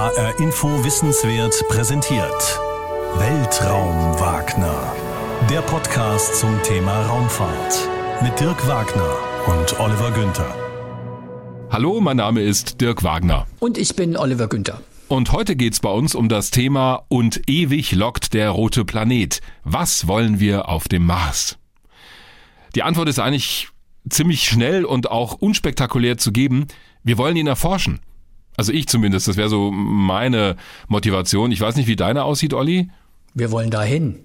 HR 0.00 0.40
Info 0.40 0.82
Wissenswert 0.82 1.62
präsentiert. 1.68 2.58
Weltraum 3.18 4.18
Wagner. 4.18 4.94
Der 5.50 5.60
Podcast 5.60 6.40
zum 6.40 6.58
Thema 6.62 7.02
Raumfahrt. 7.02 7.86
Mit 8.22 8.40
Dirk 8.40 8.66
Wagner 8.66 9.14
und 9.46 9.78
Oliver 9.78 10.10
Günther. 10.10 10.54
Hallo, 11.68 12.00
mein 12.00 12.16
Name 12.16 12.40
ist 12.40 12.80
Dirk 12.80 13.04
Wagner. 13.04 13.46
Und 13.58 13.76
ich 13.76 13.94
bin 13.94 14.16
Oliver 14.16 14.48
Günther. 14.48 14.80
Und 15.08 15.32
heute 15.32 15.54
geht's 15.54 15.80
bei 15.80 15.90
uns 15.90 16.14
um 16.14 16.30
das 16.30 16.50
Thema 16.50 17.04
Und 17.08 17.42
ewig 17.46 17.92
lockt 17.92 18.32
der 18.32 18.48
rote 18.48 18.86
Planet. 18.86 19.42
Was 19.64 20.08
wollen 20.08 20.40
wir 20.40 20.70
auf 20.70 20.88
dem 20.88 21.04
Mars? 21.04 21.58
Die 22.74 22.84
Antwort 22.84 23.10
ist 23.10 23.18
eigentlich 23.18 23.68
ziemlich 24.08 24.44
schnell 24.44 24.86
und 24.86 25.10
auch 25.10 25.34
unspektakulär 25.34 26.16
zu 26.16 26.32
geben. 26.32 26.68
Wir 27.04 27.18
wollen 27.18 27.36
ihn 27.36 27.46
erforschen. 27.46 28.00
Also 28.60 28.72
ich 28.74 28.88
zumindest, 28.88 29.26
das 29.26 29.38
wäre 29.38 29.48
so 29.48 29.70
meine 29.70 30.54
Motivation. 30.86 31.50
Ich 31.50 31.62
weiß 31.62 31.76
nicht, 31.76 31.86
wie 31.86 31.96
deine 31.96 32.24
aussieht, 32.24 32.52
Olli. 32.52 32.90
Wir 33.32 33.50
wollen 33.50 33.70
dahin. 33.70 34.16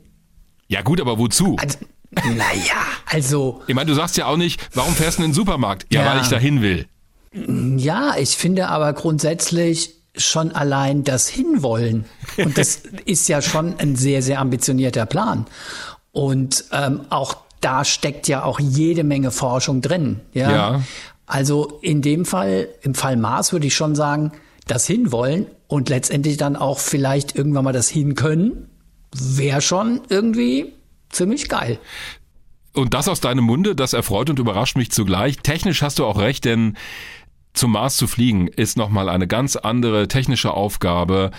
Ja 0.67 0.81
gut, 0.81 0.99
aber 0.99 1.17
wozu? 1.17 1.55
Also, 1.57 1.77
naja, 2.35 2.76
also. 3.05 3.62
Ich 3.67 3.73
meine, 3.76 3.88
du 3.88 3.93
sagst 3.93 4.17
ja 4.17 4.26
auch 4.26 4.35
nicht, 4.35 4.59
warum 4.76 4.93
fährst 4.93 5.20
du 5.20 5.23
in 5.23 5.29
den 5.29 5.34
Supermarkt? 5.34 5.85
Ja, 5.90 6.03
Ja. 6.03 6.12
weil 6.13 6.21
ich 6.21 6.27
dahin 6.27 6.62
will. 6.62 6.85
Ja, 7.77 8.16
ich 8.17 8.35
finde 8.35 8.67
aber 8.67 8.91
grundsätzlich 8.91 9.91
schon 10.17 10.52
allein 10.52 11.05
das 11.05 11.29
Hinwollen. 11.29 12.04
Und 12.38 12.57
das 12.57 12.76
ist 13.05 13.29
ja 13.29 13.41
schon 13.41 13.79
ein 13.79 13.95
sehr, 13.95 14.21
sehr 14.21 14.41
ambitionierter 14.41 15.05
Plan. 15.05 15.45
Und 16.12 16.65
ähm, 16.73 17.02
auch 17.09 17.38
da 17.62 17.85
steckt 17.85 18.27
ja 18.27 18.43
auch 18.43 18.59
jede 18.59 19.05
Menge 19.05 19.31
Forschung 19.31 19.79
drin. 19.79 20.20
Ja. 20.34 20.52
Ja. 20.52 20.81
Also 21.25 21.79
in 21.81 22.02
dem 22.02 22.25
Fall, 22.25 22.70
im 22.81 22.93
Fall 22.93 23.17
Mars 23.17 23.52
würde 23.52 23.67
ich 23.67 23.75
schon 23.75 23.95
sagen, 23.95 24.31
das 24.67 24.85
Hinwollen 24.88 25.48
und 25.67 25.89
letztendlich 25.89 26.38
dann 26.38 26.55
auch 26.55 26.79
vielleicht 26.79 27.35
irgendwann 27.35 27.63
mal 27.63 27.73
das 27.73 27.89
Hinkönnen, 27.89 28.70
wäre 29.13 29.62
schon 29.62 30.01
irgendwie 30.09 30.73
ziemlich 31.09 31.49
geil. 31.49 31.79
Und 32.73 32.93
das 32.93 33.07
aus 33.07 33.21
deinem 33.21 33.46
Munde, 33.46 33.76
das 33.76 33.93
erfreut 33.93 34.29
und 34.29 34.40
überrascht 34.40 34.76
mich 34.76 34.91
zugleich. 34.91 35.37
Technisch 35.37 35.81
hast 35.81 35.99
du 35.99 36.05
auch 36.05 36.20
recht, 36.20 36.43
denn 36.46 36.76
zum 37.53 37.71
Mars 37.71 37.96
zu 37.96 38.05
fliegen 38.05 38.49
ist 38.49 38.76
nochmal 38.76 39.07
eine 39.07 39.27
ganz 39.27 39.55
andere 39.55 40.09
technische 40.09 40.53
Aufgabe 40.53 41.31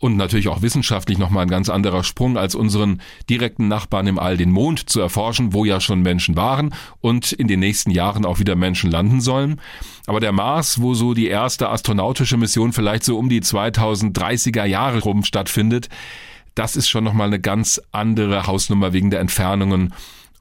und 0.00 0.16
natürlich 0.16 0.48
auch 0.48 0.62
wissenschaftlich 0.62 1.18
nochmal 1.18 1.42
ein 1.42 1.50
ganz 1.50 1.68
anderer 1.68 2.04
Sprung 2.04 2.36
als 2.36 2.54
unseren 2.54 3.00
direkten 3.28 3.68
Nachbarn 3.68 4.06
im 4.06 4.18
All, 4.18 4.36
den 4.36 4.50
Mond 4.50 4.88
zu 4.88 5.00
erforschen, 5.00 5.52
wo 5.52 5.64
ja 5.64 5.80
schon 5.80 6.02
Menschen 6.02 6.36
waren 6.36 6.74
und 7.00 7.32
in 7.32 7.48
den 7.48 7.60
nächsten 7.60 7.90
Jahren 7.90 8.24
auch 8.24 8.38
wieder 8.38 8.54
Menschen 8.54 8.90
landen 8.90 9.20
sollen. 9.20 9.60
Aber 10.06 10.20
der 10.20 10.32
Mars, 10.32 10.80
wo 10.80 10.94
so 10.94 11.14
die 11.14 11.26
erste 11.26 11.68
astronautische 11.68 12.36
Mission 12.36 12.72
vielleicht 12.72 13.04
so 13.04 13.18
um 13.18 13.28
die 13.28 13.42
2030er 13.42 14.64
Jahre 14.64 15.00
rum 15.00 15.24
stattfindet, 15.24 15.88
das 16.54 16.76
ist 16.76 16.88
schon 16.88 17.04
nochmal 17.04 17.28
eine 17.28 17.40
ganz 17.40 17.80
andere 17.92 18.46
Hausnummer 18.46 18.92
wegen 18.92 19.10
der 19.10 19.20
Entfernungen. 19.20 19.94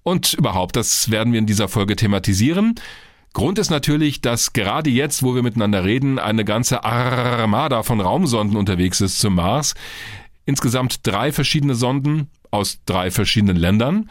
Und 0.03 0.33
überhaupt, 0.33 0.75
das 0.75 1.11
werden 1.11 1.33
wir 1.33 1.39
in 1.39 1.45
dieser 1.45 1.67
Folge 1.67 1.95
thematisieren. 1.95 2.75
Grund 3.33 3.59
ist 3.59 3.69
natürlich, 3.69 4.21
dass 4.21 4.53
gerade 4.53 4.89
jetzt, 4.89 5.21
wo 5.21 5.35
wir 5.35 5.43
miteinander 5.43 5.83
reden, 5.83 6.17
eine 6.17 6.43
ganze 6.43 6.83
Armada 6.83 7.83
von 7.83 8.01
Raumsonden 8.01 8.57
unterwegs 8.57 8.99
ist 9.01 9.19
zum 9.19 9.35
Mars. 9.35 9.75
Insgesamt 10.45 11.05
drei 11.05 11.31
verschiedene 11.31 11.75
Sonden 11.75 12.29
aus 12.51 12.79
drei 12.85 13.11
verschiedenen 13.11 13.57
Ländern. 13.57 14.09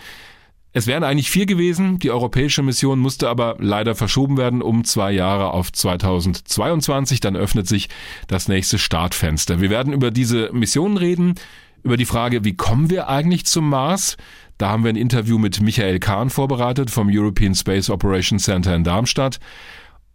Es 0.77 0.87
wären 0.87 1.05
eigentlich 1.05 1.31
vier 1.31 1.47
gewesen. 1.47 1.99
Die 2.01 2.11
europäische 2.11 2.63
Mission 2.63 2.99
musste 2.99 3.31
aber 3.31 3.57
leider 3.59 3.95
verschoben 3.95 4.37
werden 4.37 4.61
um 4.61 4.85
zwei 4.85 5.11
Jahre 5.11 5.53
auf 5.53 5.73
2022. 5.73 7.21
Dann 7.21 7.35
öffnet 7.35 7.67
sich 7.67 7.89
das 8.29 8.47
nächste 8.47 8.79
Startfenster. 8.79 9.63
Wir 9.63 9.71
werden 9.71 9.95
über 9.95 10.11
diese 10.11 10.51
Mission 10.53 10.99
reden, 10.99 11.37
über 11.83 11.97
die 11.97 12.05
Frage, 12.05 12.45
wie 12.45 12.57
kommen 12.57 12.91
wir 12.91 13.09
eigentlich 13.09 13.47
zum 13.47 13.71
Mars? 13.71 14.19
Da 14.59 14.71
haben 14.71 14.85
wir 14.85 14.89
ein 14.91 14.97
Interview 14.97 15.39
mit 15.39 15.61
Michael 15.61 15.99
Kahn 15.99 16.31
vorbereitet 16.31 16.91
vom 16.91 17.09
European 17.11 17.55
Space 17.55 17.91
Operations 17.91 18.45
Center 18.45 18.75
in 18.75 18.85
Darmstadt. 18.85 19.39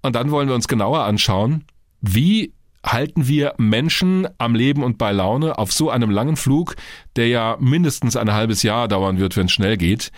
Und 0.01 0.16
dann 0.16 0.31
wollen 0.31 0.47
wir 0.47 0.55
uns 0.55 0.67
genauer 0.67 1.03
anschauen, 1.03 1.66
wie 2.01 2.53
halten 2.83 3.27
wir 3.27 3.53
Menschen 3.57 4.27
am 4.39 4.55
Leben 4.55 4.83
und 4.83 4.97
bei 4.97 5.11
Laune 5.11 5.59
auf 5.59 5.71
so 5.71 5.91
einem 5.91 6.09
langen 6.09 6.35
Flug, 6.35 6.75
der 7.16 7.27
ja 7.27 7.57
mindestens 7.59 8.16
ein 8.16 8.33
halbes 8.33 8.63
Jahr 8.63 8.88
dauern 8.88 9.19
wird, 9.19 9.38
wenn 9.38 9.45
es 9.45 9.51
schnell 9.51 9.77
geht. 9.77 10.11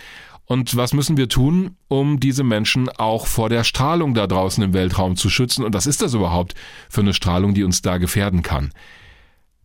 Und 0.46 0.75
was 0.75 0.94
müssen 0.94 1.18
wir 1.18 1.30
tun, 1.30 1.78
um 1.88 2.19
diese 2.19 2.44
Menschen 2.44 2.90
auch 2.90 3.28
vor 3.28 3.50
der 3.50 3.64
Strahlung 3.64 4.14
da 4.14 4.28
draußen 4.28 4.64
im 4.64 4.74
Weltraum 4.74 5.16
zu 5.16 5.30
schützen? 5.30 5.64
Und 5.64 5.74
was 5.74 5.88
ist 5.88 6.02
das 6.02 6.14
überhaupt 6.14 6.53
für 6.90 7.02
eine 7.02 7.14
Strahlung, 7.14 7.53
die 7.53 7.64
uns 7.64 7.81
da 7.81 7.98
gefährden 7.98 8.44
kann? 8.44 8.72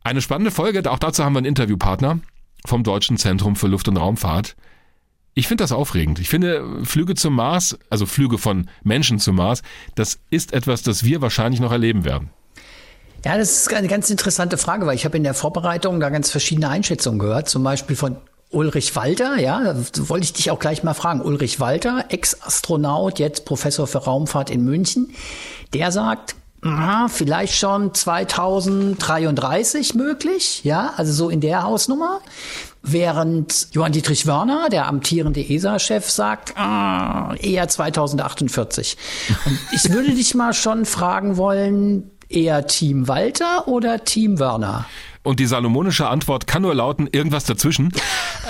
Eine 0.02 0.22
spannende 0.22 0.50
Folge, 0.50 0.90
auch 0.90 0.98
dazu 0.98 1.24
haben 1.24 1.34
wir 1.34 1.38
einen 1.38 1.46
Interviewpartner 1.46 2.20
vom 2.66 2.82
Deutschen 2.82 3.16
Zentrum 3.16 3.56
für 3.56 3.68
Luft- 3.68 3.88
und 3.88 3.96
Raumfahrt. 3.96 4.56
Ich 5.34 5.46
finde 5.46 5.62
das 5.62 5.72
aufregend. 5.72 6.18
Ich 6.18 6.28
finde 6.28 6.84
Flüge 6.84 7.14
zum 7.14 7.34
Mars, 7.34 7.78
also 7.90 8.06
Flüge 8.06 8.38
von 8.38 8.68
Menschen 8.82 9.20
zum 9.20 9.36
Mars, 9.36 9.62
das 9.94 10.18
ist 10.30 10.52
etwas, 10.52 10.82
das 10.82 11.04
wir 11.04 11.22
wahrscheinlich 11.22 11.60
noch 11.60 11.70
erleben 11.70 12.04
werden. 12.04 12.30
Ja, 13.24 13.36
das 13.36 13.52
ist 13.52 13.72
eine 13.72 13.88
ganz 13.88 14.10
interessante 14.10 14.58
Frage, 14.58 14.86
weil 14.86 14.94
ich 14.94 15.04
habe 15.04 15.16
in 15.16 15.24
der 15.24 15.34
Vorbereitung 15.34 16.00
da 16.00 16.08
ganz 16.10 16.30
verschiedene 16.30 16.68
Einschätzungen 16.68 17.18
gehört, 17.18 17.48
zum 17.48 17.62
Beispiel 17.62 17.96
von 17.96 18.16
Ulrich 18.50 18.96
Walter, 18.96 19.38
ja, 19.38 19.74
wollte 20.08 20.24
ich 20.24 20.32
dich 20.32 20.50
auch 20.50 20.58
gleich 20.58 20.82
mal 20.82 20.94
fragen. 20.94 21.20
Ulrich 21.20 21.60
Walter, 21.60 22.06
Ex-Astronaut, 22.08 23.18
jetzt 23.18 23.44
Professor 23.44 23.86
für 23.86 23.98
Raumfahrt 23.98 24.50
in 24.50 24.64
München, 24.64 25.12
der 25.74 25.92
sagt, 25.92 26.34
aha, 26.62 27.08
vielleicht 27.08 27.54
schon 27.54 27.94
2033 27.94 29.94
möglich, 29.94 30.62
ja, 30.64 30.92
also 30.96 31.12
so 31.12 31.30
in 31.30 31.40
der 31.40 31.62
Hausnummer. 31.62 32.20
Während 32.82 33.68
Johann 33.72 33.92
Dietrich 33.92 34.26
Wörner, 34.26 34.68
der 34.70 34.86
amtierende 34.86 35.40
ESA-Chef, 35.40 36.08
sagt, 36.08 36.56
ah, 36.56 37.34
eher 37.40 37.68
2048. 37.68 38.96
Und 39.46 39.58
ich 39.72 39.90
würde 39.90 40.14
dich 40.14 40.34
mal 40.34 40.54
schon 40.54 40.84
fragen 40.84 41.36
wollen, 41.36 42.10
eher 42.28 42.66
Team 42.66 43.08
Walter 43.08 43.68
oder 43.68 44.04
Team 44.04 44.38
Wörner? 44.38 44.86
Und 45.22 45.40
die 45.40 45.46
salomonische 45.46 46.08
Antwort 46.08 46.46
kann 46.46 46.62
nur 46.62 46.74
lauten, 46.74 47.08
irgendwas 47.10 47.44
dazwischen. 47.44 47.92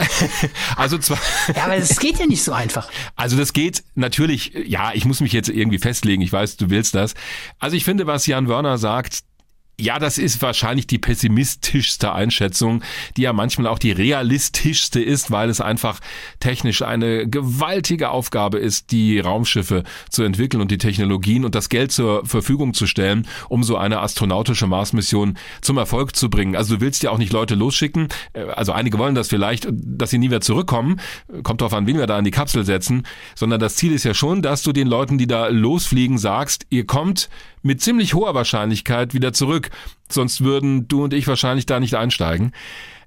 also 0.77 0.99
zwar. 0.99 1.19
Ja, 1.55 1.65
aber 1.65 1.77
das 1.77 1.99
geht 1.99 2.19
ja 2.19 2.27
nicht 2.27 2.43
so 2.43 2.53
einfach. 2.53 2.91
Also 3.17 3.37
das 3.37 3.53
geht 3.53 3.84
natürlich, 3.95 4.53
ja, 4.67 4.93
ich 4.95 5.05
muss 5.05 5.21
mich 5.21 5.33
jetzt 5.33 5.49
irgendwie 5.49 5.78
festlegen, 5.78 6.23
ich 6.23 6.33
weiß, 6.33 6.57
du 6.57 6.71
willst 6.71 6.95
das. 6.95 7.15
Also 7.59 7.77
ich 7.77 7.84
finde, 7.84 8.07
was 8.07 8.27
Jan 8.27 8.49
Wörner 8.49 8.78
sagt, 8.78 9.21
ja, 9.81 10.00
das 10.00 10.19
ist 10.19 10.43
wahrscheinlich 10.43 10.89
die 10.89 10.99
pessimistischste 10.99 12.12
Einschätzung, 12.12 12.83
die 13.16 13.22
ja 13.22 13.33
manchmal 13.33 13.69
auch 13.69 13.78
die 13.78 13.93
realistischste 13.93 15.00
ist, 15.00 15.31
weil 15.31 15.49
es 15.50 15.61
einfach 15.61 16.00
technisch 16.41 16.83
eine 16.83 17.28
gewaltige 17.28 18.11
Aufgabe 18.11 18.59
ist, 18.59 18.91
die 18.91 19.21
Raumschiffe 19.21 19.84
zu 20.11 20.25
entwickeln 20.25 20.61
und 20.61 20.72
die 20.72 20.78
Technologien 20.78 21.44
und 21.44 21.55
das 21.55 21.69
Geld 21.69 21.93
zur 21.93 22.27
Verfügung 22.27 22.75
zu 22.75 22.89
stellen, 22.89 23.28
um 23.49 23.62
so 23.62 23.77
eine 23.77 24.00
astronautische 24.00 24.66
Marsmission 24.66 25.39
zum 25.61 25.78
Erfolg 25.78 26.16
zu 26.16 26.28
bringen. 26.28 26.56
Also 26.56 26.75
du 26.75 26.81
willst 26.81 27.05
ja 27.05 27.10
auch 27.10 27.19
nicht 27.19 27.33
Leute 27.33 27.55
losschicken, 27.55 28.09
äh, 28.33 28.43
also 28.47 28.72
einige 28.72 28.99
wollen 28.99 29.15
das 29.15 29.28
vielleicht, 29.28 29.69
dass 29.71 30.10
sie 30.10 30.19
nie 30.19 30.28
wieder 30.28 30.41
zurückkommen, 30.41 31.00
kommt 31.45 31.60
drauf 31.60 31.72
an, 31.72 31.87
wen 31.87 31.99
wir 31.99 32.09
da 32.09 32.19
in 32.19 32.25
die 32.25 32.33
Kapsel 32.33 32.65
setzen, 32.65 33.05
sondern 33.37 33.60
das 33.60 33.77
Ziel 33.77 33.93
ist 33.93 34.05
ja 34.05 34.15
schon, 34.15 34.43
dass 34.43 34.65
du 34.65 34.72
den 34.72 34.89
Leuten, 34.89 35.19
die 35.19 35.28
da 35.28 35.47
losfliegen, 35.47 36.19
sagst, 36.19 36.66
ihr 36.71 36.84
kommt 36.84 37.28
mit 37.63 37.81
ziemlich 37.81 38.15
hoher 38.15 38.35
Wahrscheinlichkeit 38.35 39.15
wieder 39.15 39.33
zurück. 39.33 39.71
Sonst 40.09 40.43
würden 40.43 40.89
du 40.89 41.05
und 41.05 41.13
ich 41.13 41.27
wahrscheinlich 41.27 41.67
da 41.67 41.81
nicht 41.81 41.95
einsteigen. 41.95 42.53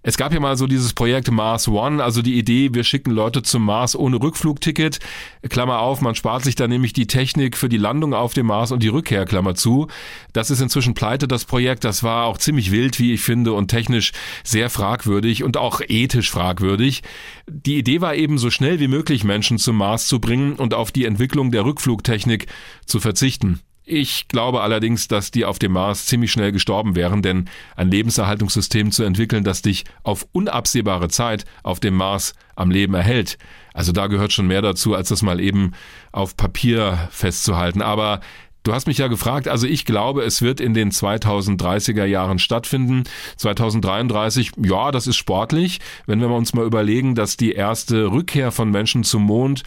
Es 0.03 0.17
gab 0.17 0.33
ja 0.33 0.39
mal 0.39 0.57
so 0.57 0.65
dieses 0.65 0.93
Projekt 0.93 1.29
Mars 1.29 1.67
One, 1.67 2.03
also 2.03 2.23
die 2.23 2.39
Idee, 2.39 2.73
wir 2.73 2.83
schicken 2.83 3.11
Leute 3.11 3.43
zum 3.43 3.63
Mars 3.63 3.95
ohne 3.95 4.19
Rückflugticket. 4.19 4.99
Klammer 5.47 5.79
auf, 5.79 6.01
man 6.01 6.15
spart 6.15 6.43
sich 6.43 6.55
dann 6.55 6.71
nämlich 6.71 6.93
die 6.93 7.05
Technik 7.05 7.55
für 7.55 7.69
die 7.69 7.77
Landung 7.77 8.15
auf 8.15 8.33
dem 8.33 8.47
Mars 8.47 8.71
und 8.71 8.81
die 8.81 8.87
Rückkehr, 8.87 9.25
Klammer 9.25 9.53
zu. 9.53 9.89
Das 10.33 10.49
ist 10.49 10.59
inzwischen 10.59 10.95
pleite, 10.95 11.27
das 11.27 11.45
Projekt. 11.45 11.83
Das 11.83 12.01
war 12.01 12.25
auch 12.25 12.39
ziemlich 12.39 12.71
wild, 12.71 12.97
wie 12.97 13.13
ich 13.13 13.21
finde, 13.21 13.53
und 13.53 13.67
technisch 13.67 14.11
sehr 14.43 14.71
fragwürdig 14.71 15.43
und 15.43 15.55
auch 15.57 15.81
ethisch 15.87 16.31
fragwürdig. 16.31 17.03
Die 17.47 17.77
Idee 17.77 18.01
war 18.01 18.15
eben, 18.15 18.39
so 18.39 18.49
schnell 18.49 18.79
wie 18.79 18.87
möglich 18.87 19.23
Menschen 19.23 19.59
zum 19.59 19.75
Mars 19.75 20.07
zu 20.07 20.19
bringen 20.19 20.53
und 20.53 20.73
auf 20.73 20.91
die 20.91 21.05
Entwicklung 21.05 21.51
der 21.51 21.63
Rückflugtechnik 21.63 22.47
zu 22.87 22.99
verzichten. 22.99 23.59
Ich 23.83 24.27
glaube 24.27 24.61
allerdings, 24.61 25.07
dass 25.07 25.31
die 25.31 25.43
auf 25.43 25.57
dem 25.57 25.71
Mars 25.71 26.05
ziemlich 26.05 26.31
schnell 26.31 26.51
gestorben 26.51 26.95
wären, 26.95 27.21
denn 27.21 27.49
ein 27.75 27.89
Lebenserhaltungssystem 27.89 28.91
zu 28.91 29.03
entwickeln, 29.03 29.43
das 29.43 29.63
dich 29.63 29.85
auf 30.03 30.27
unabsehbare 30.31 31.09
Zeit 31.09 31.45
auf 31.63 31.79
dem 31.79 31.95
Mars 31.95 32.33
am 32.55 32.69
Leben 32.69 32.93
erhält. 32.93 33.37
Also 33.73 33.91
da 33.91 34.07
gehört 34.07 34.33
schon 34.33 34.47
mehr 34.47 34.61
dazu, 34.61 34.93
als 34.93 35.09
das 35.09 35.23
mal 35.23 35.39
eben 35.39 35.71
auf 36.11 36.37
Papier 36.37 37.09
festzuhalten. 37.11 37.81
Aber 37.81 38.21
Du 38.63 38.73
hast 38.73 38.85
mich 38.85 38.99
ja 38.99 39.07
gefragt, 39.07 39.47
also 39.47 39.65
ich 39.65 39.85
glaube, 39.85 40.21
es 40.21 40.43
wird 40.43 40.59
in 40.59 40.75
den 40.75 40.91
2030er 40.91 42.05
Jahren 42.05 42.37
stattfinden. 42.37 43.05
2033, 43.37 44.51
ja, 44.57 44.91
das 44.91 45.07
ist 45.07 45.15
sportlich. 45.15 45.79
Wenn 46.05 46.19
wir 46.19 46.29
uns 46.29 46.53
mal 46.53 46.65
überlegen, 46.65 47.15
dass 47.15 47.37
die 47.37 47.53
erste 47.53 48.11
Rückkehr 48.11 48.51
von 48.51 48.69
Menschen 48.69 49.03
zum 49.03 49.23
Mond 49.23 49.63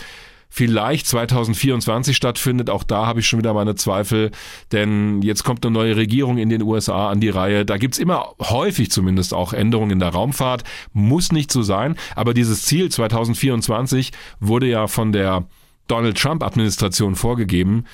vielleicht 0.55 1.09
2024 1.09 2.17
stattfindet. 2.17 2.71
Auch 2.71 2.85
da 2.85 3.06
habe 3.06 3.19
ich 3.19 3.27
schon 3.27 3.41
wieder 3.41 3.53
meine 3.55 3.75
Zweifel, 3.75 4.31
denn 4.71 5.21
jetzt 5.21 5.43
kommt 5.43 5.67
eine 5.67 5.73
neue 5.73 5.97
Regierung 5.97 6.39
in 6.39 6.49
den 6.49 6.62
USA 6.62 7.11
an 7.11 7.19
die 7.19 7.29
Reihe. 7.29 7.65
Da 7.65 7.77
gibt's 7.77 7.99
immer 7.99 8.35
häufig 8.41 8.89
zumindest 8.93 9.35
auch 9.35 9.53
Änderungen 9.53 9.91
in 9.91 9.99
der 9.99 10.11
Raumfahrt. 10.11 10.62
Muss 10.93 11.33
nicht 11.33 11.51
so 11.51 11.62
sein, 11.62 11.97
aber 12.15 12.35
dieses 12.35 12.62
Ziel 12.62 12.89
2024 12.89 14.12
wurde 14.39 14.69
ja 14.69 14.87
von 14.87 15.11
der 15.11 15.45
Donald 15.89 16.17
Trump-Administration 16.17 17.17
vorgegeben. 17.17 17.87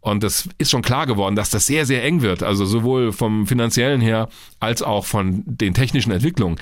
Und 0.00 0.24
es 0.24 0.48
ist 0.58 0.72
schon 0.72 0.82
klar 0.82 1.06
geworden, 1.06 1.36
dass 1.36 1.50
das 1.50 1.66
sehr, 1.66 1.86
sehr 1.86 2.02
eng 2.02 2.20
wird. 2.20 2.42
Also 2.42 2.64
sowohl 2.66 3.12
vom 3.12 3.46
finanziellen 3.46 4.00
her 4.00 4.28
als 4.58 4.82
auch 4.82 5.04
von 5.04 5.44
den 5.46 5.72
technischen 5.72 6.10
Entwicklungen. 6.10 6.58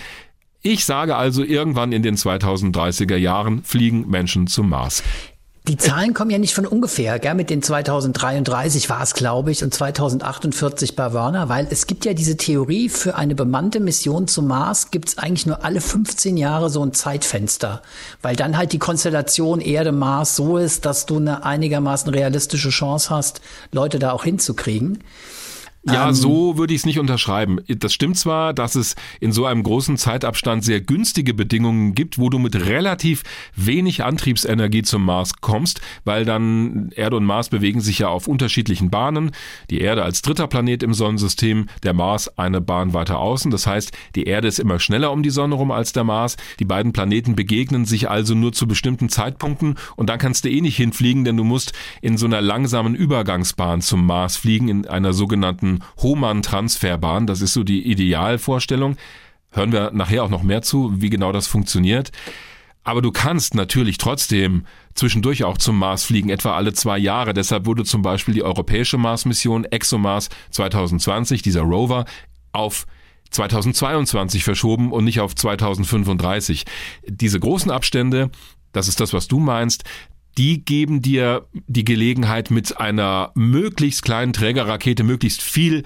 Ich 0.60 0.84
sage 0.84 1.16
also, 1.16 1.42
irgendwann 1.42 1.92
in 1.92 2.02
den 2.02 2.16
2030er 2.16 3.16
Jahren 3.16 3.62
fliegen 3.62 4.06
Menschen 4.10 4.48
zum 4.48 4.68
Mars. 4.68 5.02
Die 5.68 5.76
Zahlen 5.76 6.14
kommen 6.14 6.30
ja 6.30 6.38
nicht 6.38 6.54
von 6.54 6.64
ungefähr, 6.64 7.18
gell? 7.18 7.34
mit 7.34 7.50
den 7.50 7.60
2033 7.60 8.88
war 8.88 9.02
es, 9.02 9.14
glaube 9.14 9.50
ich, 9.50 9.64
und 9.64 9.74
2048 9.74 10.94
bei 10.94 11.12
Werner, 11.12 11.48
weil 11.48 11.66
es 11.68 11.88
gibt 11.88 12.04
ja 12.04 12.14
diese 12.14 12.36
Theorie, 12.36 12.88
für 12.88 13.16
eine 13.16 13.34
bemannte 13.34 13.80
Mission 13.80 14.28
zum 14.28 14.46
Mars 14.46 14.92
gibt 14.92 15.08
es 15.08 15.18
eigentlich 15.18 15.44
nur 15.44 15.64
alle 15.64 15.80
15 15.80 16.36
Jahre 16.36 16.70
so 16.70 16.84
ein 16.84 16.94
Zeitfenster, 16.94 17.82
weil 18.22 18.36
dann 18.36 18.56
halt 18.56 18.72
die 18.74 18.78
Konstellation 18.78 19.60
Erde-Mars 19.60 20.36
so 20.36 20.56
ist, 20.56 20.86
dass 20.86 21.04
du 21.04 21.16
eine 21.16 21.44
einigermaßen 21.44 22.14
realistische 22.14 22.70
Chance 22.70 23.10
hast, 23.10 23.40
Leute 23.72 23.98
da 23.98 24.12
auch 24.12 24.22
hinzukriegen. 24.22 25.02
Ja, 25.88 26.08
ähm, 26.08 26.14
so 26.14 26.58
würde 26.58 26.74
ich 26.74 26.80
es 26.80 26.86
nicht 26.86 26.98
unterschreiben. 26.98 27.60
Das 27.68 27.92
stimmt 27.92 28.18
zwar, 28.18 28.52
dass 28.52 28.74
es 28.74 28.96
in 29.20 29.32
so 29.32 29.46
einem 29.46 29.62
großen 29.62 29.96
Zeitabstand 29.96 30.64
sehr 30.64 30.80
günstige 30.80 31.32
Bedingungen 31.32 31.94
gibt, 31.94 32.18
wo 32.18 32.28
du 32.28 32.38
mit 32.38 32.56
relativ 32.56 33.22
wenig 33.54 34.02
Antriebsenergie 34.02 34.82
zum 34.82 35.04
Mars 35.04 35.40
kommst, 35.40 35.80
weil 36.04 36.24
dann 36.24 36.90
Erde 36.96 37.16
und 37.16 37.24
Mars 37.24 37.50
bewegen 37.50 37.80
sich 37.80 38.00
ja 38.00 38.08
auf 38.08 38.26
unterschiedlichen 38.26 38.90
Bahnen. 38.90 39.30
Die 39.70 39.80
Erde 39.80 40.02
als 40.02 40.22
dritter 40.22 40.48
Planet 40.48 40.82
im 40.82 40.92
Sonnensystem, 40.92 41.66
der 41.84 41.94
Mars 41.94 42.36
eine 42.36 42.60
Bahn 42.60 42.92
weiter 42.92 43.18
außen. 43.18 43.50
Das 43.50 43.66
heißt, 43.66 43.92
die 44.16 44.24
Erde 44.24 44.48
ist 44.48 44.58
immer 44.58 44.80
schneller 44.80 45.12
um 45.12 45.22
die 45.22 45.30
Sonne 45.30 45.54
rum 45.54 45.70
als 45.70 45.92
der 45.92 46.04
Mars. 46.04 46.36
Die 46.58 46.64
beiden 46.64 46.92
Planeten 46.92 47.36
begegnen 47.36 47.84
sich 47.84 48.10
also 48.10 48.34
nur 48.34 48.52
zu 48.52 48.66
bestimmten 48.66 49.08
Zeitpunkten 49.08 49.76
und 49.94 50.08
dann 50.10 50.18
kannst 50.18 50.44
du 50.44 50.50
eh 50.50 50.60
nicht 50.60 50.76
hinfliegen, 50.76 51.24
denn 51.24 51.36
du 51.36 51.44
musst 51.44 51.72
in 52.02 52.16
so 52.16 52.26
einer 52.26 52.40
langsamen 52.40 52.96
Übergangsbahn 52.96 53.82
zum 53.82 54.04
Mars 54.04 54.36
fliegen, 54.36 54.68
in 54.68 54.86
einer 54.86 55.12
sogenannten 55.12 55.75
Hohmann-Transferbahn. 55.98 57.26
Das 57.26 57.40
ist 57.40 57.52
so 57.52 57.64
die 57.64 57.90
Idealvorstellung. 57.90 58.96
Hören 59.50 59.72
wir 59.72 59.90
nachher 59.92 60.24
auch 60.24 60.30
noch 60.30 60.42
mehr 60.42 60.62
zu, 60.62 61.00
wie 61.00 61.10
genau 61.10 61.32
das 61.32 61.46
funktioniert. 61.46 62.12
Aber 62.84 63.02
du 63.02 63.10
kannst 63.10 63.54
natürlich 63.56 63.98
trotzdem 63.98 64.64
zwischendurch 64.94 65.42
auch 65.42 65.58
zum 65.58 65.76
Mars 65.76 66.04
fliegen, 66.04 66.30
etwa 66.30 66.54
alle 66.54 66.72
zwei 66.72 66.98
Jahre. 66.98 67.34
Deshalb 67.34 67.66
wurde 67.66 67.84
zum 67.84 68.02
Beispiel 68.02 68.32
die 68.32 68.44
europäische 68.44 68.96
Mars-Mission 68.96 69.64
ExoMars 69.64 70.28
2020, 70.52 71.42
dieser 71.42 71.62
Rover, 71.62 72.04
auf 72.52 72.86
2022 73.30 74.44
verschoben 74.44 74.92
und 74.92 75.04
nicht 75.04 75.18
auf 75.18 75.34
2035. 75.34 76.64
Diese 77.08 77.40
großen 77.40 77.72
Abstände, 77.72 78.30
das 78.72 78.86
ist 78.86 79.00
das, 79.00 79.12
was 79.12 79.26
du 79.26 79.40
meinst, 79.40 79.82
die 80.38 80.64
geben 80.64 81.02
dir 81.02 81.46
die 81.52 81.84
Gelegenheit, 81.84 82.50
mit 82.50 82.78
einer 82.78 83.32
möglichst 83.34 84.02
kleinen 84.02 84.32
Trägerrakete 84.32 85.02
möglichst 85.02 85.42
viel 85.42 85.84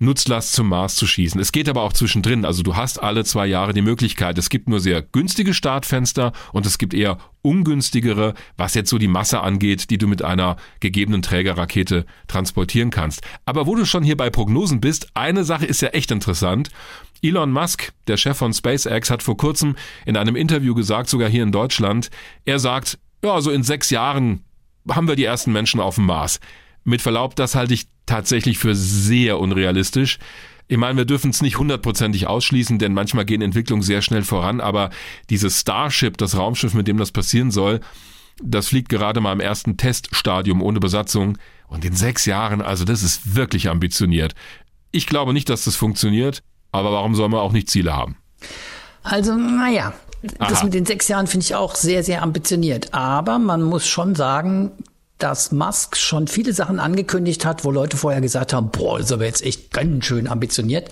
Nutzlast 0.00 0.52
zum 0.52 0.68
Mars 0.68 0.96
zu 0.96 1.06
schießen. 1.06 1.40
Es 1.40 1.52
geht 1.52 1.68
aber 1.68 1.82
auch 1.82 1.92
zwischendrin. 1.92 2.44
Also 2.44 2.62
du 2.62 2.76
hast 2.76 3.02
alle 3.02 3.24
zwei 3.24 3.46
Jahre 3.46 3.72
die 3.72 3.80
Möglichkeit. 3.80 4.36
Es 4.38 4.50
gibt 4.50 4.68
nur 4.68 4.80
sehr 4.80 5.02
günstige 5.02 5.54
Startfenster 5.54 6.32
und 6.52 6.66
es 6.66 6.78
gibt 6.78 6.94
eher 6.94 7.18
ungünstigere, 7.42 8.34
was 8.56 8.74
jetzt 8.74 8.90
so 8.90 8.98
die 8.98 9.08
Masse 9.08 9.40
angeht, 9.40 9.90
die 9.90 9.98
du 9.98 10.08
mit 10.08 10.22
einer 10.22 10.56
gegebenen 10.80 11.22
Trägerrakete 11.22 12.06
transportieren 12.26 12.90
kannst. 12.90 13.22
Aber 13.46 13.66
wo 13.66 13.76
du 13.76 13.84
schon 13.84 14.02
hier 14.02 14.16
bei 14.16 14.30
Prognosen 14.30 14.80
bist, 14.80 15.08
eine 15.14 15.44
Sache 15.44 15.64
ist 15.64 15.80
ja 15.80 15.88
echt 15.90 16.10
interessant. 16.10 16.70
Elon 17.22 17.52
Musk, 17.52 17.92
der 18.08 18.16
Chef 18.16 18.36
von 18.36 18.52
SpaceX, 18.52 19.10
hat 19.10 19.22
vor 19.22 19.36
kurzem 19.36 19.76
in 20.04 20.16
einem 20.16 20.36
Interview 20.36 20.74
gesagt, 20.74 21.08
sogar 21.08 21.30
hier 21.30 21.42
in 21.42 21.52
Deutschland, 21.52 22.10
er 22.44 22.58
sagt, 22.58 22.98
ja, 23.24 23.40
so 23.40 23.50
in 23.50 23.62
sechs 23.62 23.90
Jahren 23.90 24.44
haben 24.88 25.08
wir 25.08 25.16
die 25.16 25.24
ersten 25.24 25.52
Menschen 25.52 25.80
auf 25.80 25.96
dem 25.96 26.06
Mars. 26.06 26.40
Mit 26.84 27.00
Verlaub, 27.00 27.34
das 27.36 27.54
halte 27.54 27.74
ich 27.74 27.86
tatsächlich 28.06 28.58
für 28.58 28.74
sehr 28.74 29.38
unrealistisch. 29.38 30.18
Ich 30.68 30.76
meine, 30.76 30.96
wir 30.96 31.04
dürfen 31.04 31.30
es 31.30 31.42
nicht 31.42 31.58
hundertprozentig 31.58 32.26
ausschließen, 32.26 32.78
denn 32.78 32.92
manchmal 32.92 33.24
gehen 33.24 33.42
Entwicklungen 33.42 33.82
sehr 33.82 34.02
schnell 34.02 34.22
voran, 34.22 34.60
aber 34.60 34.90
dieses 35.30 35.60
Starship, 35.60 36.16
das 36.18 36.36
Raumschiff, 36.36 36.74
mit 36.74 36.86
dem 36.86 36.96
das 36.96 37.12
passieren 37.12 37.50
soll, 37.50 37.80
das 38.42 38.68
fliegt 38.68 38.88
gerade 38.88 39.20
mal 39.20 39.32
im 39.32 39.40
ersten 39.40 39.76
Teststadium 39.76 40.62
ohne 40.62 40.80
Besatzung 40.80 41.38
und 41.68 41.84
in 41.84 41.94
sechs 41.94 42.26
Jahren, 42.26 42.60
also 42.60 42.84
das 42.84 43.02
ist 43.02 43.36
wirklich 43.36 43.68
ambitioniert. 43.68 44.34
Ich 44.90 45.06
glaube 45.06 45.32
nicht, 45.32 45.48
dass 45.48 45.64
das 45.64 45.76
funktioniert, 45.76 46.42
aber 46.72 46.92
warum 46.92 47.14
soll 47.14 47.28
man 47.28 47.40
auch 47.40 47.52
nicht 47.52 47.70
Ziele 47.70 47.94
haben? 47.94 48.16
Also, 49.02 49.36
naja, 49.36 49.92
das 50.38 50.62
mit 50.62 50.74
den 50.74 50.86
sechs 50.86 51.08
Jahren 51.08 51.26
finde 51.26 51.44
ich 51.44 51.54
auch 51.54 51.74
sehr, 51.74 52.02
sehr 52.02 52.22
ambitioniert. 52.22 52.92
Aber 52.92 53.38
man 53.38 53.62
muss 53.62 53.86
schon 53.86 54.14
sagen, 54.14 54.72
dass 55.18 55.52
Musk 55.52 55.96
schon 55.96 56.26
viele 56.26 56.52
Sachen 56.52 56.78
angekündigt 56.78 57.44
hat, 57.44 57.64
wo 57.64 57.70
Leute 57.70 57.96
vorher 57.96 58.20
gesagt 58.20 58.52
haben, 58.52 58.70
boah, 58.70 58.98
das 58.98 59.06
ist 59.06 59.12
aber 59.12 59.24
jetzt 59.24 59.44
echt 59.44 59.72
ganz 59.72 60.04
schön 60.04 60.26
ambitioniert 60.26 60.90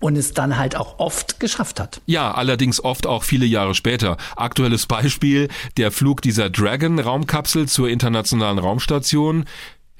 und 0.00 0.16
es 0.16 0.34
dann 0.34 0.58
halt 0.58 0.76
auch 0.76 0.98
oft 0.98 1.40
geschafft 1.40 1.78
hat. 1.78 2.00
Ja, 2.06 2.32
allerdings 2.32 2.82
oft 2.82 3.06
auch 3.06 3.22
viele 3.22 3.46
Jahre 3.46 3.74
später. 3.74 4.16
Aktuelles 4.36 4.86
Beispiel, 4.86 5.48
der 5.76 5.92
Flug 5.92 6.20
dieser 6.22 6.50
Dragon-Raumkapsel 6.50 7.68
zur 7.68 7.88
internationalen 7.88 8.58
Raumstation. 8.58 9.44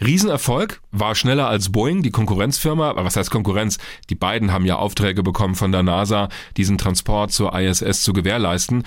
Riesenerfolg, 0.04 0.80
war 0.90 1.14
schneller 1.14 1.48
als 1.48 1.70
Boeing, 1.70 2.02
die 2.02 2.10
Konkurrenzfirma. 2.10 2.90
Aber 2.90 3.04
was 3.04 3.16
heißt 3.16 3.30
Konkurrenz? 3.30 3.78
Die 4.10 4.14
beiden 4.14 4.52
haben 4.52 4.66
ja 4.66 4.76
Aufträge 4.76 5.22
bekommen 5.22 5.54
von 5.54 5.72
der 5.72 5.82
NASA, 5.82 6.28
diesen 6.56 6.78
Transport 6.78 7.32
zur 7.32 7.58
ISS 7.58 8.02
zu 8.02 8.12
gewährleisten. 8.12 8.84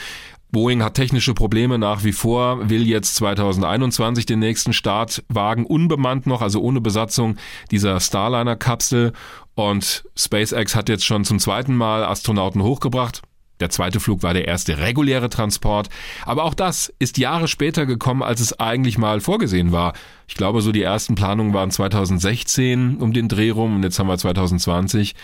Boeing 0.51 0.83
hat 0.83 0.94
technische 0.94 1.33
Probleme 1.33 1.77
nach 1.77 2.03
wie 2.03 2.13
vor, 2.13 2.69
will 2.69 2.88
jetzt 2.88 3.15
2021 3.15 4.25
den 4.25 4.39
nächsten 4.39 4.71
Start 4.71 5.23
wagen, 5.27 5.65
unbemannt 5.65 6.27
noch, 6.27 6.41
also 6.41 6.62
ohne 6.62 6.79
Besatzung 6.79 7.35
dieser 7.71 8.00
Starliner-Kapsel. 8.00 9.11
Und 9.56 10.06
SpaceX 10.15 10.75
hat 10.75 10.88
jetzt 10.88 11.06
schon 11.06 11.25
zum 11.25 11.39
zweiten 11.39 11.75
Mal 11.75 12.06
Astronauten 12.06 12.63
hochgebracht. 12.63 13.21
Der 13.60 13.69
zweite 13.69 14.00
Flug 14.00 14.24
war 14.24 14.34
der 14.34 14.48
erste 14.48 14.78
reguläre 14.80 15.30
Transport. 15.30 15.90
Aber 16.25 16.44
auch 16.44 16.54
das 16.54 16.94
ist 17.00 17.18
Jahre 17.18 17.48
später 17.48 17.86
gekommen, 17.86 18.22
als 18.22 18.42
es 18.42 18.60
eigentlich 18.60 18.98
mal 18.98 19.22
vorgesehen 19.22 19.72
war. 19.72 19.94
Ich 20.28 20.36
glaube, 20.36 20.62
so 20.62 20.72
die 20.72 20.81
ersten 20.81 21.16
Planungen 21.16 21.54
waren 21.54 21.72
2016 21.72 22.98
um 22.98 23.13
den 23.13 23.28
Dreh 23.30 23.52
rum 23.52 23.75
und 23.75 23.84
jetzt 23.84 23.98
haben 24.00 24.07
wir 24.07 24.18
2020. 24.18 25.16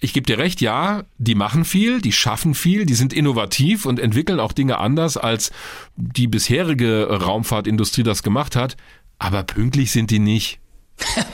Ich 0.00 0.12
gebe 0.12 0.26
dir 0.26 0.36
recht, 0.36 0.60
ja, 0.60 1.04
die 1.16 1.34
machen 1.34 1.64
viel, 1.64 2.02
die 2.02 2.12
schaffen 2.12 2.54
viel, 2.54 2.84
die 2.84 2.94
sind 2.94 3.14
innovativ 3.14 3.86
und 3.86 3.98
entwickeln 3.98 4.40
auch 4.40 4.52
Dinge 4.52 4.78
anders, 4.78 5.16
als 5.16 5.50
die 5.96 6.26
bisherige 6.26 7.06
Raumfahrtindustrie 7.08 8.02
das 8.02 8.22
gemacht 8.22 8.56
hat. 8.56 8.76
Aber 9.18 9.44
pünktlich 9.44 9.92
sind 9.92 10.10
die 10.10 10.18
nicht. 10.18 10.58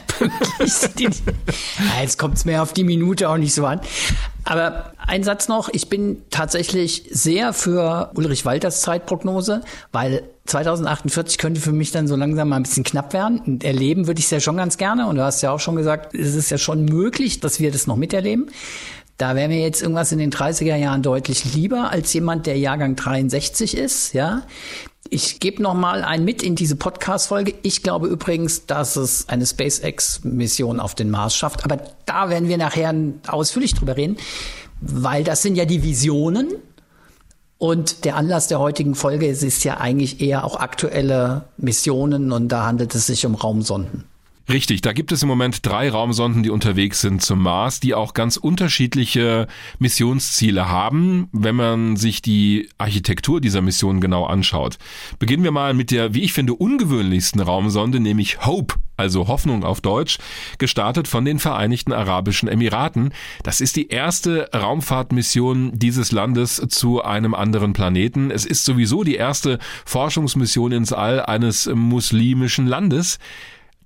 Jetzt 2.00 2.18
kommt 2.18 2.36
es 2.36 2.44
mir 2.44 2.62
auf 2.62 2.72
die 2.72 2.84
Minute 2.84 3.28
auch 3.28 3.36
nicht 3.36 3.54
so 3.54 3.66
an. 3.66 3.80
Aber 4.44 4.92
ein 4.98 5.22
Satz 5.22 5.48
noch, 5.48 5.68
ich 5.68 5.88
bin 5.88 6.22
tatsächlich 6.30 7.04
sehr 7.10 7.52
für 7.52 8.10
Ulrich 8.14 8.44
Walters 8.44 8.80
Zeitprognose, 8.80 9.62
weil 9.92 10.22
2048 10.46 11.38
könnte 11.38 11.60
für 11.60 11.72
mich 11.72 11.92
dann 11.92 12.08
so 12.08 12.16
langsam 12.16 12.48
mal 12.48 12.56
ein 12.56 12.64
bisschen 12.64 12.84
knapp 12.84 13.12
werden. 13.12 13.40
Und 13.40 13.64
erleben 13.64 14.06
würde 14.06 14.18
ich 14.18 14.24
es 14.26 14.30
ja 14.30 14.40
schon 14.40 14.56
ganz 14.56 14.76
gerne. 14.78 15.06
Und 15.06 15.16
du 15.16 15.24
hast 15.24 15.42
ja 15.42 15.52
auch 15.52 15.60
schon 15.60 15.76
gesagt, 15.76 16.14
es 16.14 16.34
ist 16.34 16.50
ja 16.50 16.58
schon 16.58 16.84
möglich, 16.84 17.40
dass 17.40 17.60
wir 17.60 17.70
das 17.70 17.86
noch 17.86 17.96
miterleben. 17.96 18.50
Da 19.20 19.36
wäre 19.36 19.48
mir 19.48 19.60
jetzt 19.60 19.82
irgendwas 19.82 20.12
in 20.12 20.18
den 20.18 20.32
30er 20.32 20.76
Jahren 20.76 21.02
deutlich 21.02 21.52
lieber 21.52 21.90
als 21.90 22.10
jemand, 22.14 22.46
der 22.46 22.56
Jahrgang 22.56 22.96
63 22.96 23.76
ist, 23.76 24.14
ja. 24.14 24.44
Ich 25.10 25.40
gebe 25.40 25.62
noch 25.62 25.74
mal 25.74 26.02
ein 26.04 26.24
mit 26.24 26.42
in 26.42 26.54
diese 26.54 26.74
Podcast-Folge. 26.74 27.52
Ich 27.60 27.82
glaube 27.82 28.06
übrigens, 28.06 28.64
dass 28.64 28.96
es 28.96 29.28
eine 29.28 29.44
SpaceX-Mission 29.44 30.80
auf 30.80 30.94
den 30.94 31.10
Mars 31.10 31.36
schafft. 31.36 31.64
Aber 31.64 31.82
da 32.06 32.30
werden 32.30 32.48
wir 32.48 32.56
nachher 32.56 32.94
ausführlich 33.26 33.74
drüber 33.74 33.98
reden, 33.98 34.16
weil 34.80 35.22
das 35.22 35.42
sind 35.42 35.56
ja 35.56 35.66
die 35.66 35.82
Visionen. 35.82 36.54
Und 37.58 38.06
der 38.06 38.16
Anlass 38.16 38.48
der 38.48 38.58
heutigen 38.58 38.94
Folge 38.94 39.26
ist, 39.26 39.42
ist 39.42 39.64
ja 39.64 39.76
eigentlich 39.76 40.22
eher 40.22 40.44
auch 40.44 40.56
aktuelle 40.56 41.44
Missionen 41.58 42.32
und 42.32 42.48
da 42.48 42.64
handelt 42.64 42.94
es 42.94 43.06
sich 43.06 43.26
um 43.26 43.34
Raumsonden. 43.34 44.04
Richtig, 44.50 44.80
da 44.80 44.92
gibt 44.92 45.12
es 45.12 45.22
im 45.22 45.28
Moment 45.28 45.64
drei 45.64 45.88
Raumsonden, 45.88 46.42
die 46.42 46.50
unterwegs 46.50 47.00
sind 47.00 47.22
zum 47.22 47.40
Mars, 47.40 47.78
die 47.78 47.94
auch 47.94 48.14
ganz 48.14 48.36
unterschiedliche 48.36 49.46
Missionsziele 49.78 50.68
haben, 50.68 51.28
wenn 51.30 51.54
man 51.54 51.96
sich 51.96 52.20
die 52.20 52.68
Architektur 52.76 53.40
dieser 53.40 53.62
Mission 53.62 54.00
genau 54.00 54.24
anschaut. 54.26 54.78
Beginnen 55.20 55.44
wir 55.44 55.52
mal 55.52 55.72
mit 55.72 55.92
der, 55.92 56.14
wie 56.14 56.22
ich 56.22 56.32
finde, 56.32 56.54
ungewöhnlichsten 56.54 57.40
Raumsonde, 57.40 58.00
nämlich 58.00 58.44
Hope, 58.44 58.74
also 58.96 59.28
Hoffnung 59.28 59.62
auf 59.62 59.82
Deutsch, 59.82 60.18
gestartet 60.58 61.06
von 61.06 61.24
den 61.24 61.38
Vereinigten 61.38 61.92
Arabischen 61.92 62.48
Emiraten. 62.48 63.12
Das 63.44 63.60
ist 63.60 63.76
die 63.76 63.86
erste 63.88 64.50
Raumfahrtmission 64.52 65.78
dieses 65.78 66.10
Landes 66.10 66.60
zu 66.70 67.04
einem 67.04 67.34
anderen 67.34 67.72
Planeten. 67.72 68.32
Es 68.32 68.46
ist 68.46 68.64
sowieso 68.64 69.04
die 69.04 69.14
erste 69.14 69.60
Forschungsmission 69.84 70.72
ins 70.72 70.92
All 70.92 71.20
eines 71.22 71.70
muslimischen 71.72 72.66
Landes. 72.66 73.20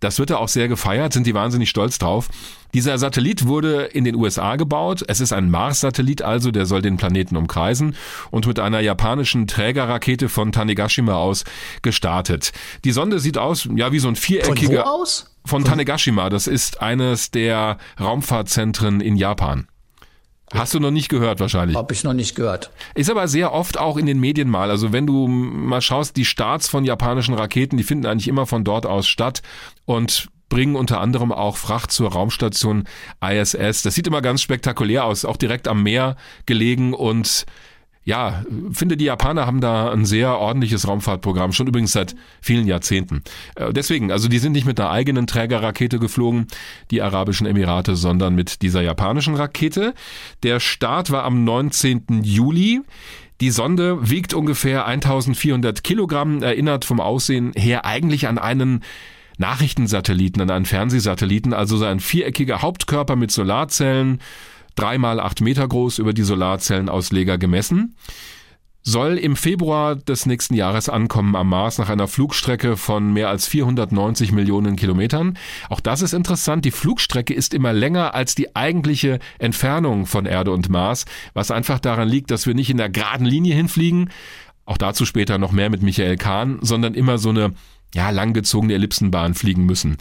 Das 0.00 0.18
wird 0.18 0.30
da 0.30 0.36
auch 0.36 0.48
sehr 0.48 0.68
gefeiert, 0.68 1.12
sind 1.12 1.26
die 1.26 1.34
wahnsinnig 1.34 1.70
stolz 1.70 1.98
drauf. 1.98 2.28
Dieser 2.74 2.98
Satellit 2.98 3.46
wurde 3.46 3.84
in 3.84 4.04
den 4.04 4.16
USA 4.16 4.56
gebaut. 4.56 5.04
Es 5.06 5.20
ist 5.20 5.32
ein 5.32 5.50
Mars-Satellit 5.50 6.22
also, 6.22 6.50
der 6.50 6.66
soll 6.66 6.82
den 6.82 6.96
Planeten 6.96 7.36
umkreisen 7.36 7.94
und 8.30 8.46
mit 8.46 8.58
einer 8.58 8.80
japanischen 8.80 9.46
Trägerrakete 9.46 10.28
von 10.28 10.52
Tanegashima 10.52 11.14
aus 11.14 11.44
gestartet. 11.82 12.52
Die 12.84 12.92
Sonde 12.92 13.20
sieht 13.20 13.38
aus, 13.38 13.68
ja, 13.74 13.92
wie 13.92 14.00
so 14.00 14.08
ein 14.08 14.16
viereckiger. 14.16 14.82
Von 14.82 14.92
wo 14.92 15.02
aus? 15.02 15.30
Von 15.46 15.64
Tanegashima. 15.64 16.30
Das 16.30 16.46
ist 16.46 16.80
eines 16.80 17.30
der 17.30 17.78
Raumfahrtzentren 18.00 19.00
in 19.00 19.16
Japan. 19.16 19.68
Hast 20.54 20.72
du 20.72 20.80
noch 20.80 20.90
nicht 20.90 21.08
gehört 21.08 21.40
wahrscheinlich. 21.40 21.76
Hab 21.76 21.90
ich 21.90 22.04
noch 22.04 22.12
nicht 22.12 22.34
gehört. 22.34 22.70
Ist 22.94 23.10
aber 23.10 23.28
sehr 23.28 23.52
oft 23.52 23.78
auch 23.78 23.96
in 23.96 24.06
den 24.06 24.20
Medien 24.20 24.48
mal. 24.48 24.70
Also 24.70 24.92
wenn 24.92 25.06
du 25.06 25.26
mal 25.26 25.80
schaust, 25.80 26.16
die 26.16 26.24
Starts 26.24 26.68
von 26.68 26.84
japanischen 26.84 27.34
Raketen, 27.34 27.76
die 27.76 27.82
finden 27.82 28.06
eigentlich 28.06 28.28
immer 28.28 28.46
von 28.46 28.64
dort 28.64 28.86
aus 28.86 29.08
statt 29.08 29.42
und 29.84 30.28
bringen 30.48 30.76
unter 30.76 31.00
anderem 31.00 31.32
auch 31.32 31.56
Fracht 31.56 31.90
zur 31.90 32.12
Raumstation 32.12 32.84
ISS. 33.20 33.82
Das 33.82 33.94
sieht 33.94 34.06
immer 34.06 34.22
ganz 34.22 34.40
spektakulär 34.42 35.04
aus, 35.04 35.24
auch 35.24 35.36
direkt 35.36 35.66
am 35.66 35.82
Meer 35.82 36.16
gelegen 36.46 36.94
und 36.94 37.46
ja, 38.04 38.44
finde 38.70 38.96
die 38.96 39.06
Japaner 39.06 39.46
haben 39.46 39.60
da 39.60 39.90
ein 39.90 40.04
sehr 40.04 40.38
ordentliches 40.38 40.86
Raumfahrtprogramm, 40.86 41.52
schon 41.52 41.66
übrigens 41.66 41.92
seit 41.92 42.14
vielen 42.40 42.66
Jahrzehnten. 42.66 43.22
Äh, 43.56 43.72
deswegen, 43.72 44.12
also 44.12 44.28
die 44.28 44.38
sind 44.38 44.52
nicht 44.52 44.66
mit 44.66 44.78
einer 44.78 44.90
eigenen 44.90 45.26
Trägerrakete 45.26 45.98
geflogen, 45.98 46.46
die 46.90 47.00
Arabischen 47.00 47.46
Emirate, 47.46 47.96
sondern 47.96 48.34
mit 48.34 48.62
dieser 48.62 48.82
japanischen 48.82 49.34
Rakete. 49.34 49.94
Der 50.42 50.60
Start 50.60 51.10
war 51.10 51.24
am 51.24 51.44
19. 51.44 52.22
Juli. 52.22 52.82
Die 53.40 53.50
Sonde 53.50 54.10
wiegt 54.10 54.32
ungefähr 54.32 54.86
1400 54.86 55.82
Kilogramm, 55.82 56.42
erinnert 56.42 56.84
vom 56.84 57.00
Aussehen 57.00 57.52
her 57.56 57.84
eigentlich 57.84 58.28
an 58.28 58.38
einen 58.38 58.84
Nachrichtensatelliten, 59.38 60.42
an 60.42 60.50
einen 60.50 60.64
Fernsehsatelliten, 60.66 61.52
also 61.52 61.76
so 61.76 61.84
ein 61.84 62.00
viereckiger 62.00 62.62
Hauptkörper 62.62 63.16
mit 63.16 63.32
Solarzellen, 63.32 64.20
dreimal 64.74 65.20
acht 65.20 65.40
Meter 65.40 65.66
groß 65.66 65.98
über 65.98 66.12
die 66.12 66.22
Solarzellenausleger 66.22 67.38
gemessen, 67.38 67.96
soll 68.86 69.16
im 69.16 69.34
Februar 69.34 69.96
des 69.96 70.26
nächsten 70.26 70.54
Jahres 70.54 70.90
ankommen 70.90 71.36
am 71.36 71.48
Mars 71.48 71.78
nach 71.78 71.88
einer 71.88 72.06
Flugstrecke 72.06 72.76
von 72.76 73.14
mehr 73.14 73.30
als 73.30 73.46
490 73.46 74.30
Millionen 74.32 74.76
Kilometern. 74.76 75.38
Auch 75.70 75.80
das 75.80 76.02
ist 76.02 76.12
interessant. 76.12 76.66
Die 76.66 76.70
Flugstrecke 76.70 77.32
ist 77.32 77.54
immer 77.54 77.72
länger 77.72 78.14
als 78.14 78.34
die 78.34 78.54
eigentliche 78.54 79.20
Entfernung 79.38 80.04
von 80.04 80.26
Erde 80.26 80.50
und 80.52 80.68
Mars, 80.68 81.06
was 81.32 81.50
einfach 81.50 81.80
daran 81.80 82.08
liegt, 82.08 82.30
dass 82.30 82.46
wir 82.46 82.54
nicht 82.54 82.68
in 82.68 82.76
der 82.76 82.90
geraden 82.90 83.26
Linie 83.26 83.54
hinfliegen, 83.54 84.10
auch 84.66 84.78
dazu 84.78 85.06
später 85.06 85.38
noch 85.38 85.52
mehr 85.52 85.70
mit 85.70 85.82
Michael 85.82 86.16
Kahn, 86.16 86.58
sondern 86.60 86.94
immer 86.94 87.16
so 87.16 87.30
eine 87.30 87.54
ja, 87.94 88.10
langgezogene 88.10 88.74
Ellipsenbahn 88.74 89.34
fliegen 89.34 89.64
müssen. 89.64 89.96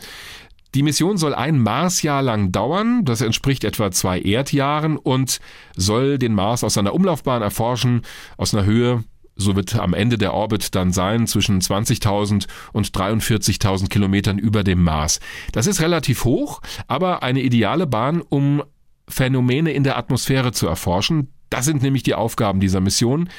Die 0.75 0.81
Mission 0.81 1.17
soll 1.17 1.35
ein 1.35 1.59
Marsjahr 1.59 2.23
lang 2.23 2.51
dauern, 2.51 3.05
das 3.05 3.21
entspricht 3.21 3.63
etwa 3.63 3.91
zwei 3.91 4.19
Erdjahren 4.19 4.97
und 4.97 5.39
soll 5.75 6.17
den 6.17 6.33
Mars 6.33 6.63
aus 6.63 6.73
seiner 6.73 6.95
Umlaufbahn 6.95 7.43
erforschen, 7.43 8.01
aus 8.37 8.55
einer 8.55 8.65
Höhe, 8.65 9.03
so 9.35 9.55
wird 9.55 9.75
am 9.75 9.93
Ende 9.93 10.17
der 10.17 10.33
Orbit 10.33 10.73
dann 10.73 10.91
sein, 10.91 11.27
zwischen 11.27 11.61
20.000 11.61 12.47
und 12.71 12.87
43.000 12.87 13.89
Kilometern 13.89 14.39
über 14.39 14.63
dem 14.63 14.83
Mars. 14.83 15.19
Das 15.51 15.67
ist 15.67 15.79
relativ 15.79 16.25
hoch, 16.25 16.61
aber 16.87 17.21
eine 17.21 17.41
ideale 17.41 17.85
Bahn, 17.85 18.21
um 18.21 18.63
Phänomene 19.07 19.73
in 19.73 19.83
der 19.83 19.97
Atmosphäre 19.97 20.53
zu 20.53 20.67
erforschen. 20.67 21.27
Das 21.51 21.65
sind 21.65 21.83
nämlich 21.83 22.01
die 22.01 22.15
Aufgaben 22.15 22.59
dieser 22.59 22.79
Mission. 22.79 23.29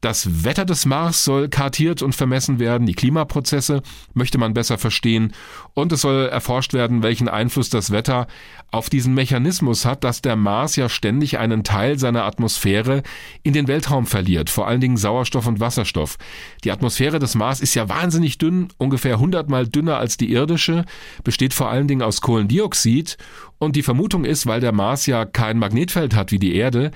Das 0.00 0.44
Wetter 0.44 0.64
des 0.64 0.86
Mars 0.86 1.24
soll 1.24 1.48
kartiert 1.48 2.02
und 2.02 2.14
vermessen 2.14 2.60
werden, 2.60 2.86
die 2.86 2.94
Klimaprozesse 2.94 3.82
möchte 4.14 4.38
man 4.38 4.54
besser 4.54 4.78
verstehen 4.78 5.32
und 5.74 5.90
es 5.90 6.02
soll 6.02 6.28
erforscht 6.28 6.72
werden, 6.72 7.02
welchen 7.02 7.28
Einfluss 7.28 7.68
das 7.68 7.90
Wetter 7.90 8.28
auf 8.70 8.90
diesen 8.90 9.14
Mechanismus 9.14 9.84
hat, 9.84 10.04
dass 10.04 10.22
der 10.22 10.36
Mars 10.36 10.76
ja 10.76 10.88
ständig 10.88 11.38
einen 11.38 11.64
Teil 11.64 11.98
seiner 11.98 12.24
Atmosphäre 12.24 13.02
in 13.42 13.54
den 13.54 13.66
Weltraum 13.66 14.06
verliert, 14.06 14.50
vor 14.50 14.68
allen 14.68 14.80
Dingen 14.80 14.96
Sauerstoff 14.96 15.48
und 15.48 15.58
Wasserstoff. 15.58 16.16
Die 16.62 16.70
Atmosphäre 16.70 17.18
des 17.18 17.34
Mars 17.34 17.60
ist 17.60 17.74
ja 17.74 17.88
wahnsinnig 17.88 18.38
dünn, 18.38 18.68
ungefähr 18.78 19.18
hundertmal 19.18 19.66
dünner 19.66 19.98
als 19.98 20.16
die 20.16 20.30
irdische, 20.30 20.84
besteht 21.24 21.54
vor 21.54 21.70
allen 21.70 21.88
Dingen 21.88 22.02
aus 22.02 22.20
Kohlendioxid 22.20 23.16
und 23.58 23.76
die 23.76 23.82
Vermutung 23.82 24.24
ist, 24.24 24.46
weil 24.46 24.60
der 24.60 24.72
Mars 24.72 25.06
ja 25.06 25.24
kein 25.24 25.58
Magnetfeld 25.58 26.14
hat 26.14 26.32
wie 26.32 26.38
die 26.38 26.54
Erde, 26.54 26.90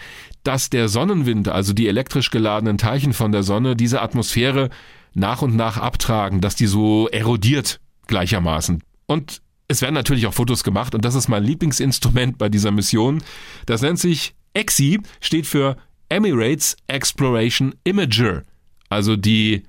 dass 0.44 0.70
der 0.70 0.88
Sonnenwind, 0.88 1.48
also 1.48 1.72
die 1.72 1.88
elektrisch 1.88 2.30
geladenen 2.30 2.78
Teilchen 2.78 3.12
von 3.12 3.32
der 3.32 3.42
Sonne, 3.42 3.76
diese 3.76 4.02
Atmosphäre 4.02 4.70
nach 5.14 5.42
und 5.42 5.56
nach 5.56 5.76
abtragen, 5.76 6.40
dass 6.40 6.54
die 6.54 6.66
so 6.66 7.08
erodiert 7.08 7.80
gleichermaßen. 8.06 8.82
Und 9.06 9.42
es 9.68 9.82
werden 9.82 9.94
natürlich 9.94 10.26
auch 10.26 10.34
Fotos 10.34 10.64
gemacht 10.64 10.94
und 10.94 11.04
das 11.04 11.14
ist 11.14 11.28
mein 11.28 11.44
Lieblingsinstrument 11.44 12.38
bei 12.38 12.48
dieser 12.48 12.70
Mission. 12.70 13.22
Das 13.66 13.82
nennt 13.82 13.98
sich 13.98 14.34
EXI, 14.54 15.00
steht 15.20 15.46
für 15.46 15.76
Emirates 16.08 16.76
Exploration 16.86 17.74
Imager, 17.84 18.42
also 18.88 19.16
die 19.16 19.62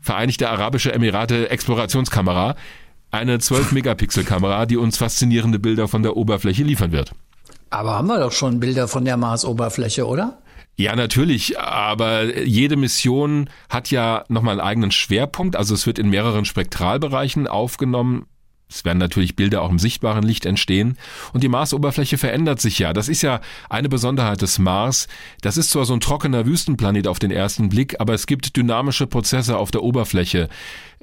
Vereinigte 0.00 0.50
Arabische 0.50 0.92
Emirate 0.92 1.48
Explorationskamera 1.50 2.56
eine 3.14 3.38
12-Megapixel-Kamera, 3.38 4.66
die 4.66 4.76
uns 4.76 4.96
faszinierende 4.96 5.58
Bilder 5.58 5.88
von 5.88 6.02
der 6.02 6.16
Oberfläche 6.16 6.62
liefern 6.62 6.92
wird. 6.92 7.12
Aber 7.70 7.94
haben 7.94 8.06
wir 8.06 8.18
doch 8.18 8.32
schon 8.32 8.60
Bilder 8.60 8.88
von 8.88 9.04
der 9.04 9.16
Marsoberfläche, 9.16 10.06
oder? 10.06 10.38
Ja, 10.76 10.96
natürlich, 10.96 11.58
aber 11.58 12.36
jede 12.44 12.76
Mission 12.76 13.48
hat 13.68 13.90
ja 13.90 14.24
nochmal 14.28 14.58
einen 14.58 14.68
eigenen 14.68 14.90
Schwerpunkt, 14.90 15.54
also 15.54 15.72
es 15.74 15.86
wird 15.86 16.00
in 16.00 16.10
mehreren 16.10 16.44
Spektralbereichen 16.44 17.46
aufgenommen. 17.46 18.26
Es 18.68 18.84
werden 18.84 18.98
natürlich 18.98 19.36
Bilder 19.36 19.62
auch 19.62 19.70
im 19.70 19.78
sichtbaren 19.78 20.24
Licht 20.24 20.46
entstehen. 20.46 20.96
Und 21.32 21.44
die 21.44 21.48
Marsoberfläche 21.48 22.18
verändert 22.18 22.60
sich 22.60 22.78
ja. 22.78 22.92
Das 22.92 23.08
ist 23.08 23.22
ja 23.22 23.40
eine 23.68 23.88
Besonderheit 23.88 24.42
des 24.42 24.58
Mars. 24.58 25.06
Das 25.42 25.56
ist 25.56 25.70
zwar 25.70 25.84
so 25.84 25.92
ein 25.92 26.00
trockener 26.00 26.46
Wüstenplanet 26.46 27.06
auf 27.06 27.18
den 27.18 27.30
ersten 27.30 27.68
Blick, 27.68 28.00
aber 28.00 28.14
es 28.14 28.26
gibt 28.26 28.56
dynamische 28.56 29.06
Prozesse 29.06 29.58
auf 29.58 29.70
der 29.70 29.82
Oberfläche. 29.82 30.48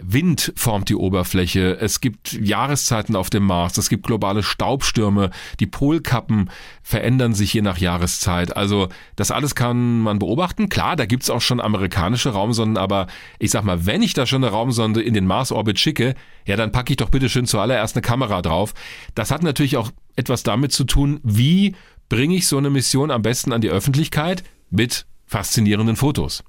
Wind 0.03 0.53
formt 0.55 0.89
die 0.89 0.96
Oberfläche, 0.96 1.77
es 1.79 2.01
gibt 2.01 2.34
Jahreszeiten 2.34 3.15
auf 3.15 3.29
dem 3.29 3.43
Mars, 3.43 3.77
es 3.77 3.89
gibt 3.89 4.05
globale 4.05 4.43
Staubstürme, 4.43 5.31
die 5.60 5.67
Polkappen 5.67 6.50
verändern 6.84 7.34
sich 7.34 7.53
je 7.53 7.62
nach 7.62 7.77
Jahreszeit. 7.77 8.55
Also 8.55 8.89
das 9.15 9.31
alles 9.31 9.55
kann 9.55 10.01
man 10.01 10.20
beobachten. 10.20 10.70
Klar, 10.70 10.96
da 10.96 11.05
gibt's 11.05 11.29
auch 11.29 11.41
schon 11.41 11.60
amerikanische 11.60 12.29
Raumsonden, 12.29 12.77
aber 12.77 13.08
ich 13.39 13.51
sag 13.51 13.63
mal, 13.63 13.86
wenn 13.86 14.01
ich 14.01 14.13
da 14.13 14.25
schon 14.25 14.43
eine 14.43 14.51
Raumsonde 14.51 15.01
in 15.01 15.13
den 15.13 15.27
Mars-Orbit 15.27 15.79
schicke, 15.79 16.15
ja, 16.46 16.55
dann 16.55 16.72
packe 16.72 16.93
ich 16.93 16.98
doch 16.98 17.10
bitte 17.10 17.29
schön 17.29 17.46
zuallererst 17.46 17.96
eine 17.96 18.01
Kamera 18.01 18.41
drauf. 18.41 18.74
Das 19.15 19.31
hat 19.31 19.43
natürlich 19.43 19.77
auch 19.77 19.91
etwas 20.15 20.43
damit 20.43 20.72
zu 20.72 20.84
tun, 20.84 21.20
wie 21.24 21.75
bringe 22.10 22.36
ich 22.36 22.48
so 22.48 22.58
eine 22.58 22.70
Mission 22.70 23.12
am 23.12 23.22
besten 23.22 23.53
an 23.53 23.62
die 23.62 23.70
Öffentlichkeit 23.70 24.43
mit 24.70 25.05
faszinierenden 25.25 25.96
Fotos. 25.96 26.43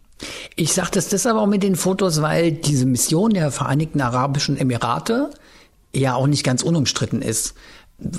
Ich 0.56 0.72
sage 0.72 0.90
das 0.92 1.08
deshalb 1.08 1.36
auch 1.36 1.46
mit 1.46 1.62
den 1.62 1.76
Fotos, 1.76 2.22
weil 2.22 2.52
diese 2.52 2.86
Mission 2.86 3.32
der 3.34 3.50
Vereinigten 3.50 4.00
Arabischen 4.00 4.56
Emirate 4.56 5.30
ja 5.94 6.14
auch 6.14 6.26
nicht 6.26 6.44
ganz 6.44 6.62
unumstritten 6.62 7.22
ist. 7.22 7.54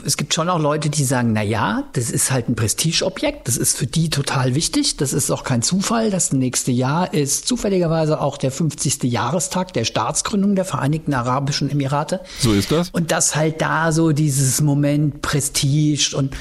Es 0.06 0.16
gibt 0.16 0.34
schon 0.34 0.50
auch 0.50 0.60
Leute, 0.60 0.90
die 0.90 1.04
sagen, 1.04 1.34
na 1.34 1.42
ja, 1.42 1.84
das 1.92 2.10
ist 2.10 2.32
halt 2.32 2.48
ein 2.48 2.56
Prestigeobjekt, 2.56 3.48
das 3.48 3.58
ist 3.58 3.76
für 3.76 3.88
die 3.88 4.10
total 4.10 4.56
wichtig, 4.56 4.96
das 4.96 5.12
ist 5.12 5.30
auch 5.30 5.44
kein 5.44 5.62
Zufall, 5.62 6.10
das 6.10 6.32
nächste 6.32 6.72
Jahr 6.72 7.14
ist 7.14 7.48
zufälligerweise 7.48 8.22
auch 8.22 8.38
der 8.38 8.52
50. 8.52 9.04
Jahrestag 9.04 9.74
der 9.74 9.84
Staatsgründung 9.84 10.56
der 10.56 10.64
Vereinigten 10.64 11.14
Arabischen 11.14 11.70
Emirate. 11.70 12.22
So 12.40 12.54
ist 12.54 12.72
das. 12.72 12.92
Und 12.92 13.12
das 13.12 13.36
halt 13.36 13.62
da 13.62 13.92
so 13.92 14.14
dieses 14.14 14.62
Moment 14.62 15.22
Prestige 15.22 16.16
und 16.16 16.34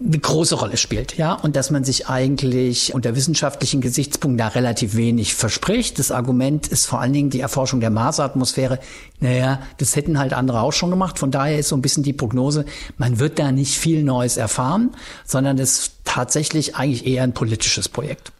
eine 0.00 0.18
große 0.18 0.54
Rolle 0.54 0.76
spielt, 0.76 1.16
ja, 1.16 1.32
und 1.32 1.56
dass 1.56 1.70
man 1.70 1.82
sich 1.82 2.08
eigentlich 2.08 2.94
unter 2.94 3.16
wissenschaftlichen 3.16 3.80
Gesichtspunkten 3.80 4.38
da 4.38 4.48
relativ 4.48 4.94
wenig 4.94 5.34
verspricht. 5.34 5.98
Das 5.98 6.12
Argument 6.12 6.68
ist 6.68 6.86
vor 6.86 7.00
allen 7.00 7.12
Dingen 7.12 7.30
die 7.30 7.40
Erforschung 7.40 7.80
der 7.80 7.90
Marsatmosphäre. 7.90 8.78
Naja, 9.18 9.60
das 9.78 9.96
hätten 9.96 10.18
halt 10.18 10.34
andere 10.34 10.60
auch 10.60 10.72
schon 10.72 10.90
gemacht. 10.90 11.18
Von 11.18 11.32
daher 11.32 11.58
ist 11.58 11.68
so 11.68 11.76
ein 11.76 11.82
bisschen 11.82 12.04
die 12.04 12.12
Prognose, 12.12 12.64
man 12.96 13.18
wird 13.18 13.38
da 13.38 13.50
nicht 13.50 13.76
viel 13.76 14.04
Neues 14.04 14.36
erfahren, 14.36 14.90
sondern 15.24 15.58
es 15.58 15.78
ist 15.78 15.92
tatsächlich 16.04 16.76
eigentlich 16.76 17.06
eher 17.06 17.24
ein 17.24 17.34
politisches 17.34 17.88
Projekt. 17.88 18.32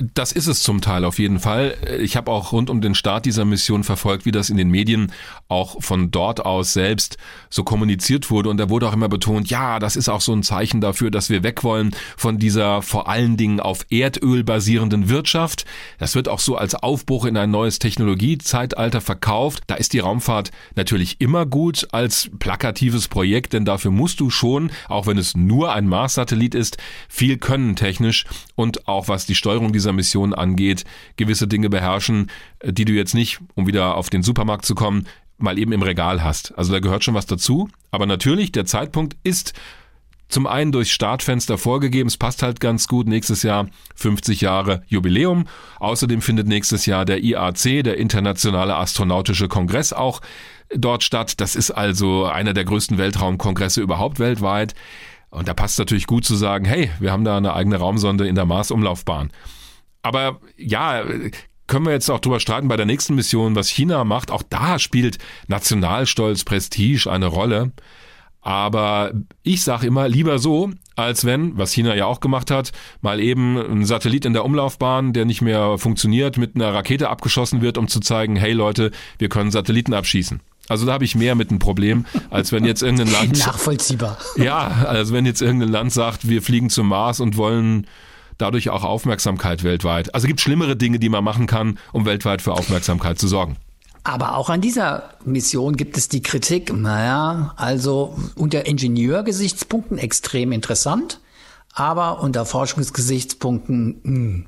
Das 0.00 0.32
ist 0.32 0.46
es 0.46 0.62
zum 0.62 0.80
Teil 0.80 1.04
auf 1.04 1.18
jeden 1.18 1.40
Fall. 1.40 1.76
Ich 2.00 2.16
habe 2.16 2.30
auch 2.30 2.52
rund 2.52 2.70
um 2.70 2.80
den 2.80 2.94
Start 2.94 3.26
dieser 3.26 3.44
Mission 3.44 3.84
verfolgt, 3.84 4.24
wie 4.24 4.32
das 4.32 4.48
in 4.48 4.56
den 4.56 4.70
Medien 4.70 5.12
auch 5.48 5.82
von 5.82 6.10
dort 6.10 6.42
aus 6.46 6.72
selbst 6.72 7.18
so 7.50 7.64
kommuniziert 7.64 8.30
wurde. 8.30 8.48
Und 8.48 8.56
da 8.56 8.70
wurde 8.70 8.88
auch 8.88 8.94
immer 8.94 9.10
betont, 9.10 9.50
ja, 9.50 9.78
das 9.78 9.96
ist 9.96 10.08
auch 10.08 10.22
so 10.22 10.32
ein 10.32 10.42
Zeichen 10.42 10.80
dafür, 10.80 11.10
dass 11.10 11.28
wir 11.28 11.42
weg 11.42 11.64
wollen 11.64 11.90
von 12.16 12.38
dieser 12.38 12.80
vor 12.80 13.08
allen 13.08 13.36
Dingen 13.36 13.60
auf 13.60 13.84
Erdöl 13.90 14.42
basierenden 14.42 15.10
Wirtschaft. 15.10 15.66
Das 15.98 16.14
wird 16.14 16.30
auch 16.30 16.40
so 16.40 16.56
als 16.56 16.74
Aufbruch 16.74 17.26
in 17.26 17.36
ein 17.36 17.50
neues 17.50 17.78
Technologiezeitalter 17.78 19.02
verkauft. 19.02 19.64
Da 19.66 19.74
ist 19.74 19.92
die 19.92 19.98
Raumfahrt 19.98 20.50
natürlich 20.76 21.20
immer 21.20 21.44
gut 21.44 21.88
als 21.92 22.30
plakatives 22.38 23.08
Projekt, 23.08 23.52
denn 23.52 23.66
dafür 23.66 23.90
musst 23.90 24.20
du 24.20 24.30
schon, 24.30 24.70
auch 24.88 25.06
wenn 25.06 25.18
es 25.18 25.36
nur 25.36 25.74
ein 25.74 25.86
Mars-Satellit 25.86 26.54
ist, 26.54 26.78
viel 27.10 27.36
können 27.36 27.76
technisch 27.76 28.24
und 28.54 28.88
auch 28.88 29.08
was 29.08 29.26
die 29.26 29.34
Steuerung 29.34 29.74
dieser 29.74 29.89
Mission 29.92 30.34
angeht, 30.34 30.84
gewisse 31.16 31.48
Dinge 31.48 31.70
beherrschen, 31.70 32.30
äh, 32.60 32.72
die 32.72 32.84
du 32.84 32.92
jetzt 32.92 33.14
nicht, 33.14 33.40
um 33.54 33.66
wieder 33.66 33.96
auf 33.96 34.10
den 34.10 34.22
Supermarkt 34.22 34.64
zu 34.64 34.74
kommen, 34.74 35.06
mal 35.38 35.58
eben 35.58 35.72
im 35.72 35.82
Regal 35.82 36.22
hast. 36.22 36.56
Also 36.56 36.72
da 36.72 36.80
gehört 36.80 37.04
schon 37.04 37.14
was 37.14 37.26
dazu. 37.26 37.68
Aber 37.90 38.06
natürlich, 38.06 38.52
der 38.52 38.66
Zeitpunkt 38.66 39.16
ist 39.24 39.54
zum 40.30 40.46
einen 40.46 40.70
durchs 40.70 40.90
Startfenster 40.90 41.58
vorgegeben. 41.58 42.08
Es 42.08 42.16
passt 42.16 42.42
halt 42.42 42.60
ganz 42.60 42.88
gut. 42.88 43.08
Nächstes 43.08 43.42
Jahr 43.42 43.66
50 43.96 44.40
Jahre 44.40 44.82
Jubiläum. 44.86 45.46
Außerdem 45.80 46.22
findet 46.22 46.46
nächstes 46.46 46.86
Jahr 46.86 47.04
der 47.04 47.22
IAC, 47.22 47.82
der 47.82 47.98
Internationale 47.98 48.76
Astronautische 48.76 49.48
Kongress, 49.48 49.92
auch 49.92 50.20
dort 50.74 51.02
statt. 51.02 51.40
Das 51.40 51.56
ist 51.56 51.72
also 51.72 52.26
einer 52.26 52.54
der 52.54 52.64
größten 52.64 52.96
Weltraumkongresse 52.96 53.80
überhaupt 53.80 54.20
weltweit. 54.20 54.74
Und 55.30 55.48
da 55.48 55.54
passt 55.54 55.78
natürlich 55.78 56.06
gut 56.06 56.24
zu 56.24 56.36
sagen, 56.36 56.64
hey, 56.64 56.90
wir 57.00 57.12
haben 57.12 57.24
da 57.24 57.36
eine 57.36 57.54
eigene 57.54 57.76
Raumsonde 57.76 58.26
in 58.26 58.34
der 58.34 58.46
Mars-Umlaufbahn. 58.46 59.30
Aber 60.02 60.40
ja, 60.56 61.04
können 61.66 61.86
wir 61.86 61.92
jetzt 61.92 62.10
auch 62.10 62.20
drüber 62.20 62.40
streiten 62.40 62.68
bei 62.68 62.76
der 62.76 62.86
nächsten 62.86 63.14
Mission, 63.14 63.54
was 63.54 63.68
China 63.68 64.04
macht. 64.04 64.30
Auch 64.30 64.42
da 64.42 64.78
spielt 64.78 65.18
Nationalstolz, 65.46 66.44
Prestige 66.44 67.10
eine 67.10 67.26
Rolle. 67.26 67.72
Aber 68.42 69.12
ich 69.42 69.62
sage 69.62 69.86
immer 69.86 70.08
lieber 70.08 70.38
so, 70.38 70.70
als 70.96 71.24
wenn, 71.24 71.56
was 71.58 71.72
China 71.72 71.94
ja 71.94 72.06
auch 72.06 72.20
gemacht 72.20 72.50
hat, 72.50 72.72
mal 73.02 73.20
eben 73.20 73.56
ein 73.56 73.84
Satellit 73.84 74.24
in 74.24 74.32
der 74.32 74.44
Umlaufbahn, 74.44 75.12
der 75.12 75.26
nicht 75.26 75.42
mehr 75.42 75.78
funktioniert, 75.78 76.38
mit 76.38 76.56
einer 76.56 76.72
Rakete 76.72 77.08
abgeschossen 77.10 77.60
wird, 77.60 77.78
um 77.78 77.86
zu 77.86 78.00
zeigen, 78.00 78.36
hey 78.36 78.52
Leute, 78.52 78.90
wir 79.18 79.28
können 79.28 79.50
Satelliten 79.50 79.94
abschießen. 79.94 80.40
Also 80.68 80.86
da 80.86 80.92
habe 80.92 81.04
ich 81.04 81.16
mehr 81.16 81.34
mit 81.34 81.50
einem 81.50 81.58
Problem, 81.58 82.06
als 82.30 82.52
wenn 82.52 82.64
jetzt 82.64 82.82
irgendein 82.82 83.12
Land. 83.12 83.38
Nachvollziehbar. 83.46 84.18
Ja, 84.36 84.86
also 84.86 85.12
wenn 85.12 85.26
jetzt 85.26 85.42
irgendein 85.42 85.70
Land 85.70 85.92
sagt, 85.92 86.28
wir 86.28 86.42
fliegen 86.42 86.70
zum 86.70 86.88
Mars 86.88 87.20
und 87.20 87.36
wollen 87.36 87.86
dadurch 88.40 88.70
auch 88.70 88.84
Aufmerksamkeit 88.84 89.64
weltweit. 89.64 90.14
Also 90.14 90.26
gibt 90.26 90.40
schlimmere 90.40 90.76
Dinge, 90.76 90.98
die 90.98 91.08
man 91.08 91.24
machen 91.24 91.46
kann, 91.46 91.78
um 91.92 92.06
weltweit 92.06 92.42
für 92.42 92.52
Aufmerksamkeit 92.52 93.18
zu 93.18 93.28
sorgen. 93.28 93.56
Aber 94.02 94.36
auch 94.36 94.48
an 94.48 94.60
dieser 94.60 95.10
Mission 95.24 95.76
gibt 95.76 95.96
es 95.96 96.08
die 96.08 96.22
Kritik, 96.22 96.72
naja, 96.72 97.52
also 97.56 98.16
unter 98.34 98.66
Ingenieurgesichtspunkten 98.66 99.98
extrem 99.98 100.52
interessant, 100.52 101.20
aber 101.74 102.22
unter 102.22 102.46
Forschungsgesichtspunkten 102.46 104.00
mh, 104.02 104.04
hm, 104.04 104.46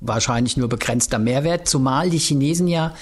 wahrscheinlich 0.00 0.56
nur 0.56 0.68
begrenzter 0.68 1.20
Mehrwert, 1.20 1.68
zumal 1.68 2.10
die 2.10 2.18
Chinesen 2.18 2.66
ja 2.66 2.94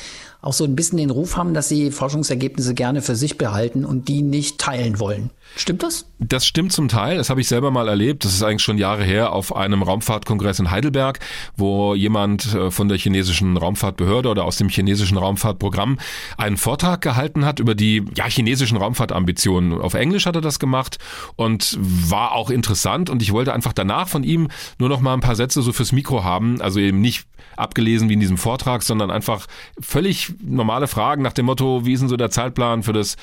auch 0.43 0.53
so 0.53 0.65
ein 0.65 0.77
bisschen 0.77 0.99
den 0.99 1.11
Ruf 1.11 1.37
haben, 1.37 1.55
dass 1.55 1.69
sie 1.69 1.91
Forschungsergebnisse 1.91 2.75
gerne 2.75 3.03
für 3.03 3.17
sich 3.17 3.39
behalten 3.39 3.85
und 3.85 4.09
die 4.09 4.23
nicht 4.23 4.59
teilen 4.59 4.99
wollen. 4.99 5.31
Stimmt 5.57 5.83
das? 5.83 6.07
Das 6.19 6.47
stimmt 6.47 6.73
zum 6.73 6.89
Teil. 6.89 7.17
Das 7.17 7.29
habe 7.29 7.41
ich 7.41 7.49
selber 7.49 7.71
mal 7.71 7.89
erlebt. 7.89 8.25
Das 8.25 8.33
ist 8.33 8.43
eigentlich 8.43 8.63
schon 8.63 8.79
Jahre 8.79 9.05
her 9.05 9.33
auf 9.33 9.55
einem 9.55 9.83
Raumfahrtkongress 9.83 10.61
in 10.61 10.71
Heidelberg, 10.71 11.19
wo 11.57 11.95
jemand 11.95 12.55
äh, 12.55 12.71
von 12.71 12.89
der 12.89 12.99
chinesischen 12.99 13.57
Raumfahrtbehörde 13.57 14.29
oder 14.29 14.45
aus 14.45 14.57
dem 14.57 14.69
chinesischen 14.69 15.19
Raumfahrtprogramm 15.19 15.99
einen 16.37 16.57
Vortrag 16.57 17.01
gehalten 17.01 17.45
hat 17.45 17.59
über 17.59 17.75
die 17.75 18.05
ja, 18.15 18.27
chinesischen 18.27 18.77
Raumfahrtambitionen. 18.77 19.81
Auf 19.81 19.95
Englisch 19.95 20.27
hat 20.27 20.37
er 20.37 20.41
das 20.41 20.59
gemacht 20.59 20.99
und 21.37 21.77
war 21.81 22.33
auch 22.33 22.51
interessant. 22.51 23.11
Und 23.11 23.21
ich 23.21 23.33
wollte 23.33 23.53
einfach 23.53 23.73
danach 23.73 24.09
von 24.09 24.23
ihm 24.23 24.49
nur 24.79 24.89
noch 24.89 25.01
mal 25.01 25.15
ein 25.15 25.21
paar 25.21 25.37
Sätze 25.37 25.63
so 25.63 25.73
fürs 25.73 25.93
Mikro 25.93 26.23
haben. 26.23 26.61
Also 26.61 26.79
eben 26.79 27.01
nicht 27.01 27.27
abgelesen 27.57 28.09
wie 28.09 28.15
in 28.15 28.21
diesem 28.21 28.39
Vortrag, 28.39 28.83
sondern 28.83 29.11
einfach 29.11 29.47
völlig 29.81 30.33
normale 30.43 30.87
Fragen 30.87 31.23
nach 31.23 31.33
dem 31.33 31.47
Motto, 31.47 31.85
wie 31.85 31.93
ist 31.93 32.01
denn 32.01 32.09
so 32.09 32.17
der 32.17 32.31
Zeitplan 32.31 32.83
für 32.83 32.93
das 32.93 33.17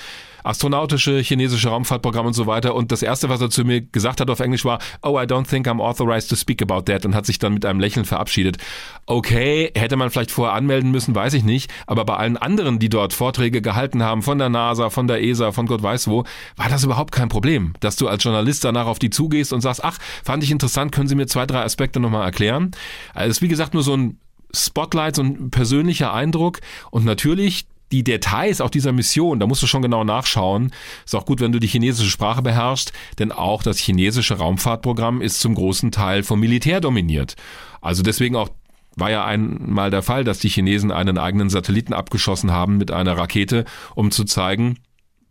astronautische 0.47 1.19
chinesische 1.19 1.69
Raumfahrtprogramm 1.69 2.25
und 2.25 2.33
so 2.33 2.47
weiter. 2.47 2.75
Und 2.75 2.91
das 2.91 3.01
erste, 3.01 3.29
was 3.29 3.41
er 3.41 3.49
zu 3.49 3.63
mir 3.63 3.81
gesagt 3.81 4.21
hat 4.21 4.29
auf 4.29 4.39
Englisch 4.39 4.65
war, 4.65 4.79
oh, 5.01 5.19
I 5.19 5.23
don't 5.23 5.47
think 5.47 5.67
I'm 5.67 5.81
authorized 5.81 6.29
to 6.29 6.35
speak 6.35 6.61
about 6.61 6.83
that 6.83 7.05
und 7.05 7.15
hat 7.15 7.25
sich 7.25 7.39
dann 7.39 7.53
mit 7.53 7.65
einem 7.65 7.79
Lächeln 7.79 8.05
verabschiedet. 8.05 8.57
Okay, 9.05 9.71
hätte 9.75 9.95
man 9.95 10.09
vielleicht 10.09 10.31
vorher 10.31 10.55
anmelden 10.55 10.91
müssen, 10.91 11.15
weiß 11.15 11.33
ich 11.33 11.43
nicht. 11.43 11.71
Aber 11.85 12.05
bei 12.05 12.15
allen 12.15 12.37
anderen, 12.37 12.79
die 12.79 12.89
dort 12.89 13.13
Vorträge 13.13 13.61
gehalten 13.61 14.03
haben, 14.03 14.21
von 14.21 14.37
der 14.37 14.49
NASA, 14.49 14.89
von 14.89 15.07
der 15.07 15.23
ESA, 15.23 15.51
von 15.51 15.65
Gott 15.65 15.83
weiß 15.83 16.07
wo, 16.07 16.23
war 16.55 16.69
das 16.69 16.83
überhaupt 16.83 17.11
kein 17.11 17.29
Problem, 17.29 17.73
dass 17.79 17.95
du 17.95 18.07
als 18.07 18.23
Journalist 18.23 18.63
danach 18.63 18.87
auf 18.87 18.99
die 18.99 19.09
zugehst 19.09 19.53
und 19.53 19.61
sagst, 19.61 19.83
ach, 19.83 19.97
fand 20.23 20.43
ich 20.43 20.51
interessant, 20.51 20.91
können 20.91 21.07
Sie 21.07 21.15
mir 21.15 21.27
zwei, 21.27 21.45
drei 21.45 21.63
Aspekte 21.63 21.99
nochmal 21.99 22.25
erklären? 22.25 22.71
Also 23.13 23.31
ist 23.31 23.41
wie 23.41 23.47
gesagt 23.47 23.73
nur 23.73 23.83
so 23.83 23.95
ein 23.95 24.19
Spotlight, 24.53 25.15
so 25.15 25.23
ein 25.23 25.49
persönlicher 25.51 26.13
Eindruck 26.13 26.59
und 26.91 27.05
natürlich 27.05 27.67
die 27.91 28.03
Details 28.03 28.61
auch 28.61 28.69
dieser 28.69 28.91
Mission, 28.91 29.39
da 29.39 29.47
musst 29.47 29.63
du 29.63 29.67
schon 29.67 29.81
genau 29.81 30.03
nachschauen. 30.03 30.71
Ist 31.05 31.15
auch 31.15 31.25
gut, 31.25 31.39
wenn 31.39 31.51
du 31.51 31.59
die 31.59 31.67
chinesische 31.67 32.09
Sprache 32.09 32.41
beherrschst, 32.41 32.91
denn 33.19 33.31
auch 33.31 33.63
das 33.63 33.77
chinesische 33.77 34.35
Raumfahrtprogramm 34.35 35.21
ist 35.21 35.39
zum 35.39 35.55
großen 35.55 35.91
Teil 35.91 36.23
vom 36.23 36.39
Militär 36.39 36.81
dominiert. 36.81 37.35
Also 37.81 38.03
deswegen 38.03 38.35
auch 38.35 38.49
war 38.97 39.11
ja 39.11 39.25
einmal 39.25 39.91
der 39.91 40.01
Fall, 40.01 40.23
dass 40.23 40.39
die 40.39 40.49
Chinesen 40.49 40.91
einen 40.91 41.17
eigenen 41.17 41.49
Satelliten 41.49 41.93
abgeschossen 41.93 42.51
haben 42.51 42.77
mit 42.77 42.91
einer 42.91 43.15
Rakete, 43.15 43.65
um 43.93 44.09
zu 44.09 44.23
zeigen, 44.23 44.79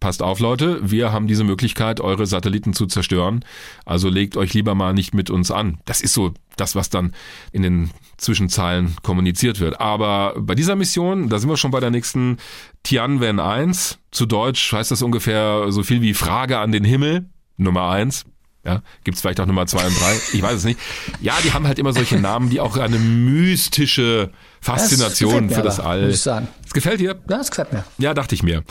passt 0.00 0.22
auf 0.22 0.40
Leute, 0.40 0.78
wir 0.82 1.12
haben 1.12 1.26
diese 1.26 1.44
Möglichkeit, 1.44 2.00
eure 2.00 2.26
Satelliten 2.26 2.72
zu 2.74 2.87
zerstören. 2.87 3.44
Also 3.85 4.09
legt 4.09 4.37
euch 4.37 4.54
lieber 4.54 4.74
mal 4.74 4.92
nicht 4.92 5.14
mit 5.14 5.30
uns 5.30 5.50
an. 5.50 5.78
Das 5.85 6.00
ist 6.00 6.14
so 6.14 6.35
das, 6.56 6.74
was 6.74 6.90
dann 6.90 7.14
in 7.52 7.62
den 7.62 7.90
Zwischenzeilen 8.16 8.96
kommuniziert 9.02 9.61
wird. 9.61 9.80
Aber 9.80 10.35
bei 10.38 10.54
dieser 10.54 10.76
Mission, 10.76 11.28
da 11.28 11.38
sind 11.38 11.48
wir 11.48 11.56
schon 11.56 11.70
bei 11.70 11.80
der 11.80 11.90
nächsten 11.90 12.38
Tianwen 12.82 13.40
1. 13.40 13.98
Zu 14.11 14.26
Deutsch 14.26 14.72
heißt 14.72 14.90
das 14.90 15.02
ungefähr 15.02 15.66
so 15.70 15.82
viel 15.82 16.02
wie 16.02 16.14
Frage 16.14 16.59
an 16.59 16.72
den 16.72 16.85
Himmel, 16.85 17.28
Nummer 17.56 17.90
1. 17.90 18.24
Ja, 18.64 18.82
gibt 19.04 19.14
es 19.14 19.20
vielleicht 19.20 19.38
auch 19.38 19.46
Nummer 19.46 19.66
2 19.66 19.87
und 19.87 20.00
3? 20.00 20.20
Ich 20.32 20.42
weiß 20.42 20.54
es 20.54 20.64
nicht. 20.64 20.80
Ja, 21.20 21.35
die 21.44 21.52
haben 21.52 21.68
halt 21.68 21.78
immer 21.78 21.92
solche 21.92 22.18
Namen, 22.18 22.50
die 22.50 22.59
auch 22.59 22.76
eine 22.76 22.98
mystische 22.98 24.32
Faszination 24.61 25.46
das 25.46 25.56
für 25.56 25.62
das 25.62 25.78
All. 25.78 26.06
Muss 26.06 26.16
ich 26.16 26.20
sagen. 26.20 26.48
Es 26.64 26.72
gefällt 26.72 26.98
dir? 26.98 27.16
Ja, 27.30 27.40
es 27.40 27.50
gefällt 27.50 27.72
mir. 27.72 27.85
Ja, 27.98 28.12
dachte 28.12 28.35
ich 28.35 28.42
mir. 28.42 28.64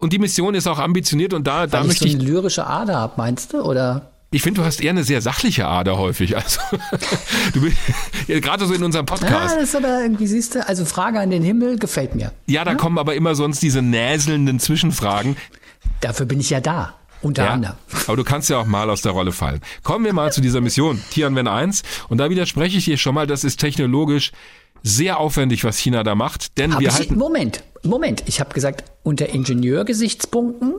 Und 0.00 0.14
die 0.14 0.18
Mission 0.18 0.54
ist 0.54 0.66
auch 0.66 0.78
ambitioniert 0.78 1.34
und 1.34 1.46
da, 1.46 1.60
Weil 1.60 1.68
da 1.68 1.80
ich 1.82 1.86
möchte 1.88 2.08
so 2.08 2.16
eine 2.16 2.24
lyrische 2.24 2.66
Ader 2.66 2.96
habe, 2.96 3.12
meinst 3.16 3.52
du? 3.52 3.60
Oder? 3.60 4.10
Ich 4.32 4.42
finde, 4.42 4.60
du 4.60 4.66
hast 4.66 4.80
eher 4.80 4.90
eine 4.90 5.04
sehr 5.04 5.20
sachliche 5.20 5.66
Ader 5.66 5.98
häufig. 5.98 6.36
Also 6.36 6.60
du 7.52 7.60
bist 7.60 7.76
ja, 8.26 8.40
gerade 8.40 8.64
so 8.66 8.72
in 8.72 8.82
unserem 8.82 9.04
Podcast. 9.04 9.32
Ja, 9.32 9.60
das 9.60 9.70
ist 9.70 9.76
aber 9.76 10.00
irgendwie 10.02 10.26
siehst 10.26 10.54
du, 10.54 10.66
also 10.66 10.84
Frage 10.84 11.20
an 11.20 11.30
den 11.30 11.42
Himmel 11.42 11.78
gefällt 11.78 12.14
mir. 12.14 12.32
Ja, 12.46 12.64
da 12.64 12.72
ja? 12.72 12.76
kommen 12.76 12.98
aber 12.98 13.14
immer 13.14 13.34
sonst 13.34 13.62
diese 13.62 13.82
näselnden 13.82 14.58
Zwischenfragen. 14.58 15.36
Dafür 16.00 16.26
bin 16.26 16.40
ich 16.40 16.50
ja 16.50 16.60
da. 16.60 16.94
Unter 17.22 17.44
ja, 17.44 17.50
anderem. 17.50 17.76
Aber 18.06 18.16
du 18.16 18.24
kannst 18.24 18.48
ja 18.48 18.56
auch 18.56 18.64
mal 18.64 18.88
aus 18.88 19.02
der 19.02 19.12
Rolle 19.12 19.32
fallen. 19.32 19.60
Kommen 19.82 20.06
wir 20.06 20.14
mal 20.14 20.32
zu 20.32 20.40
dieser 20.40 20.62
Mission, 20.62 21.02
Tianwen 21.10 21.48
1. 21.48 21.82
Und 22.08 22.16
da 22.16 22.30
widerspreche 22.30 22.78
ich 22.78 22.86
dir 22.86 22.96
schon 22.96 23.14
mal, 23.14 23.26
das 23.26 23.44
ist 23.44 23.60
technologisch 23.60 24.32
sehr 24.82 25.18
aufwendig, 25.18 25.64
was 25.64 25.78
China 25.78 26.02
da 26.02 26.14
macht. 26.14 26.58
Denn 26.58 26.74
Hab 26.74 26.80
wir 26.80 26.92
halten. 26.92 27.16
Moment, 27.16 27.62
Moment. 27.82 28.22
Ich 28.26 28.40
habe 28.40 28.52
gesagt, 28.54 28.84
unter 29.02 29.28
Ingenieurgesichtspunkten 29.28 30.74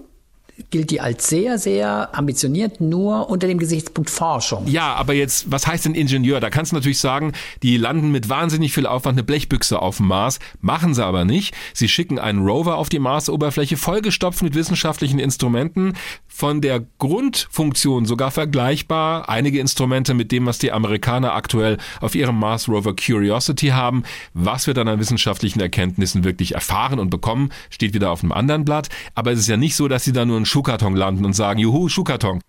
gilt 0.69 0.91
die 0.91 1.01
als 1.01 1.27
sehr, 1.27 1.57
sehr 1.57 2.15
ambitioniert, 2.17 2.81
nur 2.81 3.29
unter 3.29 3.47
dem 3.47 3.57
Gesichtspunkt 3.57 4.09
Forschung. 4.09 4.67
Ja, 4.67 4.93
aber 4.95 5.13
jetzt, 5.13 5.51
was 5.51 5.67
heißt 5.67 5.85
denn 5.85 5.95
Ingenieur? 5.95 6.39
Da 6.39 6.49
kannst 6.49 6.71
du 6.71 6.75
natürlich 6.75 6.99
sagen, 6.99 7.33
die 7.63 7.77
landen 7.77 8.11
mit 8.11 8.29
wahnsinnig 8.29 8.73
viel 8.73 8.85
Aufwand 8.85 9.15
eine 9.15 9.23
Blechbüchse 9.23 9.81
auf 9.81 9.97
dem 9.97 10.07
Mars, 10.07 10.39
machen 10.61 10.93
sie 10.93 11.05
aber 11.05 11.25
nicht. 11.25 11.55
Sie 11.73 11.87
schicken 11.87 12.19
einen 12.19 12.45
Rover 12.45 12.75
auf 12.77 12.89
die 12.89 12.99
Marsoberfläche, 12.99 13.77
vollgestopft 13.77 14.43
mit 14.43 14.55
wissenschaftlichen 14.55 15.19
Instrumenten, 15.19 15.93
von 16.27 16.61
der 16.61 16.83
Grundfunktion 16.97 18.05
sogar 18.05 18.31
vergleichbar. 18.31 19.29
Einige 19.29 19.59
Instrumente 19.59 20.13
mit 20.13 20.31
dem, 20.31 20.45
was 20.45 20.59
die 20.59 20.71
Amerikaner 20.71 21.33
aktuell 21.33 21.77
auf 21.99 22.15
ihrem 22.15 22.39
Mars 22.39 22.67
Rover 22.67 22.95
Curiosity 22.95 23.67
haben. 23.67 24.03
Was 24.33 24.65
wir 24.65 24.73
dann 24.73 24.87
an 24.87 24.99
wissenschaftlichen 24.99 25.59
Erkenntnissen 25.59 26.23
wirklich 26.23 26.55
erfahren 26.55 26.99
und 26.99 27.09
bekommen, 27.09 27.51
steht 27.69 27.93
wieder 27.93 28.11
auf 28.11 28.23
einem 28.23 28.31
anderen 28.31 28.65
Blatt. 28.65 28.89
Aber 29.13 29.31
es 29.31 29.39
ist 29.39 29.47
ja 29.47 29.57
nicht 29.57 29.75
so, 29.75 29.87
dass 29.87 30.03
sie 30.03 30.13
da 30.13 30.25
nur 30.25 30.37
einen 30.37 30.45
Schuhkarton 30.51 30.95
landen 30.95 31.25
und 31.25 31.33
sagen, 31.33 31.59
juhu, 31.59 31.89
Schuhkarton. 31.89 32.41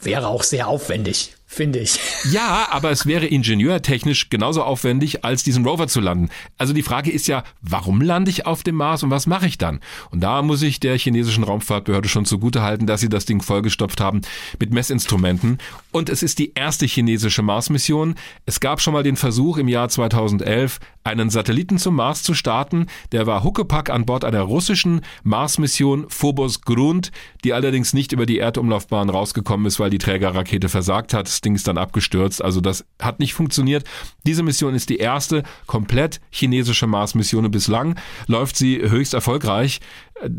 Wäre 0.00 0.28
auch 0.28 0.44
sehr 0.44 0.68
aufwendig. 0.68 1.34
finde 1.44 1.80
ich. 1.80 1.98
Ja, 2.30 2.68
aber 2.70 2.90
es 2.90 3.06
wäre 3.06 3.26
ingenieurtechnisch 3.26 4.28
genauso 4.28 4.62
aufwendig, 4.62 5.24
als 5.24 5.42
diesen 5.44 5.64
Rover 5.64 5.88
zu 5.88 6.00
landen. 6.00 6.28
Also 6.58 6.72
die 6.74 6.82
Frage 6.82 7.10
ist 7.10 7.26
ja, 7.26 7.42
warum 7.62 8.00
lande 8.00 8.30
ich 8.30 8.44
auf 8.44 8.62
dem 8.62 8.74
Mars 8.74 9.02
und 9.02 9.10
was 9.10 9.26
mache 9.26 9.46
ich 9.46 9.56
dann? 9.56 9.80
Und 10.10 10.20
da 10.20 10.42
muss 10.42 10.62
ich 10.62 10.78
der 10.78 10.98
chinesischen 10.98 11.44
Raumfahrtbehörde 11.44 12.08
schon 12.08 12.26
zugutehalten, 12.26 12.86
dass 12.86 13.00
sie 13.00 13.08
das 13.08 13.24
Ding 13.24 13.40
vollgestopft 13.40 14.00
haben 14.00 14.20
mit 14.60 14.72
Messinstrumenten. 14.72 15.58
Und 15.90 16.10
es 16.10 16.22
ist 16.22 16.38
die 16.38 16.52
erste 16.54 16.86
chinesische 16.86 17.42
Mars-Mission. 17.42 18.14
Es 18.44 18.60
gab 18.60 18.80
schon 18.80 18.92
mal 18.92 19.02
den 19.02 19.16
Versuch 19.16 19.56
im 19.56 19.68
Jahr 19.68 19.88
2011, 19.88 20.78
einen 21.02 21.30
Satelliten 21.30 21.78
zum 21.78 21.96
Mars 21.96 22.22
zu 22.22 22.34
starten. 22.34 22.86
Der 23.12 23.26
war 23.26 23.42
Huckepack 23.42 23.88
an 23.88 24.04
Bord 24.04 24.24
einer 24.24 24.42
russischen 24.42 25.00
Mars-Mission 25.22 26.06
Phobos 26.08 26.60
Grund, 26.60 27.10
die 27.42 27.54
allerdings 27.54 27.94
nicht 27.94 28.12
über 28.12 28.26
die 28.26 28.38
Erdumlaufbahn 28.38 29.08
rausgekommen 29.08 29.66
ist, 29.66 29.80
weil 29.80 29.90
die 29.90 29.98
Trägerrakete 29.98 30.68
versagt 30.68 31.14
hat. 31.14 31.26
Das 31.26 31.40
Ding 31.40 31.54
ist 31.54 31.66
dann 31.66 31.78
abgestürzt. 31.78 32.44
Also 32.44 32.60
das 32.60 32.84
hat 33.00 33.18
nicht 33.18 33.32
funktioniert. 33.32 33.84
Diese 34.24 34.42
Mission 34.42 34.74
ist 34.74 34.90
die 34.90 34.98
erste 34.98 35.42
komplett 35.66 36.20
chinesische 36.30 36.86
Mars-Mission 36.86 37.50
bislang 37.50 37.98
läuft 38.26 38.56
sie 38.56 38.80
höchst 38.80 39.14
erfolgreich. 39.14 39.80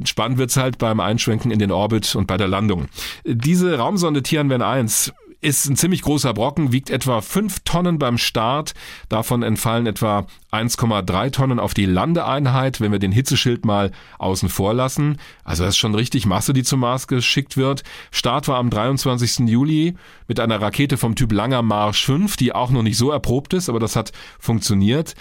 Spannend 0.03 0.37
wird's 0.37 0.57
halt 0.57 0.77
beim 0.77 0.99
Einschwenken 0.99 1.51
in 1.51 1.59
den 1.59 1.71
Orbit 1.71 2.15
und 2.15 2.27
bei 2.27 2.37
der 2.37 2.47
Landung. 2.47 2.87
Diese 3.25 3.77
Raumsonde 3.77 4.23
Tianwen 4.23 4.61
1 4.61 5.13
ist 5.41 5.65
ein 5.69 5.75
ziemlich 5.75 6.01
großer 6.01 6.33
Brocken, 6.33 6.71
wiegt 6.71 6.89
etwa 6.89 7.21
5 7.21 7.59
Tonnen 7.63 7.97
beim 7.97 8.17
Start. 8.17 8.73
Davon 9.07 9.41
entfallen 9.41 9.87
etwa 9.87 10.25
1,3 10.51 11.31
Tonnen 11.31 11.59
auf 11.59 11.73
die 11.73 11.85
Landeeinheit, 11.85 12.81
wenn 12.81 12.91
wir 12.91 12.99
den 12.99 13.11
Hitzeschild 13.11 13.65
mal 13.65 13.91
außen 14.17 14.49
vor 14.49 14.73
lassen. 14.73 15.17
Also 15.43 15.63
das 15.63 15.75
ist 15.75 15.77
schon 15.77 15.95
richtig 15.95 16.25
Masse, 16.25 16.53
die 16.53 16.63
zum 16.63 16.81
Mars 16.81 17.07
geschickt 17.07 17.55
wird. 17.55 17.83
Start 18.11 18.47
war 18.47 18.57
am 18.57 18.69
23. 18.69 19.47
Juli 19.47 19.95
mit 20.27 20.39
einer 20.39 20.61
Rakete 20.61 20.97
vom 20.97 21.15
Typ 21.15 21.31
Langer 21.31 21.61
Marsch 21.61 22.05
5, 22.05 22.35
die 22.35 22.53
auch 22.53 22.71
noch 22.71 22.83
nicht 22.83 22.97
so 22.97 23.11
erprobt 23.11 23.53
ist, 23.53 23.69
aber 23.69 23.79
das 23.79 23.95
hat 23.95 24.11
funktioniert. 24.39 25.15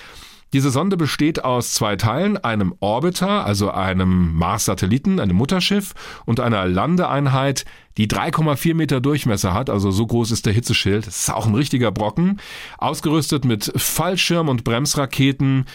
Diese 0.52 0.70
Sonde 0.70 0.96
besteht 0.96 1.44
aus 1.44 1.74
zwei 1.74 1.96
Teilen, 1.96 2.38
einem 2.38 2.74
Orbiter, 2.80 3.44
also 3.44 3.70
einem 3.70 4.34
Mars-Satelliten, 4.34 5.20
einem 5.20 5.36
Mutterschiff 5.36 5.94
und 6.24 6.40
einer 6.40 6.66
Landeeinheit, 6.66 7.66
die 7.98 8.06
3,4 8.06 8.74
Meter 8.74 9.00
Durchmesser 9.00 9.52
hat, 9.52 9.68
also 9.68 9.90
so 9.90 10.06
groß 10.06 10.30
ist 10.30 10.46
der 10.46 10.54
Hitzeschild. 10.54 11.06
Das 11.06 11.18
ist 11.18 11.30
auch 11.30 11.46
ein 11.46 11.54
richtiger 11.54 11.92
Brocken. 11.92 12.40
Ausgerüstet 12.78 13.44
mit 13.44 13.72
Fallschirm- 13.76 14.48
und 14.48 14.64
Bremsraketen, 14.64 15.66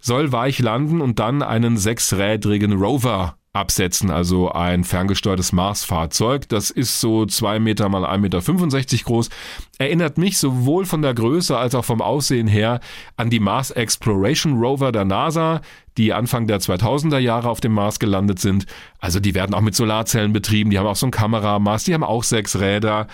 soll 0.00 0.32
weich 0.32 0.58
landen 0.58 1.00
und 1.00 1.18
dann 1.18 1.42
einen 1.42 1.76
sechsrädrigen 1.78 2.72
Rover 2.72 3.36
absetzen, 3.54 4.10
also 4.10 4.50
ein 4.50 4.82
ferngesteuertes 4.84 5.52
Mars-Fahrzeug. 5.52 6.48
Das 6.48 6.70
ist 6.70 7.00
so 7.00 7.24
zwei 7.24 7.60
Meter 7.60 7.88
mal 7.88 8.04
1,65 8.04 8.18
Meter 8.18 9.04
groß. 9.04 9.30
Erinnert 9.78 10.18
mich 10.18 10.38
sowohl 10.38 10.84
von 10.84 11.02
der 11.02 11.14
Größe 11.14 11.56
als 11.56 11.74
auch 11.74 11.84
vom 11.84 12.02
Aussehen 12.02 12.48
her 12.48 12.80
an 13.16 13.30
die 13.30 13.40
Mars 13.40 13.70
Exploration 13.70 14.58
Rover 14.58 14.90
der 14.90 15.04
NASA, 15.04 15.60
die 15.96 16.12
Anfang 16.12 16.48
der 16.48 16.60
2000er 16.60 17.18
Jahre 17.18 17.48
auf 17.48 17.60
dem 17.60 17.72
Mars 17.72 18.00
gelandet 18.00 18.40
sind. 18.40 18.66
Also 18.98 19.20
die 19.20 19.34
werden 19.34 19.54
auch 19.54 19.60
mit 19.60 19.76
Solarzellen 19.76 20.32
betrieben, 20.32 20.70
die 20.70 20.78
haben 20.78 20.86
auch 20.86 20.96
so 20.96 21.06
ein 21.06 21.12
Kameramast, 21.12 21.86
die 21.86 21.94
haben 21.94 22.04
auch 22.04 22.24
sechs 22.24 22.58
Räder 22.58 23.06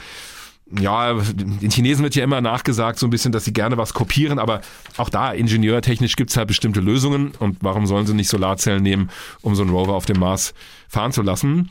ja, 0.79 1.15
den 1.15 1.71
Chinesen 1.71 2.05
wird 2.05 2.15
ja 2.15 2.25
immer 2.25 2.41
nachgesagt, 2.41 2.99
so 2.99 3.07
ein 3.07 3.11
bisschen, 3.11 3.33
dass 3.33 3.45
sie 3.45 3.53
gerne 3.53 3.77
was 3.77 3.95
kopieren, 3.95 4.39
aber 4.39 4.61
auch 4.97 5.09
da, 5.09 5.33
ingenieurtechnisch 5.33 6.17
gibt's 6.17 6.37
halt 6.37 6.49
bestimmte 6.49 6.81
Lösungen 6.81 7.33
und 7.39 7.59
warum 7.61 7.87
sollen 7.87 8.07
sie 8.07 8.15
nicht 8.15 8.29
Solarzellen 8.29 8.83
nehmen, 8.83 9.11
um 9.43 9.55
so 9.55 9.63
einen 9.63 9.71
Rover 9.71 9.95
auf 9.95 10.07
dem 10.07 10.19
Mars 10.19 10.55
fahren 10.89 11.13
zu 11.13 11.23
lassen? 11.23 11.71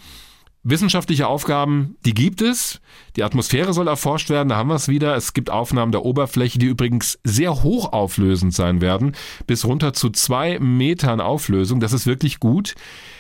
Wissenschaftliche 0.64 1.28
Aufgaben, 1.28 1.96
die 2.06 2.14
gibt 2.14 2.42
es. 2.42 2.82
Die 3.16 3.24
Atmosphäre 3.24 3.72
soll 3.72 3.88
erforscht 3.88 4.30
werden, 4.30 4.50
da 4.50 4.58
haben 4.58 4.68
wir 4.68 4.76
es 4.76 4.90
wieder. 4.90 5.16
Es 5.16 5.34
gibt 5.34 5.50
Aufnahmen 5.50 5.94
der 5.94 6.04
Oberfläche, 6.04 6.60
die 6.60 6.66
übrigens 6.66 7.18
sehr 7.24 7.64
hochauflösend 7.64 8.54
sein 8.54 8.82
werden, 8.82 9.16
bis 9.48 9.64
runter 9.64 9.94
zu 9.94 10.10
zwei 10.10 10.60
Metern 10.60 11.22
Auflösung. 11.22 11.80
Das 11.80 11.94
ist 11.94 12.06
wirklich 12.06 12.42
gut. 12.42 12.76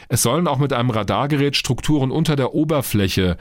Es 0.09 0.21
sollen 0.21 0.47
auch 0.47 0.57
mit 0.57 0.73
einem 0.73 0.89
Radargerät 0.89 1.55
Strukturen 1.55 2.11
unter 2.11 2.35
der 2.35 2.53
Oberfläche 2.53 3.37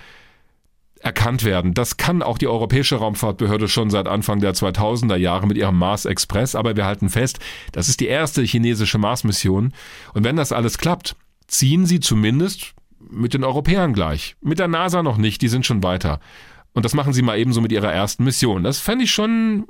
erkannt 1.00 1.44
werden. 1.44 1.74
Das 1.74 1.96
kann 1.96 2.22
auch 2.22 2.38
die 2.38 2.46
Europäische 2.46 2.96
Raumfahrtbehörde 2.96 3.68
schon 3.68 3.90
seit 3.90 4.08
Anfang 4.08 4.40
der 4.40 4.54
2000er 4.54 5.16
Jahre 5.16 5.46
mit 5.46 5.56
ihrem 5.56 5.78
Mars 5.78 6.04
Express, 6.04 6.54
aber 6.54 6.76
wir 6.76 6.84
halten 6.84 7.08
fest, 7.08 7.38
das 7.72 7.88
ist 7.88 8.00
die 8.00 8.08
erste 8.08 8.42
chinesische 8.42 8.98
Mars-Mission 8.98 9.72
und 10.14 10.24
wenn 10.24 10.36
das 10.36 10.52
alles 10.52 10.78
klappt, 10.78 11.16
ziehen 11.46 11.86
sie 11.86 12.00
zumindest 12.00 12.74
mit 13.10 13.34
den 13.34 13.44
Europäern 13.44 13.92
gleich. 13.92 14.36
Mit 14.40 14.58
der 14.58 14.68
NASA 14.68 15.02
noch 15.02 15.16
nicht, 15.16 15.40
die 15.42 15.48
sind 15.48 15.64
schon 15.64 15.82
weiter. 15.82 16.20
Und 16.78 16.84
das 16.84 16.94
machen 16.94 17.12
sie 17.12 17.22
mal 17.22 17.36
ebenso 17.36 17.60
mit 17.60 17.72
ihrer 17.72 17.92
ersten 17.92 18.22
Mission. 18.22 18.62
Das 18.62 18.78
fände 18.78 19.02
ich 19.02 19.10
schon, 19.10 19.66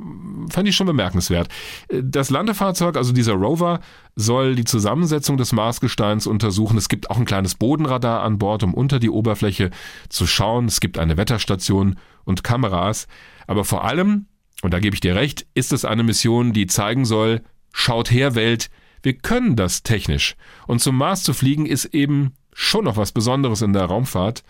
fände 0.50 0.68
ich 0.68 0.76
schon 0.76 0.86
bemerkenswert. 0.86 1.48
Das 1.88 2.28
Landefahrzeug, 2.28 2.98
also 2.98 3.14
dieser 3.14 3.32
Rover, 3.32 3.80
soll 4.14 4.54
die 4.54 4.66
Zusammensetzung 4.66 5.38
des 5.38 5.52
Marsgesteins 5.52 6.26
untersuchen. 6.26 6.76
Es 6.76 6.90
gibt 6.90 7.10
auch 7.10 7.16
ein 7.16 7.24
kleines 7.24 7.54
Bodenradar 7.54 8.22
an 8.24 8.36
Bord, 8.36 8.62
um 8.62 8.74
unter 8.74 8.98
die 8.98 9.08
Oberfläche 9.08 9.70
zu 10.10 10.26
schauen. 10.26 10.66
Es 10.66 10.80
gibt 10.80 10.98
eine 10.98 11.16
Wetterstation 11.16 11.96
und 12.26 12.44
Kameras. 12.44 13.08
Aber 13.46 13.64
vor 13.64 13.86
allem, 13.86 14.26
und 14.60 14.74
da 14.74 14.78
gebe 14.78 14.92
ich 14.92 15.00
dir 15.00 15.16
recht, 15.16 15.46
ist 15.54 15.72
es 15.72 15.86
eine 15.86 16.02
Mission, 16.02 16.52
die 16.52 16.66
zeigen 16.66 17.06
soll, 17.06 17.40
schaut 17.72 18.10
her 18.10 18.34
Welt, 18.34 18.68
wir 19.02 19.14
können 19.14 19.56
das 19.56 19.82
technisch. 19.82 20.36
Und 20.66 20.82
zum 20.82 20.98
Mars 20.98 21.22
zu 21.22 21.32
fliegen 21.32 21.64
ist 21.64 21.86
eben 21.86 22.34
schon 22.52 22.84
noch 22.84 22.98
was 22.98 23.12
Besonderes 23.12 23.62
in 23.62 23.72
der 23.72 23.86
Raumfahrt 23.86 24.42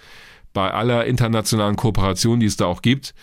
bei 0.58 0.74
aller 0.74 1.06
internationalen 1.06 1.76
Kooperation, 1.76 2.40
die 2.40 2.46
es 2.46 2.56
da 2.56 2.66
auch 2.66 2.82
gibt. 2.82 3.14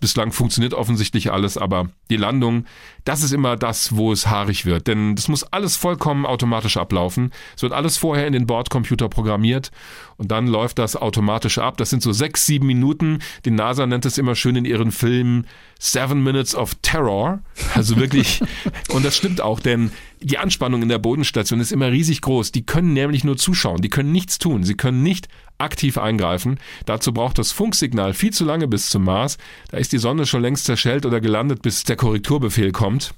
Bislang 0.00 0.32
funktioniert 0.32 0.74
offensichtlich 0.74 1.32
alles, 1.32 1.56
aber 1.56 1.88
die 2.10 2.18
Landung, 2.18 2.66
das 3.06 3.22
ist 3.22 3.32
immer 3.32 3.56
das, 3.56 3.96
wo 3.96 4.12
es 4.12 4.26
haarig 4.26 4.66
wird. 4.66 4.86
Denn 4.86 5.16
das 5.16 5.28
muss 5.28 5.44
alles 5.44 5.76
vollkommen 5.76 6.26
automatisch 6.26 6.76
ablaufen. 6.76 7.32
Es 7.56 7.62
wird 7.62 7.72
alles 7.72 7.96
vorher 7.96 8.26
in 8.26 8.34
den 8.34 8.46
Bordcomputer 8.46 9.08
programmiert 9.08 9.70
und 10.18 10.30
dann 10.30 10.46
läuft 10.46 10.78
das 10.78 10.94
automatisch 10.94 11.56
ab. 11.56 11.78
Das 11.78 11.88
sind 11.88 12.02
so 12.02 12.12
sechs, 12.12 12.44
sieben 12.44 12.66
Minuten. 12.66 13.20
Die 13.46 13.50
NASA 13.50 13.86
nennt 13.86 14.04
es 14.04 14.18
immer 14.18 14.34
schön 14.34 14.56
in 14.56 14.66
ihren 14.66 14.92
Filmen 14.92 15.46
Seven 15.78 16.22
Minutes 16.22 16.54
of 16.54 16.74
Terror. 16.82 17.40
Also 17.74 17.96
wirklich, 17.96 18.40
und 18.90 19.04
das 19.04 19.16
stimmt 19.16 19.40
auch, 19.40 19.60
denn 19.60 19.90
die 20.20 20.38
Anspannung 20.38 20.82
in 20.82 20.88
der 20.88 20.98
Bodenstation 20.98 21.60
ist 21.60 21.72
immer 21.72 21.90
riesig 21.90 22.22
groß. 22.22 22.52
Die 22.52 22.64
können 22.64 22.92
nämlich 22.92 23.24
nur 23.24 23.36
zuschauen, 23.36 23.82
die 23.82 23.90
können 23.90 24.12
nichts 24.12 24.38
tun, 24.38 24.64
sie 24.64 24.76
können 24.76 25.02
nicht 25.02 25.28
aktiv 25.58 25.98
eingreifen. 25.98 26.58
Dazu 26.86 27.12
braucht 27.12 27.38
das 27.38 27.52
Funksignal 27.52 28.14
viel 28.14 28.32
zu 28.32 28.44
lange 28.44 28.68
bis 28.68 28.88
zum 28.88 29.04
Mars. 29.04 29.38
Da 29.70 29.76
ist 29.76 29.92
die 29.92 29.98
Sonne 29.98 30.26
schon 30.26 30.42
längst 30.42 30.64
zerschellt 30.64 31.06
oder 31.06 31.20
gelandet, 31.20 31.62
bis 31.62 31.84
der 31.84 31.96
Korrekturbefehl 31.96 32.72
kommt. 32.72 33.14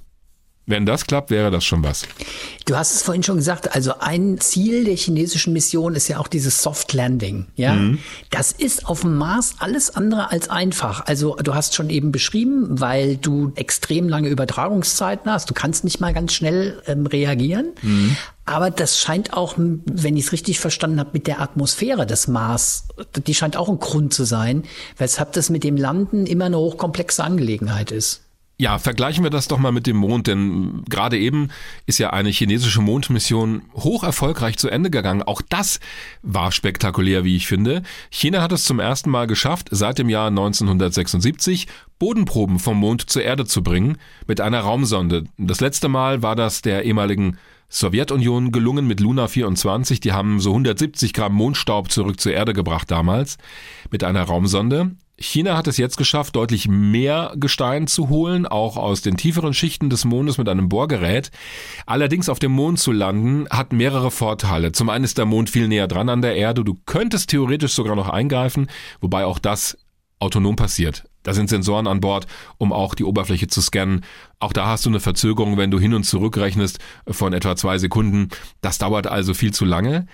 Wenn 0.68 0.84
das 0.84 1.06
klappt, 1.06 1.30
wäre 1.30 1.50
das 1.50 1.64
schon 1.64 1.82
was. 1.82 2.02
Du 2.66 2.76
hast 2.76 2.94
es 2.94 3.00
vorhin 3.00 3.22
schon 3.22 3.36
gesagt, 3.36 3.74
also 3.74 4.00
ein 4.00 4.38
Ziel 4.38 4.84
der 4.84 4.96
chinesischen 4.96 5.54
Mission 5.54 5.94
ist 5.94 6.08
ja 6.08 6.18
auch 6.18 6.28
dieses 6.28 6.62
Soft 6.62 6.92
Landing. 6.92 7.46
Ja, 7.56 7.72
mhm. 7.72 8.00
das 8.28 8.52
ist 8.52 8.84
auf 8.86 9.00
dem 9.00 9.16
Mars 9.16 9.54
alles 9.60 9.96
andere 9.96 10.30
als 10.30 10.50
einfach. 10.50 11.06
Also 11.06 11.36
du 11.36 11.54
hast 11.54 11.74
schon 11.74 11.88
eben 11.88 12.12
beschrieben, 12.12 12.80
weil 12.80 13.16
du 13.16 13.50
extrem 13.54 14.10
lange 14.10 14.28
Übertragungszeiten 14.28 15.32
hast. 15.32 15.48
Du 15.48 15.54
kannst 15.54 15.84
nicht 15.84 16.00
mal 16.00 16.12
ganz 16.12 16.34
schnell 16.34 16.82
ähm, 16.86 17.06
reagieren. 17.06 17.70
Mhm. 17.80 18.16
Aber 18.44 18.70
das 18.70 19.00
scheint 19.00 19.32
auch, 19.32 19.54
wenn 19.56 20.18
ich 20.18 20.26
es 20.26 20.32
richtig 20.32 20.60
verstanden 20.60 21.00
habe, 21.00 21.10
mit 21.14 21.26
der 21.26 21.40
Atmosphäre 21.40 22.06
des 22.06 22.28
Mars, 22.28 22.88
die 23.26 23.34
scheint 23.34 23.56
auch 23.56 23.70
ein 23.70 23.78
Grund 23.78 24.12
zu 24.12 24.24
sein, 24.24 24.64
weshalb 24.98 25.32
das 25.32 25.48
mit 25.48 25.64
dem 25.64 25.78
Landen 25.78 26.26
immer 26.26 26.46
eine 26.46 26.58
hochkomplexe 26.58 27.24
Angelegenheit 27.24 27.90
ist. 27.90 28.27
Ja, 28.60 28.80
vergleichen 28.80 29.22
wir 29.22 29.30
das 29.30 29.46
doch 29.46 29.58
mal 29.58 29.70
mit 29.70 29.86
dem 29.86 29.98
Mond, 29.98 30.26
denn 30.26 30.82
gerade 30.88 31.16
eben 31.16 31.50
ist 31.86 32.00
ja 32.00 32.10
eine 32.10 32.30
chinesische 32.30 32.80
Mondmission 32.80 33.62
hoch 33.74 34.02
erfolgreich 34.02 34.58
zu 34.58 34.68
Ende 34.68 34.90
gegangen. 34.90 35.22
Auch 35.22 35.42
das 35.48 35.78
war 36.22 36.50
spektakulär, 36.50 37.22
wie 37.22 37.36
ich 37.36 37.46
finde. 37.46 37.84
China 38.10 38.42
hat 38.42 38.50
es 38.50 38.64
zum 38.64 38.80
ersten 38.80 39.10
Mal 39.10 39.28
geschafft, 39.28 39.68
seit 39.70 39.98
dem 39.98 40.08
Jahr 40.08 40.26
1976 40.26 41.68
Bodenproben 42.00 42.58
vom 42.58 42.78
Mond 42.78 43.08
zur 43.08 43.22
Erde 43.22 43.46
zu 43.46 43.62
bringen 43.62 43.96
mit 44.26 44.40
einer 44.40 44.60
Raumsonde. 44.60 45.26
Das 45.36 45.60
letzte 45.60 45.88
Mal 45.88 46.22
war 46.22 46.34
das 46.34 46.60
der 46.60 46.84
ehemaligen 46.84 47.38
Sowjetunion 47.68 48.50
gelungen 48.50 48.88
mit 48.88 48.98
Luna 48.98 49.28
24. 49.28 50.00
Die 50.00 50.12
haben 50.12 50.40
so 50.40 50.50
170 50.50 51.12
Gramm 51.12 51.34
Mondstaub 51.34 51.92
zurück 51.92 52.18
zur 52.18 52.32
Erde 52.32 52.54
gebracht 52.54 52.90
damals 52.90 53.38
mit 53.92 54.02
einer 54.02 54.24
Raumsonde. 54.24 54.96
China 55.20 55.56
hat 55.56 55.66
es 55.66 55.76
jetzt 55.76 55.96
geschafft, 55.96 56.36
deutlich 56.36 56.68
mehr 56.68 57.34
Gestein 57.36 57.88
zu 57.88 58.08
holen, 58.08 58.46
auch 58.46 58.76
aus 58.76 59.02
den 59.02 59.16
tieferen 59.16 59.52
Schichten 59.52 59.90
des 59.90 60.04
Mondes 60.04 60.38
mit 60.38 60.48
einem 60.48 60.68
Bohrgerät. 60.68 61.32
Allerdings 61.86 62.28
auf 62.28 62.38
dem 62.38 62.52
Mond 62.52 62.78
zu 62.78 62.92
landen 62.92 63.46
hat 63.50 63.72
mehrere 63.72 64.12
Vorteile. 64.12 64.70
Zum 64.70 64.88
einen 64.88 65.04
ist 65.04 65.18
der 65.18 65.26
Mond 65.26 65.50
viel 65.50 65.66
näher 65.66 65.88
dran 65.88 66.08
an 66.08 66.22
der 66.22 66.36
Erde. 66.36 66.62
Du 66.62 66.76
könntest 66.86 67.30
theoretisch 67.30 67.72
sogar 67.72 67.96
noch 67.96 68.08
eingreifen, 68.08 68.68
wobei 69.00 69.24
auch 69.24 69.40
das 69.40 69.76
autonom 70.20 70.56
passiert. 70.56 71.04
Da 71.24 71.34
sind 71.34 71.50
Sensoren 71.50 71.88
an 71.88 72.00
Bord, 72.00 72.26
um 72.56 72.72
auch 72.72 72.94
die 72.94 73.04
Oberfläche 73.04 73.48
zu 73.48 73.60
scannen. 73.60 74.04
Auch 74.38 74.52
da 74.52 74.66
hast 74.66 74.86
du 74.86 74.90
eine 74.90 75.00
Verzögerung, 75.00 75.56
wenn 75.56 75.70
du 75.70 75.80
hin 75.80 75.94
und 75.94 76.04
zurück 76.04 76.36
rechnest, 76.38 76.78
von 77.08 77.32
etwa 77.32 77.56
zwei 77.56 77.78
Sekunden. 77.78 78.28
Das 78.60 78.78
dauert 78.78 79.08
also 79.08 79.34
viel 79.34 79.52
zu 79.52 79.64
lange. 79.64 80.06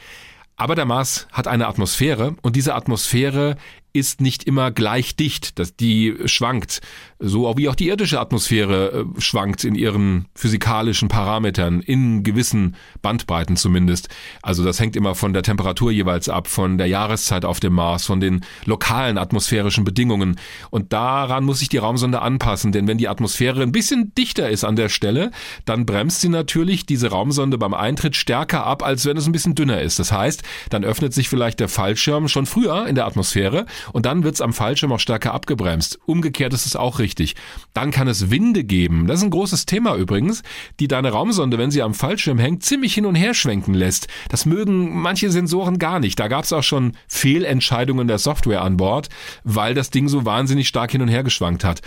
Aber 0.57 0.75
der 0.75 0.87
Mars 0.87 1.27
hat 1.33 1.47
eine 1.47 1.67
Atmosphäre 1.67 2.37
und 2.43 2.57
diese 2.57 2.75
Atmosphäre 2.75 3.57
ist 3.95 4.21
nicht 4.21 4.43
immer 4.45 4.73
gleich 4.73 5.15
dicht, 5.15 5.59
dass 5.61 5.77
die 5.77 6.17
schwankt, 6.27 6.81
so 7.21 7.57
wie 7.57 7.69
auch 7.69 7.77
die 7.77 7.87
irdische 7.87 8.21
Atmosphäre 8.21 9.07
äh, 9.17 9.21
schwankt 9.21 9.63
in 9.63 9.77
ihren 9.77 10.27
physikalischen 10.35 11.09
Parametern, 11.09 11.81
in 11.81 12.25
gewissen 12.25 12.75
Bandbreiten 13.03 13.57
zumindest. 13.57 14.09
Also 14.43 14.65
das 14.65 14.81
hängt 14.81 14.97
immer 14.97 15.15
von 15.15 15.33
der 15.33 15.45
Temperatur 15.45 15.93
jeweils 15.93 16.29
ab, 16.29 16.49
von 16.49 16.77
der 16.77 16.89
Jahreszeit 16.89 17.45
auf 17.45 17.61
dem 17.61 17.75
Mars, 17.75 18.05
von 18.05 18.19
den 18.19 18.45
lokalen 18.65 19.17
atmosphärischen 19.17 19.85
Bedingungen. 19.85 20.41
Und 20.71 20.93
daran 20.93 21.45
muss 21.45 21.61
sich 21.61 21.69
die 21.69 21.79
Raumsonde 21.79 22.21
anpassen, 22.21 22.73
denn 22.73 22.89
wenn 22.89 22.99
die 22.99 23.09
Atmosphäre 23.09 23.63
ein 23.63 23.73
bisschen 23.73 24.13
dichter 24.17 24.51
ist 24.51 24.65
an 24.65 24.75
der 24.75 24.89
Stelle, 24.89 25.31
dann 25.67 25.87
bremst 25.87 26.21
sie 26.21 26.29
natürlich 26.29 26.85
diese 26.85 27.11
Raumsonde 27.11 27.59
beim 27.59 27.75
Eintritt 27.75 28.17
stärker 28.17 28.67
ab, 28.67 28.83
als 28.83 29.07
wenn 29.07 29.17
es 29.17 29.27
ein 29.27 29.33
bisschen 29.33 29.55
dünner 29.55 29.81
ist. 29.81 30.01
Das 30.01 30.11
heißt, 30.11 30.43
dann 30.71 30.85
öffnet 30.85 31.15
sich 31.15 31.29
vielleicht 31.29 31.61
der 31.61 31.69
Fallschirm 31.69 32.27
schon 32.27 32.47
früher 32.47 32.89
in 32.89 32.97
der 32.97 33.07
Atmosphäre 33.07 33.67
und 33.93 34.07
dann 34.07 34.25
wird 34.25 34.35
es 34.35 34.41
am 34.41 34.53
Fallschirm 34.53 34.93
auch 34.93 35.01
stärker 35.01 35.35
abgebremst. 35.35 35.99
Umgekehrt 36.07 36.53
ist 36.53 36.67
es 36.67 36.77
auch 36.77 36.99
richtig. 36.99 37.35
Dann 37.73 37.91
kann 37.91 38.09
es 38.09 38.31
Winde 38.31 38.65
geben. 38.65 39.07
Das 39.07 39.19
ist 39.19 39.25
ein 39.25 39.31
großes 39.31 39.67
Thema 39.67 39.97
übrigens, 39.97 40.43
die 40.81 40.89
deine 40.89 41.11
Raumsonde, 41.11 41.59
wenn 41.59 41.71
sie 41.71 41.83
am 41.83 41.95
Fallschirm 41.95 42.39
hängt, 42.39 42.63
ziemlich 42.63 42.95
hin 42.95 43.07
und 43.07 43.15
her 43.15 43.35
schwenken 43.35 43.75
lässt. 43.75 44.09
Das 44.29 44.47
mögen 44.47 45.01
manche 45.01 45.31
Sensoren 45.31 45.79
gar 45.79 46.01
nicht. 46.01 46.19
Da 46.19 46.29
gab 46.29 46.45
es 46.45 46.53
auch 46.53 46.63
schon 46.63 46.93
Fehlentscheidungen 47.09 48.09
der 48.09 48.19
Software 48.19 48.63
an 48.63 48.77
Bord, 48.77 49.09
weil 49.45 49.75
das 49.75 49.91
Ding 49.91 50.09
so 50.09 50.25
wahnsinnig 50.25 50.69
stark 50.69 50.93
hin 50.93 51.03
und 51.03 51.09
her 51.09 51.23
geschwankt 51.23 51.65
hat. 51.65 51.83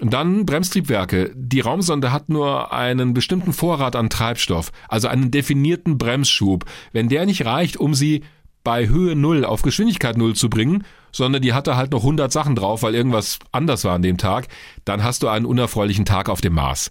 Und 0.00 0.12
dann 0.12 0.44
Bremstriebwerke. 0.44 1.32
Die 1.34 1.60
Raumsonde 1.60 2.12
hat 2.12 2.28
nur 2.28 2.72
einen 2.72 3.14
bestimmten 3.14 3.52
Vorrat 3.52 3.96
an 3.96 4.10
Treibstoff, 4.10 4.70
also 4.88 5.08
einen 5.08 5.30
definierten 5.30 5.96
Bremsschub. 5.96 6.66
Wenn 6.92 7.08
der 7.08 7.24
nicht 7.24 7.46
reicht, 7.46 7.78
um 7.78 7.94
sie 7.94 8.22
bei 8.62 8.88
Höhe 8.88 9.16
Null 9.16 9.44
auf 9.44 9.62
Geschwindigkeit 9.62 10.18
Null 10.18 10.34
zu 10.34 10.50
bringen, 10.50 10.84
sondern 11.16 11.42
die 11.42 11.54
hatte 11.54 11.76
halt 11.76 11.92
noch 11.92 12.02
100 12.02 12.30
Sachen 12.30 12.54
drauf, 12.54 12.82
weil 12.82 12.94
irgendwas 12.94 13.38
anders 13.50 13.84
war 13.84 13.94
an 13.94 14.02
dem 14.02 14.18
Tag, 14.18 14.48
dann 14.84 15.02
hast 15.02 15.22
du 15.22 15.28
einen 15.28 15.46
unerfreulichen 15.46 16.04
Tag 16.04 16.28
auf 16.28 16.40
dem 16.40 16.54
Mars. 16.54 16.90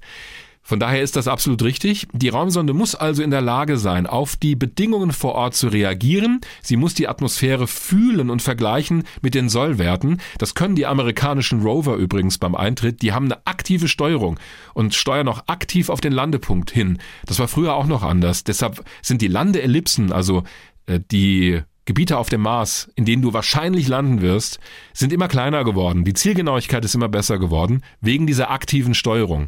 Von 0.67 0.79
daher 0.79 1.03
ist 1.03 1.15
das 1.15 1.27
absolut 1.27 1.61
richtig. 1.61 2.07
Die 2.11 2.29
Raumsonde 2.29 2.73
muss 2.73 2.95
also 2.95 3.21
in 3.21 3.29
der 3.29 3.41
Lage 3.41 3.77
sein, 3.77 4.07
auf 4.07 4.35
die 4.35 4.55
Bedingungen 4.55 5.11
vor 5.11 5.35
Ort 5.35 5.53
zu 5.53 5.67
reagieren. 5.67 6.41
Sie 6.63 6.75
muss 6.75 6.95
die 6.95 7.07
Atmosphäre 7.07 7.67
fühlen 7.67 8.31
und 8.31 8.41
vergleichen 8.41 9.03
mit 9.21 9.35
den 9.35 9.47
Sollwerten. 9.47 10.19
Das 10.39 10.55
können 10.55 10.73
die 10.73 10.87
amerikanischen 10.87 11.61
Rover 11.61 11.97
übrigens 11.97 12.39
beim 12.39 12.55
Eintritt. 12.55 13.03
Die 13.03 13.13
haben 13.13 13.25
eine 13.25 13.45
aktive 13.45 13.87
Steuerung 13.87 14.39
und 14.73 14.95
steuern 14.95 15.27
auch 15.27 15.43
aktiv 15.45 15.89
auf 15.89 16.01
den 16.01 16.13
Landepunkt 16.13 16.71
hin. 16.71 16.97
Das 17.27 17.37
war 17.37 17.47
früher 17.47 17.75
auch 17.75 17.85
noch 17.85 18.01
anders. 18.01 18.43
Deshalb 18.43 18.83
sind 19.03 19.21
die 19.21 19.27
Landeellipsen, 19.27 20.11
also 20.11 20.45
äh, 20.87 20.99
die 21.11 21.61
Gebiete 21.85 22.17
auf 22.17 22.29
dem 22.29 22.41
Mars, 22.41 22.89
in 22.95 23.05
denen 23.05 23.21
du 23.21 23.33
wahrscheinlich 23.33 23.87
landen 23.87 24.21
wirst, 24.21 24.59
sind 24.93 25.13
immer 25.13 25.27
kleiner 25.27 25.63
geworden. 25.63 26.03
Die 26.03 26.13
Zielgenauigkeit 26.13 26.83
ist 26.83 26.95
immer 26.95 27.09
besser 27.09 27.37
geworden, 27.37 27.83
wegen 28.01 28.25
dieser 28.25 28.49
aktiven 28.49 28.95
Steuerung. 28.95 29.47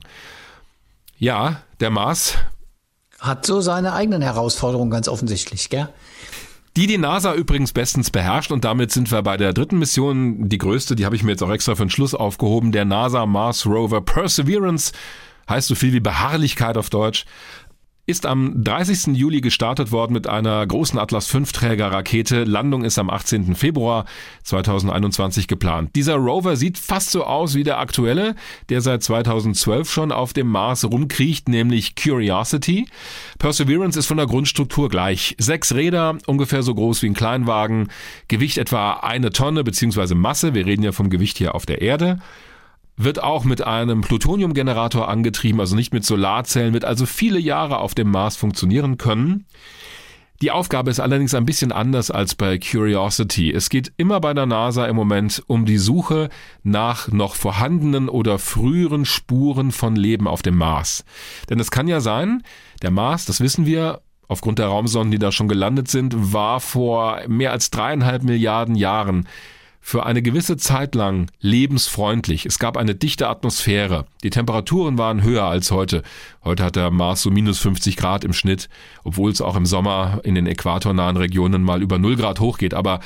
Ja, 1.17 1.63
der 1.79 1.89
Mars. 1.89 2.35
Hat 3.19 3.45
so 3.45 3.59
seine 3.61 3.93
eigenen 3.93 4.21
Herausforderungen 4.21 4.91
ganz 4.91 5.07
offensichtlich, 5.07 5.69
gell? 5.69 5.89
Die 6.75 6.85
die 6.85 6.99
NASA 6.99 7.33
übrigens 7.33 7.73
bestens 7.73 8.11
beherrscht 8.11 8.51
und 8.51 8.63
damit 8.63 8.91
sind 8.91 9.11
wir 9.11 9.23
bei 9.23 9.35
der 9.35 9.51
dritten 9.51 9.79
Mission, 9.79 10.47
die 10.47 10.59
größte, 10.59 10.95
die 10.95 11.05
habe 11.05 11.15
ich 11.15 11.23
mir 11.23 11.31
jetzt 11.31 11.41
auch 11.41 11.49
extra 11.49 11.73
für 11.73 11.85
den 11.85 11.89
Schluss 11.89 12.13
aufgehoben, 12.13 12.71
der 12.71 12.85
NASA 12.85 13.25
Mars 13.25 13.65
Rover 13.65 14.01
Perseverance, 14.01 14.91
heißt 15.49 15.69
so 15.69 15.73
viel 15.73 15.91
wie 15.91 15.99
Beharrlichkeit 15.99 16.77
auf 16.77 16.91
Deutsch, 16.91 17.25
ist 18.09 18.25
am 18.25 18.63
30. 18.63 19.17
Juli 19.17 19.41
gestartet 19.41 19.91
worden 19.91 20.13
mit 20.13 20.27
einer 20.27 20.65
großen 20.65 20.97
Atlas 20.97 21.27
V 21.27 21.41
Träger 21.41 21.91
Rakete. 21.91 22.45
Landung 22.45 22.85
ist 22.85 22.97
am 22.97 23.09
18. 23.09 23.53
Februar 23.53 24.05
2021 24.43 25.49
geplant. 25.49 25.89
Dieser 25.93 26.15
Rover 26.15 26.55
sieht 26.55 26.77
fast 26.77 27.11
so 27.11 27.25
aus 27.25 27.53
wie 27.53 27.65
der 27.65 27.79
aktuelle, 27.79 28.35
der 28.69 28.79
seit 28.79 29.03
2012 29.03 29.91
schon 29.91 30.13
auf 30.13 30.31
dem 30.31 30.47
Mars 30.47 30.85
rumkriecht, 30.85 31.49
nämlich 31.49 31.95
Curiosity. 31.97 32.87
Perseverance 33.39 33.99
ist 33.99 34.05
von 34.05 34.17
der 34.17 34.27
Grundstruktur 34.27 34.87
gleich. 34.87 35.35
Sechs 35.37 35.75
Räder, 35.75 36.17
ungefähr 36.27 36.63
so 36.63 36.73
groß 36.73 37.01
wie 37.01 37.07
ein 37.07 37.13
Kleinwagen, 37.13 37.89
Gewicht 38.29 38.57
etwa 38.57 39.01
eine 39.01 39.31
Tonne 39.31 39.65
bzw. 39.65 40.15
Masse. 40.15 40.53
Wir 40.53 40.65
reden 40.65 40.83
ja 40.83 40.93
vom 40.93 41.09
Gewicht 41.09 41.37
hier 41.37 41.53
auf 41.55 41.65
der 41.65 41.81
Erde 41.81 42.19
wird 42.97 43.23
auch 43.23 43.43
mit 43.43 43.61
einem 43.61 44.01
Plutoniumgenerator 44.01 45.07
angetrieben, 45.07 45.59
also 45.59 45.75
nicht 45.75 45.93
mit 45.93 46.03
Solarzellen, 46.03 46.73
wird 46.73 46.83
also 46.83 47.05
viele 47.05 47.39
Jahre 47.39 47.77
auf 47.77 47.93
dem 47.93 48.09
Mars 48.09 48.35
funktionieren 48.35 48.97
können. 48.97 49.45
Die 50.41 50.51
Aufgabe 50.51 50.91
ist 50.91 50.99
allerdings 50.99 51.33
ein 51.33 51.45
bisschen 51.45 51.71
anders 51.71 52.11
als 52.11 52.35
bei 52.35 52.59
Curiosity. 52.59 53.51
Es 53.51 53.69
geht 53.69 53.91
immer 53.97 54.19
bei 54.19 54.35
der 54.35 54.45
NASA 54.45 54.85
im 54.85 54.95
Moment 54.95 55.41
um 55.47 55.65
die 55.65 55.79
Suche 55.79 56.29
nach 56.61 57.07
noch 57.07 57.33
vorhandenen 57.33 58.07
oder 58.07 58.37
früheren 58.37 59.05
Spuren 59.05 59.71
von 59.71 59.95
Leben 59.95 60.27
auf 60.27 60.43
dem 60.43 60.55
Mars. 60.55 61.05
Denn 61.49 61.59
es 61.59 61.71
kann 61.71 61.87
ja 61.87 62.01
sein, 62.01 62.43
der 62.83 62.91
Mars, 62.91 63.25
das 63.25 63.41
wissen 63.41 63.65
wir, 63.65 64.01
aufgrund 64.27 64.59
der 64.59 64.67
Raumsonden, 64.67 65.11
die 65.11 65.19
da 65.19 65.31
schon 65.31 65.47
gelandet 65.47 65.87
sind, 65.87 66.33
war 66.33 66.59
vor 66.59 67.21
mehr 67.27 67.51
als 67.51 67.71
dreieinhalb 67.71 68.21
Milliarden 68.23 68.75
Jahren 68.75 69.27
für 69.87 70.05
eine 70.05 70.21
gewisse 70.21 70.57
Zeit 70.57 70.95
lang 70.95 71.31
lebensfreundlich. 71.39 72.45
Es 72.45 72.59
gab 72.59 72.75
eine 72.75 72.93
dichte 72.93 73.29
Atmosphäre. 73.29 74.05
Die 74.21 74.29
Temperaturen 74.29 74.97
waren 74.97 75.23
höher 75.23 75.45
als 75.45 75.71
heute. 75.71 76.03
Heute 76.43 76.65
hat 76.65 76.75
der 76.75 76.91
Mars 76.91 77.21
so 77.21 77.31
minus 77.31 77.59
50 77.59 77.95
Grad 77.95 78.25
im 78.25 78.33
Schnitt, 78.33 78.67
obwohl 79.05 79.31
es 79.31 79.39
auch 79.39 79.55
im 79.55 79.65
Sommer 79.65 80.19
in 80.25 80.35
den 80.35 80.45
äquatornahen 80.45 81.15
Regionen 81.15 81.63
mal 81.63 81.81
über 81.81 81.99
0 81.99 82.17
Grad 82.17 82.41
hochgeht. 82.41 82.73
Aber 82.73 82.99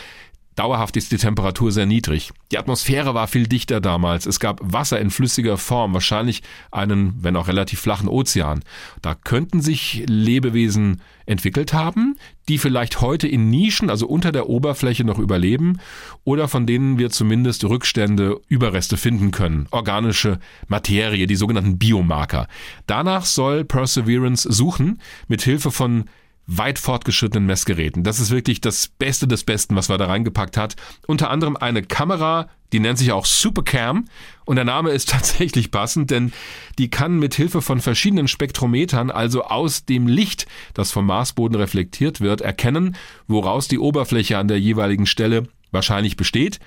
Dauerhaft 0.55 0.97
ist 0.97 1.11
die 1.11 1.17
Temperatur 1.17 1.71
sehr 1.71 1.85
niedrig. 1.85 2.31
Die 2.51 2.57
Atmosphäre 2.57 3.13
war 3.13 3.27
viel 3.27 3.47
dichter 3.47 3.79
damals. 3.79 4.25
Es 4.25 4.39
gab 4.39 4.59
Wasser 4.61 4.99
in 4.99 5.09
flüssiger 5.09 5.57
Form, 5.57 5.93
wahrscheinlich 5.93 6.43
einen, 6.71 7.15
wenn 7.23 7.37
auch 7.37 7.47
relativ 7.47 7.79
flachen 7.79 8.09
Ozean. 8.09 8.61
Da 9.01 9.15
könnten 9.15 9.61
sich 9.61 10.03
Lebewesen 10.07 11.01
entwickelt 11.25 11.73
haben, 11.73 12.17
die 12.49 12.57
vielleicht 12.57 12.99
heute 12.99 13.27
in 13.27 13.49
Nischen, 13.49 13.89
also 13.89 14.07
unter 14.07 14.33
der 14.33 14.49
Oberfläche 14.49 15.05
noch 15.05 15.19
überleben 15.19 15.79
oder 16.25 16.49
von 16.49 16.67
denen 16.67 16.97
wir 16.97 17.09
zumindest 17.09 17.63
Rückstände, 17.63 18.39
Überreste 18.49 18.97
finden 18.97 19.31
können. 19.31 19.67
Organische 19.71 20.39
Materie, 20.67 21.27
die 21.27 21.35
sogenannten 21.37 21.77
Biomarker. 21.77 22.47
Danach 22.87 23.25
soll 23.25 23.63
Perseverance 23.63 24.51
suchen, 24.51 24.99
mit 25.29 25.41
Hilfe 25.43 25.71
von 25.71 26.05
weit 26.47 26.79
fortgeschrittenen 26.79 27.45
Messgeräten. 27.45 28.03
Das 28.03 28.19
ist 28.19 28.31
wirklich 28.31 28.61
das 28.61 28.87
Beste 28.87 29.27
des 29.27 29.43
Besten, 29.43 29.75
was 29.75 29.89
man 29.89 29.99
da 29.99 30.07
reingepackt 30.07 30.57
hat. 30.57 30.75
Unter 31.07 31.29
anderem 31.29 31.55
eine 31.55 31.81
Kamera, 31.83 32.49
die 32.73 32.79
nennt 32.79 32.97
sich 32.97 33.11
auch 33.11 33.25
Supercam 33.25 34.05
und 34.45 34.55
der 34.55 34.65
Name 34.65 34.91
ist 34.91 35.09
tatsächlich 35.11 35.71
passend, 35.71 36.11
denn 36.11 36.33
die 36.77 36.89
kann 36.89 37.19
mit 37.19 37.35
Hilfe 37.35 37.61
von 37.61 37.79
verschiedenen 37.79 38.27
Spektrometern, 38.27 39.11
also 39.11 39.43
aus 39.43 39.85
dem 39.85 40.07
Licht, 40.07 40.47
das 40.73 40.91
vom 40.91 41.05
Marsboden 41.05 41.55
reflektiert 41.55 42.21
wird, 42.21 42.41
erkennen, 42.41 42.95
woraus 43.27 43.67
die 43.67 43.79
Oberfläche 43.79 44.37
an 44.37 44.47
der 44.47 44.59
jeweiligen 44.59 45.05
Stelle 45.05 45.47
wahrscheinlich 45.71 46.17
besteht. 46.17 46.59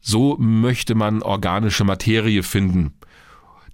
So 0.00 0.36
möchte 0.38 0.94
man 0.94 1.22
organische 1.22 1.84
Materie 1.84 2.42
finden. 2.42 2.92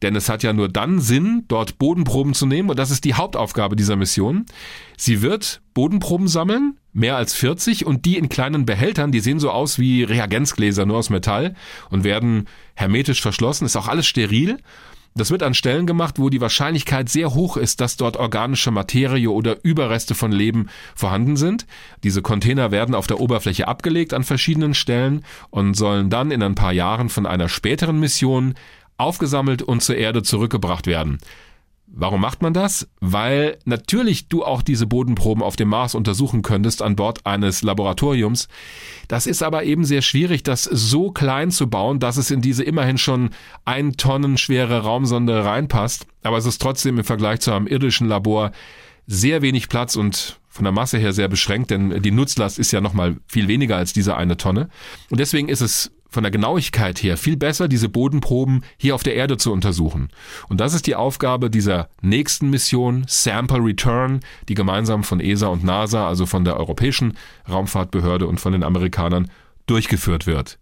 Denn 0.03 0.17
es 0.17 0.29
hat 0.29 0.43
ja 0.43 0.53
nur 0.53 0.69
dann 0.69 1.01
Sinn, 1.01 1.45
dort 1.49 1.79
Bodenproben 1.79 2.35
zu 2.35 2.47
nehmen 2.47 2.71
und 2.71 2.79
das 2.79 2.91
ist 2.91 3.05
die 3.05 3.15
Hauptaufgabe 3.15 3.77
dieser 3.77 3.97
Mission. 3.97 4.47
Sie 4.97 5.23
wird 5.23 5.61
Bodenproben 5.75 6.29
sammeln, 6.29 6.79
mehr 6.93 7.17
als 7.17 7.35
40 7.35 7.87
und 7.87 8.05
die 8.05 8.17
in 8.17 8.29
kleinen 8.29 8.67
Behältern, 8.67 9.13
die 9.13 9.21
sehen 9.21 9.41
so 9.41 9.51
aus 9.51 9.79
wie 9.79 10.03
Reagenzgläser 10.03 10.87
nur 10.87 10.99
aus 10.99 11.11
Metall 11.11 11.55
und 11.91 12.05
werden 12.05 12.49
hermetisch 12.75 13.21
verschlossen, 13.21 13.67
ist 13.67 13.77
auch 13.77 13.89
alles 13.89 14.07
steril. 14.07 14.59
Das 15.17 15.33
wird 15.33 15.43
an 15.43 15.55
Stellen 15.55 15.87
gemacht, 15.87 16.19
wo 16.19 16.31
die 16.31 16.41
Wahrscheinlichkeit 16.41 17.09
sehr 17.09 17.35
hoch 17.35 17.57
ist, 17.57 17.81
dass 17.81 17.97
dort 17.97 18.17
organische 18.17 18.71
Materie 18.71 19.31
oder 19.31 19.57
Überreste 19.65 20.15
von 20.15 20.31
Leben 20.31 20.69
vorhanden 20.95 21.37
sind. 21.37 21.67
Diese 22.05 22.23
Container 22.23 22.71
werden 22.71 22.95
auf 22.95 23.09
der 23.09 23.19
Oberfläche 23.19 23.67
abgelegt 23.67 24.15
an 24.15 24.23
verschiedenen 24.23 24.73
Stellen 24.73 25.25
und 25.51 25.75
sollen 25.75 26.11
dann 26.11 26.31
in 26.31 26.43
ein 26.45 26.55
paar 26.55 26.73
Jahren 26.73 27.09
von 27.09 27.27
einer 27.27 27.49
späteren 27.49 27.99
Mission 27.99 28.55
aufgesammelt 29.01 29.63
und 29.63 29.83
zur 29.83 29.97
Erde 29.97 30.23
zurückgebracht 30.23 30.87
werden. 30.87 31.19
Warum 31.93 32.21
macht 32.21 32.41
man 32.41 32.55
das? 32.55 32.89
Weil 33.01 33.59
natürlich 33.65 34.29
du 34.29 34.45
auch 34.45 34.63
diese 34.63 34.87
Bodenproben 34.87 35.43
auf 35.43 35.57
dem 35.57 35.69
Mars 35.69 35.97
untersuchen 35.97 36.43
könntest 36.43 36.83
an 36.83 36.95
Bord 36.95 37.27
eines 37.27 37.63
Laboratoriums. 37.63 38.47
Das 39.09 39.27
ist 39.27 39.43
aber 39.43 39.65
eben 39.65 39.85
sehr 39.85 40.01
schwierig, 40.01 40.45
das 40.45 40.63
so 40.63 41.11
klein 41.11 41.51
zu 41.51 41.69
bauen, 41.69 41.99
dass 41.99 42.17
es 42.17 42.31
in 42.31 42.43
diese 42.43 42.63
immerhin 42.63 42.97
schon 42.97 43.31
ein 43.65 43.97
Tonnen 43.97 44.39
schwere 44.39 44.83
Raumsonde 44.83 45.45
reinpasst. 45.45 46.07
Aber 46.23 46.39
es 46.39 46.47
ist 46.47 46.63
trotzdem 46.63 46.99
im 46.99 47.05
Vergleich 47.05 47.41
zu 47.41 47.51
einem 47.51 47.67
irdischen 47.67 48.07
Labor 48.07 48.53
sehr 49.09 49.43
wenig 49.43 49.69
Platz 49.69 49.97
und 49.97 50.39
von 50.49 50.65
der 50.65 50.73
Masse 50.73 50.99
her 50.99 51.13
sehr 51.13 51.29
beschränkt, 51.29 51.73
denn 51.73 52.03
die 52.03 52.13
Nutzlast 52.13 52.61
ist 52.61 52.71
ja 52.71 52.81
nochmal 52.81 53.17
viel 53.27 53.49
weniger 53.49 53.77
als 53.77 53.93
diese 53.93 54.17
eine 54.17 54.37
Tonne. 54.37 54.69
Und 55.11 55.19
deswegen 55.19 55.49
ist 55.49 55.61
es 55.61 55.91
von 56.11 56.23
der 56.23 56.31
Genauigkeit 56.31 57.03
her 57.03 57.17
viel 57.17 57.37
besser, 57.37 57.69
diese 57.69 57.89
Bodenproben 57.89 58.63
hier 58.77 58.95
auf 58.95 59.03
der 59.03 59.15
Erde 59.15 59.37
zu 59.37 59.53
untersuchen. 59.53 60.09
Und 60.49 60.61
das 60.61 60.75
ist 60.75 60.87
die 60.87 60.97
Aufgabe 60.97 61.51
dieser 61.51 61.89
nächsten 62.03 62.51
Mission, 62.51 63.05
Sample 63.07 63.65
Return, 63.65 64.21
die 64.49 64.55
gemeinsam 64.55 65.05
von 65.05 65.21
ESA 65.21 65.47
und 65.47 65.65
NASA, 65.65 66.07
also 66.09 66.27
von 66.27 66.45
der 66.45 66.57
Europäischen 66.57 67.17
Raumfahrtbehörde 67.49 68.27
und 68.27 68.41
von 68.41 68.53
den 68.53 68.65
Amerikanern 68.65 69.31
durchgeführt 69.67 70.27
wird. 70.27 70.59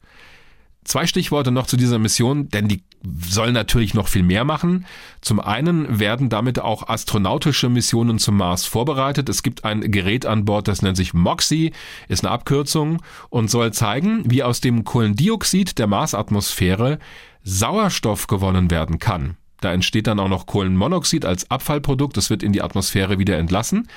Zwei 0.85 1.07
Stichworte 1.07 1.51
noch 1.51 1.67
zu 1.67 1.77
dieser 1.77 1.99
Mission, 1.99 2.49
denn 2.49 2.69
die 2.69 2.83
soll 3.03 3.53
natürlich 3.53 3.95
noch 3.95 4.09
viel 4.09 4.23
mehr 4.23 4.45
machen. 4.45 4.87
Zum 5.21 5.41
einen 5.41 6.01
werden 6.01 6.29
damit 6.29 6.59
auch 6.61 6.89
astronautische 6.89 7.69
Missionen 7.69 8.19
zum 8.19 8.37
Mars 8.37 8.67
vorbereitet. 8.67 9.29
Es 9.29 9.43
gibt 9.43 9.65
ein 9.65 9.81
Gerät 9.91 10.27
an 10.27 10.45
Bord, 10.45 10.69
das 10.69 10.83
nennt 10.83 10.97
sich 10.97 11.15
MOXIE, 11.15 11.73
ist 12.09 12.25
eine 12.25 12.33
Abkürzung 12.33 13.03
und 13.31 13.51
soll 13.51 13.73
zeigen, 13.73 14.25
wie 14.31 14.43
aus 14.43 14.61
dem 14.61 14.85
Kohlendioxid 14.85 15.79
der 15.79 15.87
Marsatmosphäre 15.87 16.99
Sauerstoff 17.45 18.27
gewonnen 18.27 18.71
werden 18.71 18.99
kann. 18.99 19.37
Da 19.61 19.73
entsteht 19.73 20.07
dann 20.07 20.21
auch 20.21 20.29
noch 20.29 20.47
Kohlenmonoxid 20.47 21.25
als 21.25 21.51
Abfallprodukt, 21.51 22.17
das 22.17 22.31
wird 22.31 22.43
in 22.43 22.53
die 22.53 22.63
Atmosphäre 22.63 23.19
wieder 23.19 23.39
entlassen, 23.39 23.89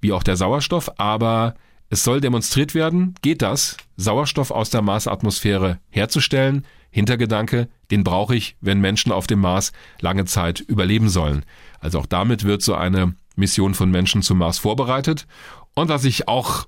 wie 0.00 0.12
auch 0.12 0.22
der 0.22 0.36
Sauerstoff, 0.36 0.90
aber 0.98 1.54
es 1.92 2.04
soll 2.04 2.22
demonstriert 2.22 2.74
werden, 2.74 3.14
geht 3.20 3.42
das, 3.42 3.76
Sauerstoff 3.98 4.50
aus 4.50 4.70
der 4.70 4.80
Marsatmosphäre 4.80 5.78
herzustellen. 5.90 6.64
Hintergedanke, 6.90 7.68
den 7.90 8.02
brauche 8.02 8.34
ich, 8.34 8.56
wenn 8.62 8.80
Menschen 8.80 9.12
auf 9.12 9.26
dem 9.26 9.40
Mars 9.40 9.72
lange 10.00 10.24
Zeit 10.24 10.60
überleben 10.60 11.10
sollen. 11.10 11.44
Also 11.80 11.98
auch 11.98 12.06
damit 12.06 12.44
wird 12.44 12.62
so 12.62 12.74
eine 12.74 13.14
Mission 13.36 13.74
von 13.74 13.90
Menschen 13.90 14.22
zum 14.22 14.38
Mars 14.38 14.58
vorbereitet. 14.58 15.26
Und 15.74 15.90
was 15.90 16.06
ich 16.06 16.28
auch 16.28 16.66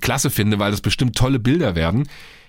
klasse 0.00 0.28
finde, 0.28 0.58
weil 0.58 0.72
das 0.72 0.80
bestimmt 0.80 1.14
tolle 1.14 1.38
Bilder 1.38 1.76
werden, 1.76 2.08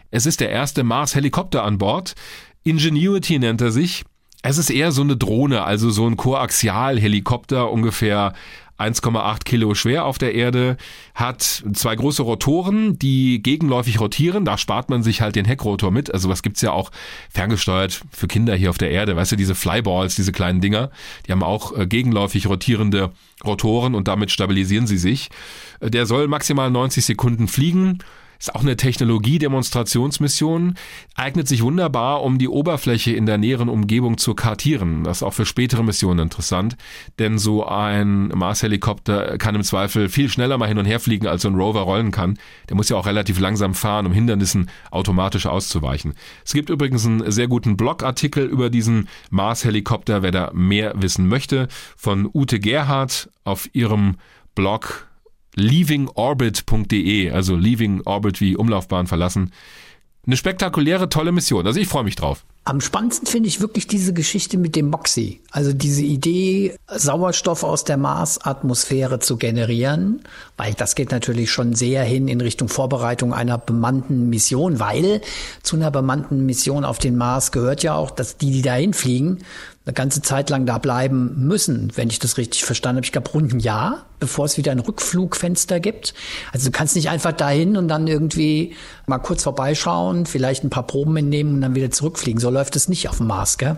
es 0.09 0.25
ist 0.25 0.39
der 0.39 0.49
erste 0.49 0.83
Mars-Helikopter 0.83 1.63
an 1.63 1.77
Bord. 1.77 2.15
Ingenuity 2.63 3.37
nennt 3.37 3.61
er 3.61 3.71
sich. 3.71 4.03
Es 4.41 4.57
ist 4.57 4.71
eher 4.71 4.91
so 4.91 5.03
eine 5.03 5.15
Drohne, 5.15 5.63
also 5.63 5.91
so 5.91 6.07
ein 6.07 6.17
Koaxialhelikopter, 6.17 7.69
ungefähr 7.69 8.33
1,8 8.79 9.43
Kilo 9.43 9.73
schwer 9.73 10.05
auf 10.05 10.17
der 10.17 10.33
Erde, 10.35 10.77
hat 11.13 11.63
zwei 11.73 11.95
große 11.95 12.23
Rotoren, 12.23 12.97
die 12.97 13.41
gegenläufig 13.43 13.99
rotieren. 13.99 14.45
Da 14.45 14.57
spart 14.57 14.89
man 14.89 15.03
sich 15.03 15.21
halt 15.21 15.35
den 15.35 15.45
Heckrotor 15.45 15.91
mit. 15.91 16.13
Also 16.13 16.29
was 16.29 16.41
gibt's 16.43 16.61
ja 16.61 16.71
auch 16.71 16.91
ferngesteuert 17.29 18.01
für 18.11 18.27
Kinder 18.27 18.55
hier 18.55 18.69
auf 18.69 18.77
der 18.77 18.91
Erde. 18.91 19.15
Weißt 19.15 19.31
du, 19.31 19.35
diese 19.35 19.55
Flyballs, 19.55 20.15
diese 20.15 20.31
kleinen 20.31 20.61
Dinger, 20.61 20.91
die 21.27 21.31
haben 21.31 21.43
auch 21.43 21.77
äh, 21.77 21.87
gegenläufig 21.87 22.47
rotierende 22.47 23.11
Rotoren 23.45 23.95
und 23.95 24.07
damit 24.07 24.31
stabilisieren 24.31 24.87
sie 24.87 24.97
sich. 24.97 25.29
Äh, 25.79 25.89
der 25.89 26.05
soll 26.05 26.27
maximal 26.27 26.71
90 26.71 27.05
Sekunden 27.05 27.47
fliegen 27.47 27.99
ist 28.39 28.55
auch 28.55 28.61
eine 28.61 28.77
Technologie-Demonstrationsmission, 28.77 30.75
eignet 31.15 31.47
sich 31.47 31.61
wunderbar, 31.61 32.23
um 32.23 32.37
die 32.39 32.47
Oberfläche 32.47 33.11
in 33.11 33.25
der 33.25 33.37
näheren 33.37 33.67
Umgebung 33.67 34.17
zu 34.17 34.33
kartieren. 34.33 35.03
Das 35.03 35.17
ist 35.17 35.23
auch 35.23 35.33
für 35.33 35.45
spätere 35.45 35.83
Missionen 35.83 36.19
interessant, 36.19 36.77
denn 37.19 37.37
so 37.37 37.65
ein 37.65 38.29
Mars-Helikopter 38.29 39.37
kann 39.37 39.55
im 39.55 39.63
Zweifel 39.63 40.07
viel 40.07 40.29
schneller 40.29 40.57
mal 40.57 40.69
hin 40.69 40.77
und 40.77 40.85
her 40.85 41.01
fliegen, 41.01 41.27
als 41.27 41.41
so 41.41 41.49
ein 41.49 41.55
Rover 41.55 41.81
rollen 41.81 42.11
kann. 42.11 42.39
Der 42.69 42.77
muss 42.77 42.87
ja 42.87 42.95
auch 42.95 43.05
relativ 43.05 43.39
langsam 43.39 43.73
fahren, 43.73 44.05
um 44.05 44.13
Hindernissen 44.13 44.69
automatisch 44.89 45.45
auszuweichen. 45.45 46.13
Es 46.45 46.53
gibt 46.53 46.69
übrigens 46.69 47.05
einen 47.05 47.29
sehr 47.31 47.49
guten 47.49 47.75
Blogartikel 47.75 48.45
über 48.45 48.69
diesen 48.69 49.09
Mars-Helikopter, 49.31 50.21
wer 50.21 50.31
da 50.31 50.51
mehr 50.53 50.93
wissen 50.95 51.27
möchte, 51.27 51.67
von 51.97 52.29
Ute 52.33 52.59
Gerhardt 52.59 53.29
auf 53.43 53.69
ihrem 53.73 54.15
Blog 54.55 55.08
leavingorbit.de, 55.55 57.31
also 57.31 57.55
Leaving 57.55 58.01
Orbit 58.05 58.41
wie 58.41 58.55
Umlaufbahn 58.55 59.07
verlassen. 59.07 59.51
Eine 60.25 60.37
spektakuläre, 60.37 61.09
tolle 61.09 61.31
Mission. 61.31 61.65
Also 61.65 61.79
ich 61.79 61.87
freue 61.87 62.03
mich 62.03 62.15
drauf. 62.15 62.45
Am 62.65 62.81
spannendsten 62.81 63.25
finde 63.25 63.47
ich 63.47 63.61
wirklich 63.61 63.87
diese 63.87 64.13
Geschichte 64.13 64.59
mit 64.59 64.75
dem 64.75 64.91
Moxie. 64.91 65.41
Also 65.49 65.73
diese 65.73 66.03
Idee, 66.03 66.75
Sauerstoff 66.87 67.63
aus 67.63 67.83
der 67.83 67.97
Marsatmosphäre 67.97 69.17
zu 69.19 69.37
generieren, 69.37 70.21
weil 70.55 70.75
das 70.75 70.93
geht 70.93 71.09
natürlich 71.11 71.49
schon 71.49 71.73
sehr 71.73 72.03
hin 72.03 72.27
in 72.27 72.41
Richtung 72.41 72.67
Vorbereitung 72.67 73.33
einer 73.33 73.57
bemannten 73.57 74.29
Mission, 74.29 74.79
weil 74.79 75.21
zu 75.63 75.77
einer 75.77 75.89
bemannten 75.89 76.45
Mission 76.45 76.85
auf 76.85 76.99
den 76.99 77.17
Mars 77.17 77.51
gehört 77.51 77.81
ja 77.81 77.95
auch, 77.95 78.11
dass 78.11 78.37
die, 78.37 78.51
die 78.51 78.61
dahin 78.61 78.93
fliegen, 78.93 79.39
eine 79.85 79.93
ganze 79.93 80.21
Zeit 80.21 80.51
lang 80.51 80.67
da 80.67 80.77
bleiben 80.77 81.47
müssen, 81.47 81.91
wenn 81.95 82.11
ich 82.11 82.19
das 82.19 82.37
richtig 82.37 82.65
verstanden 82.65 82.97
habe. 82.97 83.05
Ich 83.05 83.11
glaube, 83.13 83.31
rund 83.31 83.51
ein 83.51 83.59
Jahr, 83.61 84.05
bevor 84.19 84.45
es 84.45 84.57
wieder 84.57 84.71
ein 84.71 84.79
Rückflugfenster 84.79 85.79
gibt. 85.79 86.13
Also 86.51 86.67
du 86.67 86.71
kannst 86.71 86.95
nicht 86.95 87.09
einfach 87.09 87.31
dahin 87.31 87.77
und 87.77 87.87
dann 87.87 88.07
irgendwie 88.07 88.75
mal 89.05 89.19
kurz 89.19 89.43
vorbeischauen, 89.43 90.25
vielleicht 90.25 90.63
ein 90.63 90.69
paar 90.69 90.87
Proben 90.87 91.17
entnehmen 91.17 91.55
und 91.55 91.61
dann 91.61 91.75
wieder 91.75 91.91
zurückfliegen. 91.91 92.39
So 92.39 92.49
läuft 92.49 92.75
es 92.75 92.89
nicht 92.89 93.09
auf 93.09 93.17
dem 93.17 93.27
Mars, 93.27 93.57
gell? 93.57 93.77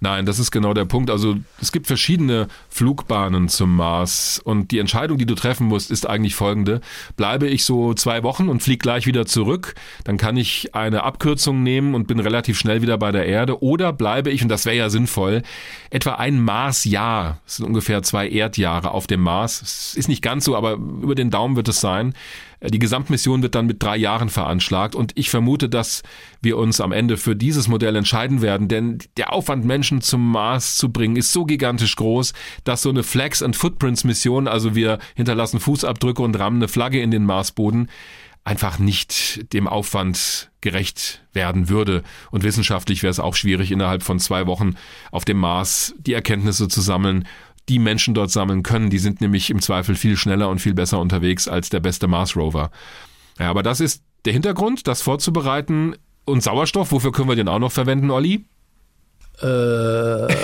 Nein, 0.00 0.26
das 0.26 0.38
ist 0.38 0.52
genau 0.52 0.74
der 0.74 0.84
Punkt. 0.84 1.10
Also 1.10 1.36
es 1.60 1.72
gibt 1.72 1.88
verschiedene 1.88 2.46
Flugbahnen 2.70 3.48
zum 3.48 3.74
Mars 3.74 4.40
und 4.42 4.70
die 4.70 4.78
Entscheidung, 4.78 5.18
die 5.18 5.26
du 5.26 5.34
treffen 5.34 5.66
musst, 5.66 5.90
ist 5.90 6.08
eigentlich 6.08 6.36
folgende. 6.36 6.80
Bleibe 7.16 7.48
ich 7.48 7.64
so 7.64 7.94
zwei 7.94 8.22
Wochen 8.22 8.48
und 8.48 8.62
fliege 8.62 8.78
gleich 8.78 9.06
wieder 9.06 9.26
zurück, 9.26 9.74
dann 10.04 10.16
kann 10.16 10.36
ich 10.36 10.74
eine 10.74 11.02
Abkürzung 11.02 11.64
nehmen 11.64 11.96
und 11.96 12.06
bin 12.06 12.20
relativ 12.20 12.58
schnell 12.58 12.80
wieder 12.80 12.96
bei 12.96 13.10
der 13.10 13.26
Erde. 13.26 13.60
Oder 13.60 13.92
bleibe 13.92 14.30
ich, 14.30 14.42
und 14.42 14.48
das 14.48 14.66
wäre 14.66 14.76
ja 14.76 14.88
sinnvoll, 14.88 15.42
etwa 15.90 16.14
ein 16.14 16.40
Marsjahr, 16.40 17.40
das 17.44 17.56
sind 17.56 17.66
ungefähr 17.66 18.02
zwei 18.04 18.28
Erdjahre 18.28 18.92
auf 18.92 19.08
dem 19.08 19.20
Mars. 19.20 19.62
Es 19.78 19.94
ist 19.94 20.08
nicht 20.08 20.22
ganz 20.22 20.44
so, 20.44 20.56
aber 20.56 20.72
über 20.72 21.14
den 21.14 21.30
Daumen 21.30 21.56
wird 21.56 21.68
es 21.68 21.80
sein. 21.80 22.14
Die 22.60 22.78
Gesamtmission 22.78 23.42
wird 23.42 23.54
dann 23.54 23.66
mit 23.66 23.82
drei 23.82 23.96
Jahren 23.96 24.28
veranschlagt 24.28 24.96
und 24.96 25.12
ich 25.14 25.30
vermute, 25.30 25.68
dass 25.68 26.02
wir 26.42 26.56
uns 26.56 26.80
am 26.80 26.90
Ende 26.90 27.16
für 27.16 27.36
dieses 27.36 27.68
Modell 27.68 27.94
entscheiden 27.94 28.42
werden, 28.42 28.66
denn 28.66 28.98
der 29.16 29.32
Aufwand, 29.32 29.64
Menschen 29.64 30.00
zum 30.00 30.30
Mars 30.32 30.76
zu 30.76 30.90
bringen, 30.90 31.16
ist 31.16 31.32
so 31.32 31.44
gigantisch 31.44 31.94
groß, 31.94 32.32
dass 32.64 32.82
so 32.82 32.90
eine 32.90 33.04
Flags 33.04 33.42
and 33.42 33.54
Footprints 33.54 34.02
Mission, 34.02 34.48
also 34.48 34.74
wir 34.74 34.98
hinterlassen 35.14 35.60
Fußabdrücke 35.60 36.22
und 36.22 36.36
rammen 36.38 36.56
eine 36.56 36.68
Flagge 36.68 37.00
in 37.00 37.12
den 37.12 37.24
Marsboden, 37.24 37.88
einfach 38.48 38.78
nicht 38.78 39.52
dem 39.52 39.68
Aufwand 39.68 40.50
gerecht 40.62 41.22
werden 41.34 41.68
würde. 41.68 42.02
Und 42.30 42.44
wissenschaftlich 42.44 43.02
wäre 43.02 43.10
es 43.10 43.20
auch 43.20 43.34
schwierig, 43.34 43.70
innerhalb 43.70 44.02
von 44.02 44.18
zwei 44.18 44.46
Wochen 44.46 44.74
auf 45.12 45.26
dem 45.26 45.38
Mars 45.38 45.94
die 45.98 46.14
Erkenntnisse 46.14 46.66
zu 46.68 46.80
sammeln 46.80 47.26
die 47.68 47.78
Menschen 47.78 48.14
dort 48.14 48.30
sammeln 48.30 48.62
können. 48.62 48.90
Die 48.90 48.98
sind 48.98 49.20
nämlich 49.20 49.50
im 49.50 49.60
Zweifel 49.60 49.94
viel 49.94 50.16
schneller 50.16 50.48
und 50.48 50.60
viel 50.60 50.74
besser 50.74 50.98
unterwegs 50.98 51.48
als 51.48 51.68
der 51.68 51.80
beste 51.80 52.06
Mars 52.08 52.36
Rover. 52.36 52.70
Ja, 53.38 53.50
aber 53.50 53.62
das 53.62 53.80
ist 53.80 54.02
der 54.24 54.32
Hintergrund, 54.32 54.86
das 54.86 55.02
vorzubereiten. 55.02 55.94
Und 56.24 56.42
Sauerstoff, 56.42 56.92
wofür 56.92 57.12
können 57.12 57.28
wir 57.28 57.36
den 57.36 57.48
auch 57.48 57.58
noch 57.58 57.72
verwenden, 57.72 58.10
Olli? 58.10 58.44
Äh. 59.40 60.34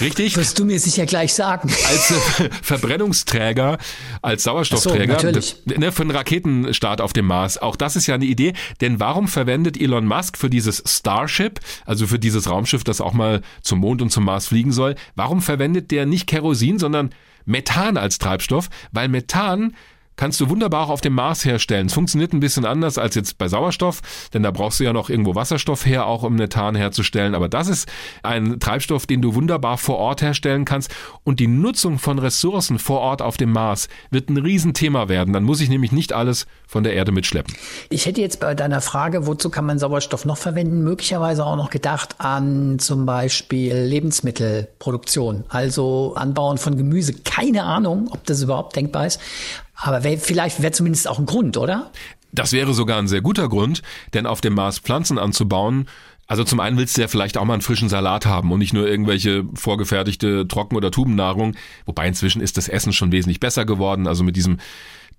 Richtig? 0.00 0.36
Wirst 0.36 0.58
du 0.58 0.64
mir 0.64 0.78
sicher 0.80 1.06
gleich 1.06 1.34
sagen. 1.34 1.70
Als 1.88 2.10
äh, 2.10 2.50
Verbrennungsträger, 2.62 3.78
als 4.22 4.42
Sauerstoffträger 4.42 5.40
so, 5.40 5.52
ne, 5.66 5.92
für 5.92 6.02
einen 6.02 6.10
Raketenstart 6.10 7.00
auf 7.00 7.12
dem 7.12 7.26
Mars. 7.26 7.58
Auch 7.58 7.76
das 7.76 7.96
ist 7.96 8.06
ja 8.06 8.14
eine 8.14 8.24
Idee. 8.24 8.54
Denn 8.80 9.00
warum 9.00 9.28
verwendet 9.28 9.80
Elon 9.80 10.06
Musk 10.06 10.36
für 10.36 10.50
dieses 10.50 10.82
Starship, 10.86 11.60
also 11.86 12.06
für 12.06 12.18
dieses 12.18 12.50
Raumschiff, 12.50 12.84
das 12.84 13.00
auch 13.00 13.12
mal 13.12 13.42
zum 13.62 13.80
Mond 13.80 14.02
und 14.02 14.10
zum 14.10 14.24
Mars 14.24 14.48
fliegen 14.48 14.72
soll, 14.72 14.94
warum 15.14 15.42
verwendet 15.42 15.90
der 15.90 16.06
nicht 16.06 16.26
Kerosin, 16.26 16.78
sondern 16.78 17.10
Methan 17.44 17.96
als 17.96 18.18
Treibstoff? 18.18 18.70
Weil 18.92 19.08
Methan 19.08 19.74
kannst 20.16 20.40
du 20.40 20.48
wunderbar 20.48 20.86
auch 20.86 20.90
auf 20.90 21.00
dem 21.00 21.14
Mars 21.14 21.44
herstellen. 21.44 21.86
Es 21.86 21.94
funktioniert 21.94 22.32
ein 22.32 22.40
bisschen 22.40 22.64
anders 22.64 22.98
als 22.98 23.14
jetzt 23.14 23.38
bei 23.38 23.48
Sauerstoff, 23.48 24.00
denn 24.32 24.42
da 24.42 24.50
brauchst 24.50 24.80
du 24.80 24.84
ja 24.84 24.92
noch 24.92 25.10
irgendwo 25.10 25.34
Wasserstoff 25.34 25.86
her, 25.86 26.06
auch 26.06 26.22
um 26.22 26.36
Methan 26.36 26.74
herzustellen. 26.74 27.34
Aber 27.34 27.48
das 27.48 27.68
ist 27.68 27.88
ein 28.22 28.60
Treibstoff, 28.60 29.06
den 29.06 29.22
du 29.22 29.34
wunderbar 29.34 29.78
vor 29.78 29.98
Ort 29.98 30.22
herstellen 30.22 30.64
kannst. 30.64 30.94
Und 31.24 31.40
die 31.40 31.46
Nutzung 31.46 31.98
von 31.98 32.18
Ressourcen 32.18 32.78
vor 32.78 33.00
Ort 33.00 33.22
auf 33.22 33.36
dem 33.36 33.52
Mars 33.52 33.88
wird 34.10 34.30
ein 34.30 34.36
Riesenthema 34.36 35.08
werden. 35.08 35.32
Dann 35.32 35.44
muss 35.44 35.60
ich 35.60 35.68
nämlich 35.68 35.92
nicht 35.92 36.12
alles 36.12 36.46
von 36.66 36.84
der 36.84 36.94
Erde 36.94 37.12
mitschleppen. 37.12 37.54
Ich 37.90 38.06
hätte 38.06 38.20
jetzt 38.20 38.40
bei 38.40 38.54
deiner 38.54 38.80
Frage, 38.80 39.26
wozu 39.26 39.50
kann 39.50 39.66
man 39.66 39.78
Sauerstoff 39.78 40.24
noch 40.24 40.36
verwenden, 40.36 40.82
möglicherweise 40.82 41.44
auch 41.44 41.56
noch 41.56 41.70
gedacht 41.70 42.16
an 42.18 42.78
zum 42.78 43.06
Beispiel 43.06 43.74
Lebensmittelproduktion, 43.74 45.44
also 45.48 46.14
Anbauen 46.16 46.58
von 46.58 46.76
Gemüse. 46.76 47.14
Keine 47.24 47.64
Ahnung, 47.64 48.08
ob 48.10 48.24
das 48.24 48.42
überhaupt 48.42 48.76
denkbar 48.76 49.06
ist. 49.06 49.20
Aber 49.76 50.04
wär, 50.04 50.18
vielleicht 50.18 50.62
wäre 50.62 50.72
zumindest 50.72 51.08
auch 51.08 51.18
ein 51.18 51.26
Grund, 51.26 51.56
oder? 51.56 51.90
Das 52.32 52.52
wäre 52.52 52.74
sogar 52.74 52.98
ein 52.98 53.08
sehr 53.08 53.20
guter 53.20 53.48
Grund, 53.48 53.82
denn 54.12 54.26
auf 54.26 54.40
dem 54.40 54.54
Mars 54.54 54.78
Pflanzen 54.78 55.18
anzubauen, 55.18 55.86
also 56.26 56.42
zum 56.42 56.60
einen 56.60 56.78
willst 56.78 56.96
du 56.96 57.02
ja 57.02 57.08
vielleicht 57.08 57.36
auch 57.36 57.44
mal 57.44 57.54
einen 57.54 57.62
frischen 57.62 57.88
Salat 57.88 58.24
haben 58.24 58.50
und 58.50 58.58
nicht 58.58 58.72
nur 58.72 58.88
irgendwelche 58.88 59.44
vorgefertigte 59.54 60.48
Trocken- 60.48 60.76
oder 60.76 60.90
Tubennahrung. 60.90 61.54
Wobei 61.84 62.08
inzwischen 62.08 62.40
ist 62.40 62.56
das 62.56 62.68
Essen 62.68 62.92
schon 62.92 63.12
wesentlich 63.12 63.40
besser 63.40 63.66
geworden. 63.66 64.06
Also 64.06 64.24
mit 64.24 64.36
diesem 64.36 64.58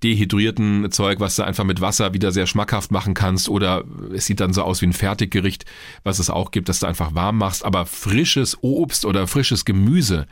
dehydrierten 0.03 0.91
Zeug, 0.91 1.19
was 1.19 1.35
du 1.35 1.43
einfach 1.43 1.63
mit 1.63 1.79
Wasser 1.79 2.13
wieder 2.13 2.31
sehr 2.31 2.47
schmackhaft 2.47 2.91
machen 2.91 3.13
kannst. 3.13 3.49
Oder 3.49 3.83
es 4.13 4.25
sieht 4.25 4.39
dann 4.39 4.53
so 4.53 4.63
aus 4.63 4.81
wie 4.81 4.87
ein 4.87 4.93
Fertiggericht, 4.93 5.65
was 6.03 6.17
es 6.19 6.31
auch 6.31 6.49
gibt, 6.49 6.69
dass 6.69 6.79
du 6.79 6.87
einfach 6.87 7.13
warm 7.13 7.37
machst. 7.37 7.63
Aber 7.63 7.85
frisches 7.85 8.57
Obst 8.61 9.05
oder 9.05 9.27
frisches 9.27 9.63
Gemüse, 9.63 10.25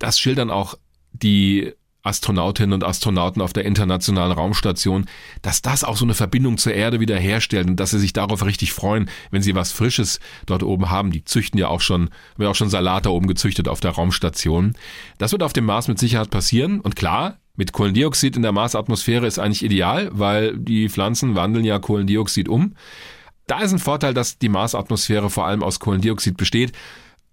das 0.00 0.18
schildern 0.18 0.50
auch 0.50 0.74
die 1.12 1.72
Astronautinnen 2.06 2.72
und 2.72 2.84
Astronauten 2.84 3.42
auf 3.42 3.52
der 3.52 3.64
internationalen 3.64 4.32
Raumstation, 4.32 5.06
dass 5.42 5.62
das 5.62 5.84
auch 5.84 5.96
so 5.96 6.04
eine 6.04 6.14
Verbindung 6.14 6.58
zur 6.58 6.74
Erde 6.74 7.00
wieder 7.00 7.18
herstellt 7.18 7.68
und 7.68 7.76
dass 7.76 7.90
sie 7.90 7.98
sich 7.98 8.12
darauf 8.12 8.44
richtig 8.44 8.72
freuen, 8.72 9.10
wenn 9.30 9.42
sie 9.42 9.54
was 9.54 9.72
Frisches 9.72 10.20
dort 10.46 10.62
oben 10.62 10.90
haben. 10.90 11.10
Die 11.10 11.24
züchten 11.24 11.58
ja 11.58 11.68
auch 11.68 11.80
schon, 11.80 12.10
haben 12.34 12.42
ja 12.42 12.48
auch 12.48 12.54
schon 12.54 12.70
Salat 12.70 13.06
da 13.06 13.10
oben 13.10 13.26
gezüchtet 13.26 13.68
auf 13.68 13.80
der 13.80 13.92
Raumstation. 13.92 14.74
Das 15.18 15.32
wird 15.32 15.42
auf 15.42 15.52
dem 15.52 15.64
Mars 15.64 15.88
mit 15.88 15.98
Sicherheit 15.98 16.30
passieren 16.30 16.80
und 16.80 16.96
klar, 16.96 17.38
mit 17.56 17.72
Kohlendioxid 17.72 18.36
in 18.36 18.42
der 18.42 18.52
Marsatmosphäre 18.52 19.26
ist 19.26 19.38
eigentlich 19.38 19.64
ideal, 19.64 20.10
weil 20.12 20.56
die 20.58 20.90
Pflanzen 20.90 21.34
wandeln 21.34 21.64
ja 21.64 21.78
Kohlendioxid 21.78 22.48
um. 22.48 22.74
Da 23.46 23.60
ist 23.60 23.72
ein 23.72 23.78
Vorteil, 23.78 24.12
dass 24.12 24.38
die 24.38 24.48
Marsatmosphäre 24.48 25.30
vor 25.30 25.46
allem 25.46 25.62
aus 25.62 25.80
Kohlendioxid 25.80 26.36
besteht. 26.36 26.72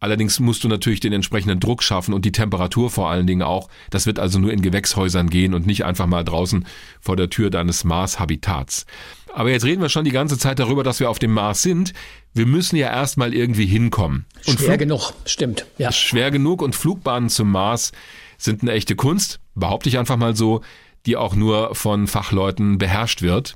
Allerdings 0.04 0.42
musst 0.42 0.66
du 0.66 0.68
natürlich 0.68 1.00
den 1.00 1.13
entsprechenden 1.13 1.62
Druck 1.62 1.82
schaffen 1.82 2.13
und 2.13 2.26
die 2.26 2.34
Temperatur 2.34 2.89
vor 2.89 3.10
allen 3.10 3.26
Dingen 3.26 3.42
auch. 3.42 3.70
Das 3.89 4.06
wird 4.06 4.20
also 4.20 4.38
nur 4.38 4.52
in 4.52 4.62
Gewächshäusern 4.62 5.30
gehen 5.30 5.54
und 5.54 5.66
nicht 5.66 5.86
einfach 5.86 6.08
mal 6.08 6.26
draußen 6.26 6.66
vor 6.99 7.16
der 7.16 7.30
Tür 7.30 7.49
deines 7.49 7.86
Mars-Habitats. 7.86 8.86
Aber 9.34 9.49
jetzt 9.49 9.64
reden 9.64 9.82
wir 9.82 9.88
schon 9.88 10.04
die 10.04 10.12
ganze 10.12 10.38
Zeit 10.38 10.60
darüber, 10.60 10.84
dass 10.84 10.99
wir 10.99 11.10
auf 11.10 11.20
dem 11.20 11.32
Mars 11.32 11.62
sind. 11.62 11.93
Wir 12.34 12.45
müssen 12.45 12.76
ja 12.76 12.91
erstmal 12.91 13.34
irgendwie 13.34 13.66
hinkommen. 13.66 14.26
Und 14.45 14.60
schwer 14.60 14.72
Flug 14.72 14.80
genug, 14.80 15.14
stimmt. 15.24 15.66
Ja. 15.78 15.93
Schwer 15.93 16.32
genug 16.32 16.62
und 16.62 16.76
Flugbahnen 16.76 17.30
zum 17.30 17.49
Mars 17.49 17.93
sind 18.38 18.62
eine 18.62 18.74
echte 18.74 18.97
Kunst, 18.97 19.39
behaupte 19.56 19.88
ich 19.88 19.97
einfach 19.97 20.18
mal 20.18 20.36
so, 20.36 20.60
die 21.06 21.16
auch 21.16 21.34
nur 21.34 21.76
von 21.76 22.08
Fachleuten 22.08 22.78
beherrscht 22.78 23.22
wird. 23.22 23.56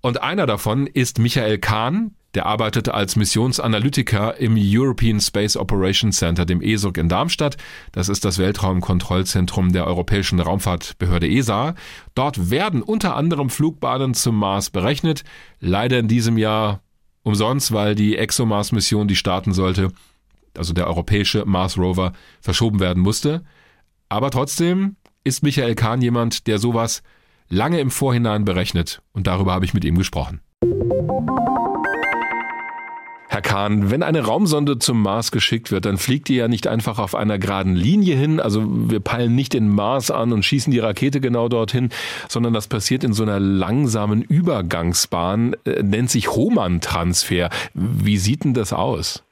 Und 0.00 0.24
einer 0.24 0.46
davon 0.46 0.88
ist 0.88 1.20
Michael 1.20 1.58
Kahn, 1.58 2.16
der 2.34 2.46
arbeitete 2.46 2.94
als 2.94 3.16
Missionsanalytiker 3.16 4.38
im 4.38 4.56
European 4.58 5.20
Space 5.20 5.56
Operations 5.56 6.16
Center, 6.16 6.44
dem 6.44 6.62
ESOC 6.62 6.98
in 6.98 7.08
Darmstadt. 7.08 7.56
Das 7.92 8.08
ist 8.08 8.24
das 8.24 8.38
Weltraumkontrollzentrum 8.38 9.72
der 9.72 9.86
Europäischen 9.86 10.40
Raumfahrtbehörde 10.40 11.28
ESA. 11.28 11.74
Dort 12.14 12.50
werden 12.50 12.82
unter 12.82 13.16
anderem 13.16 13.50
Flugbahnen 13.50 14.14
zum 14.14 14.36
Mars 14.36 14.70
berechnet. 14.70 15.24
Leider 15.60 15.98
in 15.98 16.08
diesem 16.08 16.38
Jahr 16.38 16.80
umsonst, 17.22 17.72
weil 17.72 17.94
die 17.94 18.16
ExoMars-Mission, 18.16 19.08
die 19.08 19.16
starten 19.16 19.52
sollte, 19.52 19.92
also 20.56 20.72
der 20.72 20.86
europäische 20.86 21.44
Mars 21.44 21.78
Rover, 21.78 22.12
verschoben 22.40 22.80
werden 22.80 23.02
musste. 23.02 23.44
Aber 24.08 24.30
trotzdem 24.30 24.96
ist 25.24 25.42
Michael 25.42 25.74
Kahn 25.74 26.02
jemand, 26.02 26.46
der 26.46 26.58
sowas 26.58 27.02
lange 27.48 27.80
im 27.80 27.90
Vorhinein 27.90 28.44
berechnet. 28.44 29.02
Und 29.12 29.26
darüber 29.26 29.52
habe 29.52 29.64
ich 29.64 29.74
mit 29.74 29.84
ihm 29.84 29.96
gesprochen. 29.96 30.40
Herr 33.32 33.40
Kahn, 33.40 33.90
wenn 33.90 34.02
eine 34.02 34.26
Raumsonde 34.26 34.78
zum 34.78 35.00
Mars 35.00 35.32
geschickt 35.32 35.70
wird, 35.70 35.86
dann 35.86 35.96
fliegt 35.96 36.28
die 36.28 36.34
ja 36.34 36.48
nicht 36.48 36.66
einfach 36.66 36.98
auf 36.98 37.14
einer 37.14 37.38
geraden 37.38 37.74
Linie 37.74 38.14
hin. 38.14 38.40
Also 38.40 38.62
wir 38.66 39.00
peilen 39.00 39.34
nicht 39.34 39.54
den 39.54 39.70
Mars 39.70 40.10
an 40.10 40.34
und 40.34 40.44
schießen 40.44 40.70
die 40.70 40.80
Rakete 40.80 41.18
genau 41.18 41.48
dorthin, 41.48 41.88
sondern 42.28 42.52
das 42.52 42.68
passiert 42.68 43.04
in 43.04 43.14
so 43.14 43.22
einer 43.22 43.40
langsamen 43.40 44.20
Übergangsbahn, 44.20 45.56
äh, 45.64 45.82
nennt 45.82 46.10
sich 46.10 46.28
Hohmann-Transfer. 46.28 47.48
Wie 47.72 48.18
sieht 48.18 48.44
denn 48.44 48.52
das 48.52 48.74
aus? 48.74 49.24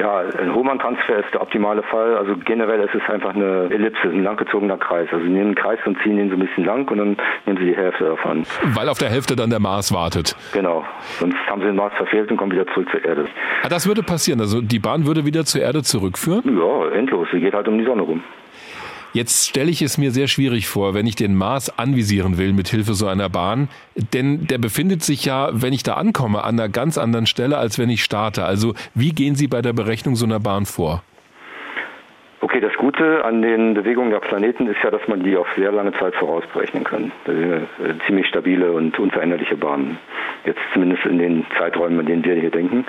Ja, 0.00 0.20
ein 0.38 0.54
Hohmann-Transfer 0.54 1.18
ist 1.18 1.34
der 1.34 1.42
optimale 1.42 1.82
Fall. 1.82 2.16
Also 2.16 2.34
generell 2.44 2.80
ist 2.80 2.94
es 2.94 3.02
einfach 3.12 3.34
eine 3.34 3.68
Ellipse, 3.70 4.08
ein 4.08 4.22
langgezogener 4.24 4.78
Kreis. 4.78 5.08
Also 5.12 5.24
Sie 5.24 5.30
nehmen 5.30 5.48
einen 5.48 5.54
Kreis 5.54 5.78
und 5.84 5.98
ziehen 6.02 6.18
ihn 6.18 6.30
so 6.30 6.36
ein 6.36 6.40
bisschen 6.40 6.64
lang 6.64 6.90
und 6.90 6.96
dann 6.96 7.16
nehmen 7.44 7.58
Sie 7.58 7.66
die 7.66 7.76
Hälfte 7.76 8.04
davon. 8.04 8.44
Weil 8.74 8.88
auf 8.88 8.96
der 8.96 9.10
Hälfte 9.10 9.36
dann 9.36 9.50
der 9.50 9.60
Mars 9.60 9.92
wartet. 9.92 10.34
Genau. 10.54 10.84
Sonst 11.18 11.36
haben 11.48 11.60
Sie 11.60 11.66
den 11.66 11.76
Mars 11.76 11.92
verfehlt 11.98 12.30
und 12.30 12.38
kommen 12.38 12.52
wieder 12.52 12.66
zurück 12.68 12.88
zur 12.90 13.04
Erde. 13.04 13.26
Ah, 13.62 13.68
das 13.68 13.86
würde 13.86 14.02
passieren. 14.02 14.40
Also 14.40 14.62
die 14.62 14.78
Bahn 14.78 15.06
würde 15.06 15.26
wieder 15.26 15.44
zur 15.44 15.60
Erde 15.60 15.82
zurückführen? 15.82 16.42
Ja, 16.58 16.96
endlos. 16.96 17.28
Sie 17.30 17.40
geht 17.40 17.52
halt 17.52 17.68
um 17.68 17.76
die 17.76 17.84
Sonne 17.84 18.00
rum. 18.02 18.22
Jetzt 19.12 19.48
stelle 19.48 19.70
ich 19.70 19.82
es 19.82 19.98
mir 19.98 20.12
sehr 20.12 20.28
schwierig 20.28 20.68
vor, 20.68 20.94
wenn 20.94 21.06
ich 21.06 21.16
den 21.16 21.34
Mars 21.34 21.76
anvisieren 21.78 22.38
will 22.38 22.52
mit 22.52 22.68
Hilfe 22.68 22.94
so 22.94 23.08
einer 23.08 23.28
Bahn, 23.28 23.68
denn 24.12 24.46
der 24.46 24.58
befindet 24.58 25.02
sich 25.02 25.24
ja, 25.24 25.50
wenn 25.52 25.72
ich 25.72 25.82
da 25.82 25.94
ankomme, 25.94 26.44
an 26.44 26.60
einer 26.60 26.68
ganz 26.68 26.96
anderen 26.96 27.26
Stelle, 27.26 27.58
als 27.58 27.76
wenn 27.76 27.90
ich 27.90 28.04
starte. 28.04 28.44
Also 28.44 28.74
wie 28.94 29.10
gehen 29.10 29.34
Sie 29.34 29.48
bei 29.48 29.62
der 29.62 29.72
Berechnung 29.72 30.14
so 30.14 30.24
einer 30.24 30.38
Bahn 30.38 30.64
vor? 30.64 31.02
Okay, 32.42 32.60
das 32.60 32.72
Gute 32.78 33.22
an 33.22 33.42
den 33.42 33.74
Bewegungen 33.74 34.10
der 34.10 34.20
Planeten 34.20 34.66
ist 34.66 34.78
ja, 34.82 34.90
dass 34.90 35.06
man 35.08 35.22
die 35.22 35.36
auf 35.36 35.46
sehr 35.56 35.70
lange 35.72 35.92
Zeit 35.92 36.14
vorausberechnen 36.14 36.84
kann. 36.84 37.12
Das 37.26 37.34
sind 37.34 37.52
äh, 37.52 38.06
ziemlich 38.06 38.26
stabile 38.28 38.72
und 38.72 38.98
unveränderliche 38.98 39.56
Bahnen. 39.56 39.98
Jetzt 40.46 40.60
zumindest 40.72 41.04
in 41.04 41.18
den 41.18 41.46
Zeiträumen, 41.58 42.00
in 42.00 42.06
denen 42.06 42.24
wir 42.24 42.34
hier 42.36 42.50
denken. 42.50 42.86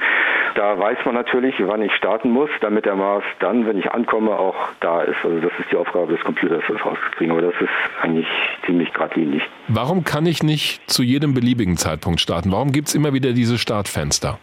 Da 0.56 0.80
weiß 0.80 0.99
man 1.04 1.16
natürlich, 1.16 1.56
wann 1.60 1.82
ich 1.82 1.93
starten 1.93 2.32
muss, 2.32 2.49
damit 2.62 2.86
der 2.86 2.95
Mars 2.95 3.26
dann, 3.39 3.68
wenn 3.68 3.78
ich 3.78 3.91
ankomme, 3.91 4.32
auch 4.32 4.56
da 4.80 5.02
ist. 5.02 5.18
Also 5.22 5.41
das 5.41 5.52
ist 5.60 5.70
die 5.70 5.76
Aufgabe 5.76 6.14
des 6.14 6.24
Computers, 6.24 6.64
das 6.70 6.86
rauszukriegen. 6.86 7.32
Aber 7.32 7.41
das 7.41 7.56
ist 7.60 7.70
eigentlich 8.02 8.28
ziemlich 8.66 8.93
geradlinig. 8.93 9.43
Warum 9.68 10.06
kann 10.06 10.26
ich 10.26 10.43
nicht 10.43 10.89
zu 10.89 11.04
jedem 11.04 11.34
beliebigen 11.34 11.76
Zeitpunkt 11.76 12.22
starten? 12.22 12.54
Warum 12.54 12.72
gibt 12.72 12.88
es 12.88 12.95
immer 12.95 13.14
wieder 13.14 13.34
diese 13.34 13.58
Startfenster? 13.58 14.39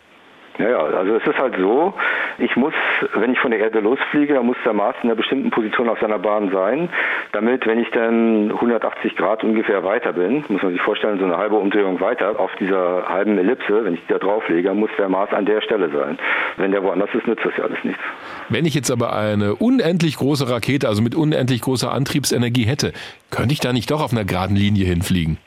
Naja, 0.59 0.78
also 0.78 1.14
es 1.14 1.24
ist 1.24 1.38
halt 1.38 1.54
so, 1.56 1.94
ich 2.38 2.56
muss, 2.56 2.74
wenn 3.14 3.32
ich 3.32 3.38
von 3.38 3.52
der 3.52 3.61
Erde 3.61 3.78
losfliege, 3.78 4.34
dann 4.34 4.46
muss 4.46 4.56
der 4.64 4.72
Mars 4.72 4.96
in 5.02 5.09
einer 5.09 5.16
bestimmten 5.16 5.50
Position 5.50 5.88
auf 5.88 6.00
seiner 6.00 6.18
Bahn 6.18 6.50
sein, 6.50 6.88
damit, 7.30 7.64
wenn 7.66 7.78
ich 7.78 7.88
dann 7.90 8.50
180 8.50 9.14
Grad 9.14 9.44
ungefähr 9.44 9.84
weiter 9.84 10.12
bin, 10.12 10.44
muss 10.48 10.62
man 10.62 10.72
sich 10.72 10.82
vorstellen, 10.82 11.20
so 11.20 11.24
eine 11.24 11.36
halbe 11.36 11.54
Umdrehung 11.54 12.00
weiter 12.00 12.40
auf 12.40 12.50
dieser 12.59 13.09
halben 13.09 13.38
Ellipse, 13.38 13.84
wenn 13.84 13.94
ich 13.94 14.00
die 14.00 14.12
da 14.12 14.18
drauflege, 14.18 14.74
muss 14.74 14.90
der 14.98 15.09
Mars 15.09 15.32
an 15.32 15.46
der 15.46 15.61
Stelle 15.61 15.90
sein. 15.90 16.18
Wenn 16.56 16.72
der 16.72 16.82
woanders 16.82 17.11
ist, 17.14 17.28
nützt 17.28 17.44
das 17.44 17.56
ja 17.56 17.64
alles 17.64 17.78
nichts. 17.84 18.02
Wenn 18.48 18.64
ich 18.64 18.74
jetzt 18.74 18.90
aber 18.90 19.14
eine 19.14 19.54
unendlich 19.54 20.16
große 20.16 20.50
Rakete, 20.50 20.88
also 20.88 21.02
mit 21.02 21.14
unendlich 21.14 21.61
großer 21.61 21.92
Antriebsenergie 21.92 22.64
hätte, 22.64 22.92
könnte 23.30 23.52
ich 23.52 23.61
da 23.61 23.72
nicht 23.72 23.90
doch 23.92 24.02
auf 24.02 24.12
einer 24.12 24.24
geraden 24.24 24.56
Linie 24.56 24.86
hinfliegen? 24.86 25.38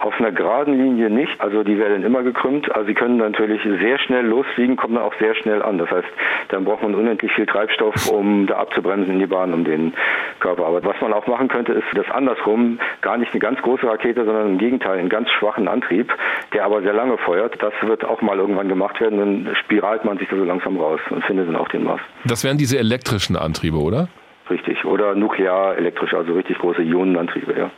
Auf 0.00 0.18
einer 0.18 0.32
geraden 0.32 0.78
Linie 0.78 1.10
nicht, 1.10 1.38
also 1.42 1.62
die 1.62 1.78
werden 1.78 2.02
immer 2.02 2.22
gekrümmt. 2.22 2.74
Also 2.74 2.86
sie 2.86 2.94
können 2.94 3.18
natürlich 3.18 3.60
sehr 3.62 3.98
schnell 3.98 4.24
losfliegen, 4.24 4.76
kommen 4.76 4.94
dann 4.94 5.04
auch 5.04 5.12
sehr 5.20 5.34
schnell 5.34 5.62
an. 5.62 5.76
Das 5.76 5.90
heißt, 5.90 6.08
dann 6.48 6.64
braucht 6.64 6.82
man 6.82 6.94
unendlich 6.94 7.30
viel 7.32 7.44
Treibstoff, 7.44 8.08
um 8.08 8.46
da 8.46 8.56
abzubremsen 8.56 9.12
in 9.12 9.18
die 9.18 9.26
Bahn 9.26 9.52
um 9.52 9.62
den 9.62 9.92
Körper. 10.40 10.64
Aber 10.64 10.82
was 10.82 10.98
man 11.02 11.12
auch 11.12 11.26
machen 11.26 11.48
könnte, 11.48 11.72
ist 11.72 11.84
das 11.94 12.10
andersrum, 12.10 12.78
gar 13.02 13.18
nicht 13.18 13.32
eine 13.32 13.40
ganz 13.40 13.60
große 13.60 13.86
Rakete, 13.86 14.24
sondern 14.24 14.48
im 14.48 14.58
Gegenteil 14.58 14.98
einen 14.98 15.10
ganz 15.10 15.28
schwachen 15.32 15.68
Antrieb, 15.68 16.10
der 16.54 16.64
aber 16.64 16.80
sehr 16.80 16.94
lange 16.94 17.18
feuert. 17.18 17.62
Das 17.62 17.74
wird 17.82 18.02
auch 18.02 18.22
mal 18.22 18.38
irgendwann 18.38 18.68
gemacht 18.68 18.98
werden, 19.02 19.18
dann 19.18 19.54
spiralt 19.56 20.06
man 20.06 20.16
sich 20.16 20.28
da 20.30 20.36
so 20.36 20.44
langsam 20.44 20.78
raus 20.78 21.00
und 21.10 21.22
findet 21.24 21.46
dann 21.46 21.56
auch 21.56 21.68
den 21.68 21.84
Mars. 21.84 22.00
Das 22.24 22.42
wären 22.42 22.56
diese 22.56 22.78
elektrischen 22.78 23.36
Antriebe, 23.36 23.76
oder? 23.76 24.08
Richtig. 24.48 24.84
Oder 24.84 25.14
nuklear 25.14 25.76
elektrisch, 25.76 26.12
also 26.12 26.32
richtig 26.32 26.58
große 26.58 26.82
Ionenantriebe, 26.82 27.54
ja. 27.56 27.70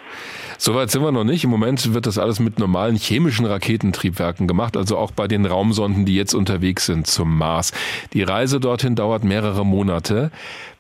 Soweit 0.65 0.93
sind 0.93 1.03
wir 1.03 1.11
noch 1.11 1.25
nicht. 1.25 1.43
Im 1.43 1.51
Moment 1.51 1.93
wird 1.93 2.07
das 2.07 2.19
alles 2.19 2.39
mit 2.39 2.61
normalen 2.61 2.95
chemischen 2.95 3.47
Raketentriebwerken 3.47 4.47
gemacht, 4.47 4.77
also 4.77 4.97
auch 4.97 5.11
bei 5.11 5.27
den 5.27 5.45
Raumsonden, 5.45 6.07
die 6.07 6.15
jetzt 6.15 6.35
unterwegs 6.35 6.87
sind 6.87 7.09
zum 7.09 7.37
Mars. 7.37 7.73
Die 8.13 8.23
Reise 8.23 8.61
dorthin 8.61 8.95
dauert 8.95 9.25
mehrere 9.25 9.67
Monate. 9.67 10.31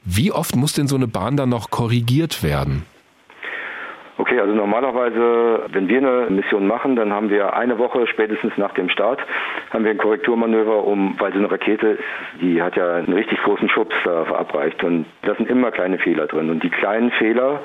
Wie 0.04 0.30
oft 0.30 0.54
muss 0.54 0.72
denn 0.72 0.86
so 0.86 0.94
eine 0.94 1.08
Bahn 1.08 1.36
dann 1.36 1.48
noch 1.48 1.70
korrigiert 1.70 2.44
werden? 2.44 2.84
Okay, 4.22 4.38
also 4.38 4.54
normalerweise, 4.54 5.64
wenn 5.72 5.88
wir 5.88 5.98
eine 5.98 6.30
Mission 6.30 6.68
machen, 6.68 6.94
dann 6.94 7.12
haben 7.12 7.28
wir 7.28 7.54
eine 7.54 7.76
Woche 7.78 8.06
spätestens 8.06 8.56
nach 8.56 8.72
dem 8.72 8.88
Start, 8.88 9.18
haben 9.70 9.82
wir 9.82 9.90
ein 9.90 9.98
Korrekturmanöver, 9.98 10.84
um, 10.84 11.16
weil 11.18 11.32
so 11.32 11.40
eine 11.40 11.50
Rakete, 11.50 11.98
die 12.40 12.62
hat 12.62 12.76
ja 12.76 12.98
einen 12.98 13.14
richtig 13.14 13.42
großen 13.42 13.68
Schubs 13.68 13.96
da 14.04 14.24
verabreicht 14.24 14.84
und 14.84 15.06
da 15.22 15.34
sind 15.34 15.50
immer 15.50 15.72
kleine 15.72 15.98
Fehler 15.98 16.28
drin 16.28 16.50
und 16.50 16.62
die 16.62 16.70
kleinen 16.70 17.10
Fehler 17.10 17.62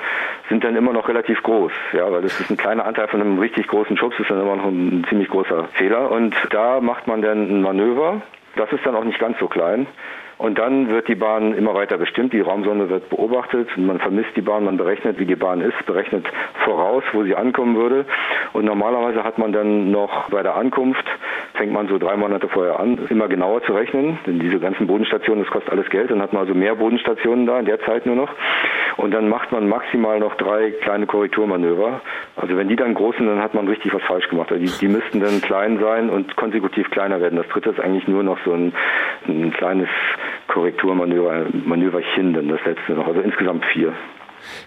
sind 0.50 0.64
dann 0.64 0.76
immer 0.76 0.94
noch 0.94 1.08
relativ 1.08 1.44
groß, 1.44 1.72
ja, 1.94 2.12
weil 2.12 2.24
das 2.24 2.40
ist 2.40 2.50
ein 2.50 2.58
kleiner 2.58 2.88
Anteil 2.88 3.08
von 3.08 3.22
einem 3.22 3.38
richtig 3.38 3.68
großen 3.68 3.96
Schubs, 3.96 4.20
ist 4.20 4.32
dann 4.32 4.42
immer 4.42 4.56
noch 4.56 4.66
ein 4.66 5.06
ziemlich 5.10 5.30
großer 5.30 5.66
Fehler 5.74 6.10
und 6.10 6.36
da 6.50 6.82
macht 6.82 7.06
man 7.06 7.22
dann 7.22 7.52
ein 7.52 7.62
Manöver, 7.62 8.24
das 8.56 8.74
ist 8.74 8.84
dann 8.84 8.96
auch 8.96 9.04
nicht 9.04 9.20
ganz 9.20 9.38
so 9.38 9.48
klein. 9.48 9.86
Und 10.38 10.60
dann 10.60 10.88
wird 10.90 11.08
die 11.08 11.16
Bahn 11.16 11.54
immer 11.54 11.74
weiter 11.74 11.98
bestimmt. 11.98 12.32
Die 12.32 12.42
Raumsonde 12.42 12.90
wird 12.90 13.10
beobachtet. 13.10 13.70
Man 13.76 14.00
vermisst 14.00 14.30
die 14.36 14.42
Bahn, 14.42 14.66
man 14.66 14.78
berechnet, 14.78 15.18
wie 15.20 15.26
die 15.26 15.36
Bahn 15.36 15.62
ist, 15.62 15.86
berechnet 15.88 16.26
voraus, 16.64 17.04
wo 17.14 17.24
sie 17.24 17.36
ankommen 17.36 17.76
würde. 17.76 18.06
Und 18.54 18.66
normalerweise 18.66 19.24
hat 19.24 19.40
man 19.40 19.52
dann 19.52 19.90
noch 19.90 20.30
bei 20.30 20.44
der 20.44 20.56
Ankunft, 20.56 21.06
fängt 21.56 21.74
man 21.74 21.88
so 21.88 21.98
drei 21.98 22.16
Monate 22.16 22.48
vorher 22.50 22.80
an, 22.80 23.00
immer 23.10 23.28
genauer 23.28 23.64
zu 23.64 23.74
rechnen. 23.74 24.20
Denn 24.28 24.40
diese 24.40 24.60
ganzen 24.60 24.86
Bodenstationen, 24.86 25.44
das 25.44 25.52
kostet 25.52 25.72
alles 25.72 25.90
Geld. 25.90 26.12
Dann 26.12 26.22
hat 26.22 26.34
man 26.34 26.44
also 26.44 26.54
mehr 26.54 26.76
Bodenstationen 26.76 27.48
da 27.48 27.60
in 27.60 27.66
der 27.66 27.80
Zeit 27.82 28.06
nur 28.06 28.16
noch. 28.16 28.30
Und 28.98 29.12
dann 29.12 29.30
macht 29.30 29.52
man 29.52 29.68
maximal 29.68 30.20
noch 30.20 30.36
drei 30.36 30.72
kleine 30.82 31.08
Korrekturmanöver. 31.08 32.02
Also 32.36 32.56
wenn 32.56 32.68
die 32.68 32.76
dann 32.76 32.94
groß 32.94 33.16
sind, 33.18 33.28
dann 33.28 33.42
hat 33.42 33.56
man 33.56 33.68
richtig 33.68 33.92
was 33.94 34.04
falsch 34.04 34.28
gemacht. 34.30 34.52
Also 34.52 34.64
die, 34.64 34.72
die 34.80 34.88
müssten 34.88 35.20
dann 35.20 35.42
klein 35.42 35.80
sein 35.80 36.12
und 36.12 36.36
konsekutiv 36.36 36.92
kleiner 36.92 37.20
werden. 37.22 37.38
Das 37.38 37.48
dritte 37.48 37.72
ist 37.72 37.80
eigentlich 37.80 38.08
nur 38.08 38.22
noch 38.22 38.38
so 38.46 38.54
ein, 38.54 38.74
ein 39.28 39.52
kleines 39.54 39.90
Korrekturmanöver, 40.58 41.46
Manöverchen, 41.66 42.34
dann 42.34 42.48
das 42.48 42.60
letzte 42.66 42.94
noch. 42.94 43.06
Also 43.06 43.22
insgesamt 43.22 43.64
vier. 43.74 43.94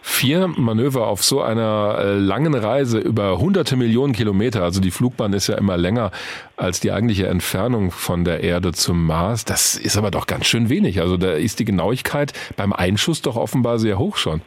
Vier 0.02 0.46
Manöver 0.46 1.08
auf 1.08 1.24
so 1.24 1.42
einer 1.42 1.96
äh, 1.98 2.14
langen 2.14 2.54
Reise 2.54 3.00
über 3.00 3.40
hunderte 3.40 3.76
Millionen 3.76 4.12
Kilometer, 4.12 4.62
also 4.62 4.80
die 4.80 4.92
Flugbahn 4.92 5.32
ist 5.32 5.48
ja 5.48 5.58
immer 5.58 5.76
länger 5.76 6.12
als 6.56 6.78
die 6.78 6.92
eigentliche 6.92 7.26
Entfernung 7.26 7.90
von 7.90 8.24
der 8.24 8.44
Erde 8.44 8.72
zum 8.72 9.04
Mars. 9.04 9.44
Das 9.44 9.74
ist 9.74 9.96
aber 9.96 10.12
doch 10.12 10.28
ganz 10.28 10.46
schön 10.46 10.68
wenig. 10.68 11.00
Also 11.00 11.16
da 11.16 11.32
ist 11.32 11.58
die 11.58 11.64
Genauigkeit 11.64 12.34
beim 12.56 12.72
Einschuss 12.72 13.20
doch 13.22 13.36
offenbar 13.36 13.80
sehr 13.80 13.98
hoch 13.98 14.16
schon. 14.16 14.42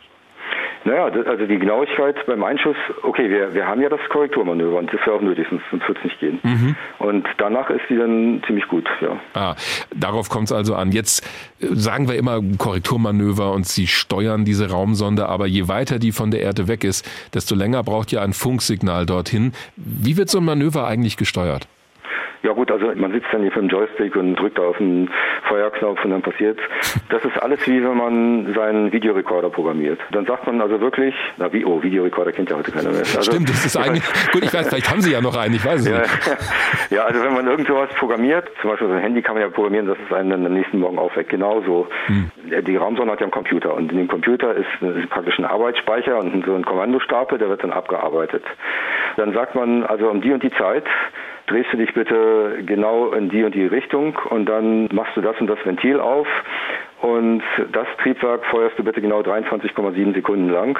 Naja, 0.85 1.05
also 1.05 1.45
die 1.45 1.57
Genauigkeit 1.57 2.15
beim 2.25 2.43
Einschuss, 2.43 2.75
okay, 3.03 3.29
wir, 3.29 3.53
wir 3.53 3.65
haben 3.65 3.81
ja 3.81 3.89
das 3.89 4.01
Korrekturmanöver 4.09 4.77
und 4.77 4.93
das 4.93 4.99
wäre 5.05 5.15
auch 5.15 5.21
nötig, 5.21 5.47
sonst, 5.49 5.63
sonst 5.71 5.87
wird 5.87 5.97
es 5.99 6.03
nicht 6.03 6.19
gehen. 6.19 6.39
Mhm. 6.43 6.75
Und 6.99 7.27
danach 7.37 7.69
ist 7.69 7.83
die 7.89 7.95
dann 7.95 8.41
ziemlich 8.45 8.67
gut, 8.67 8.87
ja. 9.01 9.19
Ah, 9.33 9.55
darauf 9.95 10.29
kommt 10.29 10.45
es 10.45 10.51
also 10.51 10.75
an. 10.75 10.91
Jetzt 10.91 11.25
äh, 11.61 11.67
sagen 11.71 12.09
wir 12.09 12.15
immer 12.15 12.41
Korrekturmanöver 12.57 13.53
und 13.53 13.65
Sie 13.65 13.87
steuern 13.87 14.43
diese 14.43 14.69
Raumsonde, 14.69 15.27
aber 15.29 15.47
je 15.47 15.67
weiter 15.67 15.99
die 15.99 16.11
von 16.11 16.31
der 16.31 16.41
Erde 16.41 16.67
weg 16.67 16.83
ist, 16.83 17.09
desto 17.33 17.55
länger 17.55 17.83
braucht 17.83 18.11
ja 18.11 18.21
ein 18.21 18.33
Funksignal 18.33 19.05
dorthin. 19.05 19.53
Wie 19.75 20.17
wird 20.17 20.29
so 20.29 20.39
ein 20.39 20.45
Manöver 20.45 20.85
eigentlich 20.85 21.17
gesteuert? 21.17 21.67
Ja 22.43 22.51
gut, 22.51 22.69
also 22.69 22.91
man 22.95 23.13
sitzt 23.13 23.27
dann 23.31 23.41
hier 23.41 23.53
vom 23.53 23.69
Joystick 23.69 24.17
und 24.17 24.35
drückt 24.35 24.59
auf 24.59 24.77
den 24.77 25.09
Feuerknopf 25.47 26.03
und 26.03 26.11
dann 26.11 26.21
passiert 26.21 26.59
Das 27.09 27.23
ist 27.23 27.41
alles 27.41 27.65
wie 27.65 27.81
wenn 27.81 27.95
man 27.95 28.53
seinen 28.53 28.91
Videorekorder 28.91 29.49
programmiert. 29.49 29.97
Dann 30.11 30.25
sagt 30.25 30.45
man 30.45 30.59
also 30.59 30.81
wirklich, 30.81 31.15
na 31.37 31.51
wie, 31.53 31.63
oh, 31.63 31.81
Videorekorder 31.81 32.33
kennt 32.33 32.49
ja 32.49 32.57
heute 32.57 32.71
keiner 32.71 32.89
mehr. 32.89 32.99
Also, 32.99 33.21
Stimmt, 33.21 33.47
das 33.47 33.65
ist 33.65 33.77
eigentlich, 33.83 34.03
gut, 34.33 34.43
ich 34.43 34.53
weiß, 34.53 34.67
vielleicht 34.67 34.91
haben 34.91 34.99
Sie 34.99 35.13
ja 35.13 35.21
noch 35.21 35.37
einen, 35.37 35.55
ich 35.55 35.65
weiß 35.65 35.79
es 35.81 35.87
ja, 35.87 35.99
nicht. 35.99 36.37
Ja, 36.89 37.05
also 37.05 37.23
wenn 37.23 37.33
man 37.33 37.47
irgend 37.47 37.67
sowas 37.67 37.89
programmiert, 37.97 38.49
zum 38.61 38.71
Beispiel 38.71 38.87
so 38.87 38.93
ein 38.93 38.99
Handy 38.99 39.21
kann 39.21 39.35
man 39.35 39.43
ja 39.43 39.49
programmieren, 39.49 39.87
dass 39.87 39.97
es 40.05 40.13
einen 40.13 40.29
dann 40.29 40.45
am 40.45 40.53
nächsten 40.53 40.79
Morgen 40.79 40.99
aufweckt. 40.99 41.29
Genauso. 41.29 41.87
Hm. 42.07 42.29
Die 42.67 42.75
Raumsonde 42.75 43.13
hat 43.13 43.21
ja 43.21 43.25
einen 43.25 43.31
Computer 43.31 43.73
und 43.73 43.89
in 43.91 43.99
dem 43.99 44.07
Computer 44.09 44.53
ist, 44.53 44.67
ist 44.81 45.09
praktisch 45.09 45.39
ein 45.39 45.45
Arbeitsspeicher 45.45 46.17
und 46.19 46.45
so 46.45 46.53
ein 46.53 46.65
Kommandostapel, 46.65 47.37
der 47.37 47.47
wird 47.47 47.63
dann 47.63 47.71
abgearbeitet. 47.71 48.43
Dann 49.15 49.33
sagt 49.33 49.55
man 49.55 49.85
also 49.85 50.09
um 50.09 50.21
die 50.21 50.33
und 50.33 50.43
die 50.43 50.51
Zeit 50.51 50.83
drehst 51.47 51.71
du 51.71 51.77
dich 51.77 51.93
bitte 51.93 52.63
genau 52.65 53.11
in 53.11 53.29
die 53.29 53.43
und 53.43 53.53
die 53.55 53.65
Richtung 53.65 54.17
und 54.29 54.47
dann 54.47 54.87
machst 54.93 55.15
du 55.15 55.21
das 55.21 55.39
und 55.39 55.47
das 55.47 55.63
Ventil 55.65 55.99
auf 55.99 56.27
und 57.01 57.43
das 57.73 57.87
Triebwerk 58.01 58.45
feuerst 58.45 58.79
du 58.79 58.83
bitte 58.83 59.01
genau 59.01 59.21
23,7 59.21 60.13
Sekunden 60.13 60.49
lang 60.49 60.79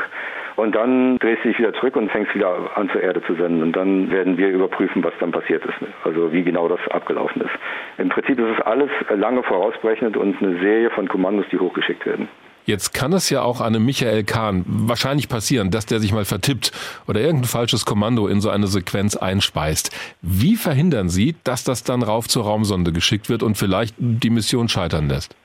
und 0.56 0.74
dann 0.74 1.20
drehst 1.20 1.44
du 1.44 1.50
dich 1.50 1.60
wieder 1.60 1.74
zurück 1.74 1.96
und 1.96 2.10
fängst 2.12 2.34
wieder 2.34 2.56
an 2.76 2.90
zur 2.90 3.02
Erde 3.02 3.22
zu 3.24 3.34
senden 3.36 3.62
und 3.62 3.76
dann 3.76 4.10
werden 4.10 4.38
wir 4.38 4.50
überprüfen, 4.50 5.04
was 5.04 5.14
dann 5.20 5.32
passiert 5.32 5.66
ist, 5.66 5.76
also 6.04 6.32
wie 6.32 6.44
genau 6.44 6.68
das 6.68 6.80
abgelaufen 6.90 7.42
ist. 7.42 7.52
Im 7.98 8.10
Prinzip 8.10 8.40
ist 8.40 8.58
es 8.58 8.66
alles 8.66 8.90
lange 9.10 9.44
vorausberechnet 9.44 10.16
und 10.16 10.42
eine 10.42 10.60
Serie 10.60 10.90
von 10.92 11.08
Kommandos, 11.08 11.46
die 11.52 11.60
hochgeschickt 11.60 12.06
werden. 12.06 12.30
Jetzt 12.66 12.94
kann 12.94 13.12
es 13.12 13.30
ja 13.30 13.42
auch 13.42 13.60
einem 13.60 13.86
Michael 13.86 14.24
Kahn 14.24 14.64
wahrscheinlich 14.66 15.28
passieren, 15.28 15.70
dass 15.70 15.86
der 15.86 16.00
sich 16.00 16.14
mal 16.14 16.26
vertippt 16.26 16.72
oder 17.08 17.20
irgendein 17.20 17.50
falsches 17.50 17.86
Kommando 17.86 18.28
in 18.28 18.40
so 18.40 18.50
eine 18.50 18.68
Sequenz 18.68 19.18
einspeist. 19.18 19.92
Wie 20.22 20.56
verhindern 20.56 21.10
Sie, 21.10 21.36
dass 21.44 21.64
das 21.64 21.84
dann 21.84 22.04
rauf 22.04 22.28
zur 22.28 22.44
Raumsonde 22.46 22.94
geschickt 22.94 23.30
wird 23.30 23.44
und 23.44 23.58
vielleicht 23.58 23.96
die 23.98 24.30
Mission 24.30 24.70
scheitern 24.70 25.10
lässt? 25.10 25.36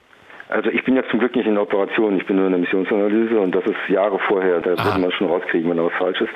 Also 0.49 0.71
ich 0.71 0.83
bin 0.85 0.97
ja 0.97 1.03
zum 1.11 1.19
Glück 1.19 1.37
nicht 1.37 1.47
in 1.47 1.55
der 1.55 1.63
Operation, 1.63 2.17
ich 2.17 2.27
bin 2.27 2.37
nur 2.37 2.47
in 2.47 2.53
der 2.53 2.61
Missionsanalyse 2.61 3.39
und 3.39 3.55
das 3.55 3.65
ist 3.65 3.77
Jahre 3.89 4.19
vorher, 4.29 4.61
da 4.61 4.71
wird 4.71 4.99
man 4.99 5.13
schon 5.13 5.27
rauskriegen, 5.27 5.69
wenn 5.69 5.77
da 5.77 5.85
was 5.85 5.93
falsch 5.99 6.23
ist. 6.23 6.31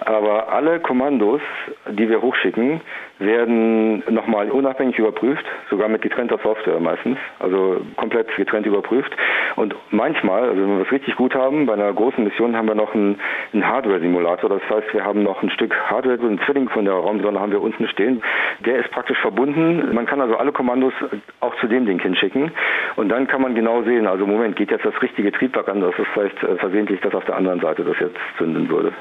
Aber 0.00 0.52
alle 0.52 0.80
Kommandos, 0.80 1.40
die 1.88 2.08
wir 2.08 2.20
hochschicken, 2.20 2.80
werden 3.18 4.02
nochmal 4.12 4.50
unabhängig 4.50 4.98
überprüft, 4.98 5.44
sogar 5.70 5.88
mit 5.88 6.02
getrennter 6.02 6.38
Software 6.42 6.80
meistens, 6.80 7.18
also 7.38 7.80
komplett 7.96 8.34
getrennt 8.36 8.66
überprüft. 8.66 9.12
Und 9.56 9.74
manchmal, 9.90 10.48
also 10.48 10.62
wenn 10.62 10.78
wir 10.78 10.86
es 10.86 10.92
richtig 10.92 11.16
gut 11.16 11.34
haben, 11.34 11.66
bei 11.66 11.74
einer 11.74 11.92
großen 11.92 12.24
Mission 12.24 12.56
haben 12.56 12.66
wir 12.66 12.74
noch 12.74 12.94
einen, 12.94 13.18
einen 13.52 13.66
Hardware-Simulator. 13.66 14.48
Das 14.50 14.62
heißt, 14.68 14.92
wir 14.92 15.04
haben 15.04 15.22
noch 15.22 15.42
ein 15.42 15.50
Stück 15.50 15.74
Hardware, 15.74 16.18
so 16.18 16.26
ein 16.26 16.40
Zwilling 16.46 16.68
von 16.68 16.84
der 16.84 16.94
Raumsonde 16.94 17.38
haben 17.38 17.52
wir 17.52 17.62
unten 17.62 17.86
stehen. 17.88 18.22
Der 18.64 18.78
ist 18.80 18.90
praktisch 18.90 19.18
verbunden. 19.18 19.94
Man 19.94 20.06
kann 20.06 20.20
also 20.20 20.36
alle 20.36 20.52
Kommandos 20.52 20.92
auch 21.40 21.54
zu 21.60 21.66
dem 21.66 21.86
Ding 21.86 22.00
hinschicken. 22.00 22.50
Und 22.96 23.08
dann 23.08 23.26
kann 23.26 23.42
man 23.42 23.54
genau 23.54 23.82
sehen, 23.82 24.06
also 24.06 24.26
Moment, 24.26 24.56
geht 24.56 24.70
jetzt 24.70 24.84
das 24.84 25.00
richtige 25.02 25.32
Triebwerk 25.32 25.68
an, 25.68 25.80
das 25.80 25.94
ist 25.98 26.06
vielleicht 26.12 26.42
äh, 26.42 26.56
versehentlich, 26.56 27.00
dass 27.00 27.14
auf 27.14 27.24
der 27.24 27.36
anderen 27.36 27.60
Seite 27.60 27.84
das 27.84 27.96
jetzt 28.00 28.16
zünden 28.38 28.68
würde. 28.68 28.92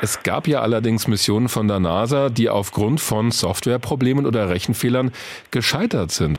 Es 0.00 0.22
gab 0.22 0.46
ja 0.46 0.60
allerdings 0.60 1.08
Missionen 1.08 1.48
von 1.48 1.68
der 1.68 1.80
NASA, 1.80 2.28
die 2.28 2.48
aufgrund 2.48 3.00
von 3.00 3.30
Softwareproblemen 3.62 4.26
oder 4.26 4.48
Rechenfehlern 4.48 5.12
gescheitert 5.50 6.10
sind. 6.10 6.38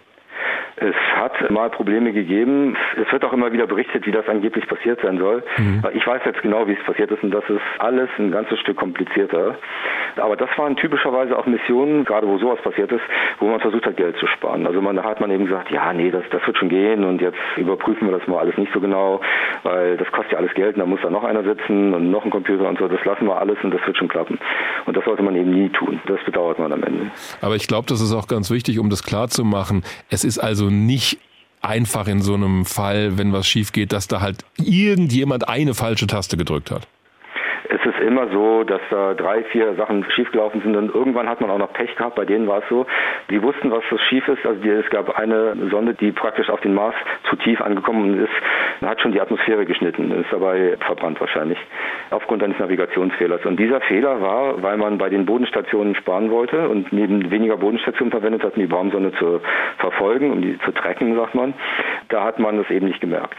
Es 0.83 0.95
hat 1.15 1.49
mal 1.49 1.69
Probleme 1.69 2.11
gegeben. 2.11 2.75
Es 3.01 3.11
wird 3.11 3.23
auch 3.23 3.33
immer 3.33 3.51
wieder 3.51 3.67
berichtet, 3.67 4.05
wie 4.05 4.11
das 4.11 4.27
angeblich 4.27 4.67
passiert 4.67 4.99
sein 5.01 5.17
soll. 5.17 5.43
Mhm. 5.57 5.83
Ich 5.93 6.05
weiß 6.05 6.21
jetzt 6.25 6.41
genau, 6.41 6.67
wie 6.67 6.73
es 6.73 6.83
passiert 6.83 7.11
ist 7.11 7.23
und 7.23 7.31
das 7.31 7.43
ist 7.49 7.61
alles 7.79 8.09
ein 8.19 8.31
ganzes 8.31 8.59
Stück 8.59 8.77
komplizierter. 8.77 9.55
Aber 10.17 10.35
das 10.35 10.49
waren 10.57 10.75
typischerweise 10.75 11.37
auch 11.37 11.45
Missionen, 11.45 12.05
gerade 12.05 12.27
wo 12.27 12.37
sowas 12.37 12.59
passiert 12.61 12.91
ist, 12.91 13.01
wo 13.39 13.47
man 13.47 13.59
versucht 13.59 13.85
hat, 13.85 13.97
Geld 13.97 14.17
zu 14.17 14.27
sparen. 14.27 14.67
Also 14.67 14.81
man, 14.81 14.95
da 14.95 15.03
hat 15.03 15.21
man 15.21 15.31
eben 15.31 15.45
gesagt, 15.45 15.71
ja, 15.71 15.93
nee, 15.93 16.11
das, 16.11 16.23
das 16.31 16.45
wird 16.45 16.57
schon 16.57 16.69
gehen 16.69 17.03
und 17.03 17.21
jetzt 17.21 17.37
überprüfen 17.57 18.09
wir 18.09 18.17
das 18.17 18.27
mal 18.27 18.39
alles 18.39 18.57
nicht 18.57 18.71
so 18.73 18.79
genau, 18.79 19.21
weil 19.63 19.97
das 19.97 20.11
kostet 20.11 20.33
ja 20.33 20.37
alles 20.39 20.53
Geld 20.53 20.75
und 20.75 20.79
da 20.79 20.85
muss 20.85 20.99
da 21.01 21.09
noch 21.09 21.23
einer 21.23 21.43
sitzen 21.43 21.93
und 21.93 22.11
noch 22.11 22.25
ein 22.25 22.31
Computer 22.31 22.67
und 22.67 22.77
so. 22.77 22.87
Das 22.87 23.03
lassen 23.05 23.25
wir 23.25 23.39
alles 23.39 23.57
und 23.63 23.73
das 23.73 23.81
wird 23.85 23.97
schon 23.97 24.07
klappen. 24.07 24.37
Und 24.85 24.97
das 24.97 25.05
sollte 25.05 25.23
man 25.23 25.35
eben 25.35 25.51
nie 25.51 25.69
tun. 25.69 25.99
Das 26.05 26.19
bedauert 26.25 26.59
man 26.59 26.71
am 26.73 26.83
Ende. 26.83 27.11
Aber 27.41 27.55
ich 27.55 27.67
glaube, 27.67 27.85
das 27.87 28.01
ist 28.01 28.13
auch 28.13 28.27
ganz 28.27 28.51
wichtig, 28.51 28.79
um 28.79 28.89
das 28.89 29.03
klar 29.03 29.27
zu 29.29 29.43
machen. 29.43 29.83
Es 30.09 30.23
ist 30.23 30.39
also 30.39 30.69
nicht 30.73 31.19
einfach 31.61 32.07
in 32.07 32.21
so 32.21 32.33
einem 32.33 32.65
Fall, 32.65 33.17
wenn 33.17 33.31
was 33.31 33.47
schief 33.47 33.71
geht, 33.71 33.93
dass 33.93 34.07
da 34.07 34.19
halt 34.19 34.43
irgendjemand 34.57 35.47
eine 35.47 35.73
falsche 35.73 36.07
Taste 36.07 36.35
gedrückt 36.35 36.71
hat 36.71 36.87
es 37.69 37.85
ist 37.85 37.99
immer 37.99 38.27
so, 38.29 38.63
dass 38.63 38.81
da 38.89 39.13
drei, 39.13 39.43
vier 39.45 39.73
Sachen 39.75 40.05
schiefgelaufen 40.11 40.61
sind 40.61 40.75
und 40.75 40.93
irgendwann 40.93 41.29
hat 41.29 41.41
man 41.41 41.49
auch 41.49 41.57
noch 41.57 41.71
Pech 41.73 41.95
gehabt. 41.95 42.15
Bei 42.15 42.25
denen 42.25 42.47
war 42.47 42.59
es 42.59 42.69
so, 42.69 42.85
die 43.29 43.41
wussten, 43.41 43.71
was 43.71 43.83
das 43.89 44.01
schief 44.01 44.27
ist. 44.27 44.45
Also 44.45 44.61
die, 44.61 44.69
es 44.69 44.89
gab 44.89 45.17
eine 45.17 45.55
Sonde, 45.69 45.93
die 45.93 46.11
praktisch 46.11 46.49
auf 46.49 46.61
den 46.61 46.73
Mars 46.73 46.95
zu 47.29 47.35
tief 47.37 47.61
angekommen 47.61 48.19
ist, 48.19 48.87
hat 48.87 49.01
schon 49.01 49.13
die 49.13 49.21
Atmosphäre 49.21 49.65
geschnitten, 49.65 50.11
ist 50.11 50.31
dabei 50.31 50.77
verbrannt 50.79 51.19
wahrscheinlich 51.21 51.57
aufgrund 52.09 52.43
eines 52.43 52.59
Navigationsfehlers. 52.59 53.45
Und 53.45 53.57
dieser 53.57 53.81
Fehler 53.81 54.21
war, 54.21 54.61
weil 54.61 54.77
man 54.77 54.97
bei 54.97 55.09
den 55.09 55.25
Bodenstationen 55.25 55.95
sparen 55.95 56.31
wollte 56.31 56.67
und 56.67 56.91
neben 56.91 57.31
weniger 57.31 57.57
Bodenstationen 57.57 58.11
verwendet 58.11 58.43
hat, 58.43 58.55
um 58.55 58.61
die 58.61 58.67
Baumsonde 58.67 59.13
zu 59.13 59.41
verfolgen, 59.77 60.31
um 60.31 60.41
die 60.41 60.57
zu 60.59 60.71
tracken, 60.71 61.15
sagt 61.15 61.35
man. 61.35 61.53
Da 62.09 62.23
hat 62.23 62.39
man 62.39 62.57
das 62.57 62.69
eben 62.69 62.87
nicht 62.87 63.01
gemerkt. 63.01 63.37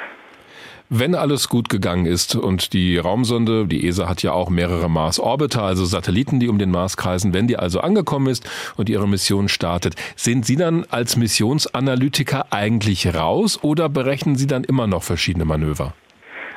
Wenn 0.91 1.15
alles 1.15 1.49
gut 1.49 1.71
gegangen 1.71 2.05
ist 2.05 2.37
und 2.37 2.75
die 2.75 2.99
Raumsonde, 2.99 3.67
die 3.67 3.87
ESA 3.87 4.07
hat 4.07 4.23
ja 4.23 4.33
auch 4.33 4.51
mehrere 4.51 4.91
Mars-Orbiter, 4.91 5.63
also 5.63 5.87
Satelliten, 5.87 6.41
die 6.41 6.49
um 6.49 6.59
den 6.59 6.71
Mars 6.71 6.99
kreisen, 6.99 7.33
wenn 7.33 7.49
die 7.49 7.57
also 7.57 7.81
angekommen 7.81 8.27
ist 8.27 8.49
und 8.77 8.91
ihre 8.91 9.09
Mission 9.09 9.49
startet, 9.49 9.95
sind 10.15 10.45
Sie 10.45 10.57
dann 10.57 10.85
als 10.91 11.17
Missionsanalytiker 11.17 12.53
eigentlich 12.53 13.15
raus 13.15 13.59
oder 13.63 13.89
berechnen 13.89 14.37
Sie 14.37 14.47
dann 14.47 14.63
immer 14.63 14.87
noch 14.87 15.03
verschiedene 15.03 15.47
Manöver? 15.47 15.95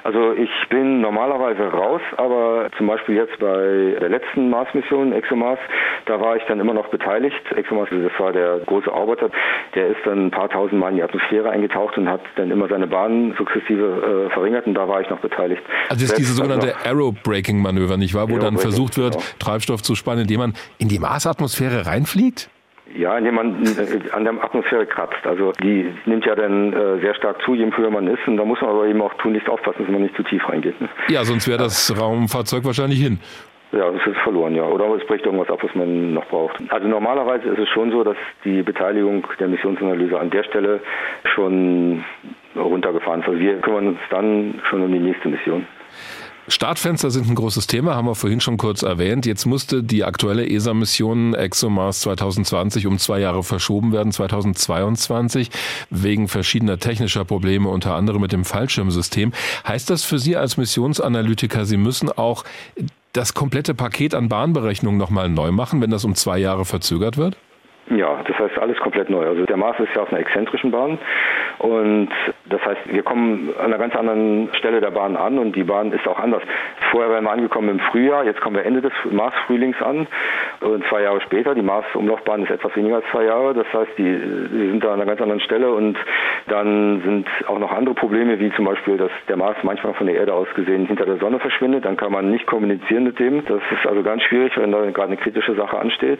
Also 0.07 0.31
ich 0.31 0.49
bin 0.69 1.01
normalerweise 1.01 1.63
raus, 1.63 1.99
aber 2.15 2.69
zum 2.77 2.87
Beispiel 2.87 3.15
jetzt 3.15 3.37
bei 3.39 3.97
der 3.99 4.07
letzten 4.07 4.49
Mars-Mission, 4.49 5.11
ExoMars, 5.11 5.59
da 6.05 6.21
war 6.21 6.37
ich 6.37 6.43
dann 6.47 6.61
immer 6.61 6.73
noch 6.73 6.87
beteiligt. 6.87 7.35
ExoMars, 7.53 7.89
das 7.91 8.17
war 8.17 8.31
der 8.31 8.59
große 8.65 8.89
Orbiter, 8.89 9.29
der 9.75 9.87
ist 9.87 9.97
dann 10.05 10.27
ein 10.27 10.31
paar 10.31 10.49
tausend 10.49 10.79
Mal 10.79 10.91
in 10.91 10.95
die 10.95 11.03
Atmosphäre 11.03 11.49
eingetaucht 11.49 11.97
und 11.97 12.07
hat 12.07 12.21
dann 12.37 12.51
immer 12.51 12.69
seine 12.69 12.87
Bahn 12.87 13.35
sukzessive 13.37 14.29
äh, 14.29 14.33
verringert 14.33 14.65
und 14.65 14.75
da 14.75 14.87
war 14.87 15.01
ich 15.01 15.09
noch 15.09 15.19
beteiligt. 15.19 15.61
Also 15.89 16.05
das 16.05 16.11
ist 16.11 16.17
diese 16.17 16.35
sogenannte 16.35 16.73
Aero-Braking-Manöver, 16.85 17.97
nicht 17.97 18.13
wahr? 18.13 18.29
Wo 18.29 18.37
dann 18.37 18.57
versucht 18.57 18.97
wird, 18.97 19.15
genau. 19.15 19.25
Treibstoff 19.39 19.83
zu 19.83 19.95
spannen, 19.95 20.21
indem 20.21 20.39
man 20.39 20.53
in 20.77 20.87
die 20.87 20.99
Marsatmosphäre 20.99 21.85
reinfliegt? 21.85 22.49
Ja, 22.95 23.17
indem 23.17 23.35
man 23.35 23.63
äh, 23.63 24.11
an 24.11 24.23
der 24.23 24.33
Atmosphäre 24.43 24.85
kratzt. 24.85 25.25
Also 25.25 25.51
die 25.63 25.91
nimmt 26.05 26.25
ja 26.25 26.35
dann 26.35 26.73
äh, 26.73 26.99
sehr 27.01 27.15
stark 27.15 27.41
zu, 27.43 27.53
je 27.53 27.69
höher 27.75 27.91
man 27.91 28.07
ist. 28.07 28.27
Und 28.27 28.37
da 28.37 28.45
muss 28.45 28.61
man 28.61 28.71
aber 28.71 28.87
eben 28.87 29.01
auch 29.01 29.13
tunlichst 29.15 29.49
aufpassen, 29.49 29.83
dass 29.83 29.91
man 29.91 30.01
nicht 30.01 30.15
zu 30.15 30.23
tief 30.23 30.47
reingeht. 30.47 30.79
Ne? 30.81 30.89
Ja, 31.09 31.23
sonst 31.23 31.47
wäre 31.47 31.57
das 31.57 31.93
Raumfahrzeug 31.99 32.63
wahrscheinlich 32.65 32.99
hin. 33.01 33.19
Ja, 33.73 33.91
das 33.91 34.07
ist 34.07 34.17
verloren, 34.23 34.55
ja. 34.55 34.63
Oder 34.63 34.85
es 34.95 35.05
bricht 35.05 35.25
irgendwas 35.25 35.49
ab, 35.49 35.59
was 35.61 35.75
man 35.75 36.13
noch 36.13 36.25
braucht. 36.27 36.55
Also 36.69 36.87
normalerweise 36.87 37.49
ist 37.49 37.59
es 37.59 37.69
schon 37.69 37.91
so, 37.91 38.03
dass 38.03 38.15
die 38.45 38.63
Beteiligung 38.63 39.27
der 39.39 39.49
Missionsanalyse 39.49 40.17
an 40.17 40.29
der 40.29 40.43
Stelle 40.43 40.79
schon 41.35 42.05
runtergefahren 42.55 43.21
ist. 43.21 43.27
Also 43.27 43.39
wir 43.39 43.57
kümmern 43.57 43.87
uns 43.89 43.99
dann 44.09 44.61
schon 44.69 44.83
um 44.83 44.91
die 44.91 44.99
nächste 44.99 45.27
Mission. 45.27 45.67
Startfenster 46.49 47.11
sind 47.11 47.29
ein 47.29 47.35
großes 47.35 47.67
Thema, 47.67 47.95
haben 47.95 48.07
wir 48.07 48.15
vorhin 48.15 48.39
schon 48.39 48.55
kurz 48.55 48.81
erwähnt. 48.81 49.25
Jetzt 49.25 49.45
musste 49.45 49.83
die 49.83 50.05
aktuelle 50.05 50.47
ESA-Mission 50.47 51.33
ExoMars 51.33 51.99
2020 52.01 52.87
um 52.87 52.97
zwei 52.99 53.19
Jahre 53.19 53.43
verschoben 53.43 53.91
werden, 53.91 54.13
2022, 54.13 55.49
wegen 55.89 56.29
verschiedener 56.29 56.79
technischer 56.79 57.25
Probleme, 57.25 57.67
unter 57.67 57.95
anderem 57.95 58.21
mit 58.21 58.31
dem 58.31 58.45
Fallschirmsystem. 58.45 59.33
Heißt 59.67 59.89
das 59.89 60.05
für 60.05 60.19
Sie 60.19 60.37
als 60.37 60.55
Missionsanalytiker, 60.55 61.65
Sie 61.65 61.77
müssen 61.77 62.09
auch 62.09 62.45
das 63.11 63.33
komplette 63.33 63.73
Paket 63.73 64.15
an 64.15 64.29
Bahnberechnungen 64.29 64.97
nochmal 64.97 65.27
neu 65.27 65.51
machen, 65.51 65.81
wenn 65.81 65.91
das 65.91 66.05
um 66.05 66.15
zwei 66.15 66.37
Jahre 66.37 66.63
verzögert 66.63 67.17
wird? 67.17 67.35
Ja, 67.89 68.21
das 68.25 68.37
heißt 68.37 68.59
alles 68.59 68.77
komplett 68.79 69.09
neu. 69.09 69.25
Also 69.25 69.45
der 69.45 69.57
Mars 69.57 69.79
ist 69.79 69.95
ja 69.95 70.01
auf 70.01 70.11
einer 70.11 70.19
exzentrischen 70.19 70.71
Bahn 70.71 70.97
und 71.59 72.09
Das 72.49 72.63
heißt, 72.65 72.93
wir 72.93 73.03
kommen 73.03 73.53
an 73.59 73.65
einer 73.65 73.77
ganz 73.77 73.95
anderen 73.95 74.49
Stelle 74.53 74.79
der 74.79 74.91
Bahn 74.91 75.17
an 75.17 75.37
und 75.37 75.55
die 75.55 75.63
Bahn 75.63 75.91
ist 75.91 76.07
auch 76.07 76.19
anders. 76.19 76.41
Vorher 76.91 77.09
wären 77.11 77.25
wir 77.25 77.31
angekommen 77.31 77.69
im 77.69 77.79
Frühjahr, 77.79 78.23
jetzt 78.23 78.39
kommen 78.39 78.55
wir 78.55 78.65
Ende 78.65 78.81
des 78.81 78.93
Mars-Frühlings 79.11 79.81
an 79.81 80.07
und 80.61 80.85
zwei 80.87 81.01
Jahre 81.01 81.19
später. 81.21 81.55
Die 81.55 81.61
Mars-Umlaufbahn 81.61 82.43
ist 82.43 82.51
etwas 82.51 82.75
weniger 82.75 82.97
als 82.97 83.05
zwei 83.11 83.25
Jahre. 83.25 83.53
Das 83.53 83.67
heißt, 83.73 83.91
die, 83.97 84.03
die 84.03 84.69
sind 84.69 84.83
da 84.83 84.93
an 84.93 85.01
einer 85.01 85.05
ganz 85.05 85.21
anderen 85.21 85.41
Stelle 85.41 85.71
und 85.71 85.97
dann 86.47 87.01
sind 87.01 87.27
auch 87.47 87.59
noch 87.59 87.71
andere 87.73 87.95
Probleme, 87.95 88.39
wie 88.39 88.51
zum 88.53 88.65
Beispiel, 88.65 88.97
dass 88.97 89.11
der 89.27 89.35
Mars 89.37 89.57
manchmal 89.63 89.93
von 89.93 90.07
der 90.07 90.15
Erde 90.15 90.33
aus 90.33 90.47
gesehen 90.55 90.85
hinter 90.85 91.05
der 91.05 91.17
Sonne 91.17 91.39
verschwindet. 91.39 91.83
Dann 91.85 91.97
kann 91.97 92.11
man 92.11 92.31
nicht 92.31 92.47
kommunizieren 92.47 93.03
mit 93.03 93.19
dem. 93.19 93.45
Das 93.45 93.61
ist 93.71 93.85
also 93.85 94.03
ganz 94.03 94.23
schwierig, 94.23 94.55
wenn 94.57 94.71
da 94.71 94.79
gerade 94.91 95.07
eine 95.07 95.17
kritische 95.17 95.55
Sache 95.55 95.77
ansteht. 95.77 96.19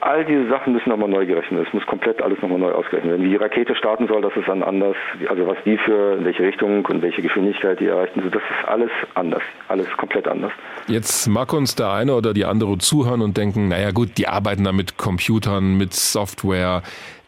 All 0.00 0.24
diese 0.24 0.46
Sachen 0.46 0.72
müssen 0.74 0.92
nochmal 0.96 1.08
neu 1.08 1.26
gerechnet. 1.26 1.66
Es 1.66 1.72
muss 1.72 1.86
komplett 1.86 2.22
alles 2.22 2.40
nochmal 2.40 2.58
neu 2.58 2.72
ausgerechnet 2.72 3.12
werden. 3.12 3.24
Wie 3.24 3.30
die 3.30 3.36
Rakete 3.36 3.74
starten 3.76 4.08
soll, 4.08 4.22
das 4.22 4.34
ist 4.36 4.48
dann 4.48 4.62
anders. 4.62 4.96
Also 5.28 5.46
was 5.46 5.56
die 5.64 5.76
für, 5.78 6.16
in 6.18 6.24
welche 6.24 6.42
Richtung 6.42 6.84
und 6.86 7.02
welche 7.02 7.22
Geschwindigkeit 7.22 7.78
die 7.80 7.86
erreichen, 7.86 8.22
das 8.24 8.42
ist 8.42 8.68
alles 8.68 8.90
anders. 9.14 9.42
Alles 9.68 9.88
komplett 9.96 10.26
anders. 10.26 10.52
Jetzt 10.88 11.26
mag 11.28 11.52
uns 11.52 11.74
der 11.74 11.92
eine 11.92 12.14
oder 12.14 12.32
die 12.34 12.44
andere 12.44 12.78
zuhören 12.78 13.22
und 13.22 13.36
denken, 13.36 13.68
naja 13.68 13.90
gut, 13.90 14.18
die 14.18 14.28
arbeiten 14.28 14.64
da 14.64 14.72
mit 14.72 14.96
Computern, 14.96 15.76
mit 15.76 15.94
Software. 15.94 16.82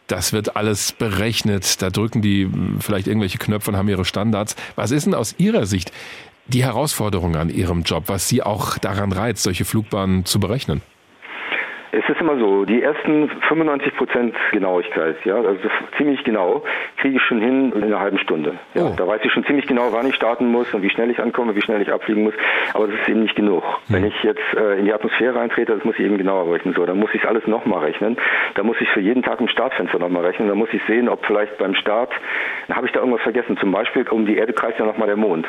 Das 0.07 0.33
wird 0.33 0.57
alles 0.57 0.93
berechnet. 0.93 1.83
Da 1.83 1.91
drücken 1.91 2.23
die 2.23 2.49
vielleicht 2.81 3.07
irgendwelche 3.07 3.39
Knöpfe 3.39 3.71
und 3.71 3.77
haben 3.77 3.89
ihre 3.89 4.05
Standards. 4.05 4.57
Was 4.75 4.91
ist 4.91 5.07
denn 5.07 5.15
aus 5.15 5.35
Ihrer 5.39 5.67
Sicht 5.67 5.93
die 6.47 6.65
Herausforderung 6.65 7.37
an 7.37 7.51
Ihrem 7.51 7.83
Job, 7.83 8.05
was 8.07 8.29
Sie 8.29 8.43
auch 8.43 8.79
daran 8.79 9.13
reizt, 9.13 9.43
solche 9.43 9.67
Flugbahnen 9.67 10.25
zu 10.25 10.41
berechnen? 10.41 10.81
Es 11.91 12.07
ist 12.09 12.21
immer 12.21 12.39
so, 12.39 12.65
die 12.65 12.83
ersten 12.83 13.31
95 13.49 13.97
Prozent 13.97 14.35
Genauigkeit, 14.53 15.17
ja, 15.25 15.37
also 15.37 15.59
ziemlich 15.97 16.23
genau, 16.23 16.63
kriege 16.99 17.17
ich 17.17 17.23
schon 17.23 17.41
hin 17.41 17.73
in 17.73 17.85
einer 17.85 17.99
halben 17.99 18.19
Stunde. 18.19 18.55
Ja, 18.75 18.87
oh. 18.87 18.95
Da 18.97 19.07
weiß 19.07 19.21
ich 19.25 19.33
schon 19.33 19.45
ziemlich 19.45 19.67
genau, 19.67 19.93
wann 19.93 20.07
ich 20.07 20.15
starten 20.15 20.51
muss 20.51 20.73
und 20.75 20.83
wie 20.83 20.91
schnell 20.91 21.11
ich 21.11 21.19
ankomme, 21.19 21.55
wie 21.57 21.63
schnell 21.63 21.81
ich 21.81 21.91
abfliegen 21.91 22.25
muss. 22.25 22.35
Aber 22.75 22.89
das 22.89 23.01
ist 23.01 23.09
eben 23.09 23.23
nicht 23.23 23.37
genug. 23.37 23.63
Hm. 23.63 23.97
Wenn 23.97 24.05
ich 24.05 24.23
jetzt 24.23 24.43
äh, 24.55 24.79
in 24.79 24.85
die 24.85 24.93
Atmosphäre 24.93 25.41
eintrete, 25.41 25.75
das 25.75 25.85
muss 25.85 25.95
ich 25.99 26.05
eben 26.05 26.19
genauer 26.19 26.53
rechnen. 26.53 26.75
So, 26.75 26.85
dann 26.85 26.99
muss 26.99 27.11
ich 27.15 27.27
alles 27.27 27.47
nochmal 27.47 27.85
rechnen. 27.85 28.17
Da 28.55 28.63
muss 28.63 28.77
ich 28.81 28.89
für 28.91 29.01
jeden 29.01 29.23
Tag 29.23 29.41
im 29.41 29.49
Startfenster 29.49 29.99
nochmal 29.99 30.27
rechnen. 30.27 30.49
Da 30.49 30.55
muss 30.55 30.69
ich 30.73 30.83
sehen, 30.87 31.09
ob 31.09 31.25
vielleicht 31.25 31.57
beim 31.59 31.75
Start, 31.75 32.13
habe 32.69 32.87
ich 32.87 32.93
da 32.93 33.01
irgendwas 33.01 33.23
vergessen. 33.23 33.57
Zum 33.57 33.73
Beispiel 33.73 34.07
um 34.09 34.27
die 34.27 34.37
Erde 34.37 34.53
kreist 34.53 34.79
ja 34.79 34.85
nochmal 34.85 35.09
der 35.09 35.17
Mond 35.17 35.47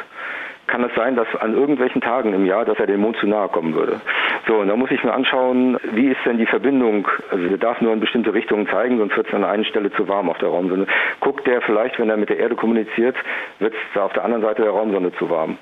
kann 0.69 0.83
es 0.83 0.93
sein, 0.95 1.15
dass 1.15 1.27
an 1.35 1.53
irgendwelchen 1.53 2.01
Tagen 2.01 2.33
im 2.33 2.45
Jahr, 2.45 2.63
dass 2.63 2.79
er 2.79 2.87
dem 2.87 3.01
Mond 3.01 3.17
zu 3.17 3.27
nahe 3.27 3.49
kommen 3.49 3.73
würde. 3.73 3.99
So, 4.47 4.55
und 4.57 4.67
da 4.67 4.75
muss 4.75 4.91
ich 4.91 5.03
mir 5.03 5.13
anschauen, 5.13 5.77
wie 5.93 6.07
ist 6.07 6.19
denn 6.25 6.37
die 6.37 6.45
Verbindung? 6.45 7.07
Also 7.31 7.47
der 7.47 7.57
darf 7.57 7.81
nur 7.81 7.93
in 7.93 7.99
bestimmte 7.99 8.33
Richtungen 8.33 8.67
zeigen, 8.67 8.97
sonst 8.97 9.17
wird 9.17 9.27
es 9.27 9.33
an 9.33 9.43
einer 9.43 9.63
Stelle 9.65 9.91
zu 9.91 10.07
warm 10.07 10.29
auf 10.29 10.37
der 10.37 10.49
Raumsonde. 10.49 10.87
Guckt 11.19 11.45
der 11.47 11.61
vielleicht, 11.61 11.99
wenn 11.99 12.09
er 12.09 12.17
mit 12.17 12.29
der 12.29 12.39
Erde 12.39 12.55
kommuniziert, 12.55 13.15
wird 13.59 13.73
es 13.73 13.79
da 13.93 14.05
auf 14.05 14.13
der 14.13 14.23
anderen 14.23 14.43
Seite 14.43 14.61
der 14.61 14.71
Raumsonde 14.71 15.11
zu 15.13 15.29
warm. 15.29 15.57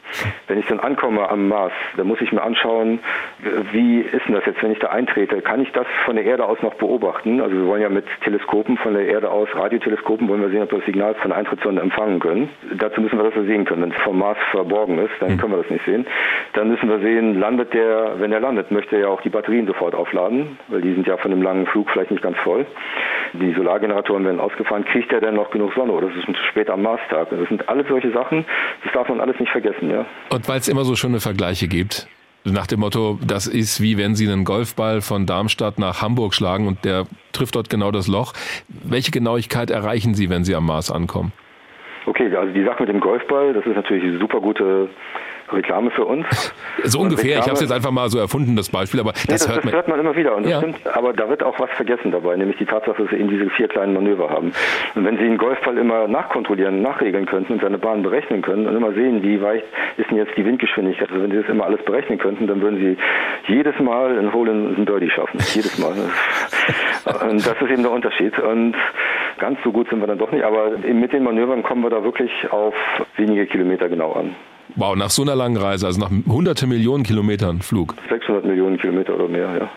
Wenn 0.47 0.59
ich 0.59 0.65
dann 0.67 0.79
ankomme 0.79 1.29
am 1.29 1.47
Mars, 1.47 1.73
dann 1.95 2.07
muss 2.07 2.21
ich 2.21 2.31
mir 2.31 2.41
anschauen, 2.41 2.99
wie 3.71 4.01
ist 4.01 4.27
denn 4.27 4.35
das 4.35 4.45
jetzt, 4.45 4.61
wenn 4.61 4.71
ich 4.71 4.79
da 4.79 4.89
eintrete? 4.89 5.41
Kann 5.41 5.61
ich 5.61 5.71
das 5.71 5.87
von 6.05 6.15
der 6.15 6.25
Erde 6.25 6.45
aus 6.45 6.61
noch 6.61 6.75
beobachten? 6.75 7.41
Also 7.41 7.55
wir 7.55 7.65
wollen 7.65 7.81
ja 7.81 7.89
mit 7.89 8.05
Teleskopen 8.23 8.77
von 8.77 8.93
der 8.93 9.07
Erde 9.07 9.31
aus, 9.31 9.47
Radioteleskopen, 9.53 10.27
wollen 10.27 10.41
wir 10.41 10.49
sehen, 10.49 10.63
ob 10.63 10.71
wir 10.71 10.79
das 10.79 10.85
Signal 10.85 11.15
von 11.15 11.29
der 11.29 11.39
Eintrittssonde 11.39 11.81
empfangen 11.81 12.19
können. 12.19 12.49
Dazu 12.77 13.01
müssen 13.01 13.17
wir 13.17 13.29
das 13.29 13.33
sehen 13.45 13.65
können. 13.65 13.83
Wenn 13.83 13.91
es 13.91 14.01
vom 14.03 14.19
Mars 14.19 14.37
verborgen 14.51 14.96
ist, 14.99 15.11
dann 15.19 15.31
hm. 15.31 15.37
können 15.37 15.53
wir 15.53 15.61
das 15.61 15.71
nicht 15.71 15.85
sehen. 15.85 16.05
Dann 16.53 16.69
müssen 16.69 16.89
wir 16.89 16.99
sehen, 16.99 17.39
landet 17.39 17.73
der, 17.73 18.19
wenn 18.19 18.31
er 18.31 18.39
landet, 18.39 18.71
möchte 18.71 18.95
er 18.95 19.01
ja 19.01 19.07
auch 19.07 19.21
die 19.21 19.29
Batterien 19.29 19.67
sofort 19.67 19.95
aufladen, 19.95 20.57
weil 20.67 20.81
die 20.81 20.93
sind 20.93 21.07
ja 21.07 21.17
von 21.17 21.31
einem 21.31 21.41
langen 21.41 21.65
Flug 21.67 21.89
vielleicht 21.91 22.11
nicht 22.11 22.23
ganz 22.23 22.37
voll. 22.43 22.65
Die 23.33 23.53
Solargeneratoren 23.53 24.23
werden 24.25 24.39
ausgefahren. 24.39 24.85
Kriegt 24.85 25.11
er 25.11 25.21
denn 25.21 25.35
noch 25.35 25.51
genug 25.51 25.73
Sonne 25.73 25.91
oder 25.91 26.07
ist 26.07 26.15
es 26.15 26.37
spät 26.49 26.69
am 26.69 26.81
Marstag? 26.81 27.29
Das 27.29 27.47
sind 27.49 27.67
alles 27.69 27.87
solche 27.87 28.11
Sachen, 28.11 28.45
das 28.83 28.93
darf 28.93 29.09
man 29.09 29.19
alles 29.19 29.39
nicht 29.39 29.51
vergessen, 29.51 29.89
ja. 29.89 30.05
Und 30.29 30.47
weil 30.47 30.59
es 30.59 30.67
immer 30.67 30.83
so 30.83 30.95
schöne 30.95 31.19
Vergleiche 31.19 31.67
gibt, 31.67 32.07
nach 32.43 32.67
dem 32.67 32.79
Motto, 32.79 33.19
das 33.25 33.47
ist 33.47 33.81
wie 33.81 33.97
wenn 33.97 34.15
Sie 34.15 34.27
einen 34.27 34.45
Golfball 34.45 35.01
von 35.01 35.25
Darmstadt 35.25 35.79
nach 35.79 36.01
Hamburg 36.01 36.33
schlagen 36.33 36.67
und 36.67 36.85
der 36.85 37.05
trifft 37.33 37.55
dort 37.55 37.69
genau 37.69 37.91
das 37.91 38.07
Loch. 38.07 38.33
Welche 38.69 39.11
Genauigkeit 39.11 39.69
erreichen 39.69 40.13
Sie, 40.13 40.29
wenn 40.29 40.45
Sie 40.45 40.55
am 40.55 40.65
Mars 40.65 40.89
ankommen? 40.89 41.33
Okay, 42.07 42.33
also 42.37 42.53
die 42.53 42.63
Sache 42.63 42.83
mit 42.83 42.89
dem 42.89 43.01
Golfball, 43.01 43.51
das 43.51 43.65
ist 43.65 43.75
natürlich 43.75 44.05
eine 44.05 44.17
super 44.17 44.39
gute 44.39 44.87
Reklame 45.51 45.91
für 45.91 46.05
uns. 46.05 46.25
So 46.83 46.99
ungefähr, 46.99 47.25
Reklame, 47.25 47.39
ich 47.39 47.45
habe 47.45 47.53
es 47.53 47.61
jetzt 47.61 47.71
einfach 47.71 47.91
mal 47.91 48.09
so 48.09 48.19
erfunden, 48.19 48.55
das 48.55 48.69
Beispiel, 48.69 48.99
aber 48.99 49.13
das, 49.13 49.27
nee, 49.27 49.33
das, 49.33 49.47
hört, 49.47 49.57
das 49.57 49.65
man, 49.65 49.73
hört 49.73 49.87
man 49.87 49.99
immer 49.99 50.15
wieder. 50.15 50.39
Ja. 50.41 50.57
stimmt, 50.57 50.85
aber 50.85 51.13
da 51.13 51.29
wird 51.29 51.43
auch 51.43 51.59
was 51.59 51.69
vergessen 51.71 52.11
dabei, 52.11 52.35
nämlich 52.35 52.57
die 52.57 52.65
Tatsache, 52.65 53.01
dass 53.01 53.11
Sie 53.11 53.17
eben 53.17 53.29
diese 53.29 53.49
vier 53.51 53.67
kleinen 53.67 53.93
Manöver 53.93 54.29
haben. 54.29 54.51
Und 54.95 55.05
wenn 55.05 55.17
Sie 55.17 55.23
einen 55.23 55.37
Golfball 55.37 55.77
immer 55.77 56.07
nachkontrollieren, 56.07 56.81
nachregeln 56.81 57.25
könnten 57.25 57.53
und 57.53 57.61
seine 57.61 57.77
Bahn 57.77 58.03
berechnen 58.03 58.41
können 58.41 58.67
und 58.67 58.75
immer 58.75 58.93
sehen, 58.93 59.23
wie 59.23 59.41
weit 59.41 59.63
ist 59.97 60.09
denn 60.09 60.17
jetzt 60.17 60.35
die 60.37 60.45
Windgeschwindigkeit, 60.45 61.09
also 61.09 61.23
wenn 61.23 61.31
Sie 61.31 61.37
das 61.37 61.49
immer 61.49 61.65
alles 61.65 61.83
berechnen 61.83 62.17
könnten, 62.17 62.47
dann 62.47 62.61
würden 62.61 62.77
Sie 62.77 63.53
jedes 63.53 63.79
Mal 63.79 64.17
ein 64.17 64.33
Hole 64.33 64.51
in 64.51 64.75
ein 64.75 64.85
Birdie 64.85 65.09
schaffen. 65.09 65.39
Jedes 65.53 65.77
Mal. 65.77 65.93
und 67.29 67.45
das 67.45 67.61
ist 67.61 67.71
eben 67.71 67.83
der 67.83 67.91
Unterschied. 67.91 68.37
Und 68.39 68.75
ganz 69.37 69.59
so 69.63 69.71
gut 69.71 69.89
sind 69.89 69.99
wir 69.99 70.07
dann 70.07 70.17
doch 70.17 70.31
nicht, 70.31 70.43
aber 70.43 70.71
mit 70.77 71.13
den 71.13 71.23
Manövern 71.23 71.63
kommen 71.63 71.83
wir 71.83 71.89
da 71.89 72.03
wirklich 72.03 72.31
auf 72.51 72.73
wenige 73.15 73.45
Kilometer 73.45 73.89
genau 73.89 74.13
an. 74.13 74.35
Wow, 74.75 74.95
nach 74.95 75.09
so 75.09 75.21
einer 75.21 75.35
langen 75.35 75.57
Reise, 75.57 75.85
also 75.85 75.99
nach 75.99 76.11
hunderte 76.27 76.67
Millionen 76.67 77.03
Kilometern 77.03 77.61
Flug. 77.61 77.95
600 78.09 78.45
Millionen 78.45 78.77
Kilometer 78.77 79.15
oder 79.15 79.27
mehr, 79.27 79.57
ja. 79.57 79.69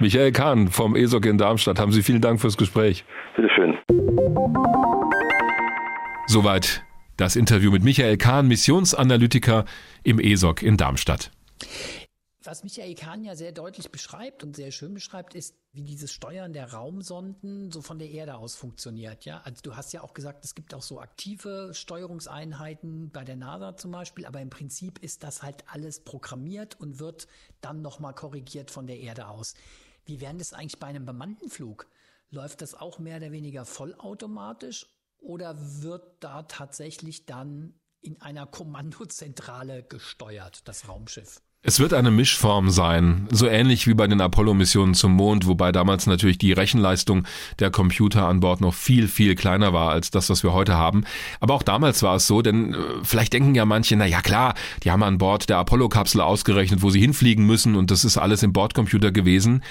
Michael 0.00 0.32
Kahn 0.32 0.68
vom 0.68 0.96
ESOC 0.96 1.26
in 1.26 1.38
Darmstadt, 1.38 1.78
haben 1.78 1.92
Sie 1.92 2.02
vielen 2.02 2.20
Dank 2.20 2.40
fürs 2.40 2.56
Gespräch. 2.56 3.04
Bitteschön. 3.36 3.78
Soweit 6.26 6.82
das 7.16 7.36
Interview 7.36 7.70
mit 7.70 7.84
Michael 7.84 8.16
Kahn, 8.16 8.48
Missionsanalytiker 8.48 9.64
im 10.02 10.18
ESOC 10.18 10.62
in 10.62 10.76
Darmstadt. 10.76 11.30
Was 12.46 12.62
Michael 12.62 12.94
Kahn 12.94 13.24
ja 13.24 13.36
sehr 13.36 13.52
deutlich 13.52 13.90
beschreibt 13.90 14.44
und 14.44 14.54
sehr 14.54 14.70
schön 14.70 14.92
beschreibt, 14.92 15.34
ist, 15.34 15.56
wie 15.72 15.82
dieses 15.82 16.12
Steuern 16.12 16.52
der 16.52 16.74
Raumsonden 16.74 17.72
so 17.72 17.80
von 17.80 17.98
der 17.98 18.10
Erde 18.10 18.36
aus 18.36 18.54
funktioniert. 18.54 19.24
Ja, 19.24 19.40
also 19.44 19.62
du 19.62 19.76
hast 19.76 19.94
ja 19.94 20.02
auch 20.02 20.12
gesagt, 20.12 20.44
es 20.44 20.54
gibt 20.54 20.74
auch 20.74 20.82
so 20.82 21.00
aktive 21.00 21.72
Steuerungseinheiten 21.72 23.10
bei 23.10 23.24
der 23.24 23.36
NASA 23.36 23.78
zum 23.78 23.92
Beispiel, 23.92 24.26
aber 24.26 24.42
im 24.42 24.50
Prinzip 24.50 24.98
ist 24.98 25.22
das 25.22 25.42
halt 25.42 25.64
alles 25.72 26.00
programmiert 26.04 26.78
und 26.78 26.98
wird 26.98 27.28
dann 27.62 27.80
nochmal 27.80 28.14
korrigiert 28.14 28.70
von 28.70 28.86
der 28.86 29.00
Erde 29.00 29.28
aus. 29.28 29.54
Wie 30.04 30.20
wäre 30.20 30.34
das 30.34 30.52
eigentlich 30.52 30.78
bei 30.78 30.88
einem 30.88 31.06
bemannten 31.06 31.48
Flug? 31.48 31.88
Läuft 32.28 32.60
das 32.60 32.74
auch 32.74 32.98
mehr 32.98 33.16
oder 33.16 33.32
weniger 33.32 33.64
vollautomatisch 33.64 34.86
oder 35.16 35.56
wird 35.82 36.22
da 36.22 36.42
tatsächlich 36.42 37.24
dann 37.24 37.80
in 38.02 38.20
einer 38.20 38.46
Kommandozentrale 38.46 39.82
gesteuert, 39.82 40.68
das 40.68 40.88
Raumschiff? 40.88 41.40
Es 41.66 41.80
wird 41.80 41.94
eine 41.94 42.10
Mischform 42.10 42.68
sein, 42.68 43.26
so 43.30 43.46
ähnlich 43.46 43.86
wie 43.86 43.94
bei 43.94 44.06
den 44.06 44.20
Apollo-Missionen 44.20 44.92
zum 44.92 45.12
Mond, 45.12 45.46
wobei 45.46 45.72
damals 45.72 46.06
natürlich 46.06 46.36
die 46.36 46.52
Rechenleistung 46.52 47.26
der 47.58 47.70
Computer 47.70 48.28
an 48.28 48.40
Bord 48.40 48.60
noch 48.60 48.74
viel, 48.74 49.08
viel 49.08 49.34
kleiner 49.34 49.72
war 49.72 49.88
als 49.88 50.10
das, 50.10 50.28
was 50.28 50.42
wir 50.42 50.52
heute 50.52 50.74
haben. 50.74 51.04
Aber 51.40 51.54
auch 51.54 51.62
damals 51.62 52.02
war 52.02 52.16
es 52.16 52.26
so, 52.26 52.42
denn 52.42 52.74
äh, 52.74 52.76
vielleicht 53.02 53.32
denken 53.32 53.54
ja 53.54 53.64
manche, 53.64 53.96
na 53.96 54.04
ja 54.04 54.20
klar, 54.20 54.52
die 54.82 54.90
haben 54.90 55.02
an 55.02 55.16
Bord 55.16 55.48
der 55.48 55.56
Apollo-Kapsel 55.56 56.20
ausgerechnet, 56.20 56.82
wo 56.82 56.90
sie 56.90 57.00
hinfliegen 57.00 57.46
müssen 57.46 57.76
und 57.76 57.90
das 57.90 58.04
ist 58.04 58.18
alles 58.18 58.42
im 58.42 58.52
Bordcomputer 58.52 59.10
gewesen. 59.10 59.64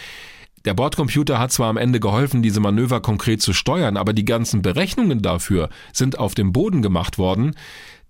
Der 0.66 0.74
Bordcomputer 0.74 1.38
hat 1.38 1.52
zwar 1.52 1.70
am 1.70 1.78
Ende 1.78 2.00
geholfen, 2.00 2.42
diese 2.42 2.60
Manöver 2.60 3.02
konkret 3.02 3.44
zu 3.44 3.54
steuern, 3.54 3.98
aber 3.98 4.14
die 4.14 4.26
ganzen 4.26 4.64
Berechnungen 4.64 5.22
dafür 5.22 5.70
sind 5.92 6.18
auf 6.18 6.34
dem 6.34 6.54
Boden 6.54 6.82
gemacht 6.82 7.20
worden, 7.20 7.56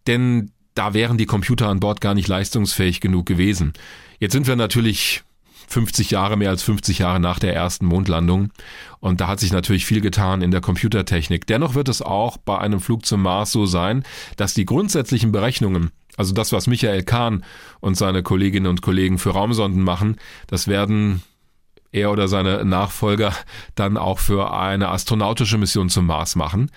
denn 0.08 0.52
da 0.74 0.94
wären 0.94 1.18
die 1.18 1.26
Computer 1.26 1.68
an 1.68 1.80
Bord 1.80 2.02
gar 2.02 2.14
nicht 2.14 2.28
leistungsfähig 2.28 3.00
genug 3.00 3.26
gewesen. 3.26 3.74
Jetzt 4.20 4.34
sind 4.34 4.48
wir 4.48 4.56
natürlich 4.56 5.24
50 5.68 6.12
Jahre, 6.12 6.38
mehr 6.38 6.50
als 6.50 6.64
50 6.64 7.00
Jahre 7.00 7.20
nach 7.20 7.40
der 7.40 7.56
ersten 7.56 7.86
Mondlandung. 7.86 8.52
Und 9.00 9.22
da 9.22 9.28
hat 9.28 9.40
sich 9.40 9.52
natürlich 9.52 9.86
viel 9.86 10.02
getan 10.02 10.42
in 10.42 10.52
der 10.52 10.62
Computertechnik. 10.62 11.48
Dennoch 11.48 11.76
wird 11.76 11.90
es 11.90 12.02
auch 12.02 12.38
bei 12.38 12.58
einem 12.58 12.80
Flug 12.80 13.06
zum 13.06 13.22
Mars 13.22 13.52
so 13.52 13.66
sein, 13.66 14.04
dass 14.38 14.54
die 14.54 14.66
grundsätzlichen 14.66 15.32
Berechnungen, 15.32 15.92
also 16.16 16.34
das, 16.34 16.52
was 16.52 16.68
Michael 16.68 17.04
Kahn 17.04 17.44
und 17.80 17.96
seine 17.96 18.24
Kolleginnen 18.24 18.68
und 18.68 18.82
Kollegen 18.82 19.18
für 19.18 19.32
Raumsonden 19.32 19.82
machen, 19.82 20.18
das 20.48 20.68
werden 20.68 21.24
er 21.92 22.12
oder 22.12 22.28
seine 22.28 22.66
Nachfolger 22.66 23.34
dann 23.76 23.98
auch 23.98 24.20
für 24.20 24.54
eine 24.54 24.90
astronautische 24.90 25.58
Mission 25.58 25.90
zum 25.90 26.08
Mars 26.08 26.36
machen. 26.36 26.72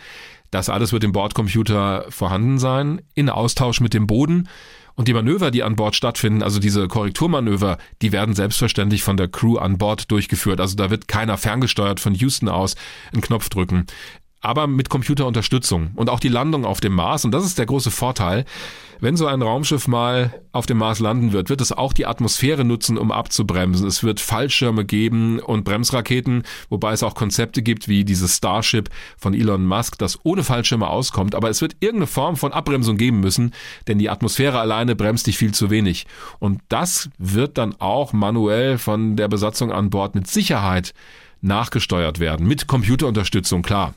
Das 0.51 0.69
alles 0.69 0.93
wird 0.93 1.05
im 1.05 1.13
Bordcomputer 1.13 2.07
vorhanden 2.09 2.59
sein, 2.59 3.03
in 3.15 3.31
Austausch 3.31 3.81
mit 3.81 3.95
dem 3.95 4.07
Boden. 4.07 4.49
Und 4.95 5.09
die 5.09 5.13
Manöver, 5.13 5.51
die 5.51 5.63
an 5.63 5.77
Bord 5.77 5.95
stattfinden, 5.95 6.43
also 6.43 6.59
diese 6.59 6.89
Korrekturmanöver, 6.89 7.77
die 8.01 8.13
werden 8.13 8.35
selbstverständlich 8.35 9.03
von 9.03 9.19
der 9.19 9.29
Crew 9.29 9.59
an 9.59 9.77
Bord 9.77 10.11
durchgeführt. 10.11 10.59
Also 10.59 10.75
da 10.75 10.89
wird 10.89 11.07
keiner 11.07 11.37
ferngesteuert 11.37 12.01
von 12.01 12.15
Houston 12.15 12.49
aus 12.49 12.77
einen 13.13 13.21
Knopf 13.21 13.51
drücken. 13.51 13.87
Aber 14.41 14.67
mit 14.67 14.91
Computerunterstützung 14.91 15.91
und 15.95 16.11
auch 16.11 16.21
die 16.21 16.29
Landung 16.29 16.65
auf 16.65 16.81
dem 16.81 16.95
Mars. 16.95 17.25
Und 17.25 17.33
das 17.33 17.45
ist 17.45 17.59
der 17.59 17.67
große 17.67 17.91
Vorteil. 17.91 18.45
Wenn 18.99 19.17
so 19.17 19.27
ein 19.27 19.43
Raumschiff 19.43 19.89
mal 19.89 20.43
auf 20.53 20.65
dem 20.65 20.79
Mars 20.79 21.01
landen 21.01 21.33
wird, 21.33 21.51
wird 21.51 21.61
es 21.61 21.73
auch 21.73 21.93
die 21.93 22.07
Atmosphäre 22.07 22.65
nutzen, 22.65 22.97
um 22.97 23.13
abzubremsen. 23.13 23.87
Es 23.87 24.03
wird 24.03 24.21
Fallschirme 24.21 24.87
geben 24.87 25.39
und 25.39 25.65
Bremsraketen, 25.65 26.45
wobei 26.71 26.93
es 26.93 27.03
auch 27.03 27.15
Konzepte 27.15 27.63
gibt 27.63 27.89
wie 27.89 28.05
dieses 28.05 28.37
Starship 28.37 28.89
von 29.19 29.35
Elon 29.35 29.67
Musk, 29.67 29.99
das 29.99 30.19
ohne 30.23 30.45
Fallschirme 30.45 30.89
auskommt. 30.89 31.35
Aber 31.35 31.51
es 31.51 31.61
wird 31.61 31.77
irgendeine 31.81 32.07
Form 32.07 32.37
von 32.37 32.53
Abbremsung 32.53 32.97
geben 32.97 33.21
müssen, 33.21 33.53
denn 33.87 33.99
die 33.99 34.09
Atmosphäre 34.09 34.61
alleine 34.61 34.97
bremst 34.97 35.27
dich 35.27 35.37
viel 35.37 35.53
zu 35.53 35.69
wenig. 35.69 36.07
Und 36.39 36.63
das 36.71 37.11
wird 37.19 37.59
dann 37.59 37.75
auch 37.79 38.15
manuell 38.15 38.79
von 38.79 39.17
der 39.17 39.29
Besatzung 39.29 39.73
an 39.73 39.91
Bord 39.91 40.15
mit 40.15 40.27
Sicherheit 40.27 40.95
nachgesteuert 41.43 42.19
werden. 42.19 42.47
Mit 42.47 42.67
Computerunterstützung, 42.67 43.61
klar. 43.61 43.95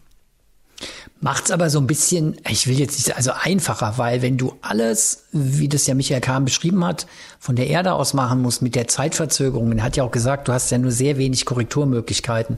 Macht's 1.22 1.52
aber 1.52 1.70
so 1.70 1.80
ein 1.80 1.88
bisschen, 1.88 2.38
ich 2.48 2.68
will 2.68 2.80
jetzt 2.80 2.98
nicht, 2.98 3.16
also 3.18 3.32
einfacher, 3.32 3.98
weil 3.98 4.22
wenn 4.22 4.38
du 4.38 4.54
alles, 4.62 5.26
wie 5.34 5.68
das 5.68 5.86
ja 5.86 5.94
Michael 5.94 6.22
Kahn 6.22 6.46
beschrieben 6.46 6.86
hat, 6.86 7.08
von 7.40 7.58
der 7.58 7.68
Erde 7.68 7.94
aus 7.94 8.14
machen 8.14 8.42
musst 8.42 8.62
mit 8.62 8.76
der 8.76 8.88
Zeitverzögerung, 8.88 9.78
er 9.78 9.84
hat 9.84 9.98
ja 9.98 10.04
auch 10.04 10.12
gesagt, 10.12 10.48
du 10.48 10.54
hast 10.54 10.72
ja 10.72 10.78
nur 10.78 10.92
sehr 10.92 11.18
wenig 11.18 11.46
Korrekturmöglichkeiten. 11.46 12.58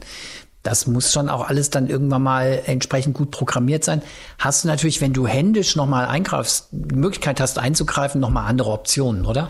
Das 0.61 0.85
muss 0.85 1.11
schon 1.11 1.27
auch 1.27 1.49
alles 1.49 1.71
dann 1.71 1.89
irgendwann 1.89 2.21
mal 2.21 2.61
entsprechend 2.67 3.15
gut 3.15 3.31
programmiert 3.31 3.83
sein. 3.83 4.03
Hast 4.37 4.63
du 4.63 4.67
natürlich, 4.67 5.01
wenn 5.01 5.13
du 5.13 5.25
händisch 5.25 5.75
nochmal 5.75 6.05
eingreifst, 6.05 6.67
die 6.71 6.95
Möglichkeit 6.95 7.41
hast 7.41 7.57
einzugreifen, 7.57 8.21
nochmal 8.21 8.47
andere 8.47 8.69
Optionen, 8.69 9.25
oder? 9.25 9.49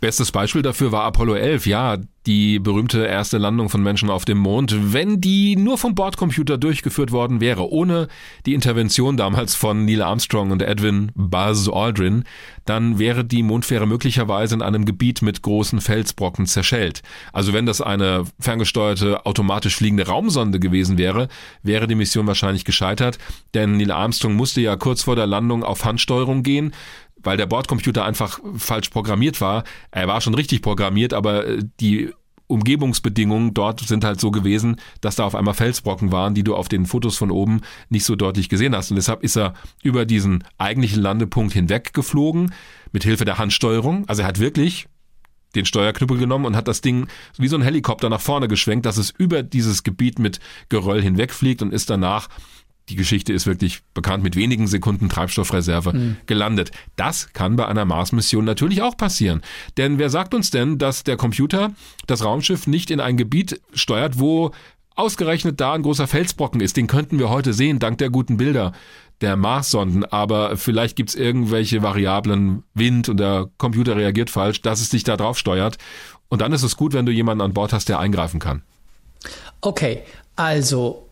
Bestes 0.00 0.30
Beispiel 0.30 0.62
dafür 0.62 0.92
war 0.92 1.04
Apollo 1.04 1.34
11, 1.34 1.66
ja, 1.66 1.96
die 2.26 2.58
berühmte 2.58 3.06
erste 3.06 3.38
Landung 3.38 3.68
von 3.68 3.82
Menschen 3.82 4.10
auf 4.10 4.24
dem 4.24 4.38
Mond. 4.38 4.92
Wenn 4.92 5.20
die 5.20 5.56
nur 5.56 5.78
vom 5.78 5.94
Bordcomputer 5.94 6.58
durchgeführt 6.58 7.12
worden 7.12 7.40
wäre, 7.40 7.70
ohne 7.70 8.08
die 8.46 8.54
Intervention 8.54 9.16
damals 9.16 9.54
von 9.54 9.84
Neil 9.84 10.02
Armstrong 10.02 10.50
und 10.50 10.60
Edwin 10.60 11.12
Buzz 11.14 11.68
Aldrin, 11.68 12.24
dann 12.64 12.98
wäre 12.98 13.24
die 13.24 13.44
Mondfähre 13.44 13.86
möglicherweise 13.86 14.56
in 14.56 14.62
einem 14.62 14.84
Gebiet 14.84 15.22
mit 15.22 15.42
großen 15.42 15.80
Felsbrocken 15.80 16.46
zerschellt. 16.46 17.02
Also 17.32 17.52
wenn 17.52 17.64
das 17.64 17.80
eine 17.80 18.24
ferngesteuerte, 18.40 19.24
automatisch 19.24 19.76
fliegende 19.76 20.08
Raumsonde 20.08 20.58
gewesen 20.58 20.98
wäre, 20.98 21.28
wäre 21.62 21.86
die 21.86 21.94
Mission 21.94 22.26
wahrscheinlich 22.26 22.64
gescheitert, 22.64 23.18
denn 23.54 23.76
Neil 23.76 23.92
Armstrong 23.92 24.34
musste 24.34 24.60
ja 24.60 24.76
kurz 24.76 25.04
vor 25.04 25.14
der 25.16 25.26
Landung 25.26 25.62
auf 25.62 25.84
Handsteuerung 25.84 26.42
gehen 26.42 26.72
weil 27.26 27.36
der 27.36 27.46
Bordcomputer 27.46 28.04
einfach 28.04 28.40
falsch 28.56 28.88
programmiert 28.88 29.40
war. 29.40 29.64
Er 29.90 30.08
war 30.08 30.20
schon 30.20 30.34
richtig 30.34 30.62
programmiert, 30.62 31.12
aber 31.12 31.46
äh, 31.46 31.58
die 31.80 32.10
Umgebungsbedingungen 32.46 33.54
dort 33.54 33.80
sind 33.80 34.04
halt 34.04 34.20
so 34.20 34.30
gewesen, 34.30 34.76
dass 35.00 35.16
da 35.16 35.24
auf 35.24 35.34
einmal 35.34 35.54
Felsbrocken 35.54 36.12
waren, 36.12 36.34
die 36.34 36.44
du 36.44 36.54
auf 36.54 36.68
den 36.68 36.86
Fotos 36.86 37.16
von 37.16 37.32
oben 37.32 37.62
nicht 37.88 38.04
so 38.04 38.14
deutlich 38.14 38.48
gesehen 38.48 38.74
hast. 38.76 38.90
Und 38.90 38.96
deshalb 38.96 39.24
ist 39.24 39.36
er 39.36 39.54
über 39.82 40.06
diesen 40.06 40.44
eigentlichen 40.56 41.02
Landepunkt 41.02 41.52
hinweg 41.52 41.92
geflogen, 41.92 42.54
mit 42.92 43.02
Hilfe 43.02 43.24
der 43.24 43.38
Handsteuerung. 43.38 44.04
Also 44.08 44.22
er 44.22 44.28
hat 44.28 44.38
wirklich 44.38 44.86
den 45.56 45.64
Steuerknüppel 45.64 46.18
genommen 46.18 46.44
und 46.44 46.54
hat 46.54 46.68
das 46.68 46.82
Ding 46.82 47.08
wie 47.36 47.48
so 47.48 47.56
ein 47.56 47.62
Helikopter 47.62 48.08
nach 48.08 48.20
vorne 48.20 48.46
geschwenkt, 48.46 48.86
dass 48.86 48.96
es 48.96 49.10
über 49.10 49.42
dieses 49.42 49.82
Gebiet 49.82 50.18
mit 50.18 50.38
Geröll 50.68 51.02
hinwegfliegt 51.02 51.62
und 51.62 51.72
ist 51.72 51.90
danach 51.90 52.28
die 52.88 52.96
Geschichte 52.96 53.32
ist 53.32 53.46
wirklich 53.46 53.82
bekannt, 53.94 54.22
mit 54.22 54.36
wenigen 54.36 54.66
Sekunden 54.66 55.08
Treibstoffreserve 55.08 55.92
mhm. 55.92 56.16
gelandet. 56.26 56.70
Das 56.94 57.32
kann 57.32 57.56
bei 57.56 57.66
einer 57.66 57.84
Mars-Mission 57.84 58.44
natürlich 58.44 58.82
auch 58.82 58.96
passieren. 58.96 59.42
Denn 59.76 59.98
wer 59.98 60.10
sagt 60.10 60.34
uns 60.34 60.50
denn, 60.50 60.78
dass 60.78 61.02
der 61.02 61.16
Computer 61.16 61.72
das 62.06 62.24
Raumschiff 62.24 62.66
nicht 62.66 62.90
in 62.90 63.00
ein 63.00 63.16
Gebiet 63.16 63.60
steuert, 63.74 64.18
wo 64.20 64.52
ausgerechnet 64.94 65.60
da 65.60 65.72
ein 65.74 65.82
großer 65.82 66.06
Felsbrocken 66.06 66.60
ist? 66.60 66.76
Den 66.76 66.86
könnten 66.86 67.18
wir 67.18 67.28
heute 67.28 67.52
sehen, 67.52 67.80
dank 67.80 67.98
der 67.98 68.10
guten 68.10 68.36
Bilder 68.36 68.72
der 69.20 69.36
Mars-Sonden, 69.36 70.04
aber 70.04 70.56
vielleicht 70.56 70.94
gibt's 70.94 71.14
irgendwelche 71.14 71.82
Variablen, 71.82 72.64
Wind 72.74 73.08
und 73.08 73.18
der 73.18 73.48
Computer 73.56 73.96
reagiert 73.96 74.28
falsch, 74.28 74.60
dass 74.60 74.80
es 74.80 74.90
dich 74.90 75.04
da 75.04 75.16
drauf 75.16 75.38
steuert. 75.38 75.78
Und 76.28 76.42
dann 76.42 76.52
ist 76.52 76.62
es 76.62 76.76
gut, 76.76 76.92
wenn 76.92 77.06
du 77.06 77.12
jemanden 77.12 77.40
an 77.40 77.54
Bord 77.54 77.72
hast, 77.72 77.88
der 77.88 77.98
eingreifen 77.98 78.40
kann. 78.40 78.62
Okay, 79.62 80.02
also 80.36 81.05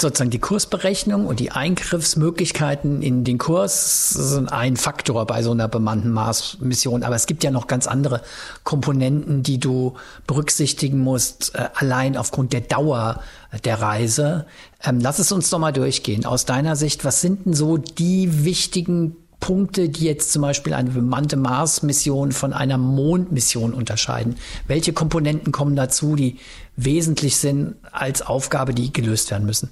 sozusagen 0.00 0.30
die 0.30 0.38
Kursberechnung 0.38 1.26
und 1.26 1.40
die 1.40 1.50
Eingriffsmöglichkeiten 1.50 3.02
in 3.02 3.24
den 3.24 3.38
Kurs 3.38 4.10
sind 4.10 4.52
ein 4.52 4.76
Faktor 4.76 5.26
bei 5.26 5.42
so 5.42 5.52
einer 5.52 5.68
bemannten 5.68 6.10
Mars-Mission. 6.10 7.02
Aber 7.02 7.14
es 7.14 7.26
gibt 7.26 7.44
ja 7.44 7.50
noch 7.50 7.66
ganz 7.66 7.86
andere 7.86 8.22
Komponenten, 8.64 9.42
die 9.42 9.58
du 9.58 9.94
berücksichtigen 10.26 10.98
musst, 10.98 11.54
äh, 11.54 11.68
allein 11.74 12.16
aufgrund 12.16 12.52
der 12.52 12.62
Dauer 12.62 13.22
der 13.64 13.80
Reise. 13.80 14.46
Ähm, 14.84 15.00
lass 15.00 15.18
es 15.18 15.32
uns 15.32 15.50
doch 15.50 15.58
mal 15.58 15.72
durchgehen. 15.72 16.24
Aus 16.24 16.44
deiner 16.44 16.76
Sicht, 16.76 17.04
was 17.04 17.20
sind 17.20 17.46
denn 17.46 17.54
so 17.54 17.76
die 17.76 18.44
wichtigen 18.44 19.16
Punkte, 19.40 19.88
die 19.88 20.04
jetzt 20.04 20.32
zum 20.32 20.42
Beispiel 20.42 20.74
eine 20.74 20.90
bemannte 20.90 21.36
Mars-Mission 21.36 22.32
von 22.32 22.52
einer 22.52 22.78
Mondmission 22.78 23.74
unterscheiden? 23.74 24.36
Welche 24.66 24.92
Komponenten 24.92 25.52
kommen 25.52 25.76
dazu, 25.76 26.14
die 26.14 26.38
wesentlich 26.76 27.36
sind 27.36 27.76
als 27.90 28.22
Aufgabe, 28.22 28.74
die 28.74 28.92
gelöst 28.92 29.30
werden 29.30 29.46
müssen? 29.46 29.70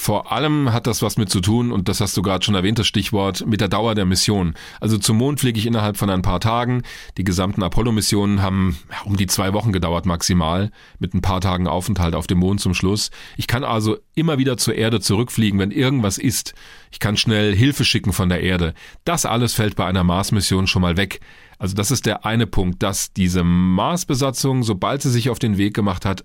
Vor 0.00 0.30
allem 0.30 0.72
hat 0.72 0.86
das 0.86 1.02
was 1.02 1.16
mit 1.16 1.28
zu 1.28 1.40
tun, 1.40 1.72
und 1.72 1.88
das 1.88 2.00
hast 2.00 2.16
du 2.16 2.22
gerade 2.22 2.44
schon 2.44 2.54
erwähnt, 2.54 2.78
das 2.78 2.86
Stichwort, 2.86 3.44
mit 3.48 3.60
der 3.60 3.66
Dauer 3.66 3.96
der 3.96 4.04
Mission. 4.04 4.54
Also 4.80 4.96
zum 4.96 5.18
Mond 5.18 5.40
fliege 5.40 5.58
ich 5.58 5.66
innerhalb 5.66 5.96
von 5.96 6.08
ein 6.08 6.22
paar 6.22 6.38
Tagen. 6.38 6.82
Die 7.16 7.24
gesamten 7.24 7.64
Apollo-Missionen 7.64 8.40
haben 8.40 8.78
um 9.04 9.16
die 9.16 9.26
zwei 9.26 9.52
Wochen 9.54 9.72
gedauert 9.72 10.06
maximal, 10.06 10.70
mit 11.00 11.14
ein 11.14 11.20
paar 11.20 11.40
Tagen 11.40 11.66
Aufenthalt 11.66 12.14
auf 12.14 12.28
dem 12.28 12.38
Mond 12.38 12.60
zum 12.60 12.74
Schluss. 12.74 13.10
Ich 13.36 13.48
kann 13.48 13.64
also 13.64 13.98
immer 14.14 14.38
wieder 14.38 14.56
zur 14.56 14.76
Erde 14.76 15.00
zurückfliegen, 15.00 15.58
wenn 15.58 15.72
irgendwas 15.72 16.16
ist. 16.16 16.54
Ich 16.92 17.00
kann 17.00 17.16
schnell 17.16 17.54
Hilfe 17.54 17.84
schicken 17.84 18.12
von 18.12 18.28
der 18.28 18.40
Erde. 18.40 18.74
Das 19.04 19.26
alles 19.26 19.54
fällt 19.54 19.74
bei 19.74 19.84
einer 19.84 20.04
Mars-Mission 20.04 20.68
schon 20.68 20.82
mal 20.82 20.96
weg. 20.96 21.18
Also 21.58 21.74
das 21.74 21.90
ist 21.90 22.06
der 22.06 22.24
eine 22.24 22.46
Punkt, 22.46 22.84
dass 22.84 23.12
diese 23.12 23.42
Mars-Besatzung, 23.42 24.62
sobald 24.62 25.02
sie 25.02 25.10
sich 25.10 25.28
auf 25.28 25.40
den 25.40 25.58
Weg 25.58 25.74
gemacht 25.74 26.04
hat, 26.04 26.24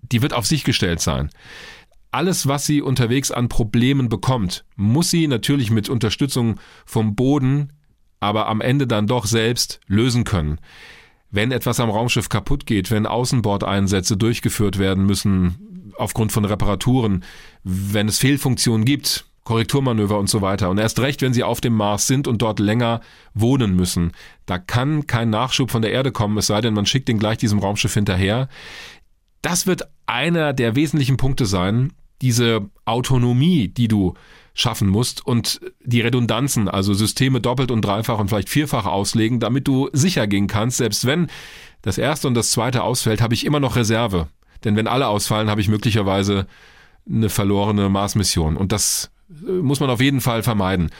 die 0.00 0.22
wird 0.22 0.32
auf 0.32 0.46
sich 0.46 0.62
gestellt 0.62 1.00
sein 1.00 1.30
alles, 2.18 2.48
was 2.48 2.66
sie 2.66 2.82
unterwegs 2.82 3.30
an 3.30 3.48
Problemen 3.48 4.08
bekommt, 4.08 4.64
muss 4.74 5.08
sie 5.08 5.28
natürlich 5.28 5.70
mit 5.70 5.88
Unterstützung 5.88 6.58
vom 6.84 7.14
Boden, 7.14 7.72
aber 8.18 8.48
am 8.48 8.60
Ende 8.60 8.88
dann 8.88 9.06
doch 9.06 9.24
selbst 9.24 9.78
lösen 9.86 10.24
können. 10.24 10.58
Wenn 11.30 11.52
etwas 11.52 11.78
am 11.78 11.90
Raumschiff 11.90 12.28
kaputt 12.28 12.66
geht, 12.66 12.90
wenn 12.90 13.06
Außenbordeinsätze 13.06 14.16
durchgeführt 14.16 14.80
werden 14.80 15.06
müssen 15.06 15.92
aufgrund 15.96 16.32
von 16.32 16.44
Reparaturen, 16.44 17.22
wenn 17.62 18.08
es 18.08 18.18
Fehlfunktionen 18.18 18.84
gibt, 18.84 19.26
Korrekturmanöver 19.44 20.18
und 20.18 20.28
so 20.28 20.42
weiter. 20.42 20.70
Und 20.70 20.78
erst 20.78 20.98
recht, 20.98 21.22
wenn 21.22 21.32
sie 21.32 21.44
auf 21.44 21.60
dem 21.60 21.74
Mars 21.74 22.08
sind 22.08 22.26
und 22.26 22.42
dort 22.42 22.58
länger 22.58 23.00
wohnen 23.32 23.76
müssen. 23.76 24.10
Da 24.44 24.58
kann 24.58 25.06
kein 25.06 25.30
Nachschub 25.30 25.70
von 25.70 25.82
der 25.82 25.92
Erde 25.92 26.10
kommen, 26.10 26.36
es 26.36 26.48
sei 26.48 26.60
denn, 26.62 26.74
man 26.74 26.84
schickt 26.84 27.06
den 27.06 27.20
gleich 27.20 27.38
diesem 27.38 27.60
Raumschiff 27.60 27.94
hinterher. 27.94 28.48
Das 29.40 29.68
wird 29.68 29.88
einer 30.06 30.52
der 30.52 30.74
wesentlichen 30.74 31.16
Punkte 31.16 31.46
sein, 31.46 31.92
diese 32.22 32.68
Autonomie, 32.84 33.68
die 33.68 33.88
du 33.88 34.14
schaffen 34.54 34.88
musst 34.88 35.24
und 35.24 35.60
die 35.84 36.00
Redundanzen, 36.00 36.68
also 36.68 36.92
Systeme 36.92 37.40
doppelt 37.40 37.70
und 37.70 37.82
dreifach 37.82 38.18
und 38.18 38.28
vielleicht 38.28 38.48
vierfach 38.48 38.86
auslegen, 38.86 39.38
damit 39.38 39.68
du 39.68 39.88
sicher 39.92 40.26
gehen 40.26 40.48
kannst, 40.48 40.78
selbst 40.78 41.06
wenn 41.06 41.28
das 41.82 41.96
erste 41.96 42.26
und 42.26 42.34
das 42.34 42.50
zweite 42.50 42.82
ausfällt, 42.82 43.20
habe 43.20 43.34
ich 43.34 43.46
immer 43.46 43.60
noch 43.60 43.76
Reserve. 43.76 44.26
Denn 44.64 44.74
wenn 44.74 44.88
alle 44.88 45.06
ausfallen, 45.06 45.48
habe 45.48 45.60
ich 45.60 45.68
möglicherweise 45.68 46.48
eine 47.08 47.28
verlorene 47.28 47.88
Mars-Mission. 47.88 48.56
Und 48.56 48.72
das 48.72 49.10
äh, 49.46 49.50
muss 49.50 49.78
man 49.78 49.90
auf 49.90 50.00
jeden 50.00 50.20
Fall 50.20 50.42
vermeiden. 50.42 50.90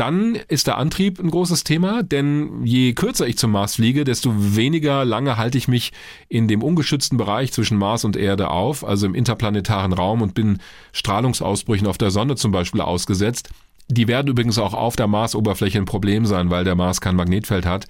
Dann 0.00 0.34
ist 0.48 0.66
der 0.66 0.78
Antrieb 0.78 1.20
ein 1.20 1.30
großes 1.30 1.62
Thema, 1.62 2.02
denn 2.02 2.64
je 2.64 2.94
kürzer 2.94 3.28
ich 3.28 3.36
zum 3.36 3.50
Mars 3.50 3.74
fliege, 3.74 4.04
desto 4.04 4.32
weniger 4.34 5.04
lange 5.04 5.36
halte 5.36 5.58
ich 5.58 5.68
mich 5.68 5.92
in 6.30 6.48
dem 6.48 6.62
ungeschützten 6.62 7.18
Bereich 7.18 7.52
zwischen 7.52 7.76
Mars 7.76 8.06
und 8.06 8.16
Erde 8.16 8.48
auf, 8.48 8.82
also 8.82 9.04
im 9.04 9.14
interplanetaren 9.14 9.92
Raum 9.92 10.22
und 10.22 10.32
bin 10.32 10.56
Strahlungsausbrüchen 10.92 11.86
auf 11.86 11.98
der 11.98 12.10
Sonne 12.10 12.36
zum 12.36 12.50
Beispiel 12.50 12.80
ausgesetzt. 12.80 13.50
Die 13.88 14.08
werden 14.08 14.28
übrigens 14.28 14.56
auch 14.56 14.72
auf 14.72 14.96
der 14.96 15.06
Marsoberfläche 15.06 15.76
ein 15.76 15.84
Problem 15.84 16.24
sein, 16.24 16.48
weil 16.48 16.64
der 16.64 16.76
Mars 16.76 17.02
kein 17.02 17.16
Magnetfeld 17.16 17.66
hat. 17.66 17.86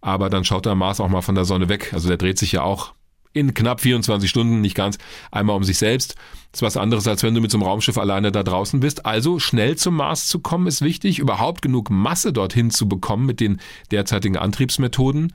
Aber 0.00 0.30
dann 0.30 0.42
schaut 0.42 0.66
der 0.66 0.74
Mars 0.74 0.98
auch 0.98 1.10
mal 1.10 1.22
von 1.22 1.36
der 1.36 1.44
Sonne 1.44 1.68
weg. 1.68 1.92
Also 1.94 2.08
der 2.08 2.16
dreht 2.16 2.38
sich 2.40 2.50
ja 2.50 2.62
auch 2.64 2.92
in 3.32 3.54
knapp 3.54 3.80
24 3.80 4.28
Stunden, 4.28 4.60
nicht 4.60 4.74
ganz, 4.74 4.98
einmal 5.30 5.56
um 5.56 5.64
sich 5.64 5.78
selbst. 5.78 6.16
Das 6.50 6.58
ist 6.58 6.62
was 6.62 6.76
anderes, 6.76 7.06
als 7.06 7.22
wenn 7.22 7.34
du 7.34 7.40
mit 7.40 7.50
so 7.50 7.58
einem 7.58 7.66
Raumschiff 7.66 7.98
alleine 7.98 8.32
da 8.32 8.42
draußen 8.42 8.80
bist. 8.80 9.06
Also 9.06 9.38
schnell 9.38 9.76
zum 9.76 9.96
Mars 9.96 10.28
zu 10.28 10.40
kommen 10.40 10.66
ist 10.66 10.82
wichtig, 10.82 11.18
überhaupt 11.18 11.62
genug 11.62 11.90
Masse 11.90 12.32
dorthin 12.32 12.70
zu 12.70 12.88
bekommen 12.88 13.26
mit 13.26 13.40
den 13.40 13.60
derzeitigen 13.90 14.36
Antriebsmethoden. 14.36 15.32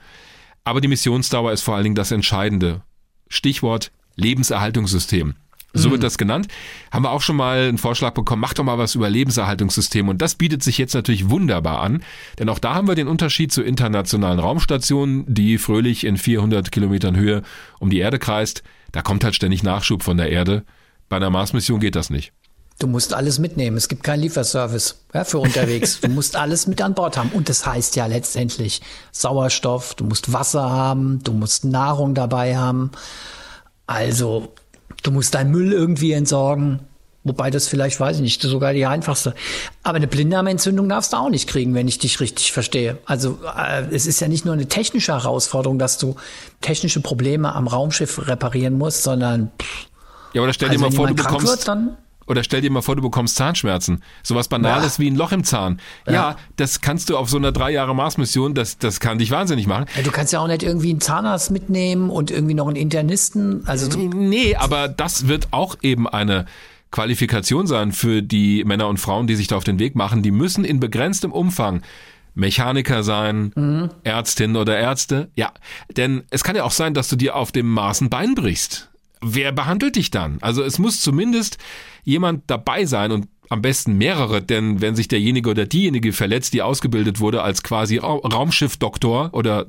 Aber 0.63 0.81
die 0.81 0.87
Missionsdauer 0.87 1.51
ist 1.53 1.61
vor 1.61 1.75
allen 1.75 1.85
Dingen 1.85 1.95
das 1.95 2.11
Entscheidende. 2.11 2.81
Stichwort 3.29 3.91
Lebenserhaltungssystem. 4.15 5.35
So 5.77 5.91
wird 5.91 6.01
mhm. 6.01 6.03
das 6.03 6.17
genannt. 6.17 6.47
Haben 6.91 7.05
wir 7.05 7.11
auch 7.11 7.21
schon 7.21 7.35
mal 7.35 7.67
einen 7.67 7.77
Vorschlag 7.77 8.11
bekommen, 8.11 8.41
mach 8.41 8.53
doch 8.53 8.63
mal 8.63 8.77
was 8.77 8.95
über 8.95 9.09
Lebenserhaltungssysteme. 9.09 10.09
Und 10.09 10.21
das 10.21 10.35
bietet 10.35 10.63
sich 10.63 10.77
jetzt 10.77 10.93
natürlich 10.93 11.29
wunderbar 11.29 11.81
an, 11.81 12.03
denn 12.39 12.49
auch 12.49 12.59
da 12.59 12.73
haben 12.75 12.87
wir 12.87 12.95
den 12.95 13.07
Unterschied 13.07 13.51
zu 13.51 13.63
internationalen 13.63 14.39
Raumstationen, 14.39 15.25
die 15.27 15.57
fröhlich 15.57 16.05
in 16.05 16.17
400 16.17 16.71
Kilometern 16.71 17.15
Höhe 17.15 17.43
um 17.79 17.89
die 17.89 17.99
Erde 17.99 18.19
kreist. 18.19 18.63
Da 18.91 19.01
kommt 19.01 19.23
halt 19.23 19.35
ständig 19.35 19.63
Nachschub 19.63 20.03
von 20.03 20.17
der 20.17 20.29
Erde. 20.29 20.63
Bei 21.09 21.17
einer 21.17 21.29
Mars-Mission 21.29 21.79
geht 21.79 21.95
das 21.95 22.09
nicht. 22.09 22.33
Du 22.79 22.85
musst 22.85 23.13
alles 23.13 23.39
mitnehmen. 23.39 23.75
Es 23.75 23.87
gibt 23.87 24.03
keinen 24.03 24.21
Lieferservice 24.21 25.03
ja, 25.13 25.23
für 25.23 25.39
unterwegs. 25.39 25.99
Du 25.99 26.09
musst 26.09 26.35
alles 26.35 26.67
mit 26.67 26.79
an 26.81 26.93
Bord 26.93 27.17
haben. 27.17 27.29
Und 27.29 27.49
das 27.49 27.65
heißt 27.65 27.95
ja 27.95 28.05
letztendlich 28.05 28.81
Sauerstoff, 29.11 29.95
du 29.95 30.03
musst 30.03 30.31
Wasser 30.31 30.69
haben, 30.69 31.23
du 31.23 31.33
musst 31.33 31.65
Nahrung 31.65 32.13
dabei 32.13 32.55
haben. 32.55 32.91
Also, 33.87 34.53
du 35.03 35.11
musst 35.11 35.33
deinen 35.35 35.51
Müll 35.51 35.73
irgendwie 35.73 36.11
entsorgen. 36.11 36.79
Wobei 37.23 37.51
das 37.51 37.67
vielleicht, 37.67 37.99
weiß 37.99 38.17
ich 38.17 38.21
nicht, 38.21 38.41
sogar 38.41 38.71
die 38.71 38.85
einfachste. 38.85 39.35
Aber 39.83 39.97
eine 39.97 40.07
Blinddarmentzündung 40.07 40.87
darfst 40.87 41.11
du 41.11 41.17
auch 41.17 41.29
nicht 41.29 41.49
kriegen, 41.49 41.73
wenn 41.73 41.87
ich 41.89 41.99
dich 41.99 42.21
richtig 42.21 42.53
verstehe. 42.53 42.99
Also 43.05 43.37
äh, 43.57 43.83
es 43.93 44.05
ist 44.05 44.21
ja 44.21 44.29
nicht 44.29 44.45
nur 44.45 44.53
eine 44.53 44.67
technische 44.67 45.11
Herausforderung, 45.11 45.77
dass 45.77 45.97
du 45.97 46.15
technische 46.61 47.01
Probleme 47.01 47.53
am 47.53 47.67
Raumschiff 47.67 48.27
reparieren 48.29 48.77
musst, 48.77 49.03
sondern 49.03 49.51
pff, 49.61 49.87
ja, 50.33 50.41
aber 50.43 50.53
stell 50.53 50.69
dir 50.69 50.73
also, 50.73 50.85
mal 50.85 50.91
vor, 50.91 51.07
du 51.07 51.15
bekommst 51.15 51.67
wird, 51.67 51.87
oder 52.27 52.43
stell 52.43 52.61
dir 52.61 52.69
mal 52.69 52.81
vor, 52.81 52.95
du 52.95 53.01
bekommst 53.01 53.35
Zahnschmerzen. 53.35 54.03
Sowas 54.21 54.47
Banales 54.47 54.97
ja. 54.97 55.03
wie 55.03 55.09
ein 55.09 55.15
Loch 55.15 55.31
im 55.31 55.43
Zahn. 55.43 55.79
Ja. 56.05 56.13
ja. 56.13 56.35
das 56.57 56.81
kannst 56.81 57.09
du 57.09 57.17
auf 57.17 57.29
so 57.29 57.37
einer 57.37 57.51
drei 57.51 57.71
Jahre 57.71 57.95
Mars-Mission, 57.95 58.53
das, 58.53 58.77
das 58.77 58.99
kann 58.99 59.17
dich 59.17 59.31
wahnsinnig 59.31 59.67
machen. 59.67 59.85
Ja, 59.95 60.03
du 60.03 60.11
kannst 60.11 60.33
ja 60.33 60.39
auch 60.39 60.47
nicht 60.47 60.63
irgendwie 60.63 60.91
einen 60.91 61.01
Zahnarzt 61.01 61.51
mitnehmen 61.51 62.09
und 62.09 62.29
irgendwie 62.29 62.53
noch 62.53 62.67
einen 62.67 62.75
Internisten. 62.75 63.67
Also 63.67 63.97
nee, 63.97 64.55
aber 64.55 64.87
das 64.87 65.27
wird 65.27 65.47
auch 65.51 65.77
eben 65.81 66.07
eine 66.07 66.45
Qualifikation 66.91 67.67
sein 67.67 67.91
für 67.91 68.21
die 68.21 68.63
Männer 68.63 68.87
und 68.87 68.97
Frauen, 68.99 69.27
die 69.27 69.35
sich 69.35 69.47
da 69.47 69.57
auf 69.57 69.63
den 69.63 69.79
Weg 69.79 69.95
machen. 69.95 70.21
Die 70.21 70.31
müssen 70.31 70.63
in 70.63 70.79
begrenztem 70.79 71.31
Umfang 71.31 71.81
Mechaniker 72.33 73.03
sein, 73.03 73.51
mhm. 73.55 73.89
Ärztin 74.03 74.55
oder 74.55 74.77
Ärzte. 74.77 75.29
Ja, 75.35 75.51
denn 75.95 76.23
es 76.29 76.43
kann 76.43 76.55
ja 76.55 76.63
auch 76.63 76.71
sein, 76.71 76.93
dass 76.93 77.09
du 77.09 77.15
dir 77.15 77.35
auf 77.35 77.51
dem 77.51 77.69
Mars 77.69 77.99
ein 77.99 78.09
Bein 78.09 78.35
brichst. 78.35 78.89
Wer 79.21 79.51
behandelt 79.51 79.95
dich 79.95 80.11
dann? 80.11 80.37
Also 80.41 80.63
es 80.63 80.79
muss 80.79 81.01
zumindest 81.01 81.57
jemand 82.03 82.43
dabei 82.47 82.85
sein 82.85 83.11
und 83.11 83.27
am 83.49 83.61
besten 83.61 83.97
mehrere, 83.97 84.41
denn 84.41 84.81
wenn 84.81 84.95
sich 84.95 85.07
derjenige 85.07 85.49
oder 85.49 85.65
diejenige 85.65 86.13
verletzt, 86.13 86.53
die 86.53 86.61
ausgebildet 86.61 87.19
wurde 87.19 87.43
als 87.43 87.63
quasi 87.63 87.97
Raumschiffdoktor 87.97 89.29
oder 89.33 89.67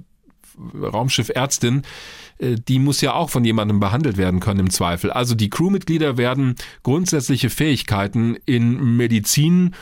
Raumschiffärztin, 0.59 1.83
äh, 2.39 2.57
die 2.57 2.79
muss 2.79 3.01
ja 3.01 3.15
auch 3.15 3.31
von 3.31 3.45
jemandem 3.45 3.81
behandelt 3.81 4.17
werden 4.17 4.41
können 4.41 4.61
im 4.61 4.71
Zweifel. 4.71 5.11
Also 5.11 5.35
die 5.35 5.51
Crewmitglieder 5.51 6.17
werden 6.17 6.57
grundsätzliche 6.83 7.51
Fähigkeiten 7.51 8.37
in 8.47 8.97
Medizin 8.97 9.75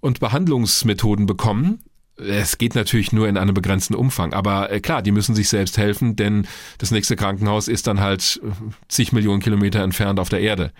und 0.00 0.20
Behandlungsmethoden 0.20 1.26
bekommen. 1.26 1.80
Es 2.16 2.58
geht 2.58 2.74
natürlich 2.74 3.12
nur 3.12 3.26
in 3.26 3.38
einem 3.38 3.54
begrenzten 3.54 3.94
Umfang, 3.94 4.34
aber 4.34 4.70
äh, 4.70 4.80
klar, 4.80 5.00
die 5.02 5.12
müssen 5.12 5.34
sich 5.34 5.48
selbst 5.48 5.78
helfen, 5.78 6.14
denn 6.14 6.46
das 6.78 6.90
nächste 6.90 7.16
Krankenhaus 7.16 7.68
ist 7.68 7.86
dann 7.86 8.00
halt 8.00 8.40
äh, 8.44 8.50
zig 8.88 9.12
Millionen 9.12 9.40
Kilometer 9.40 9.82
entfernt 9.82 10.20
auf 10.20 10.28
der 10.28 10.40
Erde. 10.40 10.72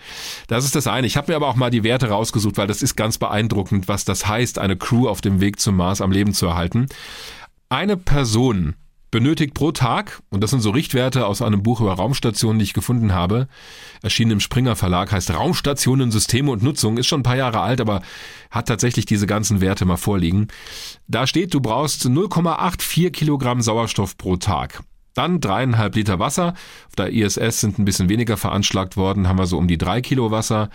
Das 0.47 0.63
ist 0.63 0.75
das 0.75 0.85
eine. 0.87 1.07
Ich 1.07 1.17
habe 1.17 1.31
mir 1.31 1.35
aber 1.35 1.47
auch 1.47 1.55
mal 1.55 1.71
die 1.71 1.83
Werte 1.83 2.09
rausgesucht, 2.09 2.57
weil 2.57 2.67
das 2.67 2.83
ist 2.83 2.95
ganz 2.95 3.17
beeindruckend, 3.17 3.87
was 3.87 4.05
das 4.05 4.27
heißt, 4.27 4.59
eine 4.59 4.77
Crew 4.77 5.07
auf 5.07 5.21
dem 5.21 5.41
Weg 5.41 5.59
zum 5.59 5.75
Mars 5.75 6.01
am 6.01 6.11
Leben 6.11 6.33
zu 6.33 6.45
erhalten. 6.45 6.87
Eine 7.69 7.97
Person 7.97 8.75
benötigt 9.13 9.53
pro 9.53 9.71
Tag, 9.71 10.23
und 10.31 10.41
das 10.41 10.49
sind 10.49 10.61
so 10.61 10.71
Richtwerte 10.71 11.27
aus 11.27 11.43
einem 11.43 11.61
Buch 11.61 11.81
über 11.81 11.93
Raumstationen, 11.93 12.57
die 12.57 12.63
ich 12.63 12.73
gefunden 12.73 13.13
habe, 13.13 13.47
erschienen 14.01 14.31
im 14.31 14.39
Springer 14.39 14.75
Verlag, 14.75 15.11
heißt 15.11 15.31
Raumstationen, 15.31 16.09
Systeme 16.09 16.49
und 16.49 16.63
Nutzung, 16.63 16.97
ist 16.97 17.05
schon 17.05 17.19
ein 17.19 17.23
paar 17.23 17.37
Jahre 17.37 17.61
alt, 17.61 17.79
aber 17.79 18.01
hat 18.49 18.67
tatsächlich 18.67 19.05
diese 19.05 19.27
ganzen 19.27 19.61
Werte 19.61 19.85
mal 19.85 19.97
vorliegen. 19.97 20.47
Da 21.07 21.27
steht, 21.27 21.53
du 21.53 21.61
brauchst 21.61 22.07
0,84 22.07 23.11
Kilogramm 23.11 23.61
Sauerstoff 23.61 24.17
pro 24.17 24.37
Tag. 24.37 24.81
Dann 25.13 25.39
dreieinhalb 25.39 25.95
Liter 25.95 26.17
Wasser. 26.17 26.55
Auf 26.87 26.95
der 26.97 27.13
ISS 27.13 27.61
sind 27.61 27.77
ein 27.77 27.85
bisschen 27.85 28.09
weniger 28.09 28.35
veranschlagt 28.35 28.97
worden, 28.97 29.27
haben 29.27 29.37
wir 29.37 29.45
so 29.45 29.59
um 29.59 29.67
die 29.67 29.77
drei 29.77 30.01
Kilo 30.01 30.31
Wasser. 30.31 30.71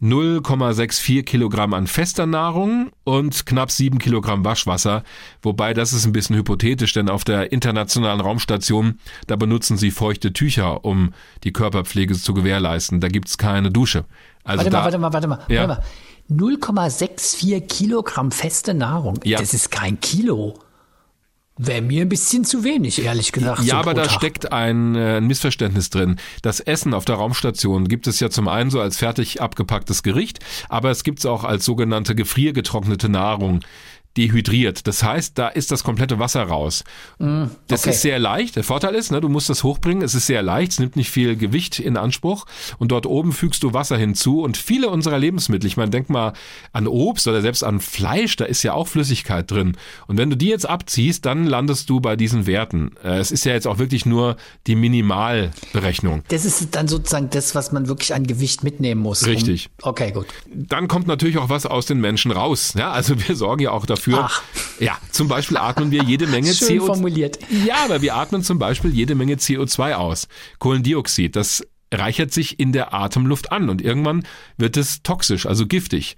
0,64 0.00 1.24
Kilogramm 1.24 1.74
an 1.74 1.86
fester 1.86 2.26
Nahrung 2.26 2.90
und 3.04 3.46
knapp 3.46 3.70
7 3.70 3.98
Kilogramm 3.98 4.44
Waschwasser. 4.44 5.02
Wobei 5.42 5.74
das 5.74 5.92
ist 5.92 6.06
ein 6.06 6.12
bisschen 6.12 6.36
hypothetisch, 6.36 6.92
denn 6.92 7.08
auf 7.08 7.24
der 7.24 7.50
internationalen 7.50 8.20
Raumstation, 8.20 9.00
da 9.26 9.36
benutzen 9.36 9.76
sie 9.76 9.90
feuchte 9.90 10.32
Tücher, 10.32 10.84
um 10.84 11.14
die 11.42 11.52
Körperpflege 11.52 12.14
zu 12.14 12.32
gewährleisten. 12.32 13.00
Da 13.00 13.08
gibt's 13.08 13.38
keine 13.38 13.70
Dusche. 13.70 14.04
Also 14.44 14.58
warte 14.58 14.70
da, 14.70 14.78
mal, 14.78 14.84
warte 14.84 14.98
mal, 14.98 15.12
warte 15.12 15.28
mal. 15.28 15.38
Ja. 15.48 15.68
Warte 15.68 15.82
mal. 15.82 15.86
0,64 16.30 17.62
Kilogramm 17.62 18.30
feste 18.30 18.74
Nahrung. 18.74 19.18
Ja. 19.24 19.38
Das 19.38 19.54
ist 19.54 19.70
kein 19.70 19.98
Kilo. 20.00 20.58
Wäre 21.58 21.82
mir 21.82 22.02
ein 22.02 22.08
bisschen 22.08 22.44
zu 22.44 22.62
wenig, 22.62 23.04
ehrlich 23.04 23.32
gesagt. 23.32 23.64
Ja, 23.64 23.74
so 23.74 23.76
aber 23.76 23.94
da 23.94 24.02
Tag. 24.04 24.12
steckt 24.12 24.52
ein, 24.52 24.94
äh, 24.94 25.16
ein 25.16 25.26
Missverständnis 25.26 25.90
drin. 25.90 26.16
Das 26.42 26.60
Essen 26.60 26.94
auf 26.94 27.04
der 27.04 27.16
Raumstation 27.16 27.88
gibt 27.88 28.06
es 28.06 28.20
ja 28.20 28.30
zum 28.30 28.46
einen 28.46 28.70
so 28.70 28.80
als 28.80 28.96
fertig 28.96 29.42
abgepacktes 29.42 30.04
Gericht, 30.04 30.38
aber 30.68 30.90
es 30.90 31.02
gibt 31.02 31.18
es 31.18 31.26
auch 31.26 31.42
als 31.42 31.64
sogenannte 31.64 32.14
gefriergetrocknete 32.14 33.08
Nahrung 33.08 33.60
dehydriert. 34.16 34.86
Das 34.86 35.02
heißt, 35.02 35.38
da 35.38 35.48
ist 35.48 35.70
das 35.70 35.84
komplette 35.84 36.18
Wasser 36.18 36.42
raus. 36.42 36.84
Mm, 37.18 37.44
okay. 37.44 37.50
Das 37.68 37.86
ist 37.86 38.02
sehr 38.02 38.18
leicht. 38.18 38.56
Der 38.56 38.64
Vorteil 38.64 38.94
ist, 38.94 39.12
ne, 39.12 39.20
du 39.20 39.28
musst 39.28 39.48
das 39.48 39.62
hochbringen. 39.62 40.02
Es 40.02 40.14
ist 40.14 40.26
sehr 40.26 40.42
leicht, 40.42 40.72
es 40.72 40.78
nimmt 40.80 40.96
nicht 40.96 41.10
viel 41.10 41.36
Gewicht 41.36 41.78
in 41.78 41.96
Anspruch. 41.96 42.46
Und 42.78 42.90
dort 42.90 43.06
oben 43.06 43.32
fügst 43.32 43.62
du 43.62 43.72
Wasser 43.74 43.96
hinzu. 43.96 44.42
Und 44.42 44.56
viele 44.56 44.90
unserer 44.90 45.18
Lebensmittel, 45.18 45.66
ich 45.66 45.76
meine, 45.76 45.90
denk 45.90 46.10
mal 46.10 46.32
an 46.72 46.88
Obst 46.88 47.28
oder 47.28 47.42
selbst 47.42 47.62
an 47.62 47.80
Fleisch, 47.80 48.36
da 48.36 48.44
ist 48.44 48.62
ja 48.64 48.72
auch 48.72 48.88
Flüssigkeit 48.88 49.48
drin. 49.50 49.76
Und 50.08 50.18
wenn 50.18 50.30
du 50.30 50.36
die 50.36 50.48
jetzt 50.48 50.68
abziehst, 50.68 51.24
dann 51.24 51.44
landest 51.46 51.88
du 51.88 52.00
bei 52.00 52.16
diesen 52.16 52.46
Werten. 52.46 52.92
Äh, 53.04 53.18
es 53.18 53.30
ist 53.30 53.44
ja 53.44 53.52
jetzt 53.52 53.68
auch 53.68 53.78
wirklich 53.78 54.04
nur 54.04 54.36
die 54.66 54.74
Minimalberechnung. 54.74 56.24
Das 56.28 56.44
ist 56.44 56.74
dann 56.74 56.88
sozusagen 56.88 57.30
das, 57.30 57.54
was 57.54 57.70
man 57.70 57.86
wirklich 57.86 58.14
an 58.14 58.26
Gewicht 58.26 58.64
mitnehmen 58.64 59.00
muss. 59.00 59.26
Richtig. 59.26 59.70
Um, 59.82 59.90
okay, 59.90 60.10
gut. 60.10 60.26
Dann 60.52 60.88
kommt 60.88 61.06
natürlich 61.06 61.38
auch 61.38 61.48
was 61.48 61.66
aus 61.66 61.86
den 61.86 62.00
Menschen 62.00 62.32
raus. 62.32 62.74
Ja, 62.76 62.90
also 62.90 63.14
wir 63.28 63.36
sorgen 63.36 63.62
ja 63.62 63.70
auch 63.70 63.86
dafür, 63.86 63.97
dafür. 63.98 64.24
Ach. 64.24 64.42
Ja, 64.80 64.98
zum 65.10 65.28
Beispiel 65.28 65.56
atmen 65.56 65.90
wir 65.90 66.02
jede 66.02 66.26
Menge 66.26 66.52
Schön 66.54 66.80
CO2. 66.80 66.86
formuliert. 66.86 67.38
Ja, 67.66 67.84
aber 67.84 68.02
wir 68.02 68.14
atmen 68.16 68.42
zum 68.42 68.58
Beispiel 68.58 68.90
jede 68.92 69.14
Menge 69.14 69.34
CO2 69.34 69.94
aus. 69.94 70.28
Kohlendioxid, 70.58 71.36
das 71.36 71.62
reichert 71.92 72.32
sich 72.32 72.60
in 72.60 72.72
der 72.72 72.94
Atemluft 72.94 73.52
an 73.52 73.68
und 73.68 73.82
irgendwann 73.82 74.24
wird 74.56 74.76
es 74.76 75.02
toxisch, 75.02 75.46
also 75.46 75.66
giftig. 75.66 76.16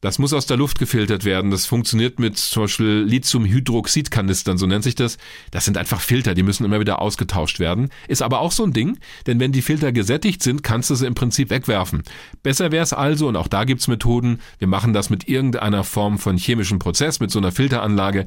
Das 0.00 0.20
muss 0.20 0.32
aus 0.32 0.46
der 0.46 0.56
Luft 0.56 0.78
gefiltert 0.78 1.24
werden. 1.24 1.50
Das 1.50 1.66
funktioniert 1.66 2.20
mit 2.20 2.38
zum 2.38 2.64
Beispiel 2.64 3.04
Lithiumhydroxidkanistern, 3.08 4.56
so 4.56 4.66
nennt 4.66 4.84
sich 4.84 4.94
das. 4.94 5.18
Das 5.50 5.64
sind 5.64 5.76
einfach 5.76 6.00
Filter, 6.00 6.34
die 6.34 6.44
müssen 6.44 6.64
immer 6.64 6.78
wieder 6.78 7.02
ausgetauscht 7.02 7.58
werden. 7.58 7.88
Ist 8.06 8.22
aber 8.22 8.38
auch 8.38 8.52
so 8.52 8.62
ein 8.62 8.72
Ding, 8.72 8.98
denn 9.26 9.40
wenn 9.40 9.50
die 9.50 9.62
Filter 9.62 9.90
gesättigt 9.90 10.42
sind, 10.42 10.62
kannst 10.62 10.90
du 10.90 10.94
sie 10.94 11.06
im 11.06 11.14
Prinzip 11.14 11.50
wegwerfen. 11.50 12.04
Besser 12.44 12.70
wäre 12.70 12.84
es 12.84 12.92
also, 12.92 13.26
und 13.26 13.34
auch 13.34 13.48
da 13.48 13.64
gibt's 13.64 13.88
Methoden, 13.88 14.40
wir 14.58 14.68
machen 14.68 14.92
das 14.92 15.10
mit 15.10 15.28
irgendeiner 15.28 15.82
Form 15.82 16.20
von 16.20 16.38
chemischem 16.38 16.78
Prozess, 16.78 17.18
mit 17.18 17.32
so 17.32 17.40
einer 17.40 17.50
Filteranlage, 17.50 18.26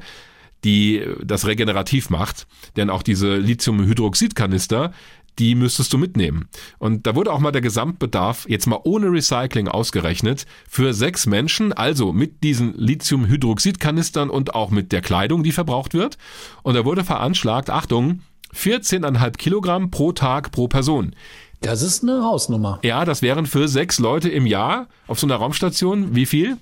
die 0.64 1.02
das 1.24 1.46
regenerativ 1.46 2.10
macht. 2.10 2.46
Denn 2.76 2.90
auch 2.90 3.02
diese 3.02 3.36
Lithiumhydroxidkanister, 3.36 4.92
die 5.38 5.54
müsstest 5.54 5.92
du 5.92 5.98
mitnehmen. 5.98 6.48
Und 6.78 7.06
da 7.06 7.14
wurde 7.14 7.32
auch 7.32 7.38
mal 7.38 7.52
der 7.52 7.62
Gesamtbedarf 7.62 8.46
jetzt 8.48 8.66
mal 8.66 8.80
ohne 8.84 9.10
Recycling 9.10 9.68
ausgerechnet 9.68 10.46
für 10.68 10.94
sechs 10.94 11.26
Menschen, 11.26 11.72
also 11.72 12.12
mit 12.12 12.42
diesen 12.42 12.74
Lithiumhydroxidkanistern 12.76 14.30
und 14.30 14.54
auch 14.54 14.70
mit 14.70 14.92
der 14.92 15.00
Kleidung, 15.00 15.42
die 15.42 15.52
verbraucht 15.52 15.94
wird. 15.94 16.18
Und 16.62 16.74
da 16.74 16.84
wurde 16.84 17.04
veranschlagt, 17.04 17.70
Achtung, 17.70 18.20
14,5 18.54 19.36
Kilogramm 19.36 19.90
pro 19.90 20.12
Tag 20.12 20.52
pro 20.52 20.68
Person. 20.68 21.14
Das 21.60 21.82
ist 21.82 22.02
eine 22.02 22.24
Hausnummer. 22.24 22.80
Ja, 22.82 23.04
das 23.04 23.22
wären 23.22 23.46
für 23.46 23.68
sechs 23.68 23.98
Leute 23.98 24.28
im 24.28 24.46
Jahr 24.46 24.88
auf 25.06 25.20
so 25.20 25.26
einer 25.26 25.36
Raumstation 25.36 26.14
wie 26.14 26.26
viel? 26.26 26.58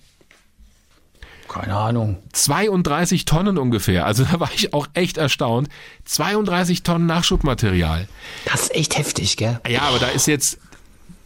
Keine 1.51 1.77
Ahnung. 1.77 2.19
32 2.33 3.25
Tonnen 3.25 3.59
ungefähr. 3.59 4.07
Also 4.07 4.25
da 4.31 4.39
war 4.41 4.51
ich 4.55 4.73
auch 4.73 4.87
echt 4.95 5.19
erstaunt. 5.19 5.69
32 6.05 6.83
Tonnen 6.83 7.07
Nachschubmaterial. 7.07 8.09
Das 8.45 8.63
ist 8.63 8.75
echt 8.75 8.97
heftig, 8.97 9.37
gell? 9.37 9.61
Ja, 9.69 9.83
aber 9.83 9.99
da 9.99 10.09
ist 10.09 10.27
jetzt 10.27 10.59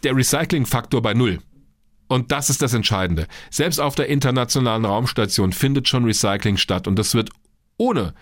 der 0.03 0.15
Recyclingfaktor 0.15 1.01
bei 1.01 1.13
null. 1.13 1.39
Und 2.07 2.31
das 2.31 2.49
ist 2.49 2.61
das 2.61 2.73
Entscheidende. 2.73 3.27
Selbst 3.49 3.79
auf 3.79 3.95
der 3.95 4.09
internationalen 4.09 4.85
Raumstation 4.85 5.53
findet 5.53 5.87
schon 5.87 6.05
Recycling 6.05 6.57
statt 6.57 6.87
und 6.87 6.97
das 6.97 7.15
wird 7.15 7.29
ohne 7.77 8.13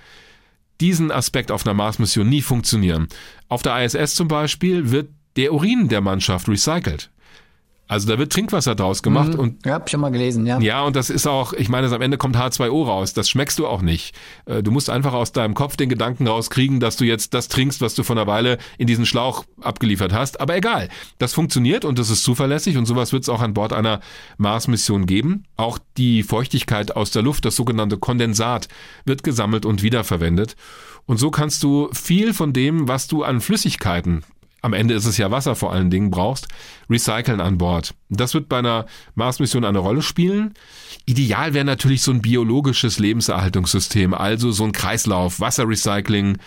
diesen 0.81 1.11
Aspekt 1.11 1.51
auf 1.51 1.65
einer 1.65 1.73
Mars-Mission 1.73 2.27
nie 2.27 2.41
funktionieren. 2.41 3.07
Auf 3.49 3.61
der 3.61 3.83
ISS 3.83 4.15
zum 4.15 4.27
Beispiel 4.27 4.91
wird 4.91 5.09
der 5.35 5.53
Urin 5.53 5.89
der 5.89 6.01
Mannschaft 6.01 6.47
recycelt. 6.47 7.09
Also 7.93 8.07
da 8.07 8.17
wird 8.17 8.33
Trinkwasser 8.33 8.73
draus 8.73 9.03
gemacht 9.03 9.35
mhm. 9.35 9.39
und 9.39 9.65
ja, 9.67 9.73
hab 9.73 9.87
schon 9.87 9.99
mal 9.99 10.09
gelesen, 10.09 10.47
ja. 10.47 10.59
Ja, 10.59 10.81
und 10.81 10.95
das 10.95 11.11
ist 11.11 11.27
auch, 11.27 11.53
ich 11.53 11.69
meine, 11.69 11.93
am 11.93 12.01
Ende 12.01 12.17
kommt 12.17 12.35
H2O 12.35 12.87
raus. 12.87 13.13
Das 13.13 13.29
schmeckst 13.29 13.59
du 13.59 13.67
auch 13.67 13.83
nicht. 13.83 14.15
Äh, 14.47 14.63
du 14.63 14.71
musst 14.71 14.89
einfach 14.89 15.13
aus 15.13 15.31
deinem 15.31 15.53
Kopf 15.53 15.77
den 15.77 15.89
Gedanken 15.89 16.25
rauskriegen, 16.25 16.79
dass 16.79 16.97
du 16.97 17.05
jetzt 17.05 17.35
das 17.35 17.49
trinkst, 17.49 17.81
was 17.81 17.93
du 17.93 18.01
vor 18.01 18.15
einer 18.15 18.25
Weile 18.25 18.57
in 18.79 18.87
diesen 18.87 19.05
Schlauch 19.05 19.45
abgeliefert 19.61 20.11
hast. 20.11 20.41
Aber 20.41 20.55
egal, 20.57 20.89
das 21.19 21.35
funktioniert 21.35 21.85
und 21.85 21.99
das 21.99 22.09
ist 22.09 22.23
zuverlässig 22.23 22.77
und 22.77 22.87
sowas 22.87 23.13
wird 23.13 23.21
es 23.21 23.29
auch 23.29 23.41
an 23.41 23.53
Bord 23.53 23.73
einer 23.73 23.99
Mars-Mission 24.39 25.05
geben. 25.05 25.43
Auch 25.55 25.77
die 25.95 26.23
Feuchtigkeit 26.23 26.95
aus 26.95 27.11
der 27.11 27.21
Luft, 27.21 27.45
das 27.45 27.55
sogenannte 27.55 27.99
Kondensat, 27.99 28.69
wird 29.05 29.21
gesammelt 29.21 29.67
und 29.67 29.83
wiederverwendet. 29.83 30.55
Und 31.05 31.17
so 31.17 31.29
kannst 31.29 31.61
du 31.61 31.89
viel 31.93 32.33
von 32.33 32.53
dem, 32.53 32.87
was 32.87 33.07
du 33.07 33.23
an 33.23 33.39
Flüssigkeiten 33.39 34.23
am 34.63 34.73
Ende 34.73 34.93
ist 34.93 35.05
es 35.05 35.17
ja 35.17 35.29
Wasser 35.29 35.55
vor 35.55 35.73
allen 35.73 35.89
Dingen, 35.89 36.09
brauchst, 36.09 36.47
recyceln 36.89 37.41
an 37.41 37.57
Bord. 37.57 37.93
Das 38.09 38.33
wird 38.33 38.47
bei 38.47 38.59
einer 38.59 38.85
Mars-Mission 39.13 39.65
eine 39.65 39.79
Rolle 39.79 40.01
spielen. 40.01 40.53
Ideal 41.05 41.53
wäre 41.53 41.65
natürlich 41.65 42.01
so 42.01 42.11
ein 42.11 42.21
biologisches 42.21 42.97
Lebenserhaltungssystem, 42.97 44.13
also 44.13 44.51
so 44.51 44.63
ein 44.63 44.71
Kreislauf, 44.71 45.41
Wasserrecycling. 45.41 46.37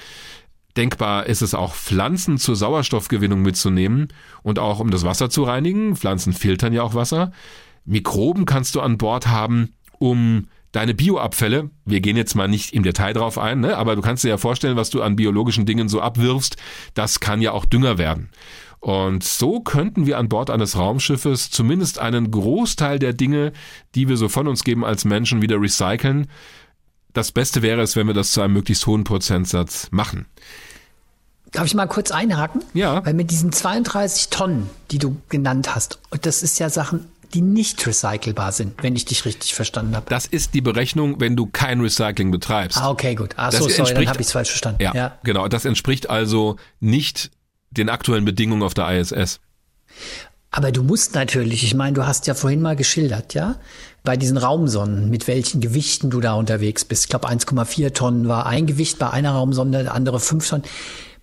Denkbar 0.79 1.27
ist 1.27 1.43
es 1.43 1.55
auch, 1.55 1.75
Pflanzen 1.75 2.39
zur 2.39 2.57
Sauerstoffgewinnung 2.57 3.43
mitzunehmen 3.43 4.09
und 4.43 4.59
auch 4.59 4.81
um 4.81 4.91
das 4.91 5.05
Wasser 5.05 5.29
zu 5.29 5.43
reinigen. 5.45 5.95
Pflanzen 5.95 6.33
filtern 6.33 6.73
ja 6.73 6.83
auch 6.83 6.95
Wasser. 6.95 7.33
Mikroben 7.85 8.47
kannst 8.47 8.75
du 8.75 8.81
an 8.81 8.97
Bord 8.97 9.27
haben, 9.27 9.75
um 9.99 10.49
deine 10.77 10.93
Bioabfälle, 10.93 11.71
wir 11.87 12.01
gehen 12.01 12.19
jetzt 12.19 12.35
mal 12.35 12.49
nicht 12.49 12.75
im 12.75 12.83
Detail 12.83 13.15
drauf 13.15 13.39
ein, 13.39 13.61
ne, 13.61 13.79
aber 13.79 13.97
du 13.97 14.03
kannst 14.03 14.25
dir 14.25 14.29
ja 14.29 14.37
vorstellen, 14.37 14.77
was 14.77 14.91
du 14.91 15.03
an 15.03 15.17
biologischen 15.17 15.65
Dingen 15.65 15.89
so 15.89 16.03
abwirfst, 16.03 16.57
das 16.93 17.19
kann 17.19 17.41
ja 17.41 17.53
auch 17.53 17.65
Dünger 17.65 17.97
werden. 17.97 18.29
Und 18.81 19.25
so 19.25 19.61
könnten 19.61 20.05
wir 20.05 20.19
an 20.19 20.29
Bord 20.29 20.51
eines 20.51 20.77
Raumschiffes 20.77 21.51
zumindest 21.51 21.99
einen 21.99 22.31
Großteil 22.31 22.99
der 22.99 23.15
Dinge, 23.15 23.55
die 23.95 24.07
wir 24.09 24.19
so 24.19 24.29
von 24.29 24.49
uns 24.49 24.65
geben 24.65 24.85
als 24.85 25.07
Menschen, 25.07 25.41
wieder 25.41 25.59
recyceln. 25.59 26.27
Das 27.15 27.33
Beste 27.33 27.63
wäre 27.63 27.81
es, 27.81 27.97
wenn 27.97 28.07
wir 28.07 28.15
das 28.15 28.33
zu 28.33 28.43
einem 28.43 28.53
möglichst 28.53 28.87
hohen 28.87 29.05
Prozentsatz 29.05 29.89
machen. 29.93 30.27
Darf 31.53 31.65
ich 31.65 31.75
mal 31.75 31.87
kurz 31.87 32.11
einhaken? 32.11 32.63
Ja. 32.75 33.05
Weil 33.07 33.15
mit 33.15 33.31
diesen 33.31 33.51
32 33.51 34.29
Tonnen, 34.29 34.69
die 34.91 34.99
du 34.99 35.17
genannt 35.31 35.75
hast, 35.75 36.01
und 36.11 36.27
das 36.27 36.43
ist 36.43 36.59
ja 36.59 36.69
Sachen, 36.69 37.07
die 37.35 37.41
nicht 37.41 37.87
recycelbar 37.87 38.53
sind, 38.53 38.83
wenn 38.83 38.97
ich 38.97 39.05
dich 39.05 39.25
richtig 39.25 39.55
verstanden 39.55 39.97
habe. 39.97 40.07
Das 40.09 40.27
ist 40.27 40.55
die 40.55 40.61
Berechnung, 40.61 41.21
wenn 41.21 41.37
du 41.37 41.47
kein 41.47 41.81
Recycling 41.81 42.31
betreibst. 42.31 42.79
Ah, 42.79 42.91
okay, 42.91 43.15
gut. 43.15 43.35
Ach 43.37 43.53
so, 43.53 43.69
sorry, 43.69 43.95
dann 43.95 44.09
habe 44.09 44.21
ich 44.21 44.27
es 44.27 44.33
falsch 44.33 44.51
verstanden. 44.51 44.83
Ja, 44.83 44.95
ja, 44.95 45.19
genau. 45.23 45.49
Das 45.49 45.65
entspricht 45.65 46.11
also 46.11 46.57
nicht 46.81 47.31
den 47.71 47.89
aktuellen 47.89 48.25
Bedingungen 48.25 48.63
auf 48.63 48.75
der 48.75 48.89
ISS. 48.91 49.41
Aber 50.51 50.73
du 50.73 50.83
musst 50.83 51.15
natürlich, 51.15 51.65
ich 51.65 51.75
meine, 51.75 51.95
du 51.95 52.07
hast 52.07 52.27
ja 52.27 52.35
vorhin 52.35 52.63
mal 52.63 52.77
geschildert, 52.77 53.35
ja, 53.35 53.57
bei 54.05 54.17
diesen 54.17 54.39
Raumsonden, 54.39 55.11
mit 55.11 55.27
welchen 55.27 55.61
Gewichten 55.61 56.11
du 56.11 56.21
da 56.21 56.35
unterwegs 56.35 56.85
bist. 56.85 57.05
Ich 57.05 57.09
glaube, 57.11 57.29
1,4 57.29 57.93
Tonnen 57.93 58.29
war 58.29 58.47
ein 58.47 58.67
Gewicht 58.67 58.99
bei 58.99 59.11
einer 59.11 59.33
Raumsonde, 59.33 59.83
der 59.83 59.95
andere 59.95 60.21
5 60.21 60.49
Tonnen. 60.49 60.65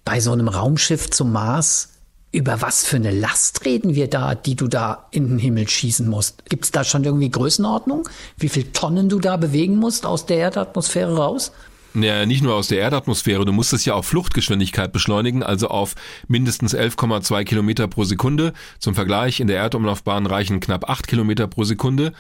Bei 0.06 0.20
so 0.20 0.34
einem 0.34 0.49
Raumschiff 0.49 1.10
zum 1.10 1.32
Mars 1.32 1.93
über 2.34 2.62
was 2.62 2.84
für 2.84 2.96
eine 2.96 3.12
Last 3.12 3.64
reden 3.64 3.94
wir 3.94 4.10
da, 4.10 4.34
die 4.34 4.56
du 4.56 4.68
da 4.68 5.06
in 5.12 5.30
den 5.30 5.40
Himmel 5.40 5.70
schießen 5.70 6.10
musst? 6.10 6.50
Gibt 6.50 6.66
es 6.66 6.72
da 6.72 6.84
schon 6.84 7.04
irgendwie 7.04 7.30
Größenordnung? 7.30 8.10
Wie 8.38 8.50
viel 8.50 8.64
Tonnen 8.74 9.08
du 9.08 9.20
da 9.20 9.38
bewegen 9.38 9.78
musst 9.78 10.06
aus 10.06 10.26
der 10.26 10.38
Erdatmosphäre 10.38 11.16
raus? 11.16 11.52
Ja, 11.94 12.26
nicht 12.26 12.42
nur 12.42 12.56
aus 12.56 12.70
der 12.70 12.80
Erdatmosphäre, 12.80 13.46
du 13.46 13.54
musst 13.54 13.72
es 13.72 13.86
ja 13.86 13.94
auf 13.94 14.08
Fluchtgeschwindigkeit 14.08 14.92
beschleunigen, 14.92 15.44
also 15.44 15.68
auf 15.68 15.94
mindestens 16.28 16.76
11,2 16.76 17.44
Kilometer 17.44 17.88
pro 17.88 18.04
Sekunde. 18.04 18.54
Zum 18.80 18.96
Vergleich, 18.96 19.40
in 19.40 19.46
der 19.46 19.58
Erdumlaufbahn 19.58 20.26
reichen 20.26 20.60
knapp 20.60 20.90
8 20.90 21.08
Kilometer 21.08 21.46
pro 21.46 21.64
Sekunde. 21.66 22.14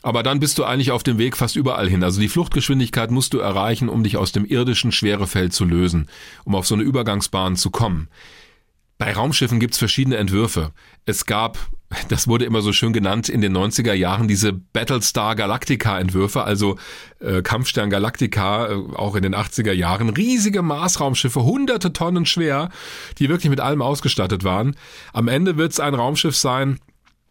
Aber 0.00 0.22
dann 0.22 0.40
bist 0.40 0.56
du 0.56 0.64
eigentlich 0.64 0.92
auf 0.92 1.02
dem 1.02 1.18
Weg 1.18 1.36
fast 1.36 1.56
überall 1.56 1.90
hin. 1.90 2.02
Also 2.02 2.22
die 2.22 2.28
Fluchtgeschwindigkeit 2.28 3.10
musst 3.10 3.34
du 3.34 3.38
erreichen, 3.38 3.90
um 3.90 4.02
dich 4.02 4.16
aus 4.16 4.32
dem 4.32 4.46
irdischen 4.46 4.92
Schwerefeld 4.92 5.52
zu 5.52 5.66
lösen, 5.66 6.08
um 6.44 6.54
auf 6.54 6.66
so 6.66 6.74
eine 6.74 6.84
Übergangsbahn 6.84 7.56
zu 7.56 7.68
kommen. 7.68 8.08
Bei 8.98 9.12
Raumschiffen 9.12 9.60
gibt's 9.60 9.78
verschiedene 9.78 10.16
Entwürfe. 10.16 10.72
Es 11.06 11.24
gab, 11.24 11.56
das 12.08 12.26
wurde 12.26 12.44
immer 12.44 12.62
so 12.62 12.72
schön 12.72 12.92
genannt, 12.92 13.28
in 13.28 13.40
den 13.40 13.56
90er 13.56 13.92
Jahren 13.92 14.26
diese 14.26 14.52
Battlestar 14.52 15.36
Galactica 15.36 15.98
Entwürfe, 16.00 16.42
also 16.42 16.76
äh, 17.20 17.42
Kampfstern 17.42 17.90
Galactica, 17.90 18.66
äh, 18.66 18.74
auch 18.96 19.14
in 19.14 19.22
den 19.22 19.36
80er 19.36 19.72
Jahren, 19.72 20.10
riesige 20.10 20.62
Marsraumschiffe, 20.62 21.44
hunderte 21.44 21.92
Tonnen 21.92 22.26
schwer, 22.26 22.70
die 23.18 23.28
wirklich 23.28 23.50
mit 23.50 23.60
allem 23.60 23.82
ausgestattet 23.82 24.42
waren. 24.42 24.74
Am 25.12 25.28
Ende 25.28 25.56
wird's 25.56 25.78
ein 25.78 25.94
Raumschiff 25.94 26.36
sein, 26.36 26.80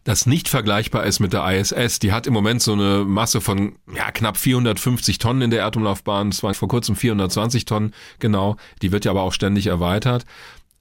das 0.04 0.24
nicht 0.24 0.48
vergleichbar 0.48 1.04
ist 1.04 1.20
mit 1.20 1.34
der 1.34 1.46
ISS. 1.52 1.98
Die 1.98 2.12
hat 2.12 2.26
im 2.26 2.32
Moment 2.32 2.62
so 2.62 2.72
eine 2.72 3.04
Masse 3.04 3.42
von 3.42 3.74
ja, 3.94 4.10
knapp 4.10 4.38
450 4.38 5.18
Tonnen 5.18 5.42
in 5.42 5.50
der 5.50 5.60
Erdumlaufbahn. 5.60 6.30
Das 6.30 6.42
war 6.42 6.54
vor 6.54 6.68
kurzem 6.68 6.96
420 6.96 7.66
Tonnen, 7.66 7.92
genau. 8.18 8.56
Die 8.80 8.90
wird 8.90 9.04
ja 9.04 9.10
aber 9.10 9.20
auch 9.20 9.34
ständig 9.34 9.66
erweitert 9.66 10.24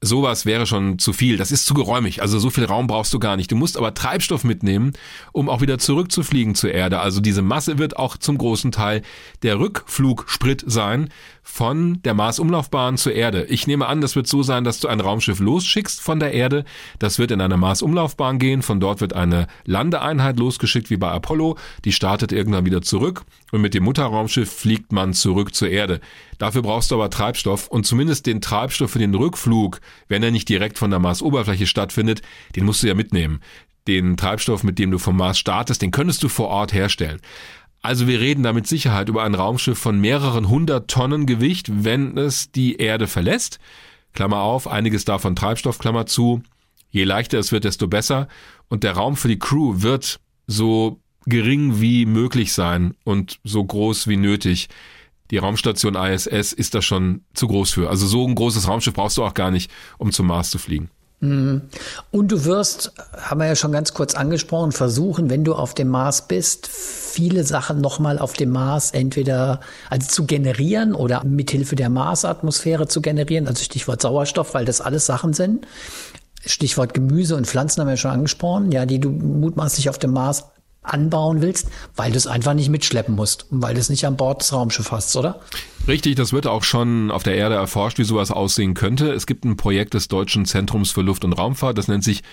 sowas 0.02 0.46
wäre 0.46 0.66
schon 0.66 1.00
zu 1.00 1.14
viel. 1.14 1.38
Das 1.38 1.52
ist 1.52 1.66
zu 1.66 1.74
geräumig. 1.74 2.22
Also 2.22 2.40
so 2.40 2.50
viel 2.50 2.66
Raum 2.66 2.88
brauchst 2.88 3.14
du 3.14 3.20
gar 3.20 3.36
nicht. 3.36 3.52
Du 3.52 3.56
musst 3.56 3.78
aber 3.78 3.94
Treibstoff 3.94 4.44
mitnehmen, 4.44 4.94
um 5.32 5.50
auch 5.50 5.62
wieder 5.62 5.80
zurückzufliegen 5.80 6.56
zur 6.56 6.72
Erde. 6.72 7.00
Also 7.00 7.20
diese 7.20 7.42
Masse 7.42 7.78
wird 7.78 7.98
auch 7.98 8.18
zum 8.18 8.38
großen 8.38 8.72
Teil 8.72 9.02
der 9.42 9.60
Rückflugsprit 9.60 10.64
sein 10.68 11.10
von 11.50 12.04
der 12.04 12.14
Marsumlaufbahn 12.14 12.98
zur 12.98 13.14
Erde. 13.14 13.46
Ich 13.46 13.66
nehme 13.66 13.88
an, 13.88 14.02
das 14.02 14.16
wird 14.16 14.28
so 14.28 14.44
sein, 14.44 14.66
dass 14.66 14.80
du 14.80 14.90
ein 14.90 15.00
Raumschiff 15.00 15.40
losschickst 15.40 16.02
von 16.02 16.20
der 16.20 16.34
Erde. 16.34 16.66
Das 17.00 17.20
wird 17.20 17.32
in 17.32 17.42
eine 17.42 17.58
Marsumlaufbahn 17.58 18.38
gehen. 18.38 18.62
Von 18.62 18.80
dort 18.80 19.02
wird 19.02 19.14
eine 19.14 19.48
Landeeinheit 19.66 20.38
losgeschickt 20.38 20.90
wie 20.90 20.98
bei 20.98 21.10
Apollo. 21.10 21.58
Die 21.86 21.94
startet 21.94 22.32
irgendwann 22.32 22.66
wieder 22.66 22.82
zurück 22.82 23.24
und 23.52 23.62
mit 23.62 23.74
dem 23.74 23.86
Mutterraumschiff 23.86 24.52
fliegt 24.52 24.92
man 24.92 25.14
zurück 25.14 25.56
zur 25.56 25.70
Erde. 25.70 26.02
Dafür 26.38 26.62
brauchst 26.62 26.92
du 26.92 26.96
aber 26.96 27.10
Treibstoff 27.10 27.68
und 27.68 27.86
zumindest 27.86 28.28
den 28.28 28.42
Treibstoff 28.42 28.92
für 28.92 29.00
den 29.00 29.16
Rückflug, 29.16 29.80
wenn 30.10 30.22
er 30.22 30.32
nicht 30.32 30.50
direkt 30.50 30.78
von 30.78 30.92
der 30.92 31.00
Marsoberfläche 31.00 31.66
stattfindet, 31.66 32.22
den 32.56 32.66
musst 32.66 32.84
du 32.84 32.88
ja 32.88 32.94
mitnehmen. 32.94 33.40
Den 33.88 34.18
Treibstoff, 34.18 34.64
mit 34.64 34.80
dem 34.80 34.92
du 34.92 35.00
vom 35.00 35.16
Mars 35.16 35.40
startest, 35.40 35.82
den 35.82 35.92
könntest 35.92 36.22
du 36.22 36.28
vor 36.28 36.50
Ort 36.50 36.74
herstellen. 36.74 37.22
Also 37.88 38.06
wir 38.06 38.20
reden 38.20 38.44
da 38.44 38.52
mit 38.52 38.68
Sicherheit 38.68 39.08
über 39.08 39.24
ein 39.24 39.34
Raumschiff 39.34 39.80
von 39.80 39.98
mehreren 39.98 40.50
hundert 40.50 40.92
Tonnen 40.92 41.26
Gewicht, 41.26 41.86
wenn 41.86 42.18
es 42.18 42.52
die 42.52 42.76
Erde 42.76 43.08
verlässt. 43.08 43.60
Klammer 44.12 44.42
auf, 44.42 44.68
einiges 44.68 45.06
davon 45.06 45.38
Treibstoff, 45.38 45.80
Klammer 45.80 46.06
zu. 46.06 46.44
Je 46.90 47.06
leichter 47.06 47.40
es 47.40 47.54
wird, 47.54 47.64
desto 47.64 47.88
besser. 47.88 48.28
Und 48.68 48.84
der 48.84 48.92
Raum 48.92 49.16
für 49.16 49.30
die 49.30 49.40
Crew 49.40 49.84
wird 49.84 50.20
so 50.48 51.00
gering 51.28 51.80
wie 51.80 52.06
möglich 52.06 52.52
sein 52.52 52.94
und 53.06 53.40
so 53.46 53.64
groß 53.64 54.10
wie 54.10 54.18
nötig. 54.18 54.68
Die 55.32 55.38
Raumstation 55.38 55.96
ISS 55.96 56.52
ist 56.52 56.76
da 56.76 56.82
schon 56.82 57.22
zu 57.36 57.48
groß 57.48 57.72
für. 57.72 57.90
Also 57.90 58.06
so 58.06 58.28
ein 58.28 58.36
großes 58.36 58.68
Raumschiff 58.68 58.96
brauchst 58.96 59.16
du 59.16 59.24
auch 59.24 59.34
gar 59.34 59.50
nicht, 59.50 59.72
um 59.98 60.12
zum 60.12 60.28
Mars 60.28 60.50
zu 60.50 60.58
fliegen. 60.58 60.90
Mhm. 61.20 61.64
Und 62.12 62.32
du 62.32 62.46
wirst, 62.46 62.94
haben 63.20 63.40
wir 63.40 63.48
ja 63.48 63.56
schon 63.56 63.72
ganz 63.72 63.94
kurz 63.94 64.14
angesprochen, 64.14 64.72
versuchen, 64.72 65.30
wenn 65.30 65.44
du 65.44 65.56
auf 65.56 65.74
dem 65.74 65.88
Mars 65.88 66.28
bist, 66.28 66.68
viele 66.68 67.44
Sachen 67.44 67.82
nochmal 67.82 68.20
auf 68.20 68.34
dem 68.34 68.52
Mars 68.52 68.92
entweder 68.92 69.60
also 69.90 70.08
zu 70.08 70.26
generieren 70.26 70.94
oder 70.94 71.24
mithilfe 71.24 71.76
der 71.76 71.90
Marsatmosphäre 71.90 72.88
zu 72.88 73.02
generieren, 73.02 73.48
also 73.48 73.64
Stichwort 73.64 74.02
Sauerstoff, 74.02 74.54
weil 74.54 74.66
das 74.66 74.82
alles 74.82 75.08
Sachen 75.08 75.34
sind. 75.34 75.66
Stichwort 76.46 76.94
Gemüse 76.94 77.36
und 77.36 77.48
Pflanzen 77.48 77.82
haben 77.82 77.88
wir 77.88 77.94
ja 77.94 77.98
schon 77.98 78.12
angesprochen, 78.12 78.72
ja, 78.72 78.86
die 78.86 79.00
du 79.00 79.10
mutmaßlich 79.10 79.90
auf 79.90 79.98
dem 79.98 80.12
Mars 80.12 80.46
anbauen 80.88 81.42
willst, 81.42 81.70
weil 81.96 82.12
du 82.12 82.18
es 82.18 82.28
einfach 82.28 82.54
nicht 82.54 82.70
mitschleppen 82.70 83.16
musst 83.16 83.52
und 83.52 83.62
weil 83.62 83.74
du 83.74 83.80
es 83.80 83.90
nicht 83.90 84.06
an 84.06 84.18
Bord 84.18 84.42
des 84.42 84.54
Raumschiffs 84.54 84.92
hast, 84.92 85.16
oder? 85.16 85.42
Richtig, 85.88 86.16
das 86.16 86.34
wird 86.34 86.48
auch 86.48 86.64
schon 86.64 87.12
auf 87.12 87.24
der 87.24 87.36
Erde 87.36 87.56
erforscht, 87.56 87.98
wie 87.98 88.04
sowas 88.04 88.32
aussehen 88.32 88.74
könnte. 88.74 89.12
Es 89.12 89.26
gibt 89.26 89.46
ein 89.46 89.58
Projekt 89.58 89.94
des 89.94 90.08
Deutschen 90.08 90.46
Zentrums 90.46 90.92
für 90.92 91.02
Luft- 91.02 91.26
und 91.26 91.34
Raumfahrt, 91.34 91.78
das 91.78 91.88
nennt 91.88 92.04
sich 92.04 92.24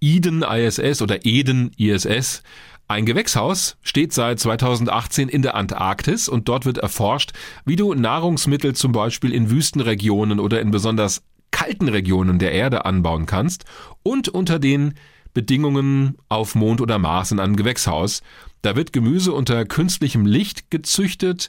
Eden 0.00 0.42
ISS 0.42 1.02
oder 1.02 1.24
Eden 1.24 1.70
ISS. 1.76 2.42
Ein 2.88 3.06
Gewächshaus 3.06 3.76
steht 3.82 4.12
seit 4.12 4.40
2018 4.40 5.28
in 5.28 5.42
der 5.42 5.54
Antarktis 5.54 6.28
und 6.28 6.48
dort 6.48 6.66
wird 6.66 6.78
erforscht, 6.78 7.32
wie 7.64 7.76
du 7.76 7.94
Nahrungsmittel 7.94 8.74
zum 8.74 8.92
Beispiel 8.92 9.32
in 9.32 9.50
Wüstenregionen 9.50 10.40
oder 10.40 10.60
in 10.60 10.70
besonders 10.70 11.22
kalten 11.52 11.88
Regionen 11.88 12.38
der 12.38 12.52
Erde 12.52 12.84
anbauen 12.84 13.26
kannst 13.26 13.64
und 14.02 14.28
unter 14.28 14.58
den 14.58 14.94
Bedingungen 15.34 16.16
auf 16.28 16.54
Mond 16.54 16.80
oder 16.80 16.98
Mars 16.98 17.32
in 17.32 17.40
einem 17.40 17.56
Gewächshaus. 17.56 18.22
Da 18.62 18.76
wird 18.76 18.92
Gemüse 18.92 19.32
unter 19.32 19.64
künstlichem 19.64 20.26
Licht 20.26 20.70
gezüchtet. 20.70 21.48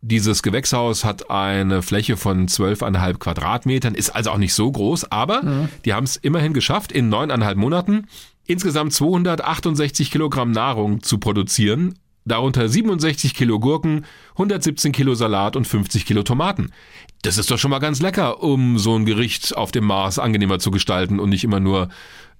Dieses 0.00 0.42
Gewächshaus 0.42 1.04
hat 1.04 1.30
eine 1.30 1.80
Fläche 1.80 2.16
von 2.16 2.46
zwölfeinhalb 2.46 3.18
Quadratmetern, 3.20 3.94
ist 3.94 4.10
also 4.10 4.30
auch 4.30 4.38
nicht 4.38 4.52
so 4.52 4.70
groß, 4.70 5.10
aber 5.10 5.42
mhm. 5.42 5.68
die 5.84 5.94
haben 5.94 6.04
es 6.04 6.16
immerhin 6.16 6.52
geschafft, 6.52 6.92
in 6.92 7.08
neuneinhalb 7.08 7.56
Monaten 7.56 8.06
insgesamt 8.46 8.92
268 8.92 10.10
Kilogramm 10.10 10.50
Nahrung 10.50 11.02
zu 11.02 11.18
produzieren, 11.18 11.94
darunter 12.24 12.68
67 12.68 13.34
Kilo 13.34 13.58
Gurken, 13.58 14.04
117 14.32 14.92
Kilo 14.92 15.14
Salat 15.14 15.56
und 15.56 15.66
50 15.66 16.06
Kilo 16.06 16.22
Tomaten. 16.22 16.70
Das 17.22 17.38
ist 17.38 17.50
doch 17.50 17.58
schon 17.58 17.70
mal 17.70 17.78
ganz 17.78 18.02
lecker, 18.02 18.42
um 18.42 18.78
so 18.78 18.94
ein 18.96 19.06
Gericht 19.06 19.56
auf 19.56 19.72
dem 19.72 19.84
Mars 19.84 20.18
angenehmer 20.18 20.58
zu 20.58 20.70
gestalten 20.70 21.20
und 21.20 21.30
nicht 21.30 21.44
immer 21.44 21.60
nur 21.60 21.88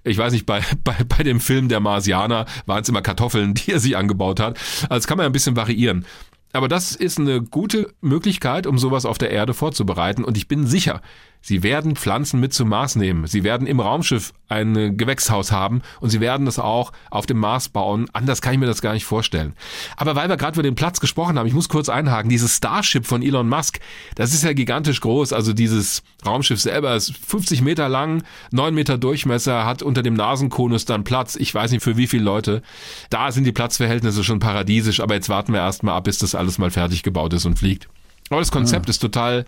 ich 0.04 0.18
weiß 0.18 0.32
nicht, 0.32 0.46
bei, 0.46 0.62
bei, 0.84 0.96
bei 1.04 1.22
dem 1.22 1.40
Film 1.40 1.68
Der 1.68 1.80
Marsianer 1.80 2.46
waren 2.66 2.82
es 2.82 2.88
immer 2.88 3.02
Kartoffeln, 3.02 3.54
die 3.54 3.72
er 3.72 3.80
sich 3.80 3.96
angebaut 3.96 4.40
hat. 4.40 4.58
Also 4.82 4.94
das 4.94 5.06
kann 5.06 5.16
man 5.16 5.26
ein 5.26 5.32
bisschen 5.32 5.56
variieren. 5.56 6.04
Aber 6.52 6.68
das 6.68 6.94
ist 6.94 7.18
eine 7.18 7.42
gute 7.42 7.92
Möglichkeit, 8.00 8.68
um 8.68 8.78
sowas 8.78 9.06
auf 9.06 9.18
der 9.18 9.30
Erde 9.30 9.54
vorzubereiten. 9.54 10.22
Und 10.22 10.36
ich 10.36 10.46
bin 10.46 10.68
sicher, 10.68 11.02
Sie 11.46 11.62
werden 11.62 11.94
Pflanzen 11.94 12.40
mit 12.40 12.54
zum 12.54 12.70
Mars 12.70 12.96
nehmen. 12.96 13.26
Sie 13.26 13.44
werden 13.44 13.66
im 13.66 13.78
Raumschiff 13.78 14.32
ein 14.48 14.96
Gewächshaus 14.96 15.52
haben 15.52 15.82
und 16.00 16.08
sie 16.08 16.20
werden 16.20 16.46
das 16.46 16.58
auch 16.58 16.90
auf 17.10 17.26
dem 17.26 17.38
Mars 17.38 17.68
bauen. 17.68 18.08
Anders 18.14 18.40
kann 18.40 18.54
ich 18.54 18.58
mir 18.58 18.64
das 18.64 18.80
gar 18.80 18.94
nicht 18.94 19.04
vorstellen. 19.04 19.52
Aber 19.98 20.16
weil 20.16 20.30
wir 20.30 20.38
gerade 20.38 20.54
über 20.54 20.62
den 20.62 20.74
Platz 20.74 21.00
gesprochen 21.00 21.38
haben, 21.38 21.46
ich 21.46 21.52
muss 21.52 21.68
kurz 21.68 21.90
einhaken, 21.90 22.30
dieses 22.30 22.56
Starship 22.56 23.04
von 23.04 23.20
Elon 23.20 23.46
Musk, 23.46 23.80
das 24.14 24.32
ist 24.32 24.42
ja 24.42 24.54
gigantisch 24.54 25.02
groß. 25.02 25.34
Also 25.34 25.52
dieses 25.52 26.02
Raumschiff 26.24 26.62
selber 26.62 26.96
ist 26.96 27.14
50 27.14 27.60
Meter 27.60 27.90
lang, 27.90 28.22
9 28.50 28.74
Meter 28.74 28.96
Durchmesser, 28.96 29.66
hat 29.66 29.82
unter 29.82 30.02
dem 30.02 30.14
Nasenkonus 30.14 30.86
dann 30.86 31.04
Platz. 31.04 31.36
Ich 31.36 31.54
weiß 31.54 31.72
nicht 31.72 31.84
für 31.84 31.98
wie 31.98 32.06
viele 32.06 32.24
Leute. 32.24 32.62
Da 33.10 33.30
sind 33.32 33.44
die 33.44 33.52
Platzverhältnisse 33.52 34.24
schon 34.24 34.38
paradiesisch, 34.38 35.00
aber 35.00 35.14
jetzt 35.14 35.28
warten 35.28 35.52
wir 35.52 35.60
erstmal 35.60 35.94
ab, 35.94 36.04
bis 36.04 36.16
das 36.16 36.34
alles 36.34 36.56
mal 36.56 36.70
fertig 36.70 37.02
gebaut 37.02 37.34
ist 37.34 37.44
und 37.44 37.58
fliegt. 37.58 37.86
Aber 38.30 38.40
das 38.40 38.50
Konzept 38.50 38.86
ja. 38.86 38.90
ist 38.92 39.00
total 39.00 39.44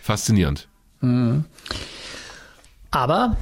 faszinierend. 0.00 0.68
Mhm. 1.00 1.44
Aber 2.90 3.36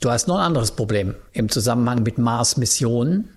du 0.00 0.10
hast 0.10 0.28
noch 0.28 0.36
ein 0.36 0.44
anderes 0.44 0.72
Problem 0.72 1.14
im 1.32 1.48
Zusammenhang 1.48 2.02
mit 2.02 2.18
Mars-Missionen. 2.18 3.30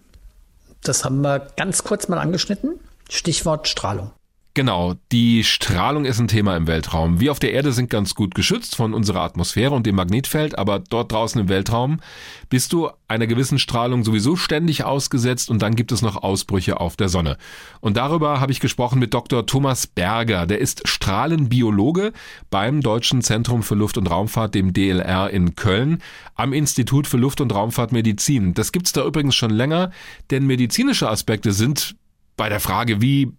Das 0.84 1.06
haben 1.06 1.22
wir 1.22 1.48
ganz 1.58 1.84
kurz 1.84 2.08
mal 2.08 2.18
angeschnitten. 2.18 2.80
Stichwort 3.10 3.68
Strahlung. 3.68 4.12
Genau, 4.54 4.96
die 5.14 5.46
Strahlung 5.46 6.04
ist 6.04 6.20
ein 6.20 6.28
Thema 6.28 6.58
im 6.58 6.68
Weltraum. 6.68 7.22
Wir 7.22 7.32
auf 7.32 7.40
der 7.40 7.54
Erde 7.54 7.72
sind 7.72 7.90
ganz 7.90 8.16
gut 8.16 8.36
geschützt 8.36 8.76
von 8.76 8.94
unserer 8.94 9.22
Atmosphäre 9.22 9.74
und 9.74 9.86
dem 9.86 9.96
Magnetfeld, 9.96 10.58
aber 10.58 10.80
dort 10.80 11.14
draußen 11.14 11.40
im 11.40 11.48
Weltraum 11.48 12.02
bist 12.50 12.74
du 12.74 12.90
einer 13.08 13.28
gewissen 13.28 13.60
Strahlung 13.60 14.04
sowieso 14.04 14.36
ständig 14.36 14.84
ausgesetzt 14.84 15.50
und 15.50 15.62
dann 15.62 15.78
gibt 15.78 15.94
es 15.94 16.02
noch 16.02 16.22
Ausbrüche 16.22 16.82
auf 16.82 16.98
der 16.98 17.08
Sonne. 17.08 17.38
Und 17.80 17.96
darüber 17.96 18.42
habe 18.42 18.52
ich 18.52 18.60
gesprochen 18.60 19.00
mit 19.00 19.14
Dr. 19.14 19.46
Thomas 19.46 19.88
Berger, 19.88 20.46
der 20.46 20.60
ist 20.60 20.86
Strahlenbiologe 20.86 22.12
beim 22.50 22.82
Deutschen 22.82 23.22
Zentrum 23.22 23.64
für 23.64 23.76
Luft- 23.76 23.98
und 23.98 24.12
Raumfahrt, 24.12 24.54
dem 24.54 24.74
DLR 24.74 25.30
in 25.30 25.56
Köln, 25.56 26.00
am 26.36 26.52
Institut 26.52 27.08
für 27.08 27.16
Luft- 27.16 27.40
und 27.40 27.56
Raumfahrtmedizin. 27.56 28.54
Das 28.54 28.74
gibt's 28.74 28.92
da 28.92 29.06
übrigens 29.06 29.34
schon 29.34 29.52
länger, 29.52 29.92
denn 30.30 30.46
medizinische 30.46 31.10
Aspekte 31.10 31.54
sind 31.54 31.96
bei 32.36 32.50
der 32.50 32.60
Frage, 32.60 33.02
wie 33.02 33.32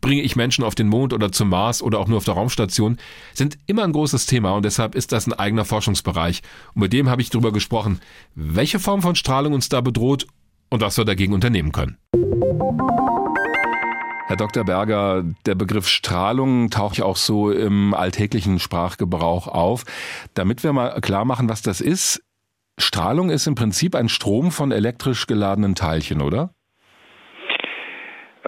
bringe 0.00 0.22
ich 0.22 0.36
Menschen 0.36 0.64
auf 0.64 0.74
den 0.74 0.88
Mond 0.88 1.12
oder 1.12 1.32
zum 1.32 1.48
Mars 1.48 1.82
oder 1.82 1.98
auch 1.98 2.08
nur 2.08 2.18
auf 2.18 2.24
der 2.24 2.34
Raumstation, 2.34 2.98
sind 3.34 3.58
immer 3.66 3.84
ein 3.84 3.92
großes 3.92 4.26
Thema 4.26 4.52
und 4.52 4.64
deshalb 4.64 4.94
ist 4.94 5.12
das 5.12 5.26
ein 5.26 5.32
eigener 5.32 5.64
Forschungsbereich. 5.64 6.42
Und 6.74 6.82
mit 6.82 6.92
dem 6.92 7.08
habe 7.08 7.22
ich 7.22 7.30
darüber 7.30 7.52
gesprochen, 7.52 8.00
welche 8.34 8.78
Form 8.78 9.02
von 9.02 9.14
Strahlung 9.14 9.52
uns 9.52 9.68
da 9.68 9.80
bedroht 9.80 10.26
und 10.70 10.80
was 10.82 10.96
wir 10.96 11.04
dagegen 11.04 11.32
unternehmen 11.32 11.72
können. 11.72 11.96
Herr 14.28 14.36
Dr. 14.36 14.62
Berger, 14.64 15.24
der 15.46 15.54
Begriff 15.54 15.88
Strahlung 15.88 16.68
taucht 16.68 16.98
ja 16.98 17.06
auch 17.06 17.16
so 17.16 17.50
im 17.50 17.94
alltäglichen 17.94 18.58
Sprachgebrauch 18.58 19.46
auf. 19.46 19.84
Damit 20.34 20.62
wir 20.62 20.74
mal 20.74 21.00
klar 21.00 21.24
machen, 21.24 21.48
was 21.48 21.62
das 21.62 21.80
ist, 21.80 22.20
Strahlung 22.78 23.30
ist 23.30 23.46
im 23.46 23.54
Prinzip 23.54 23.94
ein 23.94 24.10
Strom 24.10 24.50
von 24.50 24.70
elektrisch 24.70 25.26
geladenen 25.26 25.74
Teilchen, 25.74 26.20
oder? 26.20 26.52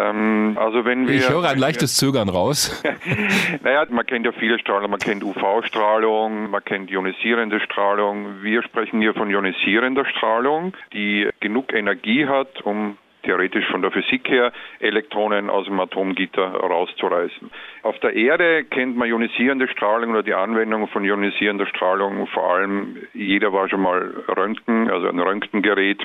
Ähm, 0.00 0.56
also 0.58 0.84
wenn 0.84 1.06
wir, 1.06 1.14
ich 1.14 1.28
höre 1.28 1.48
ein 1.48 1.58
leichtes 1.58 1.96
Zögern 1.96 2.28
raus. 2.28 2.82
naja, 3.62 3.86
man 3.90 4.06
kennt 4.06 4.24
ja 4.24 4.32
viele 4.32 4.58
Strahlung, 4.58 4.90
man 4.90 5.00
kennt 5.00 5.22
UV-Strahlung, 5.22 6.50
man 6.50 6.64
kennt 6.64 6.90
ionisierende 6.90 7.60
Strahlung. 7.60 8.42
Wir 8.42 8.62
sprechen 8.62 9.00
hier 9.00 9.14
von 9.14 9.30
ionisierender 9.30 10.04
Strahlung, 10.06 10.72
die 10.92 11.28
genug 11.40 11.72
Energie 11.74 12.26
hat, 12.26 12.62
um 12.62 12.96
theoretisch 13.22 13.66
von 13.70 13.82
der 13.82 13.90
Physik 13.90 14.28
her 14.30 14.52
Elektronen 14.78 15.50
aus 15.50 15.66
dem 15.66 15.78
Atomgitter 15.78 16.46
rauszureißen. 16.54 17.50
Auf 17.82 17.98
der 17.98 18.14
Erde 18.14 18.64
kennt 18.64 18.96
man 18.96 19.08
ionisierende 19.08 19.68
Strahlung 19.68 20.12
oder 20.12 20.22
die 20.22 20.32
Anwendung 20.32 20.88
von 20.88 21.04
ionisierender 21.04 21.66
Strahlung 21.66 22.26
vor 22.28 22.54
allem, 22.54 22.96
jeder 23.12 23.52
war 23.52 23.68
schon 23.68 23.82
mal 23.82 24.14
Röntgen, 24.28 24.90
also 24.90 25.08
ein 25.08 25.20
Röntgengerät 25.20 26.02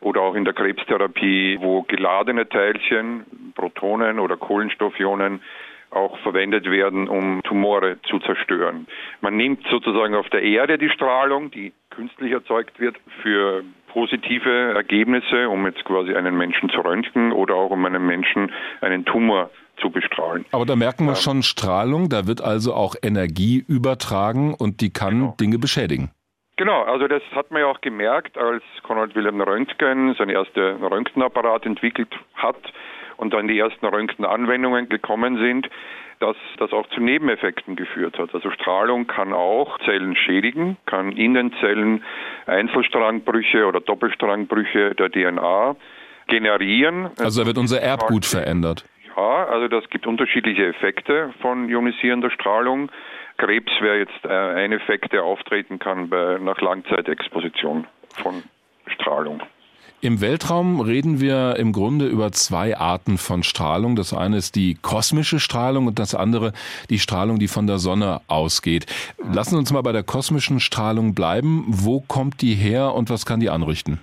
oder 0.00 0.20
auch 0.22 0.34
in 0.34 0.44
der 0.44 0.54
Krebstherapie, 0.54 1.58
wo 1.60 1.82
geladene 1.82 2.48
Teilchen, 2.48 3.24
Protonen 3.54 4.18
oder 4.18 4.36
Kohlenstoffionen 4.36 5.40
auch 5.90 6.18
verwendet 6.18 6.70
werden, 6.70 7.08
um 7.08 7.40
Tumore 7.44 7.98
zu 8.08 8.18
zerstören. 8.18 8.86
Man 9.20 9.36
nimmt 9.36 9.64
sozusagen 9.70 10.14
auf 10.14 10.28
der 10.28 10.42
Erde 10.42 10.76
die 10.76 10.90
Strahlung, 10.90 11.50
die 11.50 11.72
künstlich 11.90 12.32
erzeugt 12.32 12.80
wird, 12.80 12.96
für 13.22 13.62
positive 13.92 14.74
Ergebnisse, 14.74 15.48
um 15.48 15.64
jetzt 15.66 15.84
quasi 15.84 16.14
einen 16.14 16.36
Menschen 16.36 16.68
zu 16.68 16.80
röntgen 16.80 17.32
oder 17.32 17.54
auch 17.54 17.70
um 17.70 17.84
einem 17.86 18.04
Menschen 18.06 18.50
einen 18.80 19.04
Tumor 19.04 19.50
zu 19.80 19.90
bestrahlen. 19.90 20.44
Aber 20.50 20.66
da 20.66 20.76
merken 20.76 21.04
wir 21.04 21.12
ähm, 21.12 21.16
schon 21.16 21.42
Strahlung, 21.42 22.08
da 22.08 22.26
wird 22.26 22.40
also 22.40 22.74
auch 22.74 22.96
Energie 23.02 23.64
übertragen 23.66 24.54
und 24.54 24.80
die 24.80 24.92
kann 24.92 25.20
genau. 25.20 25.36
Dinge 25.40 25.58
beschädigen. 25.58 26.10
Genau, 26.56 26.82
also 26.82 27.08
das 27.08 27.22
hat 27.34 27.50
man 27.50 27.62
ja 27.62 27.66
auch 27.66 27.80
gemerkt, 27.80 28.38
als 28.38 28.62
Konrad 28.84 29.14
Wilhelm 29.16 29.40
Röntgen 29.40 30.14
sein 30.14 30.28
erster 30.28 30.80
Röntgenapparat 30.80 31.66
entwickelt 31.66 32.14
hat 32.34 32.56
und 33.16 33.34
dann 33.34 33.48
die 33.48 33.58
ersten 33.58 33.84
Röntgenanwendungen 33.86 34.88
gekommen 34.88 35.38
sind, 35.38 35.68
dass 36.20 36.36
das 36.58 36.72
auch 36.72 36.88
zu 36.90 37.00
Nebeneffekten 37.00 37.74
geführt 37.74 38.18
hat. 38.18 38.32
Also 38.34 38.50
Strahlung 38.50 39.08
kann 39.08 39.32
auch 39.32 39.78
Zellen 39.80 40.16
schädigen, 40.16 40.76
kann 40.86 41.12
in 41.12 41.34
den 41.34 41.52
Zellen 41.60 42.04
Einzelstrangbrüche 42.46 43.66
oder 43.66 43.80
Doppelstrangbrüche 43.80 44.94
der 44.94 45.10
DNA 45.10 45.74
generieren. 46.28 47.10
Also 47.18 47.42
da 47.42 47.46
wird 47.48 47.58
unser 47.58 47.80
Erbgut 47.80 48.24
verändert. 48.24 48.84
Ja, 49.16 49.46
also 49.46 49.68
das 49.68 49.88
gibt 49.90 50.06
unterschiedliche 50.06 50.66
Effekte 50.66 51.34
von 51.40 51.68
ionisierender 51.68 52.30
Strahlung. 52.30 52.90
Krebs 53.36 53.72
wäre 53.80 53.98
jetzt 53.98 54.24
äh, 54.24 54.28
ein 54.28 54.72
Effekt, 54.72 55.12
der 55.12 55.24
auftreten 55.24 55.78
kann 55.78 56.08
bei, 56.08 56.38
nach 56.40 56.60
Langzeitexposition 56.60 57.86
von 58.22 58.42
Strahlung. 58.86 59.42
Im 60.00 60.20
Weltraum 60.20 60.80
reden 60.80 61.18
wir 61.18 61.56
im 61.56 61.72
Grunde 61.72 62.06
über 62.06 62.30
zwei 62.30 62.76
Arten 62.76 63.16
von 63.16 63.42
Strahlung. 63.42 63.96
Das 63.96 64.12
eine 64.12 64.36
ist 64.36 64.54
die 64.54 64.74
kosmische 64.74 65.40
Strahlung 65.40 65.86
und 65.86 65.98
das 65.98 66.14
andere 66.14 66.52
die 66.90 66.98
Strahlung, 66.98 67.38
die 67.38 67.48
von 67.48 67.66
der 67.66 67.78
Sonne 67.78 68.20
ausgeht. 68.26 68.84
Lassen 69.32 69.52
Sie 69.52 69.56
uns 69.56 69.72
mal 69.72 69.80
bei 69.80 69.92
der 69.92 70.02
kosmischen 70.02 70.60
Strahlung 70.60 71.14
bleiben. 71.14 71.64
Wo 71.68 72.00
kommt 72.00 72.42
die 72.42 72.54
her 72.54 72.92
und 72.92 73.08
was 73.08 73.24
kann 73.24 73.40
die 73.40 73.48
anrichten? 73.48 73.98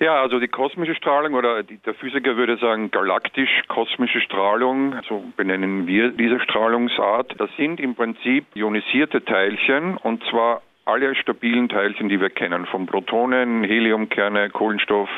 Ja, 0.00 0.20
also 0.20 0.40
die 0.40 0.48
kosmische 0.48 0.94
Strahlung 0.94 1.34
oder 1.34 1.62
die, 1.62 1.78
der 1.78 1.94
Physiker 1.94 2.36
würde 2.36 2.56
sagen 2.56 2.90
galaktisch-kosmische 2.90 4.20
Strahlung, 4.20 4.96
so 5.08 5.24
benennen 5.36 5.86
wir 5.86 6.10
diese 6.10 6.40
Strahlungsart. 6.40 7.34
Das 7.38 7.50
sind 7.56 7.78
im 7.80 7.94
Prinzip 7.94 8.44
ionisierte 8.54 9.24
Teilchen 9.24 9.96
und 9.96 10.22
zwar 10.30 10.62
alle 10.84 11.14
stabilen 11.14 11.68
Teilchen, 11.68 12.08
die 12.08 12.20
wir 12.20 12.30
kennen, 12.30 12.66
von 12.66 12.86
Protonen, 12.86 13.64
Heliumkerne, 13.64 14.50
Kohlenstoff, 14.50 15.08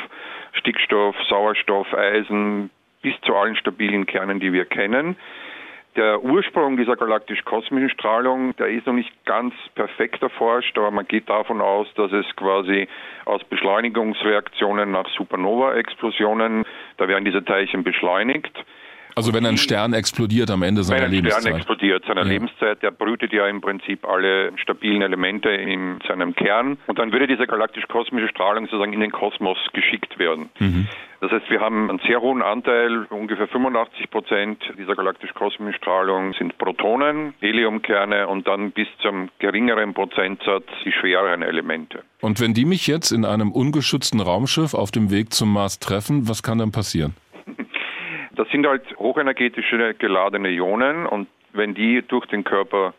Stickstoff, 0.52 1.16
Sauerstoff, 1.28 1.92
Eisen 1.92 2.70
bis 3.02 3.14
zu 3.22 3.34
allen 3.34 3.56
stabilen 3.56 4.06
Kernen, 4.06 4.40
die 4.40 4.52
wir 4.52 4.64
kennen. 4.64 5.16
Der 5.96 6.22
Ursprung 6.22 6.76
dieser 6.76 6.94
galaktisch-kosmischen 6.94 7.88
Strahlung, 7.88 8.54
der 8.56 8.68
ist 8.68 8.86
noch 8.86 8.92
nicht 8.92 9.12
ganz 9.24 9.54
perfekt 9.74 10.22
erforscht, 10.22 10.76
aber 10.76 10.90
man 10.90 11.06
geht 11.06 11.28
davon 11.30 11.62
aus, 11.62 11.86
dass 11.94 12.12
es 12.12 12.26
quasi 12.36 12.86
aus 13.24 13.42
Beschleunigungsreaktionen 13.44 14.90
nach 14.90 15.08
Supernova-Explosionen, 15.16 16.64
da 16.98 17.08
werden 17.08 17.24
diese 17.24 17.42
Teilchen 17.42 17.82
beschleunigt. 17.82 18.52
Also 19.16 19.32
wenn 19.32 19.46
ein 19.46 19.56
Stern 19.56 19.94
explodiert 19.94 20.50
am 20.50 20.62
Ende 20.62 20.82
seiner 20.82 21.08
Lebenszeit. 21.08 21.24
Wenn 21.24 21.36
ein 21.36 21.40
Stern 21.40 21.56
explodiert 21.56 22.04
seiner 22.04 22.24
ja. 22.24 22.28
Lebenszeit, 22.28 22.82
der 22.82 22.90
brütet 22.90 23.32
ja 23.32 23.48
im 23.48 23.62
Prinzip 23.62 24.06
alle 24.06 24.52
stabilen 24.58 25.00
Elemente 25.00 25.48
in 25.48 25.98
seinem 26.06 26.34
Kern 26.34 26.76
und 26.86 26.98
dann 26.98 27.12
würde 27.12 27.26
diese 27.26 27.46
galaktisch-kosmische 27.46 28.28
Strahlung 28.28 28.66
sozusagen 28.66 28.92
in 28.92 29.00
den 29.00 29.12
Kosmos 29.12 29.56
geschickt 29.72 30.18
werden. 30.18 30.50
Mhm. 30.58 30.86
Das 31.20 31.30
heißt, 31.30 31.48
wir 31.48 31.60
haben 31.60 31.88
einen 31.88 32.00
sehr 32.06 32.20
hohen 32.20 32.42
Anteil, 32.42 33.06
ungefähr 33.10 33.48
85 33.48 34.10
Prozent 34.10 34.62
dieser 34.78 34.94
galaktisch-kosmischen 34.94 35.74
Strahlung 35.74 36.34
sind 36.34 36.58
Protonen, 36.58 37.34
Heliumkerne 37.40 38.28
und 38.28 38.46
dann 38.46 38.72
bis 38.72 38.88
zum 39.00 39.30
geringeren 39.38 39.94
Prozentsatz 39.94 40.64
die 40.84 40.92
schwereren 40.92 41.42
Elemente. 41.42 42.02
Und 42.20 42.40
wenn 42.40 42.52
die 42.52 42.66
mich 42.66 42.86
jetzt 42.86 43.12
in 43.12 43.24
einem 43.24 43.50
ungeschützten 43.50 44.20
Raumschiff 44.20 44.74
auf 44.74 44.90
dem 44.90 45.10
Weg 45.10 45.32
zum 45.32 45.52
Mars 45.52 45.78
treffen, 45.78 46.28
was 46.28 46.42
kann 46.42 46.58
dann 46.58 46.72
passieren? 46.72 47.14
Das 48.36 48.48
sind 48.50 48.66
halt 48.66 48.82
hochenergetische 48.98 49.94
geladene 49.94 50.50
Ionen 50.50 51.06
und 51.06 51.28
wenn 51.54 51.74
die 51.74 52.02
durch 52.06 52.26
den 52.26 52.44
Körper 52.44 52.92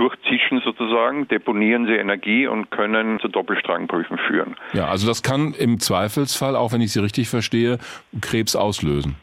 durchzischen 0.00 0.62
sozusagen, 0.64 1.28
deponieren 1.28 1.86
sie 1.86 1.92
Energie 1.92 2.46
und 2.46 2.70
können 2.70 3.20
zu 3.20 3.28
Doppelstrangbrüchen 3.28 4.18
führen. 4.26 4.56
Ja, 4.72 4.88
also 4.88 5.06
das 5.06 5.22
kann 5.22 5.52
im 5.52 5.78
Zweifelsfall, 5.78 6.56
auch 6.56 6.72
wenn 6.72 6.80
ich 6.80 6.92
Sie 6.92 7.00
richtig 7.00 7.28
verstehe, 7.28 7.78
Krebs 8.22 8.56
auslösen. 8.56 9.16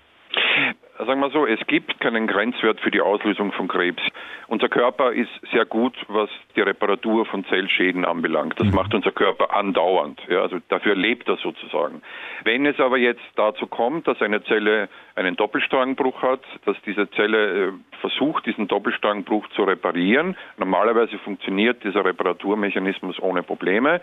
Sagen 1.07 1.21
wir 1.21 1.29
so, 1.29 1.45
es 1.45 1.65
gibt 1.67 2.01
keinen 2.01 2.27
Grenzwert 2.27 2.81
für 2.81 2.91
die 2.91 2.99
Auslösung 2.99 3.53
von 3.53 3.69
Krebs. 3.69 4.03
Unser 4.47 4.67
Körper 4.67 5.13
ist 5.13 5.29
sehr 5.53 5.63
gut, 5.63 5.95
was 6.09 6.29
die 6.57 6.59
Reparatur 6.59 7.25
von 7.25 7.45
Zellschäden 7.45 8.03
anbelangt. 8.03 8.59
Das 8.59 8.67
mhm. 8.67 8.75
macht 8.75 8.93
unser 8.93 9.13
Körper 9.13 9.55
andauernd. 9.55 10.19
Ja, 10.27 10.41
also 10.41 10.57
dafür 10.67 10.95
lebt 10.95 11.29
er 11.29 11.37
sozusagen. 11.37 12.01
Wenn 12.43 12.65
es 12.65 12.77
aber 12.81 12.97
jetzt 12.97 13.23
dazu 13.37 13.67
kommt, 13.67 14.05
dass 14.05 14.21
eine 14.21 14.43
Zelle 14.43 14.89
einen 15.15 15.37
Doppelstrangbruch 15.37 16.21
hat, 16.21 16.41
dass 16.65 16.75
diese 16.85 17.09
Zelle 17.11 17.67
äh, 17.67 17.71
versucht, 18.01 18.45
diesen 18.45 18.67
Doppelstrangbruch 18.67 19.47
zu 19.55 19.63
reparieren. 19.63 20.35
Normalerweise 20.57 21.17
funktioniert 21.19 21.85
dieser 21.85 22.03
Reparaturmechanismus 22.03 23.17
ohne 23.21 23.43
Probleme. 23.43 24.01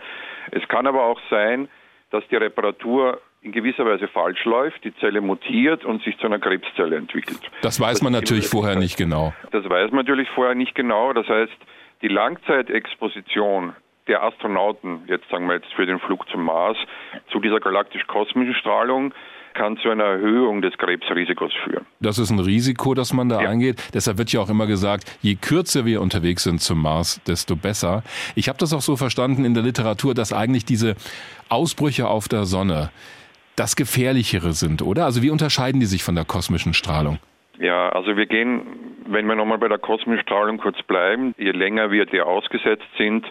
Es 0.49 0.67
kann 0.67 0.87
aber 0.87 1.03
auch 1.03 1.21
sein, 1.29 1.69
dass 2.09 2.27
die 2.29 2.35
Reparatur 2.35 3.21
in 3.45 3.51
gewisser 3.51 3.85
Weise 3.85 4.07
falsch 4.07 4.43
läuft, 4.43 4.83
die 4.83 4.93
Zelle 4.95 5.21
mutiert 5.21 5.85
und 5.85 6.03
sich 6.03 6.17
zu 6.17 6.25
einer 6.25 6.39
Krebszelle 6.39 6.95
entwickelt. 6.95 7.39
Das 7.61 7.79
weiß 7.79 8.01
man 8.01 8.11
natürlich 8.11 8.47
vorher 8.47 8.75
nicht 8.75 8.97
genau. 8.97 9.33
Das 9.51 9.63
weiß 9.69 9.91
man 9.91 10.03
natürlich 10.03 10.29
vorher 10.31 10.55
nicht 10.55 10.73
genau. 10.73 11.13
Das 11.13 11.27
heißt, 11.27 11.53
die 12.01 12.07
Langzeitexposition 12.07 13.73
der 14.07 14.23
Astronauten, 14.23 15.01
jetzt 15.07 15.29
sagen 15.29 15.47
wir 15.47 15.55
jetzt 15.55 15.71
für 15.75 15.85
den 15.85 15.99
Flug 15.99 16.27
zum 16.29 16.43
Mars, 16.43 16.77
zu 17.31 17.39
dieser 17.39 17.59
galaktisch-kosmischen 17.59 18.55
Strahlung 18.55 19.13
kann 19.53 19.77
zu 19.77 19.89
einer 19.89 20.03
Erhöhung 20.03 20.61
des 20.61 20.77
Krebsrisikos 20.77 21.53
führen. 21.63 21.85
Das 22.01 22.17
ist 22.17 22.29
ein 22.29 22.39
Risiko, 22.39 22.93
das 22.93 23.13
man 23.13 23.29
da 23.29 23.41
ja. 23.41 23.49
eingeht. 23.49 23.81
Deshalb 23.93 24.17
wird 24.17 24.31
ja 24.33 24.41
auch 24.41 24.49
immer 24.49 24.67
gesagt, 24.67 25.17
je 25.21 25.35
kürzer 25.35 25.85
wir 25.85 26.01
unterwegs 26.01 26.43
sind 26.43 26.61
zum 26.61 26.81
Mars, 26.81 27.21
desto 27.25 27.55
besser. 27.55 28.03
Ich 28.35 28.49
habe 28.49 28.59
das 28.59 28.73
auch 28.73 28.81
so 28.81 28.97
verstanden 28.97 29.45
in 29.45 29.53
der 29.53 29.63
Literatur, 29.63 30.13
dass 30.13 30.33
eigentlich 30.33 30.65
diese 30.65 30.95
Ausbrüche 31.47 32.07
auf 32.09 32.27
der 32.27 32.43
Sonne 32.43 32.91
das 33.55 33.75
Gefährlichere 33.75 34.53
sind, 34.53 34.81
oder? 34.81 35.05
Also 35.05 35.21
wie 35.21 35.29
unterscheiden 35.29 35.79
die 35.79 35.85
sich 35.85 36.03
von 36.03 36.15
der 36.15 36.25
kosmischen 36.25 36.73
Strahlung? 36.73 37.19
Ja, 37.59 37.89
also 37.89 38.17
wir 38.17 38.25
gehen, 38.25 38.63
wenn 39.07 39.27
wir 39.27 39.35
nochmal 39.35 39.57
bei 39.57 39.67
der 39.67 39.77
kosmischen 39.77 40.21
Strahlung 40.21 40.57
kurz 40.57 40.81
bleiben, 40.83 41.33
je 41.37 41.51
länger 41.51 41.91
wir 41.91 42.05
der 42.05 42.25
ausgesetzt 42.25 42.87
sind, 42.97 43.25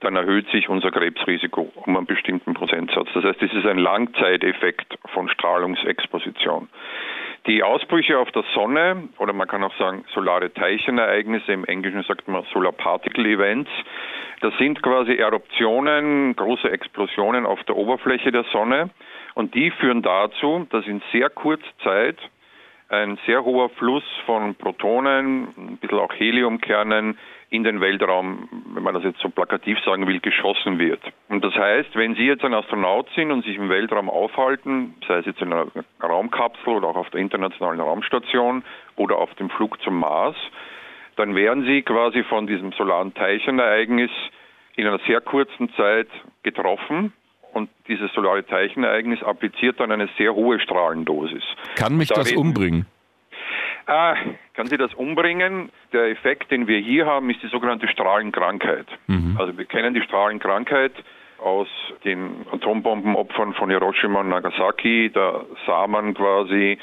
dann 0.00 0.16
erhöht 0.16 0.48
sich 0.50 0.68
unser 0.68 0.90
Krebsrisiko 0.90 1.70
um 1.74 1.96
einen 1.96 2.06
bestimmten 2.06 2.54
Prozentsatz. 2.54 3.08
Das 3.12 3.24
heißt, 3.24 3.42
es 3.42 3.52
ist 3.52 3.66
ein 3.66 3.78
Langzeiteffekt 3.78 4.98
von 5.12 5.28
Strahlungsexposition. 5.28 6.68
Die 7.46 7.62
Ausbrüche 7.62 8.18
auf 8.18 8.30
der 8.32 8.44
Sonne, 8.54 9.08
oder 9.18 9.32
man 9.32 9.48
kann 9.48 9.62
auch 9.64 9.76
sagen 9.78 10.04
solare 10.14 10.52
Teilchenereignisse, 10.52 11.52
im 11.52 11.64
Englischen 11.64 12.02
sagt 12.04 12.28
man 12.28 12.44
Solar 12.52 12.72
Particle 12.72 13.26
Events, 13.26 13.70
das 14.40 14.56
sind 14.58 14.82
quasi 14.82 15.14
Eruptionen, 15.14 16.34
große 16.36 16.70
Explosionen 16.70 17.46
auf 17.46 17.62
der 17.64 17.76
Oberfläche 17.76 18.32
der 18.32 18.44
Sonne 18.52 18.90
und 19.34 19.54
die 19.54 19.70
führen 19.70 20.02
dazu, 20.02 20.66
dass 20.70 20.86
in 20.86 21.02
sehr 21.12 21.30
kurzer 21.30 21.66
Zeit 21.82 22.18
ein 22.90 23.18
sehr 23.24 23.44
hoher 23.44 23.68
Fluss 23.70 24.04
von 24.26 24.56
Protonen, 24.56 25.48
ein 25.56 25.76
bisschen 25.80 25.98
auch 25.98 26.12
Heliumkernen 26.12 27.16
in 27.48 27.62
den 27.62 27.80
Weltraum, 27.80 28.48
wenn 28.74 28.82
man 28.82 28.94
das 28.94 29.04
jetzt 29.04 29.20
so 29.20 29.28
plakativ 29.28 29.78
sagen 29.84 30.06
will, 30.06 30.20
geschossen 30.20 30.78
wird. 30.78 31.00
Und 31.28 31.44
das 31.44 31.54
heißt, 31.54 31.94
wenn 31.94 32.14
Sie 32.14 32.26
jetzt 32.26 32.44
ein 32.44 32.54
Astronaut 32.54 33.08
sind 33.14 33.30
und 33.30 33.44
sich 33.44 33.56
im 33.56 33.68
Weltraum 33.68 34.10
aufhalten, 34.10 34.94
sei 35.06 35.18
es 35.18 35.26
jetzt 35.26 35.40
in 35.40 35.52
einer 35.52 35.66
Raumkapsel 36.02 36.74
oder 36.74 36.88
auch 36.88 36.96
auf 36.96 37.10
der 37.10 37.20
internationalen 37.20 37.80
Raumstation 37.80 38.64
oder 38.96 39.18
auf 39.18 39.32
dem 39.34 39.50
Flug 39.50 39.80
zum 39.82 39.98
Mars, 39.98 40.36
dann 41.16 41.34
werden 41.36 41.64
Sie 41.64 41.82
quasi 41.82 42.24
von 42.24 42.46
diesem 42.46 42.72
solaren 42.72 43.14
Teilchenereignis 43.14 44.10
in 44.76 44.86
einer 44.86 45.00
sehr 45.06 45.20
kurzen 45.20 45.72
Zeit 45.74 46.08
getroffen 46.42 47.12
und 47.52 47.70
dieses 47.88 48.12
solare 48.12 48.44
Teilchenereignis 48.44 49.22
appliziert 49.22 49.80
dann 49.80 49.92
eine 49.92 50.08
sehr 50.16 50.34
hohe 50.34 50.60
Strahlendosis. 50.60 51.42
Kann 51.76 51.96
mich 51.96 52.08
da 52.08 52.16
das 52.16 52.32
umbringen? 52.32 52.86
Ah, 53.86 54.14
kann 54.54 54.66
sie 54.66 54.76
das 54.76 54.94
umbringen? 54.94 55.70
Der 55.92 56.10
Effekt, 56.10 56.50
den 56.50 56.68
wir 56.68 56.78
hier 56.78 57.06
haben, 57.06 57.28
ist 57.30 57.42
die 57.42 57.48
sogenannte 57.48 57.88
Strahlenkrankheit. 57.88 58.86
Mhm. 59.08 59.36
Also 59.38 59.56
wir 59.58 59.64
kennen 59.64 59.94
die 59.94 60.02
Strahlenkrankheit 60.02 60.92
aus 61.38 61.68
den 62.04 62.46
Atombombenopfern 62.52 63.54
von 63.54 63.70
Hiroshima 63.70 64.20
und 64.20 64.28
Nagasaki. 64.28 65.10
Da 65.12 65.44
sah 65.66 65.86
man 65.86 66.14
quasi 66.14 66.78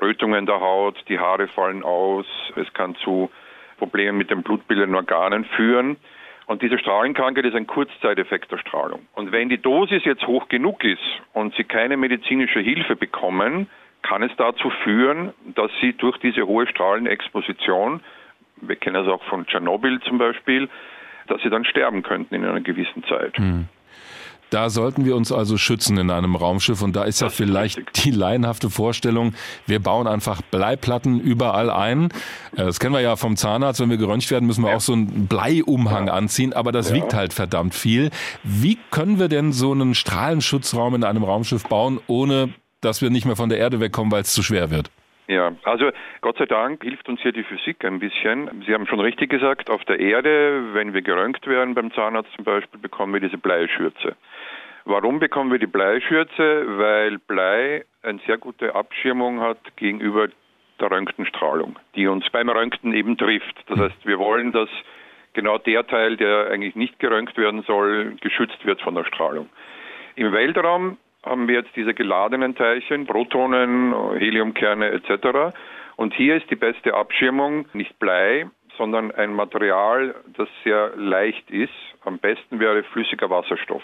Rötungen 0.00 0.46
der 0.46 0.60
Haut, 0.60 0.96
die 1.08 1.18
Haare 1.18 1.48
fallen 1.48 1.82
aus, 1.82 2.26
es 2.54 2.72
kann 2.72 2.94
zu 2.96 3.30
Problemen 3.78 4.16
mit 4.16 4.30
den 4.30 4.42
blutbildenden 4.42 4.94
Organen 4.94 5.44
führen. 5.44 5.96
Und 6.46 6.62
diese 6.62 6.78
Strahlenkrankheit 6.78 7.44
ist 7.44 7.56
ein 7.56 7.66
Kurzzeiteffekt 7.66 8.52
der 8.52 8.58
Strahlung. 8.58 9.06
Und 9.14 9.32
wenn 9.32 9.48
die 9.48 9.58
Dosis 9.58 10.04
jetzt 10.04 10.26
hoch 10.26 10.48
genug 10.48 10.84
ist 10.84 11.02
und 11.32 11.54
Sie 11.56 11.64
keine 11.64 11.96
medizinische 11.96 12.60
Hilfe 12.60 12.94
bekommen, 12.94 13.68
kann 14.02 14.22
es 14.22 14.30
dazu 14.36 14.70
führen, 14.84 15.32
dass 15.54 15.70
sie 15.80 15.92
durch 15.94 16.16
diese 16.18 16.46
hohe 16.46 16.66
Strahlenexposition, 16.68 18.00
wir 18.56 18.76
kennen 18.76 18.94
das 18.94 19.08
auch 19.08 19.22
von 19.24 19.46
Tschernobyl 19.46 20.00
zum 20.02 20.18
Beispiel, 20.18 20.68
dass 21.26 21.42
sie 21.42 21.50
dann 21.50 21.64
sterben 21.64 22.04
könnten 22.04 22.34
in 22.34 22.44
einer 22.44 22.60
gewissen 22.60 23.02
Zeit. 23.04 23.36
Hm. 23.36 23.68
Da 24.50 24.70
sollten 24.70 25.04
wir 25.04 25.16
uns 25.16 25.32
also 25.32 25.56
schützen 25.56 25.98
in 25.98 26.10
einem 26.10 26.36
Raumschiff 26.36 26.82
und 26.82 26.94
da 26.94 27.04
ist 27.04 27.20
ja 27.20 27.28
vielleicht 27.30 27.78
ist 27.78 28.04
die 28.04 28.10
laienhafte 28.12 28.70
Vorstellung, 28.70 29.34
wir 29.66 29.80
bauen 29.80 30.06
einfach 30.06 30.40
Bleiplatten 30.42 31.18
überall 31.20 31.70
ein. 31.70 32.10
Äh, 32.56 32.64
das 32.64 32.78
kennen 32.78 32.94
wir 32.94 33.00
ja 33.00 33.16
vom 33.16 33.36
Zahnarzt, 33.36 33.80
wenn 33.80 33.90
wir 33.90 33.96
geröntgt 33.96 34.30
werden, 34.30 34.46
müssen 34.46 34.62
wir 34.62 34.70
ja. 34.70 34.76
auch 34.76 34.80
so 34.80 34.92
einen 34.92 35.26
Bleiumhang 35.26 36.06
ja. 36.08 36.12
anziehen, 36.12 36.52
aber 36.52 36.72
das 36.72 36.90
ja. 36.90 36.96
wiegt 36.96 37.14
halt 37.14 37.32
verdammt 37.32 37.74
viel. 37.74 38.10
Wie 38.44 38.78
können 38.90 39.18
wir 39.18 39.28
denn 39.28 39.52
so 39.52 39.72
einen 39.72 39.94
Strahlenschutzraum 39.94 40.94
in 40.94 41.04
einem 41.04 41.24
Raumschiff 41.24 41.64
bauen, 41.64 42.00
ohne 42.06 42.54
dass 42.80 43.02
wir 43.02 43.10
nicht 43.10 43.26
mehr 43.26 43.36
von 43.36 43.48
der 43.48 43.58
Erde 43.58 43.80
wegkommen, 43.80 44.12
weil 44.12 44.22
es 44.22 44.32
zu 44.32 44.42
schwer 44.42 44.70
wird. 44.70 44.90
Ja, 45.28 45.52
also 45.64 45.90
Gott 46.20 46.38
sei 46.38 46.46
Dank 46.46 46.82
hilft 46.84 47.08
uns 47.08 47.20
hier 47.20 47.32
die 47.32 47.42
Physik 47.42 47.84
ein 47.84 47.98
bisschen. 47.98 48.62
Sie 48.64 48.72
haben 48.72 48.86
schon 48.86 49.00
richtig 49.00 49.30
gesagt, 49.30 49.70
auf 49.70 49.84
der 49.84 49.98
Erde, 49.98 50.72
wenn 50.72 50.94
wir 50.94 51.02
geröntgt 51.02 51.46
werden 51.46 51.74
beim 51.74 51.92
Zahnarzt 51.92 52.32
zum 52.36 52.44
Beispiel, 52.44 52.80
bekommen 52.80 53.12
wir 53.12 53.20
diese 53.20 53.38
Bleischürze. 53.38 54.16
Warum 54.84 55.18
bekommen 55.18 55.50
wir 55.50 55.58
die 55.58 55.66
Bleischürze? 55.66 56.78
Weil 56.78 57.18
Blei 57.18 57.84
eine 58.02 58.20
sehr 58.26 58.38
gute 58.38 58.76
Abschirmung 58.76 59.40
hat 59.40 59.58
gegenüber 59.74 60.28
der 60.78 60.90
Röntgenstrahlung, 60.90 61.76
die 61.96 62.06
uns 62.06 62.28
beim 62.30 62.48
Röntgen 62.48 62.94
eben 62.94 63.16
trifft. 63.18 63.56
Das 63.66 63.80
heißt, 63.80 64.06
wir 64.06 64.18
wollen, 64.20 64.52
dass 64.52 64.68
genau 65.32 65.58
der 65.58 65.86
Teil, 65.88 66.16
der 66.16 66.50
eigentlich 66.50 66.76
nicht 66.76 67.00
geröntgt 67.00 67.36
werden 67.36 67.62
soll, 67.62 68.16
geschützt 68.20 68.64
wird 68.64 68.80
von 68.80 68.94
der 68.94 69.04
Strahlung. 69.04 69.48
Im 70.14 70.32
Weltraum 70.32 70.98
haben 71.26 71.48
wir 71.48 71.56
jetzt 71.56 71.74
diese 71.76 71.92
geladenen 71.92 72.54
Teilchen, 72.54 73.06
Protonen, 73.06 73.94
Heliumkerne 74.18 74.90
etc. 74.92 75.54
Und 75.96 76.14
hier 76.14 76.36
ist 76.36 76.50
die 76.50 76.56
beste 76.56 76.94
Abschirmung 76.94 77.66
nicht 77.72 77.98
Blei, 77.98 78.46
sondern 78.78 79.10
ein 79.10 79.34
Material, 79.34 80.14
das 80.36 80.48
sehr 80.64 80.92
leicht 80.96 81.50
ist. 81.50 81.72
Am 82.04 82.18
besten 82.18 82.60
wäre 82.60 82.84
flüssiger 82.84 83.28
Wasserstoff 83.28 83.82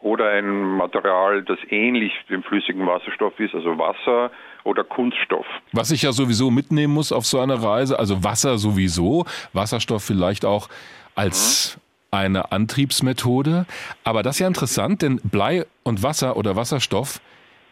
oder 0.00 0.30
ein 0.30 0.76
Material, 0.76 1.42
das 1.42 1.58
ähnlich 1.68 2.12
dem 2.28 2.42
flüssigen 2.42 2.86
Wasserstoff 2.86 3.38
ist, 3.38 3.54
also 3.54 3.78
Wasser 3.78 4.32
oder 4.64 4.82
Kunststoff. 4.82 5.46
Was 5.72 5.92
ich 5.92 6.02
ja 6.02 6.12
sowieso 6.12 6.50
mitnehmen 6.50 6.92
muss 6.92 7.12
auf 7.12 7.24
so 7.24 7.38
einer 7.38 7.62
Reise, 7.62 7.98
also 7.98 8.24
Wasser 8.24 8.58
sowieso, 8.58 9.26
Wasserstoff 9.52 10.02
vielleicht 10.02 10.44
auch 10.44 10.68
als 11.14 11.76
mhm 11.76 11.91
eine 12.12 12.52
Antriebsmethode. 12.52 13.66
Aber 14.04 14.22
das 14.22 14.36
ist 14.36 14.40
ja 14.40 14.46
interessant, 14.46 15.02
denn 15.02 15.20
Blei 15.24 15.64
und 15.82 16.02
Wasser 16.02 16.36
oder 16.36 16.54
Wasserstoff, 16.54 17.20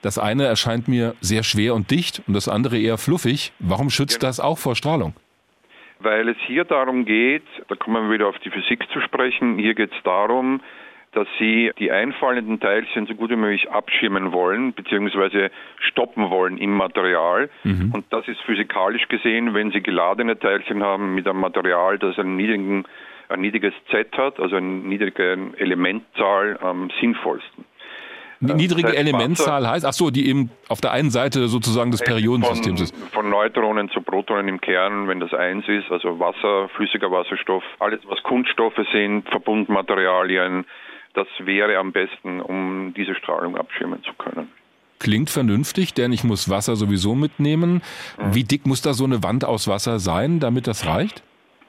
das 0.03 0.19
eine 0.19 0.47
erscheint 0.47 0.89
mir 0.89 1.15
sehr 1.21 1.43
schwer 1.43 1.75
und 1.75 1.91
dicht 1.91 2.23
und 2.27 2.35
das 2.35 2.49
andere 2.49 2.79
eher 2.79 2.97
fluffig. 2.97 3.53
Warum 3.59 3.91
schützt 3.91 4.19
genau. 4.19 4.29
das 4.29 4.41
auch 4.41 4.59
vor 4.59 4.75
Strahlung? 4.75 5.15
Weil 6.01 6.31
es 6.31 6.39
hier 6.47 6.65
darum 6.65 7.05
geht, 7.05 7.45
da 7.69 7.77
kommen 7.77 8.09
wir 8.09 8.15
wieder 8.15 8.29
auf 8.29 8.39
die 8.39 8.51
Physik 8.51 8.89
zu 8.91 9.03
sprechen, 9.03 9.59
hier 9.59 9.75
geht 9.75 9.93
es 9.93 10.03
darum, 10.03 10.63
dass 11.13 11.27
sie 11.39 11.73
die 11.79 11.91
einfallenden 11.91 12.61
Teilchen 12.61 13.07
so 13.07 13.15
gut 13.15 13.31
wie 13.31 13.37
möglich 13.37 13.71
abschirmen 13.71 14.33
wollen, 14.33 14.73
beziehungsweise 14.73 15.51
stoppen 15.81 16.31
wollen 16.31 16.57
im 16.57 16.71
Material. 16.71 17.51
Mhm. 17.65 17.91
Und 17.93 18.07
das 18.11 18.27
ist 18.29 18.41
physikalisch 18.43 19.09
gesehen, 19.09 19.53
wenn 19.53 19.73
sie 19.73 19.83
geladene 19.83 20.39
Teilchen 20.39 20.83
haben 20.83 21.15
mit 21.15 21.27
einem 21.27 21.41
Material, 21.41 21.99
das 21.99 22.19
einen 22.19 22.37
niedrigen 22.37 22.85
ein 23.31 23.41
niedriges 23.41 23.73
Z 23.91 24.17
hat, 24.17 24.41
also 24.41 24.57
eine 24.57 24.67
niedrige 24.67 25.53
Elementzahl 25.57 26.59
am 26.61 26.91
sinnvollsten. 27.01 27.65
Niedrige 28.41 28.83
das 28.83 28.93
heißt, 28.93 28.99
Elementzahl 28.99 29.69
heißt, 29.69 29.85
ach 29.85 29.93
so, 29.93 30.11
die 30.11 30.27
eben 30.27 30.51
auf 30.69 30.81
der 30.81 30.93
einen 30.93 31.11
Seite 31.11 31.49
sozusagen 31.49 31.91
des 31.91 32.01
Periodensystems 32.01 32.81
ist. 32.81 32.97
Von 33.13 33.29
Neutronen 33.29 33.91
zu 33.91 34.01
Protonen 34.01 34.49
im 34.49 34.61
Kern, 34.63 35.09
wenn 35.09 35.21
das 35.21 35.35
eins 35.35 35.69
ist, 35.69 35.91
also 35.91 36.19
Wasser, 36.19 36.71
flüssiger 36.71 37.11
Wasserstoff, 37.11 37.63
alles 37.81 38.01
was 38.07 38.23
Kunststoffe 38.23 38.81
sind, 38.93 39.29
Verbundmaterialien, 39.29 40.65
das 41.13 41.27
wäre 41.41 41.77
am 41.77 41.93
besten, 41.93 42.41
um 42.41 42.95
diese 42.97 43.15
Strahlung 43.15 43.57
abschirmen 43.59 44.03
zu 44.05 44.15
können. 44.15 44.49
Klingt 45.01 45.29
vernünftig, 45.29 45.93
denn 45.93 46.13
ich 46.13 46.25
muss 46.25 46.49
Wasser 46.49 46.77
sowieso 46.77 47.15
mitnehmen. 47.15 47.83
Mhm. 48.19 48.35
Wie 48.35 48.45
dick 48.45 48.67
muss 48.67 48.81
da 48.81 48.95
so 48.95 49.05
eine 49.05 49.23
Wand 49.23 49.45
aus 49.45 49.69
Wasser 49.69 49.99
sein, 49.99 50.41
damit 50.41 50.67
das 50.67 50.87
reicht? 50.87 51.23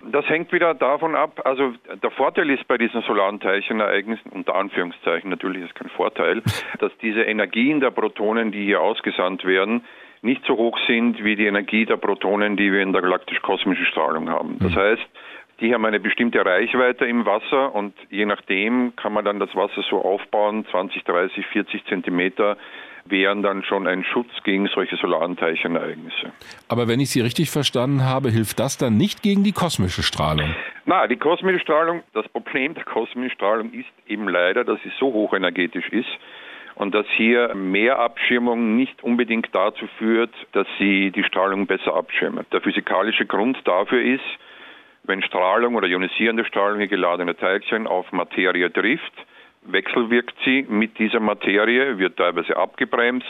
Das 0.06 0.28
hängt 0.28 0.52
wieder 0.52 0.74
davon 0.74 1.16
ab, 1.16 1.42
also 1.46 1.74
der 2.02 2.12
Vorteil 2.12 2.50
ist 2.50 2.68
bei 2.68 2.78
diesen 2.78 3.02
solaren 3.04 3.40
Teilchenereignissen, 3.40 4.32
unter 4.32 4.56
Anführungszeichen 4.56 5.30
natürlich 5.30 5.64
ist 5.64 5.76
kein 5.76 5.90
Vorteil, 5.90 6.42
dass 6.80 6.92
diese 7.02 7.22
Energien 7.22 7.80
der 7.80 7.92
Protonen, 7.92 8.52
die 8.52 8.66
hier 8.66 8.82
ausgesandt 8.82 9.46
werden, 9.46 9.84
nicht 10.22 10.44
so 10.46 10.56
hoch 10.56 10.78
sind 10.88 11.24
wie 11.24 11.36
die 11.36 11.46
Energie 11.46 11.86
der 11.86 11.98
Protonen, 11.98 12.58
die 12.58 12.72
wir 12.72 12.82
in 12.82 12.94
der 12.94 13.02
galaktisch-kosmischen 13.02 13.86
Strahlung 13.86 14.30
haben. 14.30 14.58
Das 14.60 14.72
mhm. 14.72 14.76
heißt, 14.76 15.08
die 15.62 15.74
haben 15.74 15.86
eine 15.86 16.00
bestimmte 16.00 16.44
Reichweite 16.44 17.06
im 17.06 17.26
Wasser 17.26 17.74
und 17.74 17.94
je 18.10 18.26
nachdem 18.26 18.96
kann 18.96 19.14
man 19.14 19.24
dann 19.24 19.40
das 19.40 19.56
Wasser 19.56 19.84
so 19.90 20.02
aufbauen, 20.02 20.66
20, 20.72 21.04
30, 21.04 21.46
40 21.46 21.86
Zentimeter 21.86 22.58
wären 23.06 23.42
dann 23.42 23.64
schon 23.64 23.88
ein 23.88 24.04
Schutz 24.04 24.30
gegen 24.44 24.68
solche 24.68 24.96
solaren 24.98 25.38
Teilchenereignisse. 25.38 26.32
Aber 26.68 26.88
wenn 26.88 27.00
ich 27.00 27.10
Sie 27.10 27.22
richtig 27.22 27.50
verstanden 27.50 28.04
habe, 28.04 28.30
hilft 28.30 28.60
das 28.60 28.78
dann 28.78 28.98
nicht 28.98 29.22
gegen 29.24 29.44
die 29.44 29.52
kosmische 29.52 30.04
Strahlung? 30.04 30.56
Na, 30.86 31.08
die 31.08 31.18
kosmische 31.18 31.60
Strahlung, 31.60 32.04
das 32.14 32.28
Problem 32.30 32.74
der 32.74 32.84
kosmischen 32.84 33.32
Strahlung 33.32 33.72
ist 33.74 33.90
eben 34.08 34.28
leider, 34.28 34.64
dass 34.64 34.82
sie 34.84 34.92
so 35.00 35.14
hochenergetisch 35.14 35.90
ist, 35.90 36.10
und 36.76 36.96
dass 36.96 37.06
hier 37.16 37.54
mehr 37.54 38.00
Abschirmung 38.00 38.76
nicht 38.76 39.04
unbedingt 39.04 39.50
dazu 39.54 39.88
führt, 40.00 40.34
dass 40.54 40.68
sie 40.80 41.12
die 41.12 41.24
Strahlung 41.24 41.68
besser 41.68 41.94
abschirmt. 41.94 42.52
Der 42.52 42.62
physikalische 42.62 43.26
Grund 43.26 43.58
dafür 43.66 44.02
ist, 44.02 44.24
wenn 45.04 45.22
Strahlung 45.22 45.76
oder 45.76 45.88
ionisierende 45.88 46.46
Strahlung, 46.46 46.80
hier 46.80 46.88
geladene 46.88 47.36
Teilchen, 47.36 47.88
auf 47.88 48.12
Materie 48.12 48.72
trifft, 48.72 49.14
wechselwirkt 49.64 50.36
sie 50.44 50.66
mit 50.68 50.98
dieser 51.00 51.20
Materie, 51.20 51.98
wird 51.98 52.18
teilweise 52.18 52.58
abgebremst, 52.58 53.28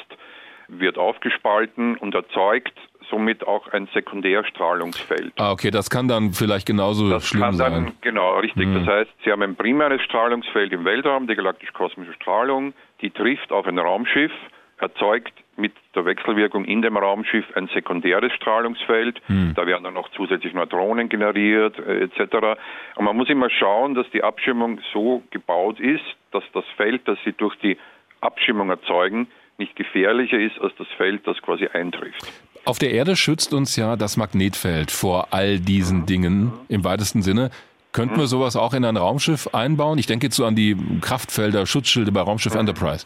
wird 0.67 0.97
aufgespalten 0.97 1.97
und 1.97 2.15
erzeugt 2.15 2.73
somit 3.09 3.45
auch 3.45 3.67
ein 3.67 3.89
Sekundärstrahlungsfeld. 3.93 5.33
Ah, 5.37 5.51
okay, 5.51 5.69
das 5.69 5.89
kann 5.89 6.07
dann 6.07 6.31
vielleicht 6.31 6.65
genauso 6.65 7.09
das 7.09 7.27
schlimm 7.27 7.41
kann 7.41 7.57
dann, 7.57 7.85
sein. 7.85 7.93
Genau, 8.01 8.39
richtig. 8.39 8.67
Mhm. 8.67 8.85
Das 8.85 8.87
heißt, 8.87 9.11
Sie 9.25 9.31
haben 9.31 9.41
ein 9.41 9.55
primäres 9.55 10.01
Strahlungsfeld 10.01 10.71
im 10.71 10.85
Weltraum, 10.85 11.27
die 11.27 11.35
galaktisch-kosmische 11.35 12.13
Strahlung, 12.13 12.73
die 13.01 13.09
trifft 13.09 13.51
auf 13.51 13.67
ein 13.67 13.77
Raumschiff, 13.77 14.31
erzeugt 14.77 15.33
mit 15.61 15.73
der 15.95 16.05
Wechselwirkung 16.05 16.65
in 16.65 16.81
dem 16.81 16.97
Raumschiff 16.97 17.45
ein 17.55 17.69
sekundäres 17.73 18.33
Strahlungsfeld. 18.33 19.21
Hm. 19.27 19.53
Da 19.55 19.65
werden 19.65 19.83
dann 19.83 19.93
noch 19.93 20.09
zusätzlich 20.11 20.53
Neutronen 20.53 21.07
generiert 21.07 21.77
äh, 21.79 22.03
etc. 22.03 22.59
Und 22.95 23.05
man 23.05 23.15
muss 23.15 23.29
immer 23.29 23.49
schauen, 23.49 23.93
dass 23.93 24.09
die 24.11 24.23
Abschirmung 24.23 24.79
so 24.91 25.23
gebaut 25.29 25.79
ist, 25.79 26.03
dass 26.31 26.43
das 26.53 26.65
Feld, 26.75 27.07
das 27.07 27.17
sie 27.23 27.33
durch 27.33 27.55
die 27.59 27.77
Abschirmung 28.19 28.69
erzeugen, 28.69 29.27
nicht 29.57 29.75
gefährlicher 29.75 30.39
ist 30.39 30.59
als 30.59 30.73
das 30.77 30.87
Feld, 30.97 31.25
das 31.27 31.41
quasi 31.41 31.67
eintrifft. 31.67 32.25
Auf 32.65 32.79
der 32.79 32.91
Erde 32.91 33.15
schützt 33.15 33.53
uns 33.53 33.75
ja 33.75 33.95
das 33.95 34.17
Magnetfeld 34.17 34.91
vor 34.91 35.29
all 35.31 35.59
diesen 35.59 36.01
mhm. 36.01 36.05
Dingen 36.05 36.53
im 36.67 36.83
weitesten 36.83 37.21
Sinne. 37.21 37.51
Könnten 37.91 38.15
wir 38.15 38.23
mhm. 38.23 38.27
sowas 38.27 38.55
auch 38.55 38.73
in 38.73 38.85
ein 38.85 38.97
Raumschiff 38.97 39.53
einbauen? 39.53 39.97
Ich 39.97 40.07
denke 40.07 40.27
jetzt 40.27 40.35
so 40.35 40.45
an 40.45 40.55
die 40.55 40.77
Kraftfelder, 41.01 41.65
Schutzschilde 41.65 42.11
bei 42.11 42.21
Raumschiff 42.21 42.53
mhm. 42.53 42.61
Enterprise. 42.61 43.05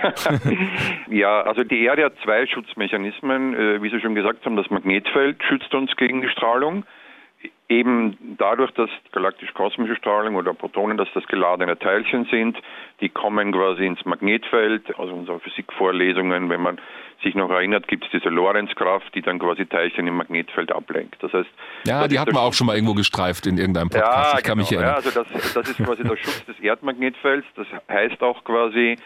ja, 1.10 1.42
also 1.42 1.64
die 1.64 1.84
Erde 1.84 2.04
hat 2.04 2.14
zwei 2.22 2.46
Schutzmechanismen. 2.46 3.54
Äh, 3.54 3.82
wie 3.82 3.90
Sie 3.90 4.00
schon 4.00 4.14
gesagt 4.14 4.44
haben, 4.44 4.56
das 4.56 4.70
Magnetfeld 4.70 5.42
schützt 5.42 5.74
uns 5.74 5.94
gegen 5.96 6.22
die 6.22 6.28
Strahlung 6.28 6.84
eben 7.70 8.36
dadurch, 8.36 8.72
dass 8.72 8.90
galaktisch-kosmische 9.12 9.96
Strahlung 9.96 10.34
oder 10.34 10.52
Protonen, 10.52 10.96
dass 10.96 11.08
das 11.14 11.24
geladene 11.28 11.78
Teilchen 11.78 12.26
sind, 12.30 12.58
die 13.00 13.08
kommen 13.08 13.52
quasi 13.52 13.86
ins 13.86 14.04
Magnetfeld. 14.04 14.98
Also 14.98 15.14
unsere 15.14 15.38
Physikvorlesungen, 15.40 16.50
wenn 16.50 16.60
man 16.60 16.80
sich 17.22 17.34
noch 17.34 17.50
erinnert, 17.50 17.86
gibt 17.86 18.04
es 18.04 18.10
diese 18.10 18.28
Lorenzkraft, 18.28 19.14
die 19.14 19.22
dann 19.22 19.38
quasi 19.38 19.66
Teilchen 19.66 20.06
im 20.06 20.16
Magnetfeld 20.16 20.72
ablenkt. 20.72 21.22
Das 21.22 21.32
heißt, 21.32 21.48
ja, 21.84 22.08
die 22.08 22.18
hat 22.18 22.32
man 22.32 22.42
auch 22.42 22.54
schon 22.54 22.66
mal 22.66 22.74
irgendwo 22.74 22.94
gestreift 22.94 23.46
in 23.46 23.56
irgendeinem 23.56 23.90
Podcast. 23.90 24.32
Ja, 24.32 24.38
ich 24.38 24.44
kann 24.44 24.58
genau, 24.58 24.68
mich 24.68 24.72
erinnern. 24.72 24.90
Ja, 24.90 24.96
also 24.96 25.10
das, 25.10 25.54
das 25.54 25.68
ist 25.68 25.76
quasi 25.76 26.02
der 26.02 26.16
Schutz 26.16 26.44
des 26.46 26.58
Erdmagnetfelds. 26.58 27.46
Das 27.54 27.66
heißt 27.88 28.20
auch 28.22 28.42
quasi, 28.42 28.96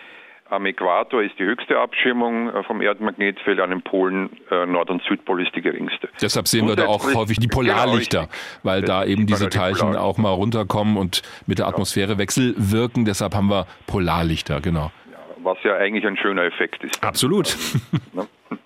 am 0.51 0.67
Äquator 0.67 1.23
ist 1.23 1.39
die 1.39 1.45
höchste 1.45 1.79
Abschirmung 1.79 2.51
äh, 2.51 2.63
vom 2.65 2.81
Erdmagnetfeld, 2.81 3.61
an 3.61 3.71
den 3.71 3.83
Polen 3.83 4.31
äh, 4.51 4.67
Nord- 4.67 4.91
und 4.91 5.03
Südpol 5.05 5.43
ist 5.43 5.55
die 5.55 5.63
geringste. 5.63 6.09
Deshalb 6.21 6.49
sehen 6.49 6.69
wir 6.69 6.77
da 6.77 6.87
auch 6.87 7.15
häufig 7.15 7.39
die 7.39 7.49
Polarlichter, 7.49 8.21
genau, 8.21 8.33
weil 8.63 8.83
da 8.83 9.05
eben 9.05 9.27
diese 9.27 9.49
Teilchen 9.49 9.97
auch 9.97 10.19
mal 10.19 10.31
runterkommen 10.31 10.97
und 10.97 11.23
mit 11.47 11.59
der 11.59 11.67
Atmosphäre 11.67 12.19
wechselwirken. 12.19 13.05
Deshalb 13.05 13.35
haben 13.35 13.49
wir 13.49 13.67
Polarlichter, 13.87 14.61
genau. 14.61 14.93
Ja, 15.11 15.19
was 15.43 15.59
ja 15.63 15.77
eigentlich 15.77 16.07
ein 16.07 16.17
schöner 16.17 16.45
Effekt 16.45 16.85
ist. 16.85 17.03
Absolut. 17.03 17.57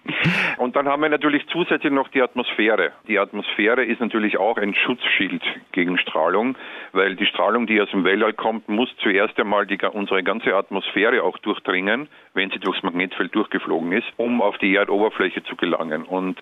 Und 0.59 0.77
dann 0.77 0.89
haben 0.89 1.03
wir 1.03 1.09
natürlich 1.09 1.47
zusätzlich 1.49 1.93
noch 1.93 2.09
die 2.09 2.23
Atmosphäre. 2.23 2.93
Die 3.07 3.19
Atmosphäre 3.19 3.85
ist 3.85 4.01
natürlich 4.01 4.39
auch 4.39 4.57
ein 4.57 4.75
Schutzschild 4.75 5.43
gegen 5.73 5.99
Strahlung, 5.99 6.57
weil 6.93 7.17
die 7.17 7.27
Strahlung, 7.27 7.67
die 7.67 7.81
aus 7.81 7.91
dem 7.91 8.05
Weltall 8.05 8.33
kommt, 8.33 8.69
muss 8.69 8.89
zuerst 9.03 9.39
einmal 9.39 9.67
die, 9.67 9.79
unsere 9.93 10.23
ganze 10.23 10.55
Atmosphäre 10.55 11.23
auch 11.23 11.39
durchdringen, 11.39 12.09
wenn 12.35 12.51
sie 12.51 12.59
durchs 12.59 12.83
Magnetfeld 12.83 13.35
durchgeflogen 13.35 13.93
ist, 13.93 14.07
um 14.17 14.43
auf 14.43 14.59
die 14.59 14.75
Erdoberfläche 14.75 15.43
zu 15.45 15.57
gelangen. 15.57 16.05
Und 16.05 16.41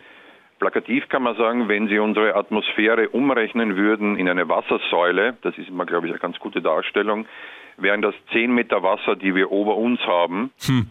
Plakativ 0.59 1.09
kann 1.11 1.23
man 1.23 1.37
sagen, 1.37 1.69
wenn 1.69 1.89
Sie 1.89 1.99
unsere 1.99 2.35
Atmosphäre 2.35 3.11
umrechnen 3.11 3.77
würden 3.77 4.17
in 4.17 4.27
eine 4.27 4.49
Wassersäule, 4.49 5.37
das 5.43 5.59
ist 5.59 5.69
immer, 5.69 5.85
glaube 5.85 6.07
ich, 6.07 6.13
eine 6.13 6.21
ganz 6.21 6.39
gute 6.39 6.63
Darstellung, 6.63 7.27
wären 7.77 8.01
das 8.01 8.15
10 8.33 8.55
Meter 8.55 8.83
Wasser, 8.83 9.17
die 9.17 9.35
wir 9.35 9.53
ober 9.53 9.77
uns 9.77 10.01
haben. 10.07 10.51
Hm 10.65 10.91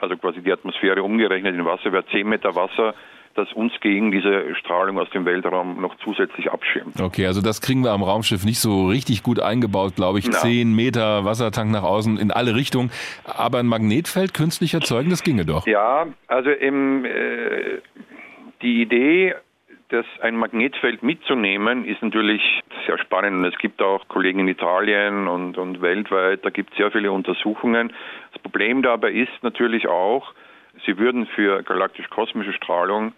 also 0.00 0.16
quasi 0.16 0.42
die 0.42 0.52
Atmosphäre 0.52 1.02
umgerechnet 1.02 1.54
in 1.54 1.64
Wasser, 1.64 1.92
wäre 1.92 2.04
10 2.06 2.28
Meter 2.28 2.54
Wasser, 2.54 2.94
das 3.34 3.52
uns 3.52 3.72
gegen 3.80 4.10
diese 4.10 4.54
Strahlung 4.56 4.98
aus 4.98 5.08
dem 5.10 5.24
Weltraum 5.24 5.80
noch 5.80 5.94
zusätzlich 6.04 6.50
abschirmt. 6.50 7.00
Okay, 7.00 7.26
also 7.26 7.40
das 7.40 7.60
kriegen 7.60 7.84
wir 7.84 7.92
am 7.92 8.02
Raumschiff 8.02 8.44
nicht 8.44 8.58
so 8.58 8.88
richtig 8.88 9.22
gut 9.22 9.38
eingebaut, 9.40 9.94
glaube 9.94 10.18
ich. 10.18 10.30
10 10.30 10.74
Meter 10.74 11.24
Wassertank 11.24 11.70
nach 11.70 11.84
außen 11.84 12.18
in 12.18 12.30
alle 12.32 12.56
Richtungen. 12.56 12.90
Aber 13.24 13.58
ein 13.58 13.66
Magnetfeld 13.66 14.34
künstlich 14.34 14.74
erzeugen, 14.74 15.10
das 15.10 15.22
ginge 15.22 15.44
doch. 15.44 15.66
Ja, 15.66 16.06
also 16.26 16.50
im, 16.50 17.04
äh, 17.04 17.78
die 18.62 18.82
Idee 18.82 19.34
das 19.92 20.06
ein 20.20 20.36
Magnetfeld 20.36 21.02
mitzunehmen, 21.02 21.84
ist 21.84 22.02
natürlich 22.02 22.42
sehr 22.86 22.98
spannend. 22.98 23.38
Und 23.38 23.44
es 23.44 23.58
gibt 23.58 23.82
auch 23.82 24.08
Kollegen 24.08 24.40
in 24.40 24.48
Italien 24.48 25.28
und, 25.28 25.58
und 25.58 25.82
weltweit, 25.82 26.44
da 26.44 26.50
gibt 26.50 26.70
es 26.70 26.76
sehr 26.76 26.90
viele 26.90 27.12
Untersuchungen. 27.12 27.92
Das 28.32 28.42
Problem 28.42 28.82
dabei 28.82 29.10
ist 29.10 29.42
natürlich 29.42 29.88
auch, 29.88 30.32
sie 30.86 30.98
würden 30.98 31.26
für 31.26 31.62
galaktisch-kosmische 31.62 32.52
Strahlung 32.52 33.12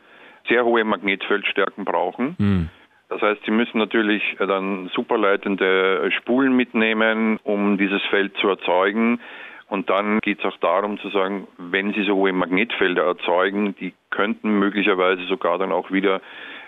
sehr 0.48 0.64
hohe 0.64 0.84
Magnetfeldstärken 0.84 1.84
brauchen. 1.84 2.36
Mhm. 2.38 2.68
Das 3.08 3.20
heißt, 3.20 3.44
sie 3.44 3.50
müssen 3.50 3.78
natürlich 3.78 4.22
dann 4.38 4.88
superleitende 4.94 6.10
Spulen 6.16 6.56
mitnehmen, 6.56 7.38
um 7.42 7.76
dieses 7.76 8.02
Feld 8.04 8.34
zu 8.38 8.48
erzeugen. 8.48 9.20
Und 9.68 9.90
dann 9.90 10.18
geht 10.20 10.38
es 10.38 10.44
auch 10.44 10.56
darum 10.58 10.98
zu 10.98 11.10
sagen, 11.10 11.46
wenn 11.58 11.92
Sie 11.92 12.02
so 12.04 12.14
hohe 12.14 12.32
Magnetfelder 12.32 13.04
erzeugen, 13.04 13.74
die 13.76 13.94
könnten 14.10 14.58
möglicherweise 14.58 15.24
sogar 15.24 15.58
dann 15.58 15.72
auch 15.72 15.90
wieder 15.90 16.20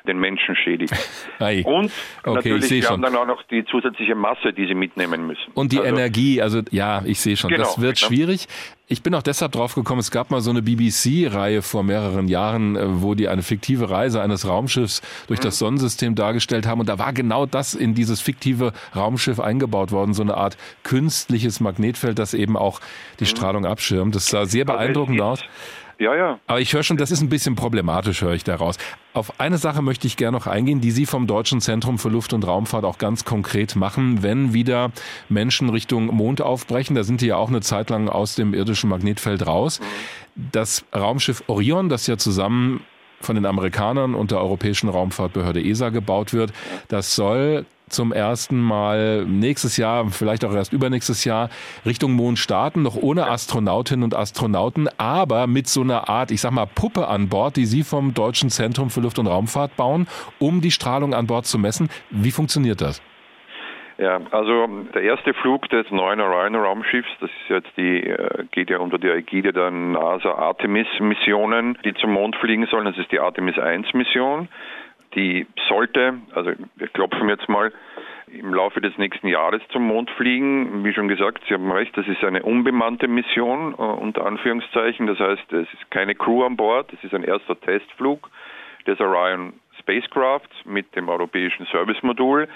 den 0.06 0.18
Menschen 0.18 0.54
schädigen. 0.56 0.96
Und 1.64 1.90
okay, 2.24 2.50
natürlich, 2.50 2.70
wir 2.70 2.90
haben 2.90 3.02
dann 3.02 3.16
auch 3.16 3.26
noch 3.26 3.42
die 3.44 3.64
zusätzliche 3.64 4.14
Masse, 4.14 4.52
die 4.52 4.66
sie 4.66 4.74
mitnehmen 4.74 5.26
müssen. 5.26 5.52
Und 5.54 5.72
die 5.72 5.78
also, 5.78 5.88
Energie, 5.88 6.42
also 6.42 6.60
ja, 6.70 7.02
ich 7.04 7.20
sehe 7.20 7.36
schon, 7.36 7.50
genau, 7.50 7.64
das 7.64 7.80
wird 7.80 7.96
genau. 7.96 8.08
schwierig. 8.08 8.46
Ich 8.86 9.02
bin 9.02 9.14
auch 9.14 9.22
deshalb 9.22 9.52
drauf 9.52 9.74
gekommen, 9.74 10.00
es 10.00 10.10
gab 10.10 10.30
mal 10.30 10.42
so 10.42 10.50
eine 10.50 10.60
BBC-Reihe 10.60 11.62
vor 11.62 11.82
mehreren 11.82 12.28
Jahren, 12.28 12.76
äh, 12.76 13.02
wo 13.02 13.14
die 13.14 13.28
eine 13.28 13.42
fiktive 13.42 13.88
Reise 13.88 14.20
eines 14.20 14.46
Raumschiffs 14.46 15.00
durch 15.26 15.40
mhm. 15.40 15.44
das 15.44 15.58
Sonnensystem 15.58 16.14
dargestellt 16.14 16.66
haben. 16.66 16.80
Und 16.80 16.88
da 16.90 16.98
war 16.98 17.14
genau 17.14 17.46
das 17.46 17.74
in 17.74 17.94
dieses 17.94 18.20
fiktive 18.20 18.74
Raumschiff 18.94 19.40
eingebaut 19.40 19.90
worden, 19.90 20.12
so 20.12 20.22
eine 20.22 20.36
Art 20.36 20.58
künstliches 20.82 21.60
Magnetfeld, 21.60 22.18
das 22.18 22.34
eben 22.34 22.58
auch 22.58 22.80
die 23.20 23.24
mhm. 23.24 23.28
Strahlung 23.28 23.64
abschirmt. 23.64 24.14
Das 24.14 24.26
sah 24.26 24.44
sehr 24.44 24.66
beeindruckend 24.66 25.20
aus. 25.22 25.40
Ja, 25.98 26.14
ja. 26.14 26.38
Aber 26.46 26.60
ich 26.60 26.72
höre 26.72 26.82
schon, 26.82 26.96
das 26.96 27.10
ist 27.10 27.20
ein 27.20 27.28
bisschen 27.28 27.54
problematisch, 27.54 28.22
höre 28.22 28.34
ich 28.34 28.44
daraus. 28.44 28.76
Auf 29.12 29.38
eine 29.40 29.58
Sache 29.58 29.82
möchte 29.82 30.06
ich 30.06 30.16
gerne 30.16 30.36
noch 30.36 30.46
eingehen, 30.46 30.80
die 30.80 30.90
Sie 30.90 31.06
vom 31.06 31.26
Deutschen 31.26 31.60
Zentrum 31.60 31.98
für 31.98 32.08
Luft- 32.08 32.32
und 32.32 32.46
Raumfahrt 32.46 32.84
auch 32.84 32.98
ganz 32.98 33.24
konkret 33.24 33.76
machen, 33.76 34.22
wenn 34.22 34.52
wieder 34.52 34.90
Menschen 35.28 35.68
Richtung 35.70 36.06
Mond 36.06 36.40
aufbrechen. 36.40 36.96
Da 36.96 37.04
sind 37.04 37.20
die 37.20 37.26
ja 37.26 37.36
auch 37.36 37.48
eine 37.48 37.60
Zeit 37.60 37.90
lang 37.90 38.08
aus 38.08 38.34
dem 38.34 38.54
irdischen 38.54 38.90
Magnetfeld 38.90 39.46
raus. 39.46 39.80
Das 40.34 40.84
Raumschiff 40.94 41.44
Orion, 41.46 41.88
das 41.88 42.06
ja 42.06 42.16
zusammen 42.16 42.80
von 43.20 43.36
den 43.36 43.46
Amerikanern 43.46 44.14
und 44.14 44.30
der 44.30 44.38
Europäischen 44.38 44.88
Raumfahrtbehörde 44.88 45.64
ESA 45.64 45.88
gebaut 45.90 46.32
wird, 46.32 46.52
das 46.88 47.14
soll 47.14 47.66
zum 47.88 48.12
ersten 48.12 48.60
Mal 48.60 49.24
nächstes 49.26 49.76
Jahr, 49.76 50.06
vielleicht 50.10 50.44
auch 50.44 50.52
erst 50.52 50.72
übernächstes 50.72 51.24
Jahr 51.24 51.50
Richtung 51.84 52.12
Mond 52.12 52.38
starten, 52.38 52.82
noch 52.82 52.96
ohne 52.96 53.26
Astronautinnen 53.28 54.04
und 54.04 54.14
Astronauten, 54.14 54.88
aber 54.98 55.46
mit 55.46 55.68
so 55.68 55.82
einer 55.82 56.08
Art, 56.08 56.30
ich 56.30 56.40
sag 56.40 56.52
mal, 56.52 56.66
Puppe 56.66 57.08
an 57.08 57.28
Bord, 57.28 57.56
die 57.56 57.66
Sie 57.66 57.82
vom 57.82 58.14
Deutschen 58.14 58.50
Zentrum 58.50 58.90
für 58.90 59.00
Luft- 59.00 59.18
und 59.18 59.26
Raumfahrt 59.26 59.76
bauen, 59.76 60.06
um 60.38 60.60
die 60.60 60.70
Strahlung 60.70 61.14
an 61.14 61.26
Bord 61.26 61.46
zu 61.46 61.58
messen. 61.58 61.88
Wie 62.10 62.30
funktioniert 62.30 62.80
das? 62.80 63.02
Ja, 63.96 64.20
also 64.32 64.66
der 64.92 65.02
erste 65.02 65.34
Flug 65.34 65.68
des 65.68 65.88
neuen 65.90 66.20
Orion-Raumschiffs, 66.20 67.08
das 67.20 67.30
ist 67.30 67.48
jetzt 67.48 67.76
die, 67.76 68.02
äh, 68.02 68.44
geht 68.50 68.68
ja 68.68 68.78
unter 68.78 68.98
der 68.98 69.14
Ägide 69.14 69.52
der 69.52 69.70
NASA 69.70 70.32
Artemis-Missionen, 70.32 71.78
die 71.84 71.94
zum 71.94 72.12
Mond 72.12 72.34
fliegen 72.36 72.66
sollen. 72.66 72.86
Das 72.86 72.98
ist 72.98 73.12
die 73.12 73.20
Artemis 73.20 73.56
1-Mission 73.56 74.48
die 75.14 75.46
sollte, 75.68 76.14
also 76.34 76.52
wir 76.76 76.88
klopfen 76.88 77.28
jetzt 77.28 77.48
mal, 77.48 77.72
im 78.28 78.52
Laufe 78.52 78.80
des 78.80 78.96
nächsten 78.98 79.28
Jahres 79.28 79.62
zum 79.70 79.86
Mond 79.86 80.10
fliegen. 80.10 80.84
Wie 80.84 80.92
schon 80.92 81.08
gesagt, 81.08 81.42
Sie 81.46 81.54
haben 81.54 81.70
recht, 81.70 81.96
das 81.96 82.06
ist 82.08 82.24
eine 82.24 82.42
unbemannte 82.42 83.06
Mission, 83.06 83.74
äh, 83.74 83.76
unter 83.76 84.26
Anführungszeichen. 84.26 85.06
Das 85.06 85.18
heißt, 85.18 85.52
es 85.52 85.72
ist 85.72 85.90
keine 85.90 86.14
Crew 86.14 86.44
an 86.44 86.56
Bord, 86.56 86.92
es 86.92 87.04
ist 87.04 87.14
ein 87.14 87.24
erster 87.24 87.58
Testflug 87.60 88.30
des 88.86 89.00
Orion 89.00 89.54
Spacecraft 89.80 90.48
mit 90.64 90.94
dem 90.96 91.08
europäischen 91.08 91.66
Servicemodul 91.66 92.48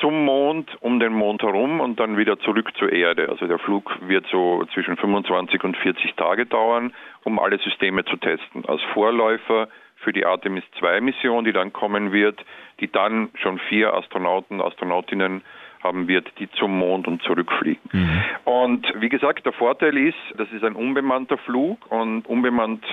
zum 0.00 0.24
Mond, 0.24 0.70
um 0.80 1.00
den 1.00 1.12
Mond 1.12 1.42
herum 1.42 1.80
und 1.80 1.98
dann 1.98 2.16
wieder 2.16 2.38
zurück 2.38 2.70
zur 2.78 2.92
Erde. 2.92 3.28
Also 3.28 3.46
der 3.46 3.58
Flug 3.58 3.96
wird 4.02 4.26
so 4.30 4.64
zwischen 4.72 4.96
25 4.96 5.64
und 5.64 5.76
40 5.76 6.14
Tage 6.14 6.46
dauern, 6.46 6.92
um 7.24 7.38
alle 7.38 7.58
Systeme 7.58 8.04
zu 8.04 8.16
testen. 8.16 8.64
Als 8.66 8.80
Vorläufer 8.94 9.68
für 10.00 10.12
die 10.12 10.24
Artemis 10.24 10.64
2 10.78 11.00
Mission, 11.00 11.44
die 11.44 11.52
dann 11.52 11.72
kommen 11.72 12.12
wird, 12.12 12.44
die 12.80 12.90
dann 12.90 13.30
schon 13.34 13.58
vier 13.68 13.94
Astronauten, 13.94 14.60
Astronautinnen 14.60 15.42
haben 15.82 16.08
wird, 16.08 16.30
die 16.38 16.50
zum 16.52 16.76
Mond 16.76 17.06
und 17.06 17.22
zurückfliegen. 17.22 17.82
Mhm. 17.92 18.22
Und 18.44 18.92
wie 18.96 19.08
gesagt, 19.08 19.46
der 19.46 19.52
Vorteil 19.52 19.96
ist, 19.96 20.18
das 20.36 20.50
ist 20.52 20.64
ein 20.64 20.74
unbemannter 20.74 21.38
Flug 21.38 21.90
und 21.90 22.26
unbemannt 22.26 22.84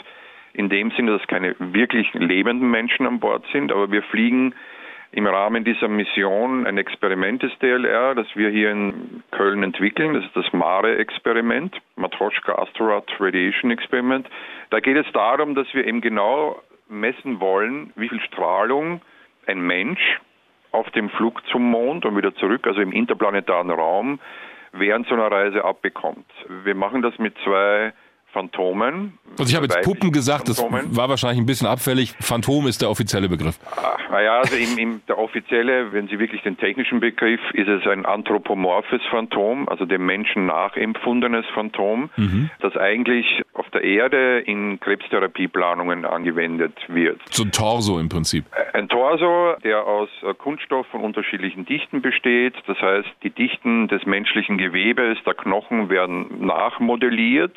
in 0.54 0.70
dem 0.70 0.92
Sinne, 0.92 1.18
dass 1.18 1.28
keine 1.28 1.56
wirklich 1.60 2.14
lebenden 2.14 2.70
Menschen 2.70 3.06
an 3.06 3.20
Bord 3.20 3.44
sind, 3.52 3.72
aber 3.72 3.92
wir 3.92 4.04
fliegen 4.04 4.54
im 5.12 5.28
Rahmen 5.28 5.64
dieser 5.64 5.88
Mission 5.88 6.68
ein 6.68 6.78
Experiment 6.78 7.42
des 7.42 7.58
DLR, 7.60 8.16
das 8.16 8.28
wir 8.36 8.50
hier 8.50 8.72
in 8.72 9.24
Köln 9.32 9.64
entwickeln. 9.64 10.14
Das 10.14 10.26
ist 10.26 10.36
das 10.36 10.52
MARE-Experiment, 10.52 11.76
Matroschka 11.96 12.56
Asteroid 12.56 13.06
Radiation 13.20 13.72
Experiment. 13.72 14.28
Da 14.72 14.80
geht 14.82 14.98
es 14.98 15.10
darum, 15.14 15.56
dass 15.56 15.74
wir 15.74 15.86
eben 15.88 16.02
genau 16.02 16.62
messen 16.88 17.40
wollen, 17.40 17.92
wie 17.96 18.10
viel 18.10 18.22
Strahlung 18.22 19.02
ein 19.48 19.60
Mensch 19.60 20.20
auf 20.72 20.90
dem 20.92 21.10
Flug 21.10 21.46
zum 21.48 21.64
Mond 21.70 22.06
und 22.06 22.18
wieder 22.18 22.36
zurück, 22.36 22.68
also 22.68 22.82
im 22.82 22.92
interplanetaren 22.92 23.72
Raum, 23.72 24.20
während 24.74 25.08
so 25.08 25.16
einer 25.16 25.32
Reise 25.32 25.64
abbekommt. 25.64 26.26
Wir 26.64 26.76
machen 26.76 27.02
das 27.02 27.18
mit 27.18 27.36
zwei 27.44 27.94
Phantomen. 28.36 29.18
Also 29.40 29.50
ich 29.50 29.56
habe 29.56 29.66
jetzt 29.66 29.82
Puppen 29.82 30.12
gesagt, 30.12 30.48
Phantomen. 30.48 30.88
das 30.90 30.98
war 30.98 31.08
wahrscheinlich 31.08 31.40
ein 31.40 31.46
bisschen 31.46 31.68
abfällig. 31.68 32.14
Phantom 32.20 32.68
ist 32.68 32.82
der 32.82 32.90
offizielle 32.90 33.30
Begriff. 33.30 33.58
Ah, 33.78 33.96
naja, 34.12 34.40
also 34.40 34.58
im, 34.58 34.78
im, 34.78 35.02
der 35.08 35.18
offizielle, 35.18 35.94
wenn 35.94 36.10
Sie 36.10 36.20
wirklich 36.20 36.42
den 36.42 36.58
technischen 36.58 37.00
Begriff, 37.00 37.40
ist 37.54 37.70
es 37.70 37.88
ein 37.88 38.06
anthropomorphes 38.06 39.02
Phantom, 39.10 39.70
also 39.70 39.86
dem 39.86 40.06
Menschen 40.06 40.48
nachempfundenes 40.48 41.46
Phantom, 41.54 42.10
mhm. 42.18 42.50
das 42.60 42.76
eigentlich 42.76 43.26
auf 43.54 43.70
der 43.70 43.84
Erde 43.84 44.40
in 44.40 44.82
Krebstherapieplanungen 44.82 46.04
angewendet 46.04 46.78
wird. 46.90 47.22
So 47.32 47.44
ein 47.44 47.54
Torso 47.54 48.00
im 48.00 48.10
Prinzip. 48.10 48.44
Ein 48.74 48.90
Torso, 48.90 49.56
der 49.64 49.86
aus 49.86 50.10
äh, 50.24 50.34
Kunststoff 50.34 50.88
von 50.88 51.02
unterschiedlichen 51.02 51.66
Dichten 51.66 52.02
besteht. 52.02 52.56
Das 52.68 52.80
heißt, 52.82 53.08
die 53.24 53.30
Dichten 53.30 53.88
des 53.88 54.06
menschlichen 54.06 54.58
Gewebes, 54.58 55.18
der 55.26 55.36
Knochen 55.36 55.90
werden 55.90 56.46
nachmodelliert 56.46 57.56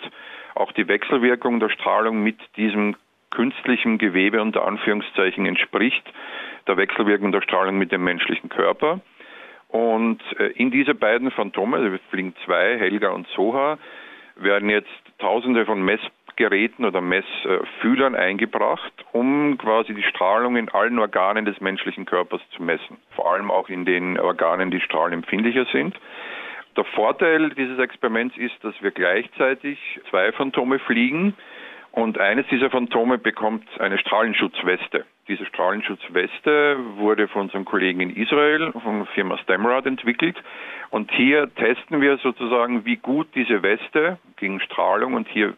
auch 0.59 0.73
die 0.73 0.89
Wechselwirkung 0.89 1.61
der 1.61 1.71
Strahlung 1.71 2.23
mit 2.23 2.39
diesem 2.57 2.97
künstlichen 3.31 3.99
Gewebe 3.99 4.41
unter 4.41 4.67
Anführungszeichen 4.67 5.47
entspricht 5.47 6.05
der 6.67 6.77
Wechselwirkung 6.77 7.33
der 7.33 7.43
Strahlung 7.43 7.79
mit 7.79 7.93
dem 7.93 8.05
menschlichen 8.05 8.51
Körper. 8.51 9.01
Und 9.69 10.21
äh, 10.39 10.49
in 10.53 10.71
diese 10.71 10.95
beiden 10.95 11.31
Phantome, 11.31 11.77
also 11.79 11.97
fliegen 12.11 12.35
zwei, 12.45 12.79
Helga 12.79 13.11
und 13.11 13.27
Soha, 13.29 13.79
werden 14.37 14.71
jetzt 14.71 14.89
tausende 15.19 15.67
von 15.67 15.83
Messgeräten 15.83 16.85
oder 16.85 17.01
Messfühlern 17.01 18.15
eingebracht, 18.15 18.93
um 19.13 19.59
quasi 19.59 19.95
die 19.95 20.05
Strahlung 20.05 20.57
in 20.57 20.69
allen 20.69 20.99
Organen 20.99 21.45
des 21.45 21.61
menschlichen 21.61 22.05
Körpers 22.05 22.41
zu 22.55 22.63
messen. 22.63 22.99
Vor 23.17 23.33
allem 23.33 23.51
auch 23.51 23.69
in 23.69 23.85
den 23.85 24.19
Organen, 24.19 24.71
die 24.71 24.81
strahlenempfindlicher 24.81 25.67
sind. 25.73 25.99
Der 26.79 26.85
Vorteil 26.85 27.51
dieses 27.51 27.77
Experiments 27.81 28.37
ist, 28.37 28.55
dass 28.63 28.73
wir 28.81 28.93
gleichzeitig 28.93 29.81
zwei 30.11 30.31
Phantome 30.31 30.79
fliegen 30.79 31.35
und 31.91 32.21
eines 32.21 32.47
dieser 32.47 32.71
Phantome 32.71 33.19
bekommt 33.19 33.67
eine 33.81 33.99
Strahlenschutzweste. 33.99 35.05
Diese 35.27 35.45
Strahlenschutzweste 35.45 36.77
wurde 36.99 37.27
von 37.27 37.43
unserem 37.43 37.65
Kollegen 37.65 37.99
in 37.99 38.15
Israel, 38.15 38.71
von 38.71 38.99
der 38.99 39.07
Firma 39.07 39.39
Stemrad 39.39 39.87
entwickelt. 39.87 40.37
Und 40.91 41.11
hier 41.11 41.53
testen 41.57 42.01
wir 42.01 42.19
sozusagen, 42.19 42.85
wie 42.85 42.97
gut 42.97 43.27
diese 43.35 43.61
Weste 43.65 44.19
gegen 44.37 44.61
Strahlung 44.61 45.15
und 45.15 45.27
hier 45.27 45.55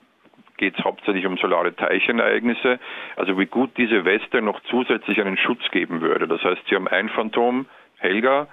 geht 0.57 0.79
es 0.79 0.85
hauptsächlich 0.85 1.27
um 1.27 1.37
solare 1.37 1.77
Teichenereignisse, 1.77 2.79
also 3.17 3.39
wie 3.39 3.45
gut 3.45 3.77
diese 3.77 4.07
Weste 4.07 4.41
noch 4.41 4.61
zusätzlich 4.71 5.21
einen 5.21 5.37
Schutz 5.37 5.71
geben 5.71 6.01
würde. 6.01 6.27
Das 6.27 6.43
heißt, 6.43 6.63
Sie 6.67 6.77
haben 6.77 6.89
ein 6.89 7.11
Phantom, 7.11 7.67
Helga, 7.99 8.49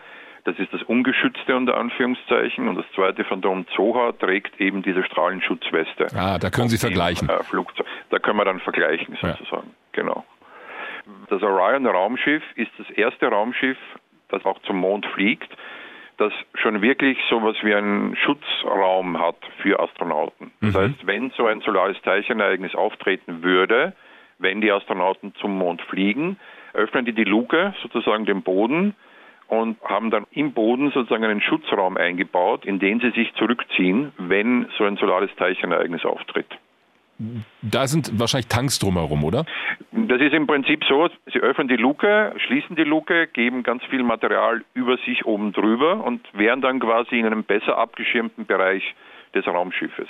das 0.47 0.57
ist 0.59 0.71
das 0.71 0.81
ungeschützte 0.83 1.57
unter 1.57 1.75
Anführungszeichen. 1.75 2.69
Und 2.69 2.77
das 2.77 2.85
zweite 2.95 3.25
Phantom 3.25 3.65
Zoha 3.75 4.13
trägt 4.13 4.61
eben 4.61 4.81
diese 4.81 5.03
Strahlenschutzweste. 5.03 6.07
Ah, 6.15 6.39
da 6.39 6.49
können 6.49 6.69
Sie 6.69 6.77
vergleichen. 6.77 7.27
Äh, 7.27 7.43
Flugzeug. 7.43 7.85
Da 8.11 8.19
können 8.19 8.37
wir 8.37 8.45
dann 8.45 8.61
vergleichen 8.61 9.17
sozusagen. 9.21 9.67
Ja. 9.67 10.03
Genau. 10.03 10.23
Das 11.29 11.43
Orion 11.43 11.85
Raumschiff 11.85 12.43
ist 12.55 12.71
das 12.77 12.89
erste 12.91 13.27
Raumschiff, 13.27 13.77
das 14.29 14.45
auch 14.45 14.59
zum 14.61 14.77
Mond 14.77 15.05
fliegt, 15.07 15.49
das 16.15 16.31
schon 16.55 16.81
wirklich 16.81 17.17
so 17.29 17.39
etwas 17.39 17.61
wie 17.63 17.75
einen 17.75 18.15
Schutzraum 18.15 19.19
hat 19.19 19.37
für 19.61 19.81
Astronauten. 19.81 20.51
Das 20.61 20.73
mhm. 20.73 20.77
heißt, 20.77 21.07
wenn 21.07 21.29
so 21.31 21.45
ein 21.45 21.59
solares 21.59 22.01
Teilchenereignis 22.03 22.73
auftreten 22.73 23.43
würde, 23.43 23.93
wenn 24.39 24.61
die 24.61 24.71
Astronauten 24.71 25.35
zum 25.41 25.57
Mond 25.57 25.81
fliegen, 25.81 26.39
öffnen 26.73 27.03
die 27.03 27.13
die 27.13 27.25
Luke, 27.25 27.73
sozusagen 27.81 28.25
den 28.25 28.43
Boden, 28.43 28.95
und 29.47 29.77
haben 29.83 30.11
dann 30.11 30.25
im 30.31 30.53
Boden 30.53 30.91
sozusagen 30.91 31.23
einen 31.23 31.41
Schutzraum 31.41 31.97
eingebaut, 31.97 32.65
in 32.65 32.79
den 32.79 32.99
sie 32.99 33.11
sich 33.11 33.33
zurückziehen, 33.35 34.11
wenn 34.17 34.67
so 34.77 34.83
ein 34.83 34.97
solares 34.97 35.29
Teichenereignis 35.37 36.05
auftritt. 36.05 36.47
Da 37.63 37.87
sind 37.87 38.19
wahrscheinlich 38.19 38.47
Tanks 38.47 38.77
drumherum, 38.77 39.23
oder? 39.23 39.45
Das 39.91 40.21
ist 40.21 40.33
im 40.33 40.45
Prinzip 40.45 40.83
so, 40.87 41.09
Sie 41.33 41.39
öffnen 41.39 41.67
die 41.67 41.75
Luke, 41.75 42.33
schließen 42.45 42.75
die 42.75 42.83
Luke, 42.83 43.27
geben 43.27 43.63
ganz 43.63 43.83
viel 43.85 44.03
Material 44.03 44.63
über 44.75 44.97
sich 44.97 45.25
oben 45.25 45.51
drüber 45.51 46.03
und 46.03 46.21
wären 46.33 46.61
dann 46.61 46.79
quasi 46.79 47.19
in 47.19 47.25
einem 47.25 47.43
besser 47.43 47.77
abgeschirmten 47.77 48.45
Bereich 48.45 48.83
des 49.33 49.47
Raumschiffes. 49.47 50.07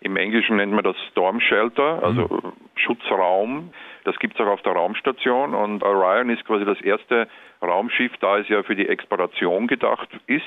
Im 0.00 0.16
Englischen 0.16 0.56
nennt 0.56 0.72
man 0.72 0.84
das 0.84 0.96
Storm 1.10 1.40
Shelter, 1.40 2.02
also 2.04 2.22
mhm. 2.22 2.52
Schutzraum. 2.76 3.70
Das 4.04 4.16
gibt 4.18 4.34
es 4.34 4.40
auch 4.40 4.50
auf 4.50 4.62
der 4.62 4.72
Raumstation 4.72 5.54
und 5.54 5.82
Orion 5.82 6.28
ist 6.28 6.44
quasi 6.44 6.64
das 6.64 6.80
erste 6.82 7.26
Raumschiff, 7.62 8.12
da 8.20 8.38
es 8.38 8.48
ja 8.48 8.62
für 8.62 8.76
die 8.76 8.86
Exploration 8.86 9.66
gedacht 9.66 10.08
ist, 10.26 10.42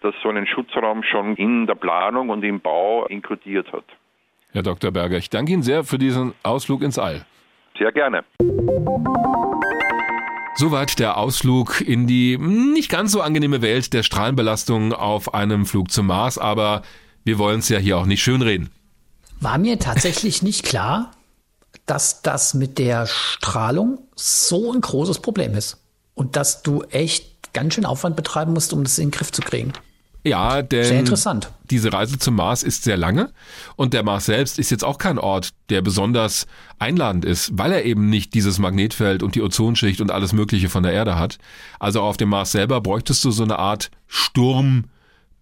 das 0.00 0.14
so 0.22 0.28
einen 0.28 0.46
Schutzraum 0.46 1.02
schon 1.02 1.34
in 1.36 1.66
der 1.66 1.74
Planung 1.74 2.28
und 2.28 2.44
im 2.44 2.60
Bau 2.60 3.06
inkludiert 3.06 3.72
hat. 3.72 3.84
Herr 4.52 4.62
Dr. 4.62 4.92
Berger, 4.92 5.18
ich 5.18 5.28
danke 5.28 5.52
Ihnen 5.52 5.62
sehr 5.62 5.82
für 5.82 5.98
diesen 5.98 6.34
Ausflug 6.44 6.82
ins 6.82 6.98
All. 6.98 7.26
Sehr 7.76 7.90
gerne. 7.90 8.22
Soweit 10.56 11.00
der 11.00 11.16
Ausflug 11.16 11.80
in 11.80 12.06
die 12.06 12.38
nicht 12.38 12.88
ganz 12.88 13.10
so 13.10 13.20
angenehme 13.20 13.60
Welt 13.60 13.92
der 13.92 14.04
Strahlenbelastung 14.04 14.92
auf 14.92 15.34
einem 15.34 15.66
Flug 15.66 15.90
zum 15.90 16.06
Mars, 16.06 16.38
aber 16.38 16.82
wir 17.24 17.38
wollen 17.38 17.58
es 17.58 17.68
ja 17.68 17.78
hier 17.78 17.98
auch 17.98 18.06
nicht 18.06 18.22
schönreden. 18.22 18.70
War 19.40 19.58
mir 19.58 19.80
tatsächlich 19.80 20.42
nicht 20.42 20.64
klar, 20.64 21.10
dass 21.86 22.22
das 22.22 22.54
mit 22.54 22.78
der 22.78 23.06
Strahlung 23.06 23.98
so 24.14 24.72
ein 24.72 24.80
großes 24.80 25.18
Problem 25.20 25.54
ist. 25.54 25.78
Und 26.14 26.36
dass 26.36 26.62
du 26.62 26.82
echt 26.84 27.52
ganz 27.52 27.74
schön 27.74 27.84
Aufwand 27.84 28.16
betreiben 28.16 28.52
musst, 28.52 28.72
um 28.72 28.84
das 28.84 28.98
in 28.98 29.06
den 29.06 29.10
Griff 29.10 29.32
zu 29.32 29.42
kriegen. 29.42 29.72
Ja, 30.26 30.62
denn 30.62 30.84
sehr 30.84 31.00
interessant. 31.00 31.50
diese 31.70 31.92
Reise 31.92 32.18
zum 32.18 32.36
Mars 32.36 32.62
ist 32.62 32.84
sehr 32.84 32.96
lange 32.96 33.30
und 33.76 33.92
der 33.92 34.02
Mars 34.02 34.24
selbst 34.24 34.58
ist 34.58 34.70
jetzt 34.70 34.82
auch 34.82 34.96
kein 34.96 35.18
Ort, 35.18 35.50
der 35.68 35.82
besonders 35.82 36.46
einladend 36.78 37.26
ist, 37.26 37.50
weil 37.52 37.72
er 37.72 37.84
eben 37.84 38.08
nicht 38.08 38.32
dieses 38.32 38.58
Magnetfeld 38.58 39.22
und 39.22 39.34
die 39.34 39.42
Ozonschicht 39.42 40.00
und 40.00 40.10
alles 40.10 40.32
Mögliche 40.32 40.70
von 40.70 40.82
der 40.82 40.92
Erde 40.92 41.18
hat. 41.18 41.36
Also 41.78 42.00
auf 42.00 42.16
dem 42.16 42.30
Mars 42.30 42.52
selber 42.52 42.80
bräuchtest 42.80 43.22
du 43.22 43.30
so 43.32 43.42
eine 43.42 43.58
Art 43.58 43.90
Sturm, 44.06 44.84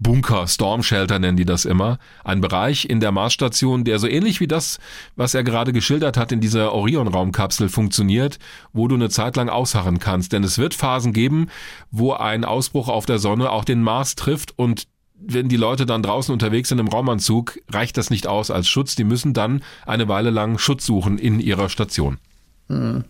Bunker, 0.03 0.47
Storm 0.47 0.83
Shelter 0.83 1.19
nennen 1.19 1.37
die 1.37 1.45
das 1.45 1.65
immer. 1.65 1.99
Ein 2.25 2.41
Bereich 2.41 2.89
in 2.89 3.01
der 3.01 3.13
Marsstation, 3.13 3.85
der 3.85 3.99
so 3.99 4.07
ähnlich 4.07 4.41
wie 4.41 4.49
das, 4.49 4.79
was 5.17 5.35
er 5.35 5.45
gerade 5.45 5.73
geschildert 5.73 6.17
hat, 6.17 6.33
in 6.33 6.41
dieser 6.41 6.73
Orion-Raumkapsel 6.73 7.69
funktioniert, 7.69 8.39
wo 8.73 8.89
du 8.89 8.95
eine 8.95 9.11
Zeit 9.11 9.37
lang 9.37 9.49
ausharren 9.49 9.99
kannst. 9.99 10.33
Denn 10.33 10.45
es 10.45 10.59
wird 10.59 10.75
Phasen 10.75 11.13
geben, 11.13 11.49
wo 11.91 12.13
ein 12.13 12.45
Ausbruch 12.45 12.89
auf 12.89 13.07
der 13.07 13.19
Sonne 13.19 13.51
auch 13.51 13.65
den 13.65 13.83
Mars 13.83 14.17
trifft 14.17 14.59
und 14.59 14.87
wenn 15.25 15.49
die 15.49 15.57
Leute 15.57 15.87
dann 15.87 16.03
draußen 16.03 16.33
unterwegs 16.33 16.69
sind 16.69 16.81
im 16.81 16.89
Raumanzug, 16.89 17.61
reicht 17.71 17.97
das 17.97 18.11
nicht 18.11 18.27
aus 18.27 18.51
als 18.51 18.67
Schutz. 18.67 18.97
Die 18.97 19.05
müssen 19.05 19.35
dann 19.35 19.63
eine 19.87 20.09
Weile 20.09 20.31
lang 20.31 20.59
Schutz 20.59 20.85
suchen 20.85 21.17
in 21.17 21.39
ihrer 21.39 21.69
Station. 21.69 22.19
Hm. 22.69 23.05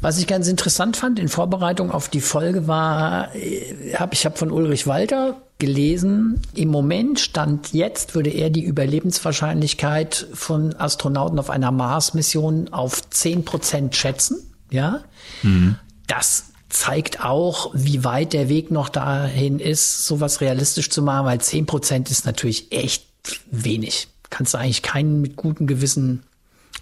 Was 0.00 0.18
ich 0.18 0.26
ganz 0.26 0.48
interessant 0.48 0.96
fand 0.96 1.18
in 1.18 1.28
Vorbereitung 1.28 1.90
auf 1.90 2.08
die 2.08 2.20
Folge 2.20 2.68
war, 2.68 3.34
äh, 3.34 3.94
hab, 3.96 4.14
ich 4.14 4.24
habe 4.24 4.36
von 4.38 4.50
Ulrich 4.50 4.86
Walter 4.86 5.42
gelesen, 5.58 6.40
im 6.54 6.68
Moment 6.68 7.18
stand 7.18 7.72
jetzt, 7.72 8.14
würde 8.14 8.30
er 8.30 8.48
die 8.48 8.62
Überlebenswahrscheinlichkeit 8.62 10.28
von 10.32 10.74
Astronauten 10.76 11.38
auf 11.38 11.50
einer 11.50 11.72
Mars-Mission 11.72 12.68
auf 12.72 13.08
zehn 13.10 13.44
Prozent 13.44 13.96
schätzen. 13.96 14.38
Ja, 14.70 15.00
mhm. 15.42 15.76
das 16.06 16.44
zeigt 16.68 17.24
auch, 17.24 17.70
wie 17.74 18.04
weit 18.04 18.34
der 18.34 18.48
Weg 18.48 18.70
noch 18.70 18.88
dahin 18.88 19.58
ist, 19.58 20.06
sowas 20.06 20.40
realistisch 20.40 20.90
zu 20.90 21.02
machen, 21.02 21.26
weil 21.26 21.40
zehn 21.40 21.66
Prozent 21.66 22.10
ist 22.10 22.26
natürlich 22.26 22.70
echt 22.70 23.06
wenig. 23.50 24.08
Kannst 24.30 24.54
du 24.54 24.58
eigentlich 24.58 24.82
keinen 24.82 25.22
mit 25.22 25.36
gutem 25.36 25.66
Gewissen 25.66 26.22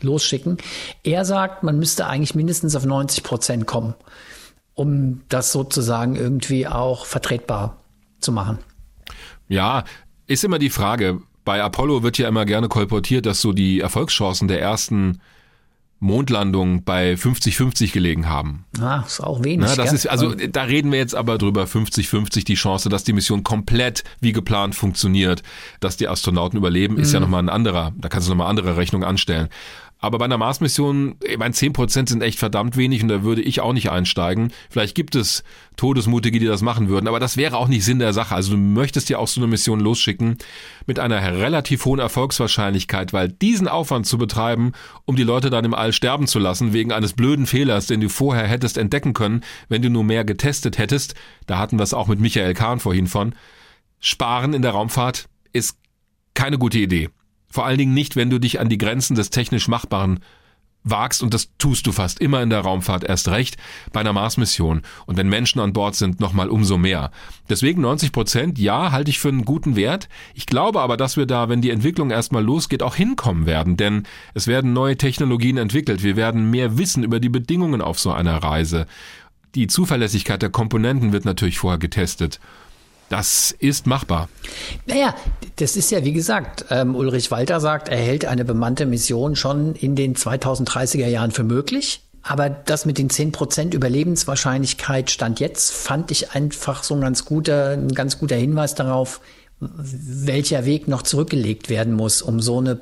losschicken. 0.03 0.59
Er 1.03 1.25
sagt, 1.25 1.63
man 1.63 1.79
müsste 1.79 2.07
eigentlich 2.07 2.35
mindestens 2.35 2.77
auf 2.77 2.85
90 2.85 3.23
Prozent 3.23 3.67
kommen, 3.67 3.95
um 4.75 5.23
das 5.31 5.53
sozusagen 5.53 6.17
irgendwie 6.17 6.67
auch 6.67 7.07
vertretbar 7.07 7.79
zu 8.21 8.33
machen. 8.33 8.59
Ja, 9.49 9.85
ist 10.27 10.45
immer 10.45 10.59
die 10.59 10.71
Frage. 10.71 11.21
Bei 11.45 11.63
Apollo 11.63 12.03
wird 12.03 12.19
ja 12.19 12.29
immer 12.29 12.45
gerne 12.45 12.69
kolportiert, 12.69 13.27
dass 13.27 13.41
so 13.41 13.53
die 13.53 13.81
Erfolgschancen 13.81 14.49
der 14.49 14.61
ersten 14.61 15.21
Mondlandung 15.99 16.85
bei 16.85 17.15
50-50 17.15 17.93
gelegen 17.93 18.29
haben. 18.29 18.67
Ah, 18.79 19.03
ist 19.07 19.21
auch 19.21 19.43
wenig. 19.43 19.67
Na, 19.67 19.75
das 19.75 19.87
gell? 19.87 19.95
ist, 19.95 20.07
also 20.07 20.35
da 20.35 20.65
reden 20.65 20.93
wir 20.93 20.99
jetzt 20.99 21.15
aber 21.15 21.39
drüber 21.39 21.65
50-50 21.65 22.45
die 22.45 22.55
Chance, 22.55 22.91
dass 22.91 23.05
die 23.05 23.15
Mission 23.15 23.45
komplett 23.45 24.05
wie 24.21 24.33
geplant 24.33 24.75
funktioniert, 24.75 25.43
dass 25.81 25.97
die 25.97 26.09
Astronauten 26.09 26.59
überleben, 26.59 26.99
ist 26.99 27.13
ja 27.13 27.21
nochmal 27.21 27.43
ein 27.43 27.49
anderer, 27.49 27.93
da 27.97 28.09
kannst 28.09 28.29
du 28.29 28.33
nochmal 28.33 28.51
andere 28.51 28.77
Rechnung 28.77 29.05
anstellen. 29.05 29.49
Aber 29.99 30.19
bei 30.19 30.27
einer 30.27 30.37
Mars-Mission, 30.37 31.17
ich 31.25 31.39
meine, 31.39 31.55
10% 31.55 32.09
sind 32.09 32.23
echt 32.23 32.39
verdammt 32.39 32.77
wenig 32.77 33.03
und 33.03 33.09
da 33.09 33.23
würde 33.23 33.41
ich 33.41 33.61
auch 33.61 33.73
nicht 33.73 33.91
einsteigen. 33.91 34.53
Vielleicht 34.69 34.95
gibt 34.95 35.15
es 35.15 35.43
Todesmutige, 35.77 36.39
die 36.39 36.47
das 36.47 36.61
machen 36.61 36.89
würden, 36.89 37.09
aber 37.09 37.19
das 37.19 37.39
wäre 37.39 37.57
auch 37.57 37.69
nicht 37.69 37.85
Sinn 37.85 37.99
der 37.99 38.13
Sache. 38.13 38.35
Also 38.35 38.53
du 38.53 38.59
möchtest 38.59 39.09
ja 39.09 39.17
auch 39.19 39.27
so 39.27 39.41
eine 39.41 39.49
Mission 39.49 39.81
losschicken 39.81 40.37
mit 40.87 40.99
einer 40.99 41.23
relativ 41.39 41.87
hohen 41.87 41.99
Erfolgswahrscheinlichkeit, 41.99 43.15
weil 43.15 43.29
diesen 43.29 43.69
Aufwand 43.69 44.07
zu 44.07 44.19
betreiben, 44.19 44.73
um 45.07 45.17
die 45.17 45.23
Leute 45.23 45.49
dann 45.49 45.65
im 45.65 45.75
All 45.75 45.95
sterben 45.95 46.27
zu 46.27 46.39
lassen, 46.39 46.75
wegen 46.75 46.93
eines 46.93 47.15
blöden 47.15 47.47
Fehlers, 47.47 47.87
den 47.87 48.01
du 48.01 48.11
vorher 48.11 48.47
hättest 48.47 48.77
entdecken 48.77 49.15
können, 49.15 49.43
wenn 49.69 49.81
du 49.81 49.89
nur 49.89 50.05
mehr 50.05 50.25
getestet 50.25 50.77
hättest, 50.77 51.15
da 51.47 51.59
hatten 51.59 51.79
wir 51.79 51.85
es 51.85 51.95
auch 51.95 52.07
mit 52.07 52.21
Michael 52.21 52.53
Kahn 52.53 52.81
vorhin 52.81 53.07
von, 53.07 53.35
sparen 53.99 54.53
in 54.53 54.63
der 54.63 54.73
Raumfahrt 54.73 55.27
ist 55.53 55.79
keine 56.35 56.59
gute 56.59 56.79
Idee. 56.79 57.09
Vor 57.57 57.65
allen 57.65 57.79
Dingen 57.79 57.95
nicht, 57.95 58.17
wenn 58.17 58.29
du 58.29 58.39
dich 58.39 58.61
an 58.61 58.69
die 58.69 58.77
Grenzen 58.77 59.15
des 59.15 59.31
technisch 59.31 59.67
Machbaren 59.67 60.21
wagst 60.85 61.23
und 61.23 61.33
das 61.33 61.49
tust 61.57 61.87
du 61.87 61.93
fast 61.93 62.21
immer 62.21 62.43
in 62.43 62.51
der 62.51 62.61
Raumfahrt 62.61 63.03
erst 63.03 63.29
recht 63.29 63.57
bei 63.95 64.01
einer 64.01 64.13
Mars-Mission 64.13 64.83
und 65.07 65.17
wenn 65.17 65.31
Menschen 65.31 65.59
an 65.61 65.73
Bord 65.73 65.95
sind, 65.95 66.21
nochmal 66.21 66.51
umso 66.51 66.77
mehr. 66.77 67.13
Deswegen 67.49 67.81
90 67.81 68.13
Prozent, 68.13 68.59
ja, 68.59 68.93
halte 68.93 69.09
ich 69.09 69.21
für 69.21 69.29
einen 69.29 69.47
guten 69.47 69.75
Wert. 69.75 70.11
Ich 70.35 70.45
glaube 70.45 70.83
aber, 70.83 70.99
dass 70.99 71.17
wir 71.17 71.25
da, 71.25 71.49
wenn 71.49 71.63
die 71.63 71.71
Entwicklung 71.71 72.11
erstmal 72.11 72.45
losgeht, 72.45 72.83
auch 72.83 72.95
hinkommen 72.95 73.47
werden, 73.47 73.79
denn 73.79 74.03
es 74.35 74.47
werden 74.47 74.75
neue 74.75 74.99
Technologien 74.99 75.57
entwickelt. 75.57 76.03
Wir 76.03 76.17
werden 76.17 76.51
mehr 76.51 76.77
wissen 76.77 77.05
über 77.05 77.21
die 77.21 77.31
Bedingungen 77.31 77.81
auf 77.81 77.99
so 77.99 78.13
einer 78.13 78.37
Reise. 78.37 78.87
Die 79.55 79.67
Zuverlässigkeit 79.67 80.43
der 80.43 80.51
Komponenten 80.51 81.15
wird 81.15 81.25
natürlich 81.25 81.59
vorher 81.59 81.79
getestet. 81.79 82.39
Das 83.09 83.55
ist 83.59 83.87
machbar. 83.87 84.29
Naja, 84.87 85.15
das 85.57 85.77
ist 85.77 85.91
ja, 85.91 86.05
wie 86.05 86.13
gesagt, 86.13 86.67
ähm, 86.71 86.95
Ulrich 86.95 87.31
Walter 87.31 87.61
sagt, 87.61 87.89
er 87.89 87.99
hält 87.99 88.25
eine 88.25 88.45
bemannte 88.45 88.87
Mission 88.87 89.37
schon 89.37 89.75
in 89.75 89.95
den 89.95 90.17
2030er 90.17 91.07
Jahren 91.07 91.31
für 91.31 91.45
möglich. 91.45 92.03
Aber 92.23 92.51
das 92.51 92.87
mit 92.87 92.99
den 92.99 93.09
10% 93.09 93.73
Überlebenswahrscheinlichkeit 93.73 95.11
stand 95.13 95.39
jetzt, 95.39 95.73
fand 95.73 96.11
ich 96.11 96.33
einfach 96.33 96.83
so 96.83 96.95
ein 96.95 97.01
ganz 97.01 97.25
guter, 97.25 97.71
ein 97.71 97.95
ganz 97.95 98.19
guter 98.19 98.35
Hinweis 98.35 98.75
darauf, 98.75 99.21
welcher 99.61 100.65
Weg 100.65 100.89
noch 100.89 101.03
zurückgelegt 101.03 101.69
werden 101.71 101.93
muss, 101.93 102.23
um 102.23 102.41
so 102.41 102.59
eine 102.59 102.81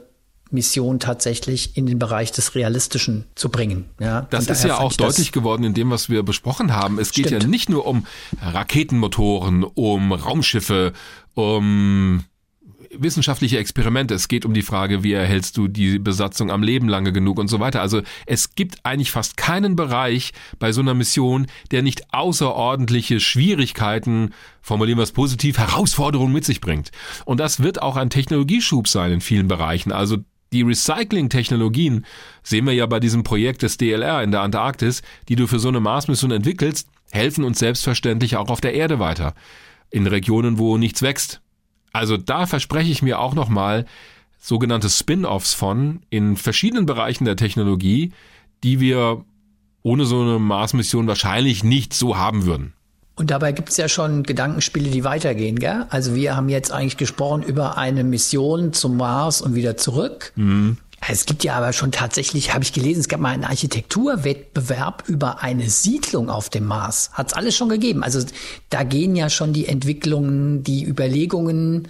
Mission 0.50 1.00
tatsächlich 1.00 1.76
in 1.76 1.86
den 1.86 1.98
Bereich 1.98 2.32
des 2.32 2.54
Realistischen 2.54 3.24
zu 3.34 3.48
bringen. 3.48 3.86
Ja, 4.00 4.22
das 4.30 4.48
ist 4.48 4.64
ja 4.64 4.78
auch 4.78 4.92
deutlich 4.92 5.32
geworden 5.32 5.64
in 5.64 5.74
dem, 5.74 5.90
was 5.90 6.08
wir 6.08 6.22
besprochen 6.22 6.72
haben. 6.72 6.98
Es 6.98 7.12
geht 7.12 7.26
Stimmt. 7.26 7.42
ja 7.42 7.48
nicht 7.48 7.68
nur 7.68 7.86
um 7.86 8.06
Raketenmotoren, 8.40 9.64
um 9.64 10.12
Raumschiffe, 10.12 10.92
um 11.34 12.24
wissenschaftliche 12.98 13.58
Experimente. 13.58 14.14
Es 14.14 14.28
geht 14.28 14.44
um 14.44 14.54
die 14.54 14.62
Frage, 14.62 15.02
wie 15.02 15.12
erhältst 15.12 15.56
du 15.56 15.68
die 15.68 15.98
Besatzung 15.98 16.50
am 16.50 16.62
Leben 16.62 16.88
lange 16.88 17.12
genug 17.12 17.38
und 17.38 17.48
so 17.48 17.60
weiter. 17.60 17.80
Also 17.80 18.02
es 18.26 18.54
gibt 18.54 18.78
eigentlich 18.84 19.10
fast 19.10 19.36
keinen 19.36 19.76
Bereich 19.76 20.32
bei 20.58 20.72
so 20.72 20.80
einer 20.80 20.94
Mission, 20.94 21.46
der 21.70 21.82
nicht 21.82 22.12
außerordentliche 22.12 23.20
Schwierigkeiten, 23.20 24.32
formulieren 24.62 24.98
wir 24.98 25.04
es 25.04 25.12
positiv, 25.12 25.58
Herausforderungen 25.58 26.32
mit 26.32 26.44
sich 26.44 26.60
bringt. 26.60 26.90
Und 27.24 27.40
das 27.40 27.62
wird 27.62 27.82
auch 27.82 27.96
ein 27.96 28.10
Technologieschub 28.10 28.88
sein 28.88 29.12
in 29.12 29.20
vielen 29.20 29.48
Bereichen. 29.48 29.92
Also 29.92 30.18
die 30.54 30.62
Recycling-Technologien 30.62 32.06
sehen 32.42 32.64
wir 32.66 32.72
ja 32.72 32.86
bei 32.86 33.00
diesem 33.00 33.24
Projekt 33.24 33.62
des 33.62 33.76
DLR 33.76 34.22
in 34.22 34.30
der 34.30 34.40
Antarktis, 34.40 35.02
die 35.28 35.36
du 35.36 35.46
für 35.46 35.58
so 35.58 35.68
eine 35.68 35.80
Mars-Mission 35.80 36.30
entwickelst, 36.30 36.88
helfen 37.10 37.44
uns 37.44 37.58
selbstverständlich 37.58 38.36
auch 38.36 38.48
auf 38.48 38.60
der 38.60 38.74
Erde 38.74 38.98
weiter. 38.98 39.34
In 39.90 40.06
Regionen, 40.06 40.58
wo 40.58 40.78
nichts 40.78 41.02
wächst. 41.02 41.40
Also 41.92 42.16
da 42.16 42.46
verspreche 42.46 42.90
ich 42.90 43.02
mir 43.02 43.18
auch 43.18 43.34
nochmal 43.34 43.84
sogenannte 44.40 44.90
Spin-offs 44.90 45.54
von 45.54 46.02
in 46.10 46.36
verschiedenen 46.36 46.86
Bereichen 46.86 47.24
der 47.24 47.36
Technologie, 47.36 48.12
die 48.62 48.80
wir 48.80 49.24
ohne 49.82 50.06
so 50.06 50.22
eine 50.22 50.38
Mars-Mission 50.38 51.06
wahrscheinlich 51.06 51.64
nicht 51.64 51.92
so 51.92 52.16
haben 52.16 52.46
würden. 52.46 52.74
Und 53.16 53.30
dabei 53.30 53.52
gibt's 53.52 53.76
ja 53.76 53.88
schon 53.88 54.24
Gedankenspiele, 54.24 54.90
die 54.90 55.04
weitergehen, 55.04 55.58
gell? 55.58 55.86
Also 55.90 56.14
wir 56.16 56.34
haben 56.36 56.48
jetzt 56.48 56.72
eigentlich 56.72 56.96
gesprochen 56.96 57.42
über 57.44 57.78
eine 57.78 58.02
Mission 58.02 58.72
zum 58.72 58.96
Mars 58.96 59.40
und 59.40 59.54
wieder 59.54 59.76
zurück. 59.76 60.32
Es 61.06 61.26
gibt 61.26 61.44
ja 61.44 61.54
aber 61.54 61.72
schon 61.72 61.92
tatsächlich, 61.92 62.54
habe 62.54 62.64
ich 62.64 62.72
gelesen, 62.72 63.00
es 63.00 63.08
gab 63.08 63.20
mal 63.20 63.28
einen 63.28 63.44
Architekturwettbewerb 63.44 65.04
über 65.06 65.42
eine 65.42 65.68
Siedlung 65.68 66.30
auf 66.30 66.48
dem 66.48 66.64
Mars. 66.64 67.10
Hat's 67.12 67.34
alles 67.34 67.54
schon 67.54 67.68
gegeben. 67.68 68.02
Also 68.02 68.20
da 68.70 68.84
gehen 68.84 69.14
ja 69.14 69.28
schon 69.28 69.52
die 69.52 69.66
Entwicklungen, 69.66 70.64
die 70.64 70.84
Überlegungen, 70.84 71.88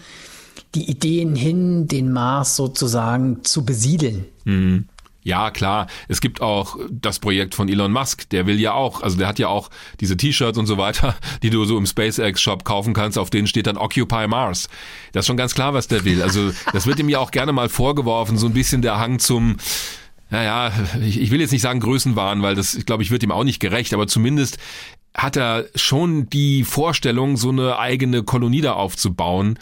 die 0.74 0.90
Ideen 0.90 1.36
hin, 1.36 1.86
den 1.86 2.12
Mars 2.12 2.56
sozusagen 2.56 3.44
zu 3.44 3.64
besiedeln. 3.64 4.24
Ja, 5.24 5.50
klar. 5.50 5.86
Es 6.06 6.20
gibt 6.20 6.42
auch 6.42 6.76
das 6.90 7.18
Projekt 7.18 7.54
von 7.54 7.68
Elon 7.68 7.90
Musk. 7.90 8.28
Der 8.28 8.46
will 8.46 8.60
ja 8.60 8.74
auch, 8.74 9.02
also 9.02 9.16
der 9.16 9.26
hat 9.26 9.38
ja 9.38 9.48
auch 9.48 9.70
diese 10.00 10.18
T-Shirts 10.18 10.58
und 10.58 10.66
so 10.66 10.76
weiter, 10.76 11.16
die 11.42 11.48
du 11.50 11.64
so 11.64 11.78
im 11.78 11.86
SpaceX-Shop 11.86 12.64
kaufen 12.64 12.92
kannst, 12.92 13.18
auf 13.18 13.30
denen 13.30 13.46
steht 13.46 13.66
dann 13.66 13.78
Occupy 13.78 14.28
Mars. 14.28 14.68
Das 15.12 15.22
ist 15.22 15.26
schon 15.26 15.38
ganz 15.38 15.54
klar, 15.54 15.72
was 15.72 15.88
der 15.88 16.04
will. 16.04 16.22
Also 16.22 16.52
das 16.72 16.86
wird 16.86 16.98
ihm 16.98 17.08
ja 17.08 17.18
auch 17.18 17.30
gerne 17.30 17.52
mal 17.52 17.70
vorgeworfen, 17.70 18.36
so 18.36 18.46
ein 18.46 18.52
bisschen 18.52 18.82
der 18.82 18.98
Hang 18.98 19.18
zum, 19.18 19.56
naja, 20.28 20.72
ich, 21.00 21.18
ich 21.18 21.30
will 21.30 21.40
jetzt 21.40 21.52
nicht 21.52 21.62
sagen 21.62 21.80
Größenwahn, 21.80 22.42
weil 22.42 22.54
das, 22.54 22.74
ich 22.74 22.84
glaube, 22.84 23.02
ich 23.02 23.10
wird 23.10 23.22
ihm 23.22 23.32
auch 23.32 23.44
nicht 23.44 23.60
gerecht, 23.60 23.94
aber 23.94 24.06
zumindest 24.06 24.58
hat 25.16 25.36
er 25.36 25.64
schon 25.74 26.28
die 26.28 26.64
Vorstellung, 26.64 27.38
so 27.38 27.48
eine 27.48 27.78
eigene 27.78 28.24
Kolonie 28.24 28.60
da 28.60 28.74
aufzubauen. 28.74 29.58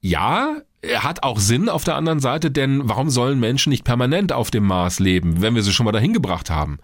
Ja, 0.00 0.62
hat 0.96 1.22
auch 1.22 1.38
Sinn 1.38 1.68
auf 1.68 1.84
der 1.84 1.96
anderen 1.96 2.20
Seite, 2.20 2.50
denn 2.50 2.82
warum 2.84 3.10
sollen 3.10 3.40
Menschen 3.40 3.70
nicht 3.70 3.84
permanent 3.84 4.32
auf 4.32 4.50
dem 4.50 4.64
Mars 4.64 4.98
leben, 4.98 5.42
wenn 5.42 5.54
wir 5.54 5.62
sie 5.62 5.72
schon 5.72 5.84
mal 5.84 5.92
dahin 5.92 6.12
gebracht 6.12 6.50
haben? 6.50 6.78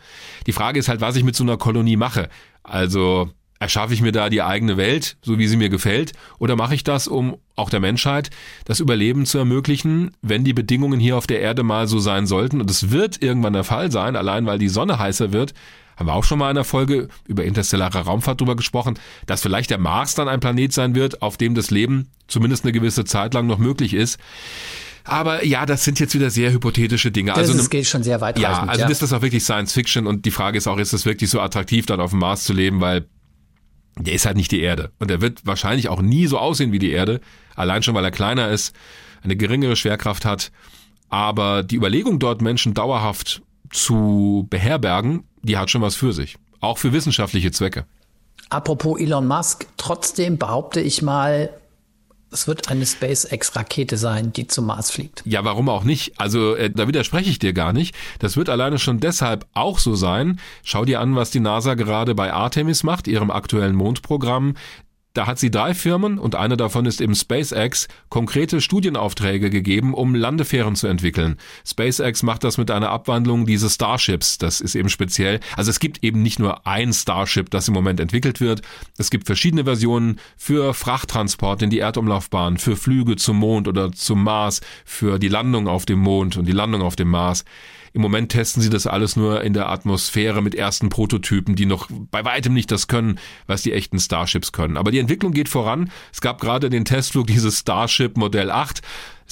Die 0.47 0.53
Frage 0.53 0.79
ist 0.79 0.89
halt, 0.89 1.01
was 1.01 1.17
ich 1.17 1.25
mit 1.25 1.37
so 1.37 1.45
einer 1.45 1.57
Kolonie 1.57 1.97
mache. 1.97 2.29
Also 2.63 3.31
erschaffe 3.63 3.95
ich 3.95 4.03
mir 4.03 4.11
da 4.11 4.29
die 4.29 4.43
eigene 4.43 4.77
Welt, 4.77 5.17
so 5.23 5.39
wie 5.39 5.47
sie 5.47 5.57
mir 5.57 5.69
gefällt, 5.69 6.13
oder 6.41 6.57
mache 6.57 6.75
ich 6.75 6.83
das, 6.83 7.07
um 7.07 7.37
auch 7.55 7.71
der 7.71 7.79
Menschheit 7.79 8.31
das 8.65 8.81
Überleben 8.81 9.25
zu 9.25 9.39
ermöglichen, 9.39 10.11
wenn 10.21 10.43
die 10.43 10.53
Bedingungen 10.53 10.99
hier 10.99 11.17
auf 11.17 11.29
der 11.29 11.41
Erde 11.41 11.63
mal 11.63 11.87
so 11.87 12.01
sein 12.01 12.27
sollten? 12.27 12.61
Und 12.61 12.69
es 12.71 12.91
wird 12.91 13.23
irgendwann 13.23 13.53
der 13.53 13.63
Fall 13.63 13.93
sein, 13.93 14.17
allein 14.17 14.47
weil 14.47 14.59
die 14.59 14.69
Sonne 14.69 14.99
heißer 14.99 15.33
wird, 15.33 15.55
haben 16.03 16.09
wir 16.09 16.15
auch 16.15 16.25
schon 16.25 16.39
mal 16.39 16.51
in 16.51 16.57
einer 16.57 16.65
Folge 16.65 17.09
über 17.27 17.45
interstellare 17.45 18.01
Raumfahrt 18.01 18.41
drüber 18.41 18.57
gesprochen, 18.57 18.99
dass 19.27 19.43
vielleicht 19.43 19.71
der 19.71 19.79
Mars 19.79 20.15
dann 20.15 20.29
ein 20.29 20.41
Planet 20.41 20.73
sein 20.73 20.95
wird, 20.95 21.23
auf 21.23 21.37
dem 21.37 21.55
das 21.55 21.71
Leben 21.71 22.09
zumindest 22.27 22.65
eine 22.65 22.73
gewisse 22.73 23.05
Zeit 23.05 23.35
lang 23.35 23.47
noch 23.47 23.59
möglich 23.59 23.95
ist. 23.95 24.19
Aber 25.05 25.45
ja, 25.45 25.67
das 25.67 25.85
sind 25.85 25.99
jetzt 26.01 26.15
wieder 26.15 26.31
sehr 26.31 26.53
hypothetische 26.53 27.11
Dinge. 27.11 27.31
Das 27.31 27.39
also 27.39 27.55
ist, 27.55 27.71
geht 27.71 27.87
schon 27.87 28.03
sehr 28.03 28.21
weit 28.21 28.39
ja, 28.39 28.65
also 28.65 28.87
ist 28.87 29.03
das 29.03 29.13
auch 29.13 29.23
wirklich 29.23 29.43
Science 29.43 29.73
Fiction 29.73 30.07
und 30.07 30.25
die 30.25 30.31
Frage 30.31 30.59
ist 30.59 30.67
auch, 30.67 30.79
ist 30.79 30.93
es 30.93 31.05
wirklich 31.05 31.31
so 31.31 31.41
attraktiv, 31.41 31.87
dann 31.87 32.01
auf 32.01 32.11
dem 32.11 32.21
Mars 32.21 32.45
zu 32.45 32.53
leben, 32.53 32.81
weil 32.81 33.07
der 33.99 34.15
ist 34.15 34.27
halt 34.27 34.37
nicht 34.37 34.53
die 34.53 34.61
Erde. 34.61 34.93
Und 34.99 35.11
er 35.11 35.21
wird 35.21 35.45
wahrscheinlich 35.45 35.89
auch 35.89 36.01
nie 36.01 36.27
so 36.27 36.39
aussehen 36.39 36.73
wie 36.73 36.79
die 36.79 36.91
Erde, 36.91 37.21
allein 37.55 37.83
schon 37.83 37.95
weil 37.95 38.05
er 38.05 38.11
kleiner 38.11 38.49
ist, 38.49 38.75
eine 39.23 39.37
geringere 39.37 39.77
Schwerkraft 39.77 40.25
hat. 40.25 40.51
Aber 41.09 41.63
die 41.63 41.77
Überlegung, 41.77 42.19
dort 42.19 42.41
Menschen 42.41 42.73
dauerhaft 42.75 43.43
zu 43.71 44.47
beherbergen, 44.51 45.25
die 45.43 45.59
hat 45.59 45.71
schon 45.71 45.83
was 45.83 45.95
für 45.95 46.13
sich. 46.13 46.37
Auch 46.61 46.79
für 46.79 46.93
wissenschaftliche 46.93 47.51
Zwecke. 47.51 47.87
Apropos 48.49 49.01
Elon 49.01 49.27
Musk, 49.27 49.67
trotzdem 49.77 50.39
behaupte 50.39 50.81
ich 50.81 51.03
mal, 51.03 51.51
es 52.33 52.47
wird 52.49 52.71
eine 52.71 52.87
SpaceX-Rakete 52.87 53.97
sein, 53.97 54.33
die 54.33 54.47
zum 54.47 54.67
Mars 54.67 54.91
fliegt. 54.91 55.23
Ja, 55.27 55.45
warum 55.45 55.69
auch 55.69 55.85
nicht? 55.85 56.19
Also 56.19 56.55
äh, 56.55 56.71
da 56.71 56.89
widerspreche 56.89 57.31
ich 57.31 57.39
dir 57.39 57.53
gar 57.53 57.73
nicht. 57.73 57.95
Das 58.19 58.37
wird 58.37 58.49
alleine 58.49 58.79
schon 58.79 59.01
deshalb 59.01 59.47
auch 59.53 59.79
so 59.79 59.95
sein. 59.95 60.41
Schau 60.65 60.85
dir 60.85 61.01
an, 61.01 61.15
was 61.15 61.31
die 61.31 61.41
NASA 61.41 61.75
gerade 61.75 62.15
bei 62.15 62.33
Artemis 62.33 62.83
macht, 62.83 63.07
ihrem 63.07 63.31
aktuellen 63.31 63.75
Mondprogramm. 63.75 64.55
Da 65.15 65.27
hat 65.27 65.39
sie 65.39 65.51
drei 65.51 65.75
Firmen 65.75 66.19
und 66.19 66.35
eine 66.35 66.57
davon 66.57 66.87
ist 66.87 67.03
eben 67.03 67.15
SpaceX 67.15 67.87
konkrete 68.09 68.63
Studienaufträge 68.63 69.51
gegeben, 69.51 69.93
um 69.93 70.15
Landefähren 70.15 70.75
zu 70.75 70.87
entwickeln. 70.87 71.37
SpaceX 71.67 72.23
macht 72.23 72.45
das 72.45 72.57
mit 72.57 72.71
einer 72.71 72.89
Abwandlung 72.89 73.45
dieses 73.45 73.75
Starships. 73.75 74.39
Das 74.39 74.63
ist 74.63 74.75
eben 74.75 74.89
speziell. 74.89 75.41
Also 75.55 75.71
es 75.71 75.81
gibt 75.81 76.03
eben 76.03 76.23
nicht 76.23 76.39
nur 76.39 76.67
ein 76.67 76.95
Starship, 76.95 77.51
das 77.51 77.69
im 77.69 77.75
Moment 77.75 78.01
entwickelt 78.01 78.41
wird. 78.41 78.63
Es 78.97 79.11
gibt 79.11 79.27
verschiedene 79.27 79.65
Versionen 79.65 80.19
für 80.39 80.73
Frachttransport 80.73 81.61
in 81.61 81.69
die 81.69 81.81
Erdumlaufbahn, 81.81 82.57
für 82.57 82.77
Flüge 82.77 83.17
zum 83.17 83.37
Mond 83.37 83.69
oder 83.69 83.93
zum 83.93 84.25
Mars, 84.25 84.63
für 84.87 85.19
die 85.19 85.29
Landung 85.29 85.69
auf 85.69 85.85
dem 85.85 85.99
Mond 85.99 86.39
und 86.39 86.47
die 86.47 86.53
Landung 86.53 86.81
auf 86.81 86.97
dem 86.97 87.11
Mars. 87.11 87.45
Im 87.95 88.01
Moment 88.01 88.33
testen 88.33 88.63
sie 88.63 88.71
das 88.71 88.87
alles 88.87 89.17
nur 89.17 89.43
in 89.43 89.53
der 89.53 89.69
Atmosphäre 89.69 90.43
mit 90.43 90.55
ersten 90.55 90.89
Prototypen, 90.89 91.57
die 91.57 91.67
noch 91.67 91.89
bei 92.11 92.25
weitem 92.25 92.55
nicht 92.55 92.71
das 92.71 92.89
können, 92.89 93.19
was 93.47 93.63
die 93.63 93.73
echten 93.73 93.99
Starships 93.99 94.53
können. 94.53 94.77
Aber 94.79 94.91
die 94.91 94.99
Entwicklung 94.99 95.33
geht 95.33 95.51
voran. 95.51 95.91
Es 96.13 96.21
gab 96.21 96.41
gerade 96.41 96.71
den 96.71 96.87
Testflug 96.87 97.27
dieses 97.27 97.59
Starship 97.59 98.17
Modell 98.17 98.51
8 98.51 98.81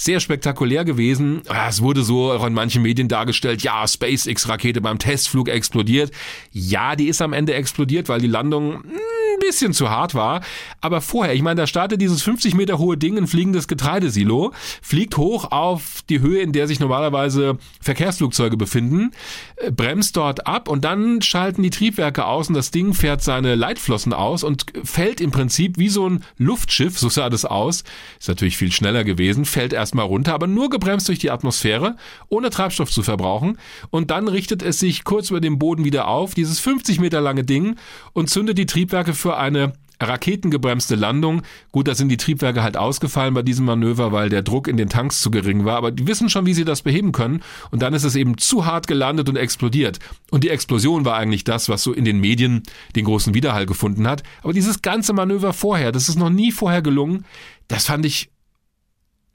sehr 0.01 0.19
spektakulär 0.19 0.83
gewesen. 0.83 1.43
Ah, 1.47 1.67
es 1.69 1.83
wurde 1.83 2.01
so 2.01 2.31
auch 2.31 2.47
in 2.47 2.53
manchen 2.53 2.81
Medien 2.81 3.07
dargestellt, 3.07 3.61
ja, 3.61 3.87
SpaceX-Rakete 3.87 4.81
beim 4.81 4.97
Testflug 4.97 5.47
explodiert. 5.47 6.11
Ja, 6.51 6.95
die 6.95 7.07
ist 7.07 7.21
am 7.21 7.33
Ende 7.33 7.53
explodiert, 7.53 8.09
weil 8.09 8.19
die 8.19 8.27
Landung 8.27 8.83
ein 8.83 9.39
bisschen 9.39 9.73
zu 9.73 9.91
hart 9.91 10.15
war. 10.15 10.41
Aber 10.81 11.01
vorher, 11.01 11.35
ich 11.35 11.43
meine, 11.43 11.61
da 11.61 11.67
startet 11.67 12.01
dieses 12.01 12.23
50 12.23 12.55
Meter 12.55 12.79
hohe 12.79 12.97
Ding, 12.97 13.15
ein 13.15 13.27
fliegendes 13.27 13.67
Getreidesilo, 13.67 14.53
fliegt 14.81 15.17
hoch 15.17 15.51
auf 15.51 16.01
die 16.09 16.19
Höhe, 16.19 16.41
in 16.41 16.51
der 16.51 16.67
sich 16.67 16.79
normalerweise 16.79 17.59
Verkehrsflugzeuge 17.79 18.57
befinden, 18.57 19.11
äh, 19.57 19.69
bremst 19.71 20.17
dort 20.17 20.47
ab 20.47 20.67
und 20.67 20.83
dann 20.83 21.21
schalten 21.21 21.61
die 21.61 21.69
Triebwerke 21.69 22.25
aus 22.25 22.47
und 22.47 22.55
das 22.55 22.71
Ding 22.71 22.95
fährt 22.95 23.21
seine 23.21 23.53
Leitflossen 23.53 24.13
aus 24.13 24.43
und 24.43 24.65
fällt 24.83 25.21
im 25.21 25.29
Prinzip 25.29 25.77
wie 25.77 25.89
so 25.89 26.09
ein 26.09 26.23
Luftschiff, 26.37 26.97
so 26.97 27.09
sah 27.09 27.29
das 27.29 27.45
aus. 27.45 27.83
Ist 28.19 28.29
natürlich 28.29 28.57
viel 28.57 28.71
schneller 28.71 29.03
gewesen, 29.03 29.45
fällt 29.45 29.73
erstmal 29.91 30.05
runter, 30.05 30.33
aber 30.33 30.47
nur 30.47 30.69
gebremst 30.69 31.09
durch 31.09 31.19
die 31.19 31.31
Atmosphäre, 31.31 31.97
ohne 32.29 32.49
Treibstoff 32.49 32.89
zu 32.89 33.03
verbrauchen. 33.03 33.57
Und 33.89 34.09
dann 34.09 34.29
richtet 34.29 34.63
es 34.63 34.79
sich 34.79 35.03
kurz 35.03 35.29
über 35.29 35.41
dem 35.41 35.59
Boden 35.59 35.83
wieder 35.83 36.07
auf, 36.07 36.33
dieses 36.33 36.61
50 36.61 37.01
Meter 37.01 37.19
lange 37.19 37.43
Ding, 37.43 37.75
und 38.13 38.29
zündet 38.29 38.57
die 38.57 38.65
Triebwerke 38.65 39.13
für 39.13 39.35
eine 39.37 39.73
raketengebremste 40.01 40.95
Landung. 40.95 41.41
Gut, 41.73 41.89
da 41.89 41.93
sind 41.93 42.07
die 42.07 42.17
Triebwerke 42.17 42.63
halt 42.63 42.77
ausgefallen 42.77 43.33
bei 43.33 43.41
diesem 43.41 43.65
Manöver, 43.65 44.13
weil 44.13 44.29
der 44.29 44.41
Druck 44.41 44.69
in 44.69 44.77
den 44.77 44.87
Tanks 44.87 45.21
zu 45.21 45.29
gering 45.29 45.65
war, 45.65 45.75
aber 45.75 45.91
die 45.91 46.07
wissen 46.07 46.29
schon, 46.29 46.45
wie 46.45 46.53
sie 46.53 46.65
das 46.65 46.81
beheben 46.81 47.11
können. 47.11 47.43
Und 47.69 47.81
dann 47.81 47.93
ist 47.93 48.05
es 48.05 48.15
eben 48.15 48.37
zu 48.37 48.65
hart 48.65 48.87
gelandet 48.87 49.27
und 49.27 49.35
explodiert. 49.35 49.99
Und 50.31 50.45
die 50.45 50.49
Explosion 50.49 51.03
war 51.03 51.17
eigentlich 51.17 51.43
das, 51.43 51.67
was 51.67 51.83
so 51.83 51.93
in 51.93 52.05
den 52.05 52.19
Medien 52.21 52.63
den 52.95 53.03
großen 53.03 53.33
Widerhall 53.33 53.65
gefunden 53.65 54.07
hat. 54.07 54.23
Aber 54.41 54.53
dieses 54.53 54.81
ganze 54.81 55.11
Manöver 55.11 55.51
vorher, 55.51 55.91
das 55.91 56.07
ist 56.07 56.17
noch 56.17 56.29
nie 56.29 56.53
vorher 56.53 56.81
gelungen, 56.81 57.25
das 57.67 57.85
fand 57.85 58.05
ich 58.05 58.31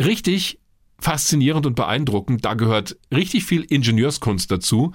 richtig 0.02 0.58
faszinierend 0.98 1.66
und 1.66 1.74
beeindruckend. 1.74 2.44
Da 2.44 2.54
gehört 2.54 2.96
richtig 3.12 3.44
viel 3.44 3.62
Ingenieurskunst 3.62 4.50
dazu. 4.50 4.92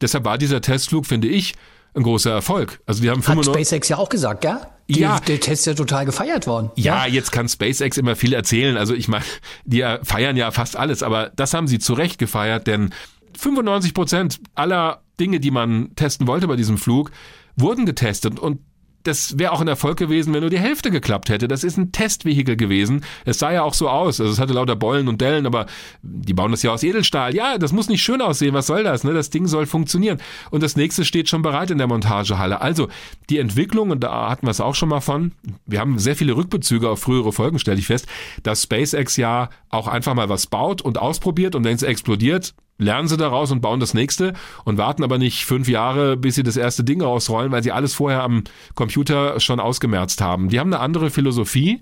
Deshalb 0.00 0.24
war 0.24 0.38
dieser 0.38 0.60
Testflug, 0.60 1.06
finde 1.06 1.28
ich, 1.28 1.54
ein 1.94 2.02
großer 2.02 2.30
Erfolg. 2.30 2.80
Also 2.86 3.02
die 3.02 3.10
haben 3.10 3.18
Hat 3.18 3.26
95 3.26 3.54
SpaceX 3.54 3.88
ja 3.88 3.98
auch 3.98 4.08
gesagt, 4.08 4.40
gell? 4.40 4.58
Die, 4.88 5.00
Ja. 5.00 5.20
Der 5.20 5.40
Test 5.40 5.62
ist 5.62 5.66
ja 5.66 5.74
total 5.74 6.04
gefeiert 6.04 6.46
worden. 6.46 6.70
Ja, 6.76 7.06
jetzt 7.06 7.30
kann 7.30 7.48
SpaceX 7.48 7.96
immer 7.96 8.16
viel 8.16 8.32
erzählen. 8.32 8.76
Also 8.76 8.94
ich 8.94 9.08
meine, 9.08 9.24
die 9.64 9.84
feiern 10.02 10.36
ja 10.36 10.50
fast 10.50 10.76
alles, 10.76 11.02
aber 11.02 11.30
das 11.36 11.54
haben 11.54 11.68
sie 11.68 11.78
zu 11.78 11.94
Recht 11.94 12.18
gefeiert, 12.18 12.66
denn 12.66 12.90
95 13.38 13.94
Prozent 13.94 14.40
aller 14.54 15.02
Dinge, 15.18 15.40
die 15.40 15.50
man 15.50 15.94
testen 15.96 16.26
wollte 16.26 16.48
bei 16.48 16.56
diesem 16.56 16.78
Flug, 16.78 17.10
wurden 17.56 17.86
getestet 17.86 18.38
und 18.38 18.60
das 19.04 19.38
wäre 19.38 19.52
auch 19.52 19.60
ein 19.60 19.68
Erfolg 19.68 19.98
gewesen, 19.98 20.32
wenn 20.34 20.40
nur 20.40 20.50
die 20.50 20.58
Hälfte 20.58 20.90
geklappt 20.90 21.28
hätte. 21.28 21.46
Das 21.46 21.62
ist 21.62 21.76
ein 21.76 21.92
Testvehikel 21.92 22.56
gewesen. 22.56 23.04
Es 23.24 23.38
sah 23.38 23.52
ja 23.52 23.62
auch 23.62 23.74
so 23.74 23.88
aus. 23.88 24.20
Also 24.20 24.32
es 24.32 24.38
hatte 24.40 24.54
lauter 24.54 24.76
Beulen 24.76 25.08
und 25.08 25.20
Dellen, 25.20 25.46
aber 25.46 25.66
die 26.02 26.34
bauen 26.34 26.50
das 26.50 26.62
ja 26.62 26.72
aus 26.72 26.82
Edelstahl. 26.82 27.34
Ja, 27.34 27.58
das 27.58 27.72
muss 27.72 27.88
nicht 27.88 28.02
schön 28.02 28.22
aussehen. 28.22 28.54
Was 28.54 28.66
soll 28.66 28.82
das? 28.82 29.04
Ne? 29.04 29.12
Das 29.12 29.30
Ding 29.30 29.46
soll 29.46 29.66
funktionieren. 29.66 30.18
Und 30.50 30.62
das 30.62 30.76
nächste 30.76 31.04
steht 31.04 31.28
schon 31.28 31.42
bereit 31.42 31.70
in 31.70 31.78
der 31.78 31.86
Montagehalle. 31.86 32.60
Also 32.60 32.88
die 33.28 33.38
Entwicklung, 33.38 33.90
und 33.90 34.00
da 34.00 34.30
hatten 34.30 34.46
wir 34.46 34.50
es 34.50 34.60
auch 34.60 34.74
schon 34.74 34.88
mal 34.88 35.00
von, 35.00 35.32
wir 35.66 35.80
haben 35.80 35.98
sehr 35.98 36.16
viele 36.16 36.34
Rückbezüge 36.34 36.88
auf 36.88 37.00
frühere 37.00 37.32
Folgen, 37.32 37.58
stelle 37.58 37.78
ich 37.78 37.86
fest, 37.86 38.06
dass 38.42 38.62
SpaceX 38.62 39.16
ja 39.18 39.50
auch 39.68 39.86
einfach 39.86 40.14
mal 40.14 40.30
was 40.30 40.46
baut 40.46 40.80
und 40.80 40.98
ausprobiert 40.98 41.54
und 41.54 41.64
wenn 41.64 41.74
es 41.74 41.82
explodiert, 41.82 42.54
lernen 42.78 43.08
sie 43.08 43.16
daraus 43.16 43.50
und 43.50 43.60
bauen 43.60 43.80
das 43.80 43.94
nächste 43.94 44.32
und 44.64 44.78
warten 44.78 45.04
aber 45.04 45.18
nicht 45.18 45.44
fünf 45.44 45.68
Jahre, 45.68 46.16
bis 46.16 46.34
sie 46.34 46.42
das 46.42 46.56
erste 46.56 46.84
Ding 46.84 47.00
rausrollen, 47.00 47.52
weil 47.52 47.62
sie 47.62 47.72
alles 47.72 47.94
vorher 47.94 48.22
am 48.22 48.44
Computer 48.74 49.38
schon 49.40 49.60
ausgemerzt 49.60 50.20
haben. 50.20 50.48
Die 50.48 50.58
haben 50.58 50.72
eine 50.72 50.82
andere 50.82 51.10
Philosophie, 51.10 51.80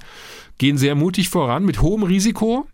gehen 0.59 0.77
sehr 0.77 0.95
mutig 0.95 1.29
voran 1.29 1.65
mit 1.65 1.81
hohem 1.81 2.03
Risiko. 2.03 2.67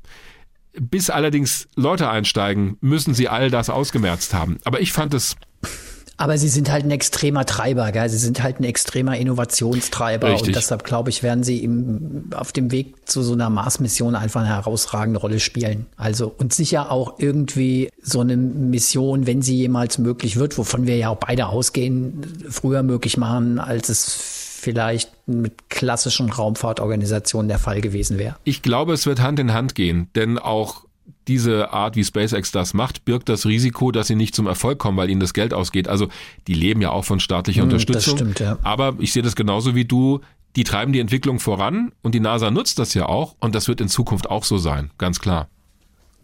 Bis 0.80 1.10
allerdings 1.10 1.68
Leute 1.74 2.08
einsteigen, 2.08 2.76
müssen 2.80 3.14
sie 3.14 3.28
all 3.28 3.50
das 3.50 3.70
ausgemerzt 3.70 4.34
haben. 4.34 4.58
Aber 4.64 4.80
ich 4.80 4.92
fand 4.92 5.12
es 5.14 5.36
Aber 6.18 6.36
sie 6.36 6.48
sind 6.48 6.70
halt 6.70 6.84
ein 6.84 6.90
extremer 6.90 7.46
Treiber, 7.46 7.90
gell? 7.92 8.08
Sie 8.08 8.18
sind 8.18 8.42
halt 8.42 8.58
ein 8.58 8.64
extremer 8.64 9.16
Innovationstreiber 9.16 10.32
Richtig. 10.32 10.48
und 10.48 10.56
deshalb 10.56 10.82
glaube 10.82 11.10
ich, 11.10 11.22
werden 11.22 11.44
sie 11.44 11.62
im, 11.62 12.30
auf 12.34 12.52
dem 12.52 12.72
Weg 12.72 13.08
zu 13.08 13.22
so 13.22 13.34
einer 13.34 13.48
Mars-Mission 13.48 14.16
einfach 14.16 14.40
eine 14.40 14.50
herausragende 14.50 15.20
Rolle 15.20 15.38
spielen. 15.38 15.86
Also 15.96 16.34
und 16.36 16.52
sicher 16.52 16.90
auch 16.90 17.14
irgendwie 17.18 17.88
so 18.02 18.20
eine 18.20 18.36
Mission, 18.36 19.28
wenn 19.28 19.42
sie 19.42 19.56
jemals 19.56 19.98
möglich 19.98 20.36
wird, 20.36 20.58
wovon 20.58 20.88
wir 20.88 20.96
ja 20.96 21.10
auch 21.10 21.18
beide 21.18 21.46
ausgehen, 21.46 22.26
früher 22.50 22.82
möglich 22.82 23.16
machen, 23.16 23.60
als 23.60 23.88
es 23.88 24.38
vielleicht 24.60 25.12
mit 25.28 25.70
klassischen 25.70 26.30
Raumfahrtorganisationen 26.30 27.48
der 27.48 27.60
Fall 27.60 27.80
gewesen 27.80 28.18
wäre. 28.18 28.34
Ich 28.42 28.62
glaube, 28.62 28.92
es 28.92 29.06
wird 29.06 29.20
Hand 29.20 29.38
in 29.38 29.52
Hand 29.52 29.76
gehen, 29.76 30.08
denn 30.16 30.36
auch 30.36 30.87
diese 31.28 31.72
Art, 31.72 31.94
wie 31.96 32.04
SpaceX 32.04 32.50
das 32.50 32.74
macht, 32.74 33.04
birgt 33.04 33.28
das 33.28 33.46
Risiko, 33.46 33.92
dass 33.92 34.06
sie 34.08 34.14
nicht 34.16 34.34
zum 34.34 34.46
Erfolg 34.46 34.78
kommen, 34.78 34.96
weil 34.96 35.10
ihnen 35.10 35.20
das 35.20 35.34
Geld 35.34 35.52
ausgeht. 35.54 35.86
Also 35.88 36.08
die 36.46 36.54
leben 36.54 36.80
ja 36.80 36.90
auch 36.90 37.04
von 37.04 37.20
staatlicher 37.20 37.62
Hm, 37.62 37.70
das 37.70 37.82
Unterstützung. 37.82 38.16
stimmt, 38.18 38.40
ja. 38.40 38.58
Aber 38.62 38.94
ich 38.98 39.12
sehe 39.12 39.22
das 39.22 39.36
genauso 39.36 39.74
wie 39.74 39.84
du. 39.84 40.20
Die 40.56 40.64
treiben 40.64 40.92
die 40.92 41.00
Entwicklung 41.00 41.38
voran 41.38 41.92
und 42.02 42.14
die 42.14 42.20
NASA 42.20 42.50
nutzt 42.50 42.78
das 42.78 42.94
ja 42.94 43.06
auch 43.06 43.36
und 43.38 43.54
das 43.54 43.68
wird 43.68 43.80
in 43.80 43.88
Zukunft 43.88 44.30
auch 44.30 44.44
so 44.44 44.56
sein, 44.58 44.90
ganz 44.98 45.20
klar. 45.20 45.48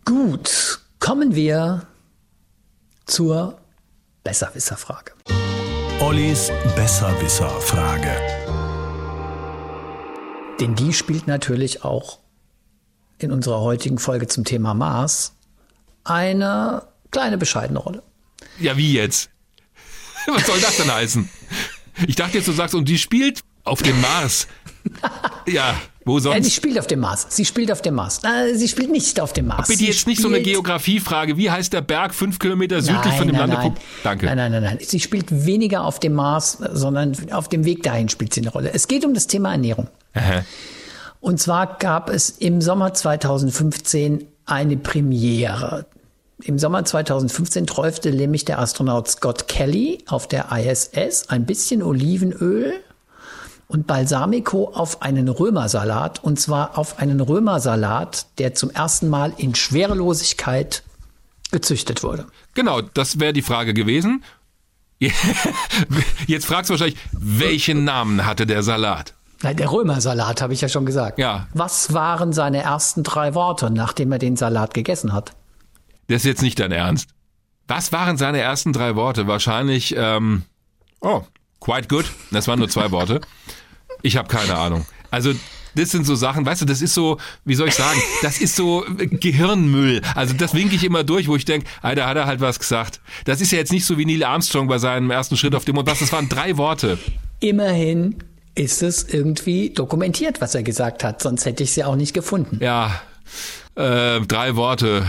Gut, 0.06 0.80
kommen 0.98 1.34
wir 1.34 1.86
zur 3.06 3.58
Besserwisserfrage. 4.24 5.12
Ollis 6.00 6.50
Besserwisser-Frage. 6.74 8.10
Denn 10.60 10.74
die 10.74 10.92
spielt 10.92 11.26
natürlich 11.26 11.84
auch 11.84 12.18
in 13.18 13.32
unserer 13.32 13.60
heutigen 13.60 13.98
Folge 13.98 14.26
zum 14.26 14.44
Thema 14.44 14.74
Mars 14.74 15.34
eine 16.04 16.82
kleine 17.10 17.38
bescheidene 17.38 17.78
Rolle. 17.78 18.02
Ja, 18.58 18.76
wie 18.76 18.92
jetzt? 18.92 19.30
Was 20.26 20.46
soll 20.46 20.60
das 20.60 20.76
denn 20.76 20.92
heißen? 20.92 21.28
Ich 22.06 22.16
dachte 22.16 22.38
jetzt, 22.38 22.48
du 22.48 22.52
sagst, 22.52 22.74
und 22.74 22.88
die 22.88 22.98
spielt 22.98 23.40
auf 23.64 23.82
dem 23.82 24.00
Mars. 24.00 24.46
Ja, 25.46 25.74
wo 26.04 26.18
Ja, 26.18 26.20
sie 26.20 26.28
sonst? 26.42 26.52
spielt 26.54 26.78
auf 26.78 26.86
dem 26.86 27.00
Mars. 27.00 27.26
Sie 27.30 27.44
spielt 27.46 27.72
auf 27.72 27.80
dem 27.80 27.94
Mars. 27.94 28.20
Äh, 28.22 28.54
sie 28.54 28.68
spielt 28.68 28.90
nicht 28.90 29.18
auf 29.20 29.32
dem 29.32 29.46
Mars. 29.46 29.68
Bitte 29.68 29.78
Sie 29.78 29.86
jetzt 29.86 30.06
nicht 30.06 30.20
so 30.20 30.28
eine 30.28 30.42
Geografiefrage. 30.42 31.38
Wie 31.38 31.50
heißt 31.50 31.72
der 31.72 31.80
Berg 31.80 32.14
fünf 32.14 32.38
Kilometer 32.38 32.82
südlich 32.82 33.04
nein, 33.06 33.16
von 33.16 33.26
dem 33.26 33.36
nein, 33.36 33.48
Landepunkt? 33.48 33.78
Nein. 33.78 33.86
Danke. 34.02 34.26
Nein, 34.26 34.36
nein, 34.36 34.52
nein, 34.52 34.62
nein. 34.62 34.78
Sie 34.82 35.00
spielt 35.00 35.46
weniger 35.46 35.84
auf 35.84 36.00
dem 36.00 36.12
Mars, 36.14 36.58
sondern 36.72 37.14
auf 37.32 37.48
dem 37.48 37.64
Weg 37.64 37.82
dahin 37.82 38.10
spielt 38.10 38.34
sie 38.34 38.42
eine 38.42 38.50
Rolle. 38.50 38.72
Es 38.74 38.88
geht 38.88 39.04
um 39.06 39.14
das 39.14 39.26
Thema 39.26 39.52
Ernährung. 39.52 39.88
Aha. 40.14 40.44
Und 41.24 41.40
zwar 41.40 41.78
gab 41.78 42.10
es 42.10 42.28
im 42.28 42.60
Sommer 42.60 42.92
2015 42.92 44.26
eine 44.44 44.76
Premiere. 44.76 45.86
Im 46.42 46.58
Sommer 46.58 46.84
2015 46.84 47.66
träufte 47.66 48.12
nämlich 48.12 48.44
der 48.44 48.58
Astronaut 48.58 49.08
Scott 49.08 49.48
Kelly 49.48 50.04
auf 50.06 50.28
der 50.28 50.52
ISS 50.52 51.30
ein 51.30 51.46
bisschen 51.46 51.82
Olivenöl 51.82 52.74
und 53.68 53.86
Balsamico 53.86 54.68
auf 54.74 55.00
einen 55.00 55.30
Römersalat. 55.30 56.22
Und 56.22 56.38
zwar 56.38 56.76
auf 56.76 56.98
einen 56.98 57.20
Römersalat, 57.20 58.26
der 58.36 58.52
zum 58.52 58.68
ersten 58.68 59.08
Mal 59.08 59.32
in 59.38 59.54
Schwerelosigkeit 59.54 60.82
gezüchtet 61.50 62.02
wurde. 62.02 62.26
Genau, 62.52 62.82
das 62.82 63.18
wäre 63.18 63.32
die 63.32 63.40
Frage 63.40 63.72
gewesen. 63.72 64.22
Jetzt 66.26 66.44
fragst 66.44 66.68
du 66.68 66.74
wahrscheinlich, 66.74 66.98
welchen 67.12 67.84
Namen 67.84 68.26
hatte 68.26 68.44
der 68.44 68.62
Salat? 68.62 69.14
Nein, 69.44 69.58
der 69.58 69.70
Römersalat, 69.70 70.40
habe 70.40 70.54
ich 70.54 70.62
ja 70.62 70.68
schon 70.70 70.86
gesagt. 70.86 71.18
Ja. 71.18 71.48
Was 71.52 71.92
waren 71.92 72.32
seine 72.32 72.62
ersten 72.62 73.02
drei 73.02 73.34
Worte, 73.34 73.70
nachdem 73.70 74.10
er 74.10 74.18
den 74.18 74.36
Salat 74.36 74.72
gegessen 74.72 75.12
hat? 75.12 75.32
Das 76.08 76.22
ist 76.22 76.24
jetzt 76.24 76.40
nicht 76.40 76.58
dein 76.58 76.72
Ernst. 76.72 77.10
Was 77.68 77.92
waren 77.92 78.16
seine 78.16 78.40
ersten 78.40 78.72
drei 78.72 78.96
Worte? 78.96 79.26
Wahrscheinlich, 79.26 79.94
ähm, 79.98 80.44
oh, 81.02 81.22
quite 81.60 81.88
good. 81.88 82.06
Das 82.30 82.48
waren 82.48 82.58
nur 82.58 82.70
zwei 82.70 82.90
Worte. 82.90 83.20
Ich 84.00 84.16
habe 84.16 84.28
keine 84.28 84.56
Ahnung. 84.56 84.86
Also, 85.10 85.32
das 85.74 85.90
sind 85.90 86.06
so 86.06 86.14
Sachen, 86.14 86.46
weißt 86.46 86.62
du, 86.62 86.66
das 86.66 86.80
ist 86.80 86.94
so, 86.94 87.18
wie 87.44 87.54
soll 87.54 87.68
ich 87.68 87.74
sagen, 87.74 88.00
das 88.22 88.38
ist 88.38 88.56
so 88.56 88.86
äh, 88.86 89.08
Gehirnmüll. 89.08 90.00
Also 90.14 90.32
das 90.32 90.54
winke 90.54 90.74
ich 90.74 90.84
immer 90.84 91.04
durch, 91.04 91.28
wo 91.28 91.36
ich 91.36 91.44
denke, 91.44 91.66
da 91.82 92.06
hat 92.06 92.16
er 92.16 92.26
halt 92.26 92.40
was 92.40 92.58
gesagt. 92.58 93.00
Das 93.26 93.42
ist 93.42 93.50
ja 93.52 93.58
jetzt 93.58 93.72
nicht 93.72 93.84
so 93.84 93.98
wie 93.98 94.06
Neil 94.06 94.24
Armstrong 94.24 94.68
bei 94.68 94.78
seinem 94.78 95.10
ersten 95.10 95.36
Schritt 95.36 95.54
auf 95.54 95.66
dem 95.66 95.74
Mond. 95.74 95.86
Was, 95.86 95.98
das 95.98 96.12
waren 96.12 96.30
drei 96.30 96.56
Worte. 96.56 96.98
Immerhin, 97.40 98.16
ist 98.54 98.82
es 98.82 99.02
irgendwie 99.02 99.70
dokumentiert, 99.70 100.40
was 100.40 100.54
er 100.54 100.62
gesagt 100.62 101.04
hat. 101.04 101.22
Sonst 101.22 101.44
hätte 101.44 101.62
ich 101.62 101.70
es 101.70 101.76
ja 101.76 101.86
auch 101.86 101.96
nicht 101.96 102.14
gefunden. 102.14 102.58
Ja, 102.60 103.00
äh, 103.74 104.20
drei 104.20 104.56
Worte. 104.56 105.06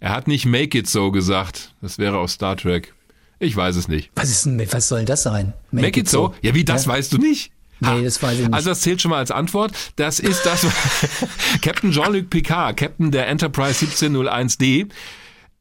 Er 0.00 0.10
hat 0.10 0.28
nicht 0.28 0.46
Make 0.46 0.78
It 0.78 0.88
So 0.88 1.10
gesagt. 1.10 1.74
Das 1.80 1.98
wäre 1.98 2.18
aus 2.18 2.32
Star 2.32 2.56
Trek. 2.56 2.94
Ich 3.40 3.56
weiß 3.56 3.76
es 3.76 3.88
nicht. 3.88 4.10
Was 4.16 4.30
ist 4.30 4.46
denn, 4.46 4.60
was 4.72 4.88
soll 4.88 5.04
das 5.04 5.22
sein? 5.22 5.52
Make, 5.70 5.86
Make 5.86 6.00
it, 6.00 6.08
so? 6.08 6.34
Ja, 6.42 6.54
wie 6.54 6.64
das 6.64 6.86
ja? 6.86 6.92
weißt 6.92 7.12
du 7.12 7.18
nicht? 7.18 7.52
Nee, 7.80 8.02
das 8.02 8.20
weiß 8.20 8.34
ich 8.34 8.44
nicht. 8.46 8.54
Also 8.54 8.70
das 8.70 8.80
zählt 8.80 9.00
schon 9.00 9.10
mal 9.10 9.18
als 9.18 9.30
Antwort. 9.30 9.72
Das 9.96 10.18
ist 10.18 10.44
das 10.44 10.66
Captain 11.62 11.92
Jean-Luc 11.92 12.28
Picard, 12.28 12.76
Captain 12.76 13.12
der 13.12 13.28
Enterprise 13.28 13.84
1701D. 13.84 14.88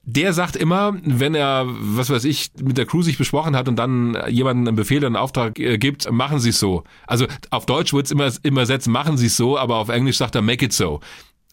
Der 0.10 0.32
sagt 0.32 0.56
immer, 0.56 0.96
wenn 1.04 1.36
er, 1.36 1.66
was 1.68 2.10
weiß 2.10 2.24
ich, 2.24 2.52
mit 2.64 2.78
der 2.78 2.86
Crew 2.86 3.02
sich 3.02 3.18
besprochen 3.18 3.58
hat 3.58 3.68
und 3.68 3.76
dann 3.76 4.18
jemanden 4.30 4.66
einen 4.66 4.78
Befehl 4.78 5.00
oder 5.00 5.08
einen 5.08 5.16
Auftrag 5.18 5.60
äh, 5.60 5.78
gibt, 5.78 6.10
machen 6.10 6.40
Sie 6.40 6.50
es 6.50 6.60
so. 6.60 6.86
Also 7.06 7.28
auf 7.50 7.66
Deutsch 7.66 7.92
wird 7.92 8.06
es 8.06 8.12
immer, 8.14 8.32
immer 8.44 8.66
setzen, 8.66 8.94
machen 8.94 9.18
Sie 9.18 9.26
es 9.26 9.36
so, 9.36 9.58
aber 9.58 9.76
auf 9.76 9.90
Englisch 9.90 10.18
sagt 10.18 10.36
er, 10.36 10.42
make 10.42 10.64
it 10.64 10.72
so. 10.72 11.02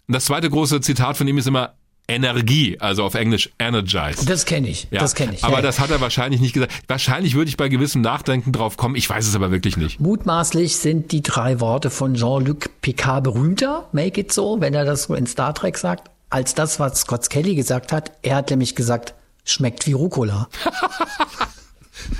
Und 0.06 0.14
das 0.14 0.26
zweite 0.26 0.48
große 0.48 0.81
Zitat 0.82 1.16
von 1.16 1.26
ihm 1.26 1.36
ist 1.36 1.48
immer, 1.48 1.74
Energie, 2.06 2.76
also 2.78 3.02
auf 3.02 3.14
Englisch 3.14 3.51
energize. 3.59 4.24
Das 4.26 4.44
kenne 4.44 4.68
ich, 4.68 4.86
ja. 4.90 5.01
das 5.01 5.14
kenne 5.14 5.35
ich. 5.35 5.43
Aber 5.43 5.56
ja. 5.56 5.62
das 5.62 5.81
hat 5.81 5.90
er 5.90 6.01
wahrscheinlich 6.01 6.40
nicht 6.40 6.52
gesagt. 6.52 6.72
Wahrscheinlich 6.86 7.35
würde 7.35 7.48
ich 7.48 7.56
bei 7.56 7.68
gewissem 7.68 8.02
Nachdenken 8.02 8.52
drauf 8.52 8.76
kommen, 8.76 8.94
ich 8.94 9.09
weiß 9.09 9.26
es 9.26 9.35
aber 9.35 9.51
wirklich 9.51 9.76
nicht. 9.76 10.01
Mutmaßlich 10.01 10.76
sind 10.76 11.12
die 11.12 11.22
drei 11.22 11.60
Worte 11.60 11.90
von 11.90 12.14
Jean-Luc 12.14 12.70
Picard 12.82 13.24
berühmter, 13.24 13.89
make 13.93 14.20
it 14.20 14.32
so, 14.32 14.60
wenn 14.60 14.74
er 14.74 14.85
das 14.85 15.05
so 15.05 15.14
in 15.14 15.26
Star 15.26 15.55
Trek 15.55 15.78
sagt, 15.78 16.10
als 16.31 16.55
das, 16.55 16.81
was 16.81 17.01
Scott 17.01 17.31
Kelly 17.31 17.55
gesagt 17.55 17.93
hat. 17.93 18.13
Er 18.23 18.37
hat 18.37 18.51
nämlich 18.51 18.75
gesagt, 18.75 19.15
schmeckt 19.45 19.87
wie 19.87 19.93
Rucola. 19.93 20.49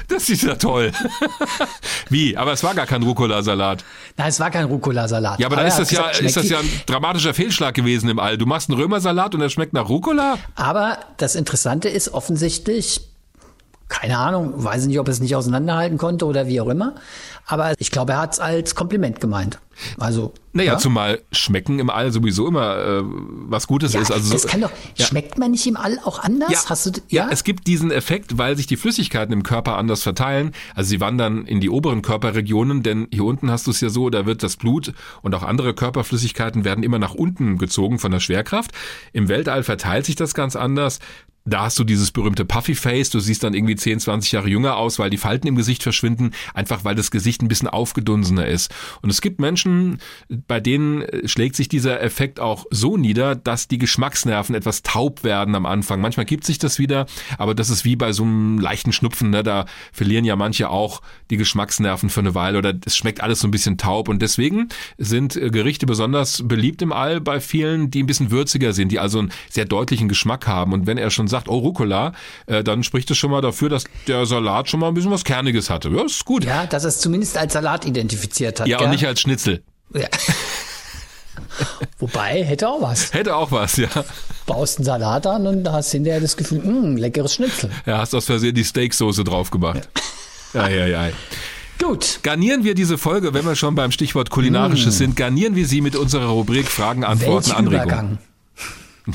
Das 0.09 0.29
ist 0.29 0.43
ja 0.43 0.55
toll. 0.55 0.93
Wie? 2.09 2.37
Aber 2.37 2.53
es 2.53 2.63
war 2.63 2.75
gar 2.75 2.87
kein 2.87 3.03
Rucola-Salat. 3.03 3.85
Nein, 4.17 4.29
es 4.29 4.41
war 4.41 4.51
kein 4.51 4.67
Rucola-Salat. 4.67 5.41
Ja, 5.41 5.47
aber, 5.47 5.57
aber 5.57 5.63
dann 5.63 5.69
ist 5.69 5.79
das 5.79 5.91
ja, 5.91 6.09
ist 6.09 6.37
das 6.37 6.49
ja 6.49 6.61
ein 6.61 6.71
dramatischer 6.87 7.35
Fehlschlag 7.35 7.75
gewesen 7.75 8.09
im 8.09 8.19
All. 8.19 8.39
Du 8.39 8.47
machst 8.47 8.71
einen 8.71 8.79
Römersalat 8.79 9.35
und 9.35 9.41
er 9.41 9.51
schmeckt 9.51 9.73
nach 9.73 9.89
Rucola? 9.89 10.39
Aber 10.55 10.99
das 11.17 11.35
Interessante 11.35 11.89
ist 11.89 12.15
offensichtlich, 12.15 13.01
keine 13.89 14.19
Ahnung, 14.19 14.53
weiß 14.57 14.87
nicht, 14.87 14.99
ob 14.99 15.09
er 15.09 15.13
es 15.13 15.21
nicht 15.21 15.37
auseinanderhalten 15.37 15.99
konnte 15.99 16.27
oder 16.27 16.47
wie 16.47 16.61
auch 16.61 16.69
immer. 16.69 16.95
Aber 17.47 17.75
ich 17.79 17.91
glaube, 17.91 18.13
er 18.13 18.19
hat 18.19 18.33
es 18.35 18.41
als 18.41 18.75
Kompliment 18.75 19.21
gemeint. 19.21 19.59
Also. 19.99 20.33
Naja, 20.53 20.75
ja? 20.75 20.79
zumal 20.79 21.21
Schmecken 21.33 21.81
im 21.81 21.91
All 21.91 22.13
sowieso 22.13 22.47
immer 22.47 22.77
äh, 22.77 23.03
was 23.03 23.67
Gutes 23.67 23.93
ja, 23.93 24.01
ist. 24.01 24.13
Also 24.13 24.33
das 24.33 24.47
kann 24.47 24.61
doch, 24.61 24.71
ja. 24.95 25.05
schmeckt 25.05 25.37
man 25.37 25.51
nicht 25.51 25.67
im 25.67 25.77
All 25.77 25.99
auch 26.05 26.21
anders? 26.21 26.51
Ja, 26.51 26.61
Hast 26.69 26.87
du, 26.87 26.91
ja? 27.09 27.25
ja, 27.25 27.29
es 27.31 27.43
gibt 27.43 27.67
diesen 27.67 27.91
Effekt, 27.91 28.39
weil 28.39 28.57
sich 28.57 28.67
die 28.67 28.77
Flüssigkeiten 28.77 29.33
im 29.33 29.43
Körper 29.43 29.77
anders 29.77 30.03
verteilen. 30.03 30.53
Also 30.75 30.91
sie 30.91 31.01
wandern 31.01 31.45
in 31.47 31.61
die 31.61 31.71
oberen 31.71 32.03
Körperregionen, 32.03 32.83
denn 32.85 33.09
hier 33.13 33.25
unten 33.25 33.51
hast 33.51 33.67
du 33.67 33.73
es 33.73 33.81
ja 33.81 33.89
so, 33.89 34.11
da 34.11 34.27
wird 34.27 34.43
das 34.43 34.57
Blut 34.57 34.93
und 35.23 35.35
auch 35.35 35.43
andere 35.43 35.75
Körperflüssigkeiten 35.75 36.65
werden 36.65 36.85
immer 36.85 37.01
nach 37.01 37.15
unten 37.15 37.59
gezogen 37.59 37.99
von 37.99 38.13
der 38.13 38.21
Schwerkraft. 38.21 38.71
Im 39.13 39.29
Weltall 39.29 39.65
verteilt 39.65 40.07
sich 40.07 40.15
das 40.15 40.35
ganz 40.35 40.55
anders. 40.55 41.01
Da 41.47 41.65
hast 41.65 41.79
du 41.79 41.85
dieses 41.85 42.11
berühmte 42.11 42.47
Puffy 42.47 42.75
Face, 42.75 43.11
du 43.11 43.21
siehst 43.21 43.45
dann 43.45 43.53
irgendwie 43.53 43.77
10, 43.77 44.01
20 44.01 44.33
Jahre 44.33 44.49
jünger 44.49 44.79
aus, 44.79 44.99
weil 44.99 45.11
die 45.11 45.19
Falten 45.19 45.47
im 45.47 45.57
Gesicht 45.57 45.83
verschwinden, 45.83 46.31
einfach 46.55 46.85
weil 46.85 46.95
das 46.95 47.11
Gesicht 47.11 47.34
ein 47.43 47.49
bisschen 47.49 47.69
aufgedunsener 47.69 48.47
ist. 48.47 48.73
Und 49.03 49.11
es 49.11 49.21
gibt 49.21 49.41
Menschen, 49.41 49.99
bei 50.29 50.61
denen 50.61 51.05
schlägt 51.27 51.57
sich 51.57 51.69
dieser 51.69 52.03
Effekt 52.03 52.41
auch 52.41 52.67
so 52.71 52.97
nieder, 52.97 53.35
dass 53.35 53.69
die 53.69 53.79
Geschmacksnerven 53.79 54.55
etwas 54.55 54.83
taub 54.83 55.25
werden 55.25 55.55
am 55.55 55.67
Anfang. 55.67 56.01
Manchmal 56.01 56.27
gibt 56.27 56.45
sich 56.45 56.59
das 56.59 56.79
wieder, 56.79 57.07
aber 57.39 57.55
das 57.55 57.71
ist 57.71 57.85
wie 57.85 57.97
bei 57.97 58.13
so 58.13 58.25
einem 58.25 58.59
leichten 58.59 58.93
Schnupfen, 58.93 59.31
ne? 59.31 59.43
da 59.43 59.67
verlieren 59.93 60.25
ja 60.25 60.37
manche 60.37 60.71
auch 60.71 61.03
die 61.31 61.37
Geschmacksnerven 61.37 62.11
für 62.11 62.21
eine 62.21 62.35
Weile 62.35 62.59
oder 62.59 62.75
es 62.85 62.97
schmeckt 62.97 63.21
alles 63.23 63.41
so 63.41 63.49
ein 63.49 63.51
bisschen 63.51 63.79
taub. 63.79 64.09
Und 64.09 64.21
deswegen 64.23 64.69
sind 64.99 65.35
Gerichte 65.35 65.87
besonders 65.87 66.43
beliebt 66.47 66.83
im 66.83 66.93
All 66.93 67.21
bei 67.21 67.41
vielen, 67.41 67.91
die 67.91 68.03
ein 68.03 68.07
bisschen 68.07 68.31
würziger 68.31 68.73
sind, 68.73 68.93
die 68.93 68.99
also 68.99 69.19
einen 69.19 69.33
sehr 69.51 69.65
deutlichen 69.65 70.09
Geschmack 70.09 70.47
haben. 70.47 70.73
Und 70.73 70.87
wenn 70.87 70.99
er 70.99 71.11
schon 71.11 71.29
sagt, 71.29 71.49
oh 71.49 71.59
Rucola, 71.59 72.13
äh, 72.47 72.63
dann 72.63 72.83
spricht 72.83 73.11
es 73.11 73.19
schon 73.19 73.31
mal 73.31 73.41
dafür, 73.41 73.69
dass 73.69 73.85
der 74.07 74.27
Salat 74.27 74.69
schon 74.69 74.81
mal 74.81 74.89
ein 74.89 74.95
bisschen 74.95 75.11
was 75.11 75.25
Kerniges 75.25 75.71
hatte. 75.71 75.89
Ja, 75.91 76.05
ist 76.05 76.25
gut. 76.25 76.45
Ja, 76.45 76.67
dass 76.67 76.85
es 76.85 77.01
zumindest 77.01 77.24
als 77.37 77.53
Salat 77.53 77.85
identifiziert 77.87 78.61
hat. 78.61 78.67
Ja, 78.67 78.79
gell? 78.79 78.87
und 78.87 78.93
nicht 78.93 79.07
als 79.07 79.21
Schnitzel. 79.21 79.63
Ja. 79.95 80.09
Wobei, 81.99 82.45
hätte 82.45 82.69
auch 82.69 82.83
was. 82.83 83.13
Hätte 83.15 83.37
auch 83.37 83.51
was, 83.51 83.77
ja. 83.77 83.89
Baust 84.47 84.79
einen 84.79 84.85
Salat 84.85 85.27
an 85.27 85.47
und 85.47 85.69
hast 85.69 85.93
hinterher 85.93 86.21
das 86.21 86.37
Gefühl, 86.37 86.59
mh, 86.59 86.65
hm, 86.65 86.97
leckeres 86.97 87.35
Schnitzel. 87.35 87.71
Ja, 87.87 87.99
hast 87.99 88.15
aus 88.15 88.27
Versehen 88.27 88.55
die 88.55 88.65
Steaksoße 88.65 89.25
drauf 89.25 89.51
gemacht. 89.51 89.89
Ja, 90.53 90.69
ja, 90.69 90.87
ja. 90.87 91.07
ja. 91.07 91.13
Gut. 91.83 92.21
Garnieren 92.23 92.65
wir 92.65 92.75
diese 92.75 92.99
Folge, 92.99 93.35
wenn 93.35 93.45
wir 93.45 93.57
schon 93.57 93.75
beim 93.75 93.91
Stichwort 93.91 94.31
Kulinarisches 94.31 94.95
mm. 94.95 94.99
sind, 94.99 95.17
garnieren 95.17 95.57
wir 95.57 95.67
sie 95.67 95.81
mit 95.81 95.97
unserer 95.97 96.27
Rubrik 96.27 96.69
Fragen, 96.69 97.05
Antworten, 97.05 97.49
Welch 97.49 97.57
Anregungen. 97.57 97.87
Übergang. 97.87 98.19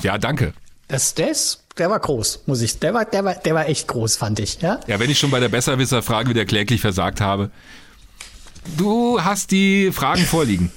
Ja, 0.03 0.18
danke. 0.18 0.53
Das, 0.88 1.14
das, 1.14 1.64
der 1.77 1.90
war 1.90 1.99
groß, 1.99 2.44
muss 2.48 2.61
ich. 2.61 2.80
Der 2.80 2.94
war, 2.94 3.06
der 3.06 3.23
war, 3.23 3.36
der 3.36 3.56
war 3.56 3.69
echt 3.69 3.88
groß, 3.88 4.18
fand 4.18 4.40
ich. 4.40 4.61
Ja, 4.61 4.80
ja 4.88 4.99
wenn 4.99 5.10
ich 5.10 5.19
schon 5.19 5.31
bei 5.31 5.40
der 5.40 5.49
Besserwisser-Frage 5.49 6.30
wieder 6.30 6.45
kläglich 6.45 6.81
versagt 6.81 7.22
habe. 7.22 7.52
Du 8.77 9.22
hast 9.22 9.52
die 9.52 9.91
Fragen 9.91 10.22
vorliegen. 10.22 10.72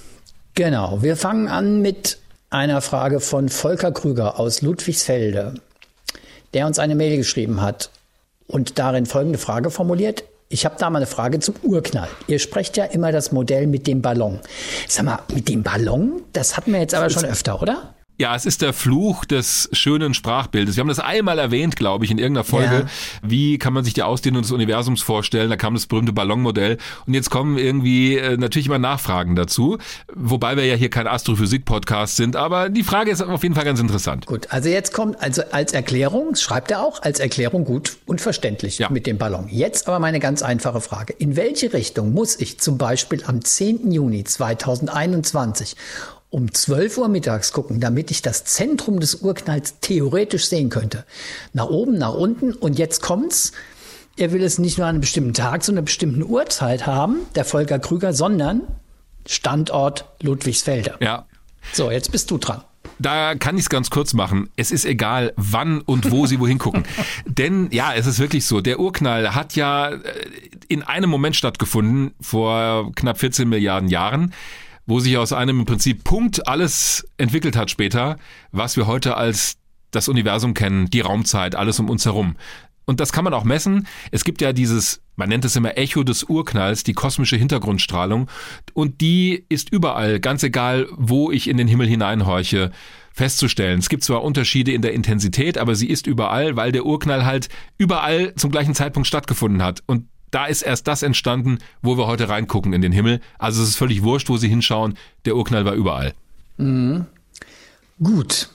Genau. 0.54 1.02
Wir 1.02 1.16
fangen 1.16 1.48
an 1.48 1.80
mit 1.80 2.18
einer 2.50 2.80
Frage 2.82 3.20
von 3.20 3.48
Volker 3.48 3.92
Krüger 3.92 4.38
aus 4.38 4.62
Ludwigsfelde, 4.62 5.54
der 6.54 6.66
uns 6.66 6.78
eine 6.78 6.94
Mail 6.94 7.16
geschrieben 7.16 7.62
hat 7.62 7.90
und 8.46 8.78
darin 8.78 9.06
folgende 9.06 9.38
Frage 9.38 9.70
formuliert. 9.70 10.24
Ich 10.48 10.66
habe 10.66 10.76
da 10.78 10.90
mal 10.90 10.98
eine 10.98 11.06
Frage 11.06 11.40
zum 11.40 11.54
Urknall. 11.62 12.08
Ihr 12.26 12.38
sprecht 12.38 12.76
ja 12.76 12.84
immer 12.84 13.10
das 13.10 13.32
Modell 13.32 13.66
mit 13.66 13.86
dem 13.86 14.02
Ballon. 14.02 14.38
Sag 14.86 15.06
mal, 15.06 15.18
mit 15.32 15.48
dem 15.48 15.62
Ballon, 15.62 16.22
das 16.34 16.58
hatten 16.58 16.72
wir 16.72 16.80
jetzt 16.80 16.94
aber 16.94 17.08
schon 17.08 17.24
öfter, 17.24 17.62
oder? 17.62 17.94
Ja, 18.22 18.36
es 18.36 18.46
ist 18.46 18.62
der 18.62 18.72
Fluch 18.72 19.24
des 19.24 19.68
schönen 19.72 20.14
Sprachbildes. 20.14 20.76
Wir 20.76 20.82
haben 20.82 20.88
das 20.88 21.00
einmal 21.00 21.40
erwähnt, 21.40 21.74
glaube 21.74 22.04
ich, 22.04 22.12
in 22.12 22.18
irgendeiner 22.18 22.44
Folge. 22.44 22.86
Ja. 22.86 22.86
Wie 23.20 23.58
kann 23.58 23.72
man 23.72 23.82
sich 23.82 23.94
die 23.94 24.04
Ausdehnung 24.04 24.42
des 24.42 24.52
Universums 24.52 25.02
vorstellen? 25.02 25.50
Da 25.50 25.56
kam 25.56 25.74
das 25.74 25.88
berühmte 25.88 26.12
Ballonmodell. 26.12 26.78
Und 27.04 27.14
jetzt 27.14 27.30
kommen 27.30 27.58
irgendwie 27.58 28.16
äh, 28.16 28.36
natürlich 28.36 28.68
immer 28.68 28.78
Nachfragen 28.78 29.34
dazu. 29.34 29.76
Wobei 30.14 30.56
wir 30.56 30.64
ja 30.64 30.76
hier 30.76 30.88
kein 30.88 31.08
Astrophysik-Podcast 31.08 32.14
sind. 32.14 32.36
Aber 32.36 32.68
die 32.68 32.84
Frage 32.84 33.10
ist 33.10 33.22
auf 33.22 33.42
jeden 33.42 33.56
Fall 33.56 33.64
ganz 33.64 33.80
interessant. 33.80 34.26
Gut, 34.26 34.46
also 34.50 34.68
jetzt 34.68 34.92
kommt, 34.92 35.20
also 35.20 35.42
als 35.50 35.72
Erklärung, 35.72 36.36
schreibt 36.36 36.70
er 36.70 36.84
auch, 36.84 37.02
als 37.02 37.18
Erklärung 37.18 37.64
gut 37.64 37.96
und 38.06 38.20
verständlich 38.20 38.78
ja. 38.78 38.88
mit 38.88 39.08
dem 39.08 39.18
Ballon. 39.18 39.48
Jetzt 39.48 39.88
aber 39.88 39.98
meine 39.98 40.20
ganz 40.20 40.42
einfache 40.42 40.80
Frage. 40.80 41.12
In 41.12 41.34
welche 41.34 41.72
Richtung 41.72 42.12
muss 42.12 42.38
ich 42.38 42.60
zum 42.60 42.78
Beispiel 42.78 43.24
am 43.26 43.44
10. 43.44 43.90
Juni 43.90 44.22
2021 44.22 45.74
um 46.32 46.52
12 46.52 46.96
Uhr 46.96 47.08
mittags 47.08 47.52
gucken, 47.52 47.78
damit 47.78 48.10
ich 48.10 48.22
das 48.22 48.44
Zentrum 48.44 49.00
des 49.00 49.16
Urknalls 49.16 49.80
theoretisch 49.80 50.46
sehen 50.46 50.70
könnte. 50.70 51.04
Nach 51.52 51.66
oben, 51.66 51.98
nach 51.98 52.14
unten 52.14 52.54
und 52.54 52.78
jetzt 52.78 53.02
kommt's. 53.02 53.52
Er 54.16 54.32
will 54.32 54.42
es 54.42 54.58
nicht 54.58 54.78
nur 54.78 54.86
an 54.86 54.94
einem 54.94 55.00
bestimmten 55.02 55.34
Tag 55.34 55.62
zu 55.62 55.72
einer 55.72 55.82
bestimmten 55.82 56.22
Uhrzeit 56.22 56.86
haben, 56.86 57.18
der 57.34 57.44
Volker 57.44 57.78
Krüger, 57.78 58.14
sondern 58.14 58.62
Standort 59.26 60.06
Ludwigsfelde. 60.22 60.94
Ja. 61.00 61.26
So, 61.74 61.90
jetzt 61.90 62.10
bist 62.10 62.30
du 62.30 62.38
dran. 62.38 62.62
Da 62.98 63.34
kann 63.34 63.56
ich 63.56 63.64
es 63.64 63.68
ganz 63.68 63.90
kurz 63.90 64.14
machen. 64.14 64.48
Es 64.56 64.70
ist 64.70 64.86
egal, 64.86 65.34
wann 65.36 65.82
und 65.82 66.10
wo 66.10 66.26
Sie 66.26 66.40
wohin 66.40 66.58
gucken. 66.58 66.84
Denn 67.26 67.68
ja, 67.72 67.92
es 67.94 68.06
ist 68.06 68.18
wirklich 68.18 68.46
so. 68.46 68.62
Der 68.62 68.80
Urknall 68.80 69.34
hat 69.34 69.54
ja 69.54 69.90
äh, 69.90 69.98
in 70.68 70.82
einem 70.82 71.10
Moment 71.10 71.36
stattgefunden, 71.36 72.14
vor 72.20 72.90
knapp 72.94 73.18
14 73.18 73.48
Milliarden 73.48 73.90
Jahren 73.90 74.32
wo 74.86 75.00
sich 75.00 75.16
aus 75.16 75.32
einem 75.32 75.60
im 75.60 75.66
Prinzip 75.66 76.04
Punkt 76.04 76.46
alles 76.46 77.06
entwickelt 77.16 77.56
hat 77.56 77.70
später, 77.70 78.18
was 78.50 78.76
wir 78.76 78.86
heute 78.86 79.16
als 79.16 79.56
das 79.90 80.08
Universum 80.08 80.54
kennen, 80.54 80.90
die 80.90 81.00
Raumzeit, 81.00 81.54
alles 81.54 81.78
um 81.78 81.88
uns 81.88 82.04
herum. 82.04 82.36
Und 82.84 82.98
das 82.98 83.12
kann 83.12 83.24
man 83.24 83.34
auch 83.34 83.44
messen. 83.44 83.86
Es 84.10 84.24
gibt 84.24 84.40
ja 84.40 84.52
dieses, 84.52 85.02
man 85.14 85.28
nennt 85.28 85.44
es 85.44 85.54
immer 85.54 85.78
Echo 85.78 86.02
des 86.02 86.24
Urknalls, 86.24 86.82
die 86.82 86.94
kosmische 86.94 87.36
Hintergrundstrahlung. 87.36 88.28
Und 88.74 89.00
die 89.00 89.44
ist 89.48 89.70
überall, 89.70 90.18
ganz 90.18 90.42
egal, 90.42 90.88
wo 90.96 91.30
ich 91.30 91.48
in 91.48 91.56
den 91.56 91.68
Himmel 91.68 91.86
hineinhorche, 91.86 92.72
festzustellen. 93.14 93.78
Es 93.78 93.88
gibt 93.88 94.04
zwar 94.04 94.24
Unterschiede 94.24 94.72
in 94.72 94.82
der 94.82 94.94
Intensität, 94.94 95.58
aber 95.58 95.74
sie 95.74 95.88
ist 95.88 96.06
überall, 96.06 96.56
weil 96.56 96.72
der 96.72 96.86
Urknall 96.86 97.24
halt 97.24 97.50
überall 97.78 98.34
zum 98.34 98.50
gleichen 98.50 98.74
Zeitpunkt 98.74 99.06
stattgefunden 99.06 99.62
hat. 99.62 99.82
Und 99.86 100.08
da 100.32 100.46
ist 100.46 100.62
erst 100.62 100.88
das 100.88 101.02
entstanden, 101.02 101.58
wo 101.82 101.96
wir 101.96 102.08
heute 102.08 102.28
reingucken 102.28 102.72
in 102.72 102.82
den 102.82 102.90
Himmel. 102.90 103.20
Also 103.38 103.62
es 103.62 103.68
ist 103.68 103.76
völlig 103.76 104.02
wurscht, 104.02 104.28
wo 104.28 104.36
Sie 104.36 104.48
hinschauen. 104.48 104.98
Der 105.24 105.36
Urknall 105.36 105.64
war 105.64 105.74
überall. 105.74 106.14
Mhm. 106.56 107.06
Gut. 108.02 108.48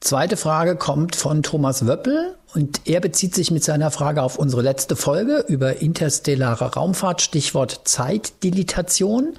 Zweite 0.00 0.36
Frage 0.36 0.76
kommt 0.76 1.16
von 1.16 1.42
Thomas 1.42 1.86
Wöppel 1.86 2.36
und 2.54 2.82
er 2.84 3.00
bezieht 3.00 3.34
sich 3.34 3.50
mit 3.50 3.64
seiner 3.64 3.90
Frage 3.90 4.22
auf 4.22 4.38
unsere 4.38 4.62
letzte 4.62 4.94
Folge 4.94 5.44
über 5.48 5.82
interstellare 5.82 6.74
Raumfahrt, 6.74 7.20
Stichwort 7.22 7.80
Zeitdilatation. 7.84 9.34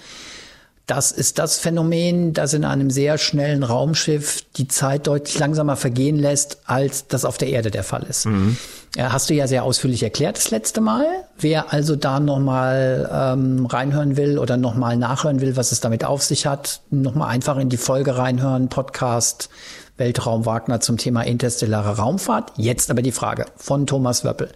Das 0.88 1.12
ist 1.12 1.38
das 1.38 1.60
Phänomen, 1.60 2.32
das 2.32 2.54
in 2.54 2.64
einem 2.64 2.90
sehr 2.90 3.18
schnellen 3.18 3.64
Raumschiff 3.64 4.44
die 4.56 4.70
Zeit 4.70 5.06
deutlich 5.06 5.38
langsamer 5.38 5.76
vergehen 5.76 6.18
lässt, 6.18 6.60
als 6.66 7.08
das 7.08 7.26
auf 7.26 7.38
der 7.38 7.50
Erde 7.50 7.72
der 7.72 7.84
Fall 7.84 8.04
ist. 8.04 8.26
Mhm. 8.26 8.56
Hast 8.98 9.30
du 9.30 9.34
ja 9.34 9.48
sehr 9.48 9.66
ausführlich 9.66 10.02
erklärt 10.02 10.38
das 10.38 10.50
letzte 10.50 10.80
Mal. 10.80 11.06
Wer 11.38 11.74
also 11.74 11.98
da 11.98 12.22
nochmal 12.22 13.10
ähm, 13.14 13.66
reinhören 13.66 14.16
will 14.16 14.40
oder 14.40 14.56
nochmal 14.56 14.96
nachhören 14.96 15.42
will, 15.42 15.58
was 15.58 15.74
es 15.74 15.82
damit 15.82 16.06
auf 16.06 16.24
sich 16.24 16.48
hat, 16.48 16.80
nochmal 16.90 17.30
einfach 17.30 17.58
in 17.58 17.68
die 17.68 17.78
Folge 17.78 18.18
reinhören, 18.18 18.70
Podcast 18.70 19.50
Weltraum 19.98 20.46
Wagner 20.46 20.80
zum 20.80 20.98
Thema 20.98 21.24
interstellare 21.24 21.98
Raumfahrt. 21.98 22.54
Jetzt 22.56 22.92
aber 22.92 23.02
die 23.02 23.12
Frage 23.12 23.46
von 23.56 23.88
Thomas 23.88 24.24
Wöppel. 24.24 24.52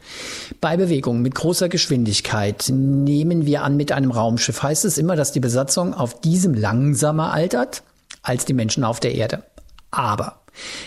Bei 0.61 0.77
Bewegung 0.77 1.21
mit 1.21 1.35
großer 1.35 1.67
Geschwindigkeit 1.67 2.69
nehmen 2.69 3.45
wir 3.45 3.63
an 3.63 3.75
mit 3.75 3.91
einem 3.91 4.11
Raumschiff. 4.11 4.63
Heißt 4.63 4.85
es 4.85 4.97
immer, 4.97 5.15
dass 5.15 5.31
die 5.31 5.39
Besatzung 5.39 5.93
auf 5.93 6.21
diesem 6.21 6.53
langsamer 6.53 7.33
altert 7.33 7.83
als 8.21 8.45
die 8.45 8.53
Menschen 8.53 8.83
auf 8.83 8.99
der 8.99 9.15
Erde? 9.15 9.43
Aber 9.89 10.41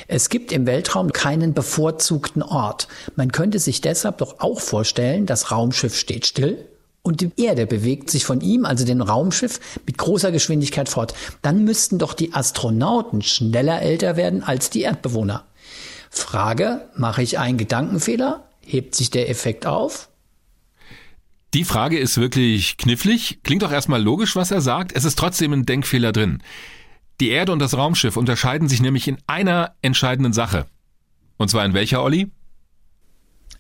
es 0.09 0.29
gibt 0.29 0.53
im 0.53 0.67
Weltraum 0.67 1.13
keinen 1.13 1.53
bevorzugten 1.53 2.43
Ort. 2.43 2.89
Man 3.17 3.33
könnte 3.33 3.59
sich 3.59 3.81
deshalb 3.81 4.19
doch 4.19 4.41
auch 4.41 4.61
vorstellen, 4.61 5.27
das 5.27 5.51
Raumschiff 5.51 5.97
steht 5.97 6.27
still 6.27 6.65
und 7.05 7.21
die 7.21 7.31
Erde 7.37 7.67
bewegt 7.67 8.11
sich 8.11 8.25
von 8.25 8.41
ihm, 8.41 8.65
also 8.65 8.85
dem 8.85 9.03
Raumschiff, 9.03 9.61
mit 9.87 9.99
großer 9.99 10.33
Geschwindigkeit 10.33 10.89
fort. 10.89 11.15
Dann 11.43 11.63
müssten 11.65 11.99
doch 11.99 12.15
die 12.15 12.33
Astronauten 12.33 13.21
schneller 13.21 13.83
älter 13.83 14.17
werden 14.17 14.43
als 14.43 14.71
die 14.71 14.81
Erdbewohner. 14.81 15.45
Frage, 16.11 16.89
mache 16.97 17.23
ich 17.23 17.39
einen 17.39 17.59
Gedankenfehler? 17.59 18.49
Hebt 18.61 18.95
sich 18.95 19.11
der 19.11 19.29
Effekt 19.29 19.67
auf? 19.67 20.09
Die 21.53 21.65
Frage 21.65 21.99
ist 21.99 22.17
wirklich 22.17 22.79
knifflig. 22.79 23.41
Klingt 23.45 23.63
doch 23.63 23.71
erstmal 23.71 24.03
logisch, 24.03 24.35
was 24.35 24.51
er 24.51 24.63
sagt. 24.63 24.93
Es 24.93 25.05
ist 25.05 25.19
trotzdem 25.19 25.53
ein 25.53 25.67
Denkfehler 25.67 26.11
drin. 26.11 26.43
Die 27.21 27.29
Erde 27.29 27.53
und 27.53 27.59
das 27.59 27.77
Raumschiff 27.77 28.17
unterscheiden 28.17 28.69
sich 28.69 28.81
nämlich 28.81 29.07
in 29.07 29.19
einer 29.27 29.75
entscheidenden 29.83 30.33
Sache. 30.33 30.67
Und 31.37 31.51
zwar 31.51 31.67
in 31.67 31.75
welcher, 31.75 32.03
Olli? 32.03 32.31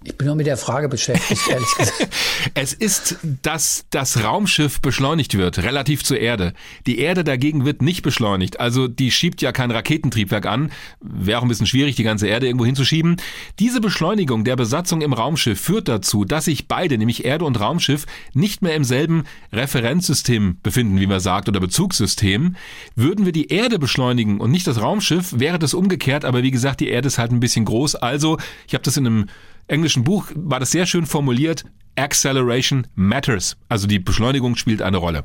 Ich 0.06 0.18
bin 0.18 0.26
nur 0.26 0.36
mit 0.36 0.46
der 0.46 0.58
Frage 0.58 0.90
beschäftigt, 0.90 1.40
ehrlich 1.50 1.74
gesagt. 1.78 2.08
es 2.52 2.74
ist, 2.74 3.16
dass 3.40 3.86
das 3.88 4.22
Raumschiff 4.22 4.82
beschleunigt 4.82 5.38
wird, 5.38 5.62
relativ 5.62 6.04
zur 6.04 6.18
Erde. 6.18 6.52
Die 6.86 6.98
Erde 6.98 7.24
dagegen 7.24 7.64
wird 7.64 7.80
nicht 7.80 8.02
beschleunigt. 8.02 8.60
Also 8.60 8.86
die 8.86 9.10
schiebt 9.10 9.40
ja 9.40 9.50
kein 9.50 9.70
Raketentriebwerk 9.70 10.44
an. 10.44 10.70
Wäre 11.00 11.38
auch 11.38 11.42
ein 11.42 11.48
bisschen 11.48 11.66
schwierig, 11.66 11.96
die 11.96 12.02
ganze 12.02 12.26
Erde 12.26 12.46
irgendwo 12.46 12.66
hinzuschieben. 12.66 13.16
Diese 13.58 13.80
Beschleunigung 13.80 14.44
der 14.44 14.56
Besatzung 14.56 15.00
im 15.00 15.14
Raumschiff 15.14 15.58
führt 15.58 15.88
dazu, 15.88 16.26
dass 16.26 16.44
sich 16.44 16.68
beide, 16.68 16.98
nämlich 16.98 17.24
Erde 17.24 17.46
und 17.46 17.58
Raumschiff, 17.58 18.04
nicht 18.34 18.60
mehr 18.60 18.74
im 18.74 18.84
selben 18.84 19.24
Referenzsystem 19.54 20.58
befinden, 20.62 21.00
wie 21.00 21.06
man 21.06 21.20
sagt, 21.20 21.48
oder 21.48 21.60
Bezugssystem. 21.60 22.56
Würden 22.94 23.24
wir 23.24 23.32
die 23.32 23.48
Erde 23.48 23.78
beschleunigen 23.78 24.38
und 24.40 24.50
nicht 24.50 24.66
das 24.66 24.82
Raumschiff, 24.82 25.38
wäre 25.38 25.58
das 25.58 25.72
umgekehrt. 25.72 26.26
Aber 26.26 26.42
wie 26.42 26.50
gesagt, 26.50 26.80
die 26.80 26.88
Erde 26.88 27.06
ist 27.06 27.16
halt 27.16 27.32
ein 27.32 27.40
bisschen 27.40 27.64
groß. 27.64 27.94
Also, 27.94 28.36
ich 28.68 28.74
habe 28.74 28.84
das 28.84 28.98
in 28.98 29.06
einem 29.06 29.26
englischen 29.66 30.04
Buch 30.04 30.26
war 30.34 30.60
das 30.60 30.70
sehr 30.70 30.86
schön 30.86 31.06
formuliert. 31.06 31.64
Acceleration 31.96 32.86
matters. 32.94 33.56
Also 33.68 33.86
die 33.86 33.98
Beschleunigung 33.98 34.56
spielt 34.56 34.82
eine 34.82 34.96
Rolle. 34.96 35.24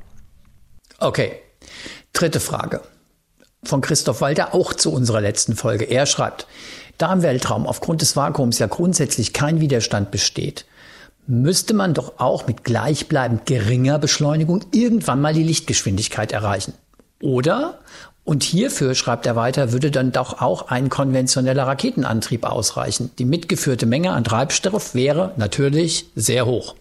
Okay. 0.99 1.33
Dritte 2.13 2.39
Frage. 2.39 2.81
Von 3.63 3.81
Christoph 3.81 4.21
Walter 4.21 4.53
auch 4.53 4.73
zu 4.73 4.91
unserer 4.91 5.21
letzten 5.21 5.55
Folge. 5.55 5.85
Er 5.85 6.05
schreibt, 6.05 6.47
da 6.97 7.11
im 7.13 7.21
Weltraum 7.21 7.65
aufgrund 7.65 8.01
des 8.01 8.15
Vakuums 8.15 8.59
ja 8.59 8.67
grundsätzlich 8.67 9.33
kein 9.33 9.59
Widerstand 9.61 10.11
besteht, 10.11 10.65
müsste 11.27 11.73
man 11.73 11.93
doch 11.93 12.19
auch 12.19 12.47
mit 12.47 12.63
gleichbleibend 12.63 13.45
geringer 13.45 13.99
Beschleunigung 13.99 14.65
irgendwann 14.71 15.21
mal 15.21 15.33
die 15.33 15.43
Lichtgeschwindigkeit 15.43 16.31
erreichen. 16.31 16.73
Oder 17.21 17.79
und 18.29 18.43
hierfür, 18.43 18.93
schreibt 18.93 19.25
er 19.25 19.35
weiter, 19.35 19.71
würde 19.71 19.89
dann 19.89 20.11
doch 20.11 20.39
auch 20.39 20.67
ein 20.67 20.89
konventioneller 20.89 21.65
Raketenantrieb 21.65 22.43
ausreichen. 22.43 23.09
Die 23.17 23.25
mitgeführte 23.25 23.87
Menge 23.87 24.11
an 24.11 24.23
Treibstoff 24.23 24.93
wäre 24.93 25.31
natürlich 25.37 26.05
sehr 26.15 26.45
hoch. 26.45 26.75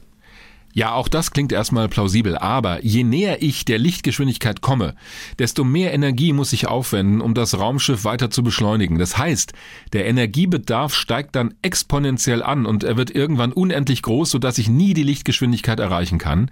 Ja, 0.78 0.92
auch 0.92 1.08
das 1.08 1.32
klingt 1.32 1.50
erstmal 1.50 1.88
plausibel, 1.88 2.38
aber 2.38 2.84
je 2.84 3.02
näher 3.02 3.42
ich 3.42 3.64
der 3.64 3.80
Lichtgeschwindigkeit 3.80 4.60
komme, 4.60 4.94
desto 5.36 5.64
mehr 5.64 5.92
Energie 5.92 6.32
muss 6.32 6.52
ich 6.52 6.68
aufwenden, 6.68 7.20
um 7.20 7.34
das 7.34 7.58
Raumschiff 7.58 8.04
weiter 8.04 8.30
zu 8.30 8.44
beschleunigen. 8.44 8.96
Das 8.96 9.18
heißt, 9.18 9.54
der 9.92 10.06
Energiebedarf 10.06 10.94
steigt 10.94 11.34
dann 11.34 11.52
exponentiell 11.62 12.44
an 12.44 12.64
und 12.64 12.84
er 12.84 12.96
wird 12.96 13.10
irgendwann 13.10 13.52
unendlich 13.52 14.02
groß, 14.02 14.30
sodass 14.30 14.56
ich 14.58 14.68
nie 14.68 14.94
die 14.94 15.02
Lichtgeschwindigkeit 15.02 15.80
erreichen 15.80 16.18
kann. 16.18 16.48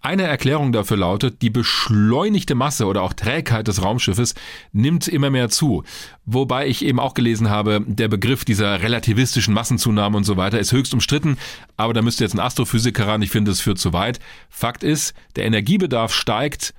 Eine 0.00 0.24
Erklärung 0.24 0.72
dafür 0.72 0.96
lautet, 0.96 1.40
die 1.40 1.50
beschleunigte 1.50 2.56
Masse 2.56 2.84
oder 2.84 3.04
auch 3.04 3.12
Trägheit 3.12 3.68
des 3.68 3.80
Raumschiffes 3.80 4.34
nimmt 4.72 5.06
immer 5.06 5.30
mehr 5.30 5.50
zu. 5.50 5.84
Wobei 6.30 6.66
ich 6.66 6.84
eben 6.84 7.00
auch 7.00 7.14
gelesen 7.14 7.48
habe, 7.48 7.82
der 7.86 8.08
Begriff 8.08 8.44
dieser 8.44 8.82
relativistischen 8.82 9.54
Massenzunahme 9.54 10.14
und 10.14 10.24
so 10.24 10.36
weiter 10.36 10.58
ist 10.58 10.72
höchst 10.72 10.92
umstritten, 10.92 11.38
aber 11.78 11.94
da 11.94 12.02
müsste 12.02 12.22
jetzt 12.22 12.34
ein 12.34 12.40
Astrophysiker 12.40 13.06
ran, 13.06 13.22
ich 13.22 13.30
finde, 13.30 13.50
es 13.50 13.62
führt 13.62 13.78
zu 13.78 13.94
weit. 13.94 14.20
Fakt 14.50 14.84
ist, 14.84 15.14
der 15.36 15.46
Energiebedarf 15.46 16.12
steigt, 16.12 16.74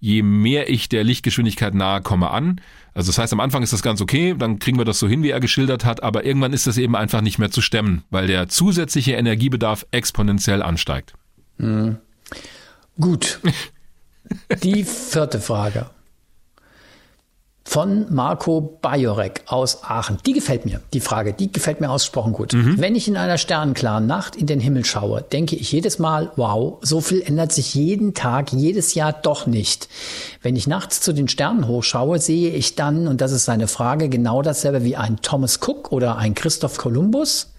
je 0.00 0.24
mehr 0.24 0.68
ich 0.68 0.88
der 0.88 1.04
Lichtgeschwindigkeit 1.04 1.74
nahe 1.74 2.02
komme 2.02 2.30
an. 2.30 2.60
Also 2.92 3.10
das 3.10 3.18
heißt, 3.18 3.32
am 3.32 3.38
Anfang 3.38 3.62
ist 3.62 3.72
das 3.72 3.82
ganz 3.82 4.00
okay, 4.00 4.34
dann 4.36 4.58
kriegen 4.58 4.78
wir 4.78 4.84
das 4.84 4.98
so 4.98 5.06
hin, 5.06 5.22
wie 5.22 5.30
er 5.30 5.38
geschildert 5.38 5.84
hat, 5.84 6.02
aber 6.02 6.24
irgendwann 6.24 6.52
ist 6.52 6.66
das 6.66 6.76
eben 6.76 6.96
einfach 6.96 7.20
nicht 7.20 7.38
mehr 7.38 7.52
zu 7.52 7.60
stemmen, 7.60 8.02
weil 8.10 8.26
der 8.26 8.48
zusätzliche 8.48 9.12
Energiebedarf 9.12 9.86
exponentiell 9.92 10.60
ansteigt. 10.60 11.12
Mhm. 11.58 11.98
Gut. 12.98 13.38
Die 14.64 14.82
vierte 14.82 15.40
Frage 15.40 15.88
von 17.68 18.06
Marco 18.08 18.78
Bajorek 18.80 19.42
aus 19.44 19.84
Aachen. 19.84 20.16
Die 20.24 20.32
gefällt 20.32 20.64
mir, 20.64 20.80
die 20.94 21.00
Frage, 21.00 21.34
die 21.34 21.52
gefällt 21.52 21.82
mir 21.82 21.90
ausgesprochen 21.90 22.32
gut. 22.32 22.54
Mhm. 22.54 22.80
Wenn 22.80 22.96
ich 22.96 23.08
in 23.08 23.18
einer 23.18 23.36
sternenklaren 23.36 24.06
Nacht 24.06 24.36
in 24.36 24.46
den 24.46 24.58
Himmel 24.58 24.86
schaue, 24.86 25.20
denke 25.20 25.54
ich 25.54 25.70
jedes 25.70 25.98
Mal, 25.98 26.32
wow, 26.36 26.78
so 26.80 27.02
viel 27.02 27.20
ändert 27.20 27.52
sich 27.52 27.74
jeden 27.74 28.14
Tag, 28.14 28.54
jedes 28.54 28.94
Jahr 28.94 29.12
doch 29.12 29.46
nicht. 29.46 29.90
Wenn 30.40 30.56
ich 30.56 30.66
nachts 30.66 31.02
zu 31.02 31.12
den 31.12 31.28
Sternen 31.28 31.68
hochschaue, 31.68 32.18
sehe 32.20 32.52
ich 32.52 32.74
dann, 32.74 33.06
und 33.06 33.20
das 33.20 33.32
ist 33.32 33.44
seine 33.44 33.68
Frage, 33.68 34.08
genau 34.08 34.40
dasselbe 34.40 34.82
wie 34.82 34.96
ein 34.96 35.18
Thomas 35.20 35.60
Cook 35.60 35.92
oder 35.92 36.16
ein 36.16 36.34
Christoph 36.34 36.78
Columbus. 36.78 37.50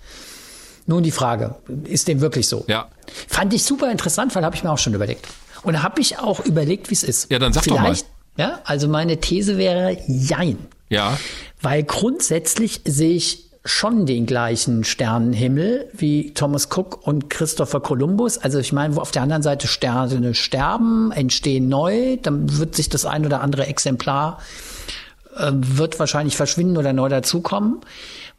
Nun 0.87 1.03
die 1.03 1.11
Frage, 1.11 1.53
ist 1.83 2.07
dem 2.07 2.19
wirklich 2.19 2.47
so? 2.47 2.65
Ja. 2.67 2.87
Fand 3.27 3.53
ich 3.53 3.61
super 3.63 3.91
interessant, 3.91 4.33
weil 4.33 4.43
habe 4.43 4.55
ich 4.55 4.63
mir 4.63 4.71
auch 4.71 4.79
schon 4.79 4.95
überlegt. 4.95 5.27
Und 5.61 5.73
da 5.73 5.83
habe 5.83 6.01
ich 6.01 6.19
auch 6.19 6.39
überlegt, 6.39 6.89
wie 6.89 6.95
es 6.95 7.03
ist. 7.03 7.31
Ja, 7.31 7.37
dann 7.37 7.53
sag 7.53 7.63
Vielleicht, 7.63 8.05
doch 8.05 8.07
mal. 8.07 8.08
Ja, 8.39 8.61
also 8.63 8.87
meine 8.87 9.17
These 9.17 9.57
wäre 9.57 9.97
Jein. 10.07 10.57
Ja. 10.87 11.17
Weil 11.61 11.83
grundsätzlich 11.83 12.79
sehe 12.85 13.11
ich 13.11 13.49
schon 13.65 14.05
den 14.05 14.25
gleichen 14.25 14.85
Sternenhimmel 14.85 15.89
wie 15.91 16.33
Thomas 16.33 16.69
Cook 16.71 17.05
und 17.05 17.29
Christopher 17.29 17.81
Columbus. 17.81 18.37
Also 18.37 18.59
ich 18.59 18.71
meine, 18.71 18.95
wo 18.95 19.01
auf 19.01 19.11
der 19.11 19.23
anderen 19.23 19.41
Seite 19.43 19.67
Sterne 19.67 20.33
sterben, 20.35 21.11
entstehen 21.11 21.67
neu, 21.67 22.15
dann 22.15 22.57
wird 22.57 22.75
sich 22.75 22.87
das 22.87 23.05
ein 23.05 23.25
oder 23.25 23.41
andere 23.41 23.67
Exemplar 23.67 24.39
äh, 25.35 25.51
wird 25.53 25.99
wahrscheinlich 25.99 26.37
verschwinden 26.37 26.77
oder 26.77 26.93
neu 26.93 27.09
dazukommen. 27.09 27.81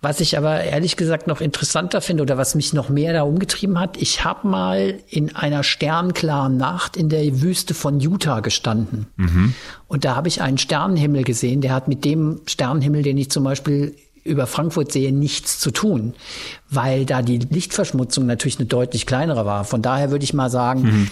Was 0.03 0.21
ich 0.21 0.39
aber 0.39 0.63
ehrlich 0.63 0.97
gesagt 0.97 1.27
noch 1.27 1.43
interessanter 1.43 2.01
finde 2.01 2.23
oder 2.23 2.39
was 2.39 2.55
mich 2.55 2.73
noch 2.73 2.89
mehr 2.89 3.13
da 3.13 3.23
umgetrieben 3.23 3.79
hat, 3.79 3.99
ich 3.99 4.25
habe 4.25 4.49
mal 4.49 4.99
in 5.09 5.37
einer 5.37 5.63
sternklaren 5.63 6.57
Nacht 6.57 6.97
in 6.97 7.11
der 7.11 7.43
Wüste 7.43 7.75
von 7.75 8.01
Utah 8.01 8.41
gestanden. 8.41 9.07
Mhm. 9.17 9.55
Und 9.89 10.07
da 10.07 10.17
habe 10.17 10.29
ich 10.29 10.41
einen 10.41 10.57
Sternenhimmel 10.57 11.25
gesehen, 11.25 11.61
der 11.61 11.75
hat 11.75 11.87
mit 11.87 12.07
dem 12.07 12.41
Sternenhimmel, 12.47 13.03
den 13.03 13.19
ich 13.19 13.31
zum 13.31 13.45
Beispiel 13.45 13.95
über 14.25 14.47
Frankfurt 14.47 14.91
sehe, 14.93 15.13
nichts 15.13 15.59
zu 15.59 15.71
tun, 15.71 16.15
weil 16.71 17.05
da 17.05 17.21
die 17.21 17.39
Lichtverschmutzung 17.39 18.25
natürlich 18.25 18.59
eine 18.59 18.67
deutlich 18.67 19.07
kleinere 19.07 19.45
war. 19.45 19.65
Von 19.65 19.83
daher 19.83 20.11
würde 20.11 20.25
ich 20.25 20.33
mal 20.33 20.51
sagen, 20.51 20.83
mhm 20.83 21.11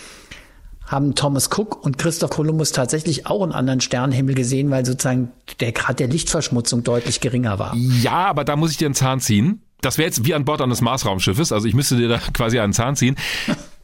haben 0.89 1.15
Thomas 1.15 1.51
Cook 1.51 1.85
und 1.85 1.98
Christoph 1.98 2.31
Columbus 2.31 2.73
tatsächlich 2.73 3.27
auch 3.27 3.43
einen 3.43 3.52
anderen 3.52 3.81
Sternenhimmel 3.81 4.35
gesehen, 4.35 4.70
weil 4.70 4.85
sozusagen 4.85 5.31
der 5.60 5.73
Grad 5.73 6.01
der 6.01 6.09
Lichtverschmutzung 6.09 6.82
deutlich 6.82 7.20
geringer 7.20 7.59
war. 7.59 7.74
Ja, 7.77 8.27
aber 8.27 8.44
da 8.44 8.56
muss 8.56 8.70
ich 8.70 8.78
dir 8.78 8.86
einen 8.86 8.94
Zahn 8.94 9.20
ziehen. 9.20 9.62
Das 9.81 9.98
wäre 9.98 10.06
jetzt 10.06 10.24
wie 10.24 10.35
an 10.35 10.44
Bord 10.44 10.60
eines 10.60 10.81
Marsraumschiffes, 10.81 11.52
also 11.52 11.69
ich 11.69 11.74
müsste 11.74 11.97
dir 11.97 12.09
da 12.09 12.19
quasi 12.32 12.59
einen 12.59 12.73
Zahn 12.73 12.97
ziehen, 12.97 13.16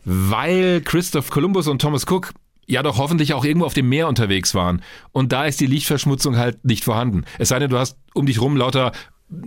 weil 0.05 0.81
Christoph 0.81 1.31
Columbus 1.31 1.68
und 1.68 1.81
Thomas 1.81 2.06
Cook 2.09 2.32
ja 2.66 2.82
doch 2.82 2.98
hoffentlich 2.98 3.35
auch 3.35 3.44
irgendwo 3.44 3.66
auf 3.66 3.74
dem 3.74 3.89
Meer 3.89 4.09
unterwegs 4.09 4.55
waren. 4.55 4.82
Und 5.12 5.32
da 5.32 5.44
ist 5.44 5.60
die 5.60 5.66
Lichtverschmutzung 5.66 6.36
halt 6.36 6.64
nicht 6.64 6.82
vorhanden. 6.82 7.24
Es 7.39 7.51
sei 7.51 7.59
denn, 7.59 7.70
du 7.70 7.78
hast 7.78 7.98
um 8.14 8.26
dich 8.26 8.40
rum 8.40 8.56
lauter 8.56 8.93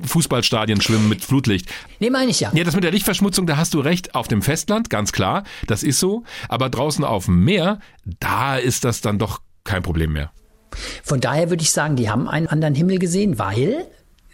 Fußballstadien 0.03 0.81
schwimmen 0.81 1.09
mit 1.09 1.23
Flutlicht. 1.23 1.69
Nee, 1.99 2.09
meine 2.09 2.31
ich 2.31 2.39
ja. 2.39 2.51
Ja, 2.53 2.63
das 2.63 2.75
mit 2.75 2.83
der 2.83 2.91
Lichtverschmutzung, 2.91 3.47
da 3.47 3.57
hast 3.57 3.73
du 3.73 3.79
recht. 3.79 4.15
Auf 4.15 4.27
dem 4.27 4.41
Festland, 4.41 4.89
ganz 4.89 5.11
klar, 5.11 5.43
das 5.67 5.83
ist 5.83 5.99
so. 5.99 6.23
Aber 6.49 6.69
draußen 6.69 7.03
auf 7.03 7.25
dem 7.25 7.43
Meer, 7.43 7.79
da 8.19 8.57
ist 8.57 8.83
das 8.83 9.01
dann 9.01 9.19
doch 9.19 9.41
kein 9.63 9.83
Problem 9.83 10.13
mehr. 10.13 10.31
Von 11.03 11.21
daher 11.21 11.49
würde 11.49 11.63
ich 11.63 11.71
sagen, 11.71 11.95
die 11.95 12.09
haben 12.09 12.27
einen 12.27 12.47
anderen 12.47 12.75
Himmel 12.75 12.99
gesehen, 12.99 13.39
weil 13.39 13.87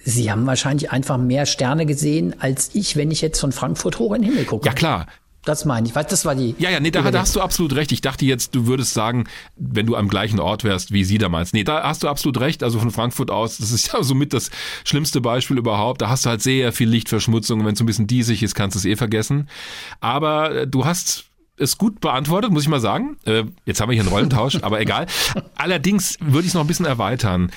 sie 0.04 0.32
haben 0.32 0.46
wahrscheinlich 0.46 0.92
einfach 0.92 1.18
mehr 1.18 1.46
Sterne 1.46 1.86
gesehen 1.86 2.36
als 2.40 2.72
ich, 2.74 2.96
wenn 2.96 3.12
ich 3.12 3.22
jetzt 3.22 3.40
von 3.40 3.52
Frankfurt 3.52 4.00
hoch 4.00 4.14
in 4.14 4.22
den 4.22 4.32
Himmel 4.32 4.46
gucke. 4.46 4.66
Ja, 4.66 4.74
klar. 4.74 5.08
Das 5.46 5.66
meine 5.66 5.88
ich. 5.88 5.94
Das 5.94 6.26
war 6.26 6.36
die. 6.36 6.56
Ja, 6.58 6.70
ja, 6.70 6.80
nee, 6.80 6.92
da, 6.92 7.10
da, 7.12 7.20
hast 7.20 7.36
du 7.36 7.42
absolut 7.42 7.76
recht. 7.76 7.92
Ich 7.92 8.02
dachte 8.02 8.26
jetzt, 8.26 8.56
du 8.56 8.66
würdest 8.66 8.94
sagen, 8.94 9.26
wenn 9.58 9.86
du 9.86 9.96
am 9.96 10.08
gleichen 10.08 10.40
Ort 10.40 10.64
wärst, 10.64 10.92
wie 10.92 11.04
sie 11.04 11.18
damals. 11.18 11.52
Nee, 11.52 11.66
da 11.66 11.84
hast 11.84 12.04
du 12.04 12.08
absolut 12.08 12.40
recht. 12.40 12.64
Also 12.64 12.80
von 12.80 12.92
Frankfurt 12.92 13.30
aus, 13.30 13.58
das 13.58 13.72
ist 13.72 13.92
ja 13.92 14.02
somit 14.04 14.34
das 14.34 14.52
schlimmste 14.86 15.20
Beispiel 15.20 15.58
überhaupt. 15.58 16.02
Da 16.02 16.10
hast 16.10 16.26
du 16.26 16.30
halt 16.30 16.42
sehr 16.42 16.72
viel 16.72 16.88
Lichtverschmutzung. 16.90 17.66
Wenn 17.66 17.74
es 17.74 17.80
ein 17.82 17.86
bisschen 17.86 18.08
diesig 18.08 18.42
ist, 18.42 18.56
kannst 18.56 18.76
du 18.76 18.80
es 18.80 18.86
eh 18.86 18.96
vergessen. 18.96 19.50
Aber 20.00 20.56
äh, 20.56 20.68
du 20.68 20.86
hast 20.86 21.26
es 21.58 21.78
gut 21.78 22.00
beantwortet, 22.00 22.52
muss 22.52 22.64
ich 22.64 22.70
mal 22.70 22.80
sagen. 22.80 23.18
Äh, 23.26 23.44
jetzt 23.66 23.82
haben 23.82 23.90
wir 23.90 23.94
hier 23.94 24.04
einen 24.04 24.12
Rollentausch, 24.12 24.60
aber 24.62 24.80
egal. 24.82 25.08
Allerdings 25.56 26.18
würde 26.20 26.42
ich 26.42 26.48
es 26.48 26.54
noch 26.54 26.62
ein 26.62 26.68
bisschen 26.68 26.86
erweitern. 26.86 27.52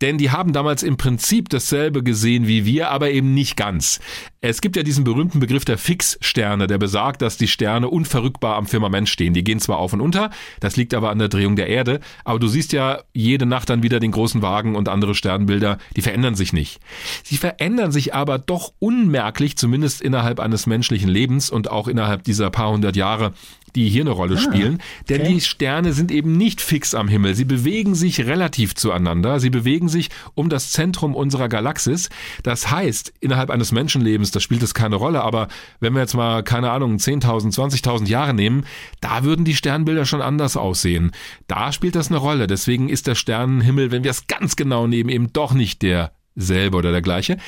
Denn 0.00 0.18
die 0.18 0.30
haben 0.30 0.52
damals 0.52 0.82
im 0.82 0.96
Prinzip 0.96 1.48
dasselbe 1.48 2.02
gesehen 2.02 2.46
wie 2.46 2.64
wir, 2.64 2.90
aber 2.90 3.10
eben 3.10 3.34
nicht 3.34 3.56
ganz. 3.56 4.00
Es 4.40 4.62
gibt 4.62 4.76
ja 4.76 4.82
diesen 4.82 5.04
berühmten 5.04 5.38
Begriff 5.38 5.66
der 5.66 5.76
Fixsterne, 5.76 6.66
der 6.66 6.78
besagt, 6.78 7.20
dass 7.20 7.36
die 7.36 7.48
Sterne 7.48 7.88
unverrückbar 7.88 8.56
am 8.56 8.66
Firmament 8.66 9.08
stehen. 9.08 9.34
Die 9.34 9.44
gehen 9.44 9.60
zwar 9.60 9.78
auf 9.78 9.92
und 9.92 10.00
unter, 10.00 10.30
das 10.60 10.76
liegt 10.76 10.94
aber 10.94 11.10
an 11.10 11.18
der 11.18 11.28
Drehung 11.28 11.56
der 11.56 11.68
Erde, 11.68 12.00
aber 12.24 12.38
du 12.38 12.48
siehst 12.48 12.72
ja 12.72 13.02
jede 13.12 13.44
Nacht 13.44 13.68
dann 13.68 13.82
wieder 13.82 14.00
den 14.00 14.12
großen 14.12 14.40
Wagen 14.40 14.76
und 14.76 14.88
andere 14.88 15.14
Sternbilder, 15.14 15.76
die 15.94 16.02
verändern 16.02 16.34
sich 16.34 16.54
nicht. 16.54 16.80
Sie 17.22 17.36
verändern 17.36 17.92
sich 17.92 18.14
aber 18.14 18.38
doch 18.38 18.72
unmerklich, 18.78 19.58
zumindest 19.58 20.00
innerhalb 20.00 20.40
eines 20.40 20.66
menschlichen 20.66 21.10
Lebens 21.10 21.50
und 21.50 21.70
auch 21.70 21.86
innerhalb 21.86 22.24
dieser 22.24 22.48
paar 22.48 22.70
hundert 22.70 22.96
Jahre, 22.96 23.32
die 23.74 23.88
hier 23.88 24.02
eine 24.02 24.10
Rolle 24.10 24.36
ah, 24.36 24.38
spielen. 24.38 24.82
Denn 25.08 25.22
okay. 25.22 25.34
die 25.34 25.40
Sterne 25.40 25.92
sind 25.92 26.10
eben 26.10 26.36
nicht 26.36 26.60
fix 26.60 26.94
am 26.94 27.08
Himmel. 27.08 27.34
Sie 27.34 27.44
bewegen 27.44 27.94
sich 27.94 28.26
relativ 28.26 28.74
zueinander. 28.74 29.40
Sie 29.40 29.50
bewegen 29.50 29.88
sich 29.88 30.10
um 30.34 30.48
das 30.48 30.70
Zentrum 30.70 31.14
unserer 31.14 31.48
Galaxis. 31.48 32.08
Das 32.42 32.70
heißt, 32.70 33.12
innerhalb 33.20 33.50
eines 33.50 33.72
Menschenlebens, 33.72 34.30
da 34.30 34.40
spielt 34.40 34.62
es 34.62 34.74
keine 34.74 34.96
Rolle, 34.96 35.22
aber 35.22 35.48
wenn 35.80 35.94
wir 35.94 36.00
jetzt 36.00 36.14
mal, 36.14 36.42
keine 36.42 36.70
Ahnung, 36.70 36.96
10.000, 36.96 37.54
20.000 37.54 38.08
Jahre 38.08 38.34
nehmen, 38.34 38.64
da 39.00 39.24
würden 39.24 39.44
die 39.44 39.54
Sternbilder 39.54 40.04
schon 40.04 40.22
anders 40.22 40.56
aussehen. 40.56 41.12
Da 41.46 41.72
spielt 41.72 41.94
das 41.94 42.08
eine 42.08 42.18
Rolle. 42.18 42.46
Deswegen 42.46 42.88
ist 42.88 43.06
der 43.06 43.14
Sternenhimmel, 43.14 43.90
wenn 43.90 44.04
wir 44.04 44.10
es 44.10 44.26
ganz 44.26 44.56
genau 44.56 44.86
nehmen, 44.86 45.10
eben 45.10 45.32
doch 45.32 45.52
nicht 45.52 45.82
derselbe 45.82 46.76
oder 46.76 46.92
der 46.92 47.02
gleiche. 47.02 47.38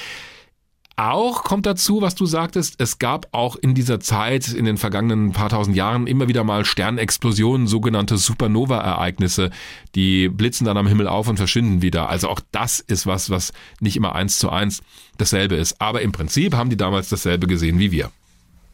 Auch 0.97 1.45
kommt 1.45 1.65
dazu, 1.65 2.03
was 2.03 2.15
du 2.15 2.27
sagtest, 2.27 2.75
es 2.79 2.99
gab 2.99 3.29
auch 3.33 3.57
in 3.57 3.75
dieser 3.75 3.99
Zeit, 4.01 4.49
in 4.49 4.67
den 4.67 4.77
vergangenen 4.77 5.33
paar 5.33 5.49
tausend 5.49 5.75
Jahren, 5.75 6.07
immer 6.07 6.29
wieder 6.29 6.45
mal 6.45 6.65
Sternexplosionen, 6.65 7.67
sogenannte 7.67 8.19
Supernova-Ereignisse, 8.19 9.51
die 9.95 10.29
blitzen 10.29 10.67
dann 10.67 10.77
am 10.77 10.87
Himmel 10.87 11.09
auf 11.09 11.29
und 11.29 11.39
verschwinden 11.39 11.81
wieder. 11.81 12.11
Also 12.11 12.29
auch 12.29 12.41
das 12.53 12.81
ist 12.81 13.07
was, 13.07 13.31
was 13.31 13.53
nicht 13.81 13.97
immer 13.97 14.15
eins 14.15 14.39
zu 14.39 14.51
eins 14.51 14.83
dasselbe 15.17 15.57
ist. 15.57 15.81
Aber 15.81 16.03
im 16.03 16.13
Prinzip 16.13 16.55
haben 16.55 16.69
die 16.69 16.77
damals 16.77 17.09
dasselbe 17.09 17.47
gesehen 17.47 17.79
wie 17.79 17.91
wir. 17.91 18.11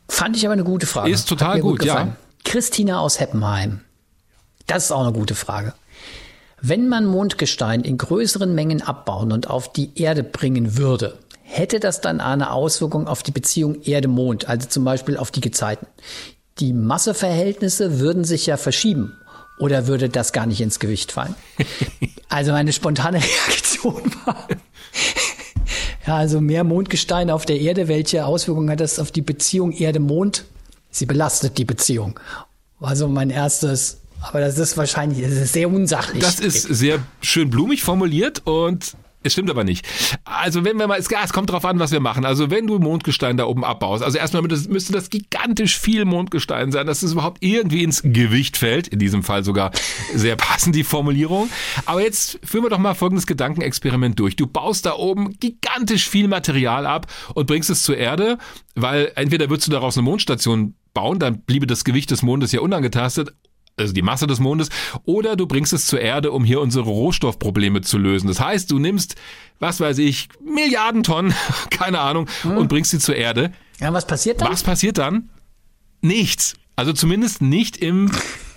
Fand 0.08 0.36
ich 0.36 0.44
aber 0.44 0.54
eine 0.54 0.64
gute 0.64 0.86
Frage. 0.86 1.10
Ist 1.10 1.28
total 1.28 1.60
gut, 1.60 1.80
gut 1.80 1.86
ja. 1.86 2.16
Christina 2.44 2.98
aus 2.98 3.20
Heppenheim. 3.20 3.82
Das 4.66 4.86
ist 4.86 4.92
auch 4.92 5.02
eine 5.02 5.12
gute 5.12 5.34
Frage. 5.34 5.74
Wenn 6.60 6.88
man 6.88 7.06
Mondgestein 7.06 7.82
in 7.82 7.98
größeren 7.98 8.52
Mengen 8.54 8.82
abbauen 8.82 9.30
und 9.30 9.48
auf 9.48 9.72
die 9.72 9.90
Erde 9.94 10.24
bringen 10.24 10.76
würde, 10.76 11.16
hätte 11.48 11.80
das 11.80 12.00
dann 12.00 12.20
eine 12.20 12.52
Auswirkung 12.52 13.08
auf 13.08 13.22
die 13.22 13.30
Beziehung 13.30 13.82
Erde-Mond, 13.82 14.48
also 14.48 14.68
zum 14.68 14.84
Beispiel 14.84 15.16
auf 15.16 15.30
die 15.30 15.40
Gezeiten. 15.40 15.86
Die 16.60 16.72
Masseverhältnisse 16.72 18.00
würden 18.00 18.24
sich 18.24 18.46
ja 18.46 18.56
verschieben. 18.56 19.16
Oder 19.58 19.88
würde 19.88 20.08
das 20.08 20.32
gar 20.32 20.46
nicht 20.46 20.60
ins 20.60 20.78
Gewicht 20.78 21.12
fallen? 21.12 21.34
Also 22.30 22.52
meine 22.52 22.74
spontane 22.74 23.22
Reaktion 23.22 24.02
war, 24.26 24.46
ja, 26.06 26.16
also 26.16 26.42
mehr 26.42 26.62
Mondgestein 26.62 27.30
auf 27.30 27.46
der 27.46 27.58
Erde, 27.58 27.88
welche 27.88 28.26
Auswirkungen 28.26 28.68
hat 28.68 28.80
das 28.80 28.98
auf 28.98 29.10
die 29.10 29.22
Beziehung 29.22 29.72
Erde-Mond? 29.72 30.44
Sie 30.90 31.06
belastet 31.06 31.56
die 31.56 31.64
Beziehung. 31.64 32.20
Also 32.80 33.08
mein 33.08 33.30
erstes, 33.30 34.02
aber 34.20 34.40
das 34.40 34.58
ist 34.58 34.76
wahrscheinlich, 34.76 35.22
das 35.22 35.32
ist 35.32 35.54
sehr 35.54 35.70
unsachlich. 35.70 36.22
Das 36.22 36.38
ist 36.38 36.64
sehr 36.64 36.98
schön 37.22 37.48
blumig 37.48 37.82
formuliert 37.82 38.42
und 38.46 38.94
es 39.28 39.32
stimmt 39.32 39.50
aber 39.50 39.64
nicht. 39.64 39.86
Also 40.24 40.64
wenn 40.64 40.78
wir 40.78 40.86
mal, 40.86 40.98
es, 40.98 41.08
es 41.08 41.32
kommt 41.32 41.50
drauf 41.50 41.64
an, 41.64 41.78
was 41.78 41.92
wir 41.92 42.00
machen. 42.00 42.24
Also 42.24 42.50
wenn 42.50 42.66
du 42.66 42.78
Mondgestein 42.78 43.36
da 43.36 43.44
oben 43.44 43.64
abbaust, 43.64 44.02
also 44.02 44.18
erstmal 44.18 44.42
müsste 44.42 44.92
das 44.92 45.10
gigantisch 45.10 45.78
viel 45.78 46.04
Mondgestein 46.04 46.72
sein, 46.72 46.86
dass 46.86 47.02
es 47.02 47.12
überhaupt 47.12 47.38
irgendwie 47.40 47.82
ins 47.82 48.02
Gewicht 48.02 48.56
fällt. 48.56 48.88
In 48.88 48.98
diesem 48.98 49.22
Fall 49.22 49.44
sogar 49.44 49.70
sehr 50.14 50.36
passend 50.36 50.74
die 50.74 50.84
Formulierung. 50.84 51.48
Aber 51.86 52.02
jetzt 52.02 52.40
führen 52.44 52.64
wir 52.64 52.70
doch 52.70 52.78
mal 52.78 52.94
folgendes 52.94 53.26
Gedankenexperiment 53.26 54.18
durch. 54.18 54.36
Du 54.36 54.46
baust 54.46 54.86
da 54.86 54.94
oben 54.94 55.38
gigantisch 55.38 56.08
viel 56.08 56.28
Material 56.28 56.86
ab 56.86 57.06
und 57.34 57.46
bringst 57.46 57.70
es 57.70 57.82
zur 57.82 57.96
Erde, 57.96 58.38
weil 58.74 59.12
entweder 59.14 59.50
würdest 59.50 59.68
du 59.68 59.72
daraus 59.72 59.96
eine 59.96 60.04
Mondstation 60.04 60.74
bauen, 60.94 61.18
dann 61.18 61.42
bliebe 61.42 61.66
das 61.66 61.84
Gewicht 61.84 62.10
des 62.10 62.22
Mondes 62.22 62.52
ja 62.52 62.60
unangetastet, 62.60 63.32
also 63.78 63.92
die 63.92 64.02
Masse 64.02 64.26
des 64.26 64.40
Mondes, 64.40 64.68
oder 65.04 65.36
du 65.36 65.46
bringst 65.46 65.72
es 65.72 65.86
zur 65.86 66.00
Erde, 66.00 66.32
um 66.32 66.44
hier 66.44 66.60
unsere 66.60 66.84
Rohstoffprobleme 66.84 67.80
zu 67.80 67.98
lösen. 67.98 68.28
Das 68.28 68.40
heißt, 68.40 68.70
du 68.70 68.78
nimmst, 68.78 69.16
was 69.58 69.80
weiß 69.80 69.98
ich, 69.98 70.28
Milliarden 70.44 71.02
Tonnen, 71.02 71.34
keine 71.70 72.00
Ahnung, 72.00 72.28
hm. 72.42 72.56
und 72.56 72.68
bringst 72.68 72.90
sie 72.90 72.98
zur 72.98 73.16
Erde. 73.16 73.52
Ja, 73.80 73.92
was 73.92 74.06
passiert 74.06 74.40
dann? 74.40 74.50
Was 74.50 74.62
passiert 74.62 74.98
dann? 74.98 75.30
Nichts. 76.00 76.54
Also 76.78 76.92
zumindest 76.92 77.42
nicht 77.42 77.76
im, 77.78 78.08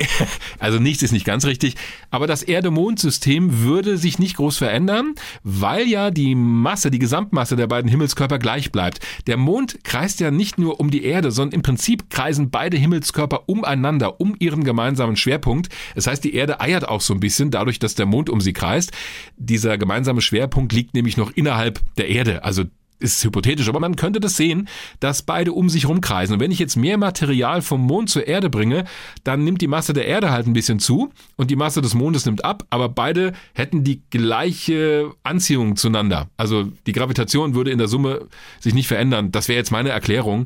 also 0.60 0.78
nichts 0.78 1.02
ist 1.02 1.12
nicht 1.12 1.26
ganz 1.26 1.44
richtig, 1.44 1.74
aber 2.12 2.28
das 2.28 2.44
Erde-Mond-System 2.44 3.62
würde 3.64 3.98
sich 3.98 4.20
nicht 4.20 4.36
groß 4.36 4.60
verändern, 4.60 5.16
weil 5.42 5.88
ja 5.88 6.12
die 6.12 6.36
Masse, 6.36 6.92
die 6.92 7.00
Gesamtmasse 7.00 7.56
der 7.56 7.66
beiden 7.66 7.90
Himmelskörper 7.90 8.38
gleich 8.38 8.72
bleibt. 8.72 9.00
Der 9.26 9.38
Mond 9.38 9.84
kreist 9.84 10.20
ja 10.20 10.30
nicht 10.30 10.60
nur 10.60 10.80
um 10.80 10.92
die 10.92 11.04
Erde, 11.04 11.32
sondern 11.32 11.56
im 11.56 11.62
Prinzip 11.64 12.12
kreisen 12.12 12.52
beide 12.52 12.78
Himmelskörper 12.78 13.50
umeinander, 13.50 14.22
um 14.22 14.36
ihren 14.38 14.64
gemeinsamen 14.64 15.16
Schwerpunkt. 15.16 15.70
Das 15.96 16.06
heißt, 16.06 16.24
die 16.24 16.36
Erde 16.36 16.62
eiert 16.62 16.88
auch 16.88 17.02
so 17.02 17.16
ein 17.16 17.20
bisschen 17.20 17.50
dadurch, 17.50 17.80
dass 17.80 17.96
der 17.96 18.06
Mond 18.06 18.30
um 18.30 18.40
sie 18.40 18.54
kreist. 18.54 18.92
Dieser 19.38 19.80
gemeinsame 19.80 20.22
Schwerpunkt 20.22 20.74
liegt 20.74 20.94
nämlich 20.94 21.18
noch 21.18 21.32
innerhalb 21.32 21.80
der 21.98 22.08
Erde, 22.08 22.44
also 22.44 22.66
ist 23.02 23.24
hypothetisch, 23.24 23.68
aber 23.68 23.80
man 23.80 23.96
könnte 23.96 24.20
das 24.20 24.38
sehen, 24.38 24.68
dass 25.00 25.22
beide 25.24 25.54
um 25.54 25.70
sich 25.70 25.88
rumkreisen. 25.88 26.36
Und 26.36 26.40
wenn 26.40 26.52
ich 26.52 26.60
jetzt 26.60 26.76
mehr 26.76 26.98
Material 26.98 27.62
vom 27.62 27.82
Mond 27.82 28.10
zur 28.10 28.28
Erde 28.28 28.50
bringe, 28.50 28.86
dann 29.24 29.44
nimmt 29.44 29.62
die 29.62 29.68
Masse 29.68 29.94
der 29.94 30.06
Erde 30.06 30.32
halt 30.32 30.48
ein 30.48 30.54
bisschen 30.54 30.80
zu 30.80 31.12
und 31.36 31.52
die 31.52 31.56
Masse 31.56 31.82
des 31.82 31.94
Mondes 31.94 32.26
nimmt 32.26 32.46
ab, 32.46 32.64
aber 32.70 32.90
beide 32.90 33.34
hätten 33.54 33.84
die 33.84 34.02
gleiche 34.10 35.12
Anziehung 35.24 35.76
zueinander. 35.76 36.30
Also 36.38 36.66
die 36.86 36.94
Gravitation 36.94 37.56
würde 37.56 37.72
in 37.72 37.78
der 37.78 37.88
Summe 37.88 38.28
sich 38.60 38.74
nicht 38.74 38.88
verändern. 38.88 39.32
Das 39.32 39.48
wäre 39.48 39.58
jetzt 39.58 39.72
meine 39.72 39.90
Erklärung. 39.90 40.46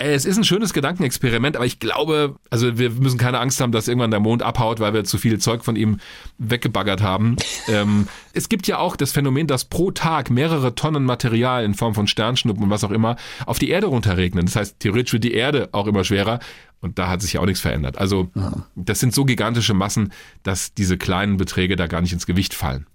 Es 0.00 0.24
ist 0.24 0.36
ein 0.36 0.44
schönes 0.44 0.72
Gedankenexperiment, 0.72 1.56
aber 1.56 1.66
ich 1.66 1.80
glaube, 1.80 2.36
also 2.50 2.78
wir 2.78 2.90
müssen 2.90 3.18
keine 3.18 3.40
Angst 3.40 3.60
haben, 3.60 3.72
dass 3.72 3.88
irgendwann 3.88 4.12
der 4.12 4.20
Mond 4.20 4.44
abhaut, 4.44 4.78
weil 4.78 4.94
wir 4.94 5.02
zu 5.02 5.18
viel 5.18 5.38
Zeug 5.38 5.64
von 5.64 5.74
ihm 5.74 5.98
weggebaggert 6.38 7.02
haben. 7.02 7.34
ähm, 7.68 8.06
es 8.32 8.48
gibt 8.48 8.68
ja 8.68 8.78
auch 8.78 8.94
das 8.94 9.10
Phänomen, 9.10 9.48
dass 9.48 9.64
pro 9.64 9.90
Tag 9.90 10.30
mehrere 10.30 10.76
Tonnen 10.76 11.04
Material 11.04 11.64
in 11.64 11.74
Form 11.74 11.94
von 11.94 12.06
Sternschnuppen 12.06 12.62
und 12.62 12.70
was 12.70 12.84
auch 12.84 12.92
immer 12.92 13.16
auf 13.44 13.58
die 13.58 13.70
Erde 13.70 13.88
runterregnen. 13.88 14.46
Das 14.46 14.54
heißt, 14.54 14.78
theoretisch 14.78 15.14
wird 15.14 15.24
die 15.24 15.34
Erde 15.34 15.68
auch 15.72 15.88
immer 15.88 16.04
schwerer 16.04 16.38
und 16.80 17.00
da 17.00 17.08
hat 17.08 17.20
sich 17.20 17.32
ja 17.32 17.40
auch 17.40 17.46
nichts 17.46 17.60
verändert. 17.60 17.98
Also 17.98 18.30
das 18.76 19.00
sind 19.00 19.12
so 19.12 19.24
gigantische 19.24 19.74
Massen, 19.74 20.12
dass 20.44 20.74
diese 20.74 20.96
kleinen 20.96 21.38
Beträge 21.38 21.74
da 21.74 21.88
gar 21.88 22.02
nicht 22.02 22.12
ins 22.12 22.26
Gewicht 22.26 22.54
fallen. 22.54 22.86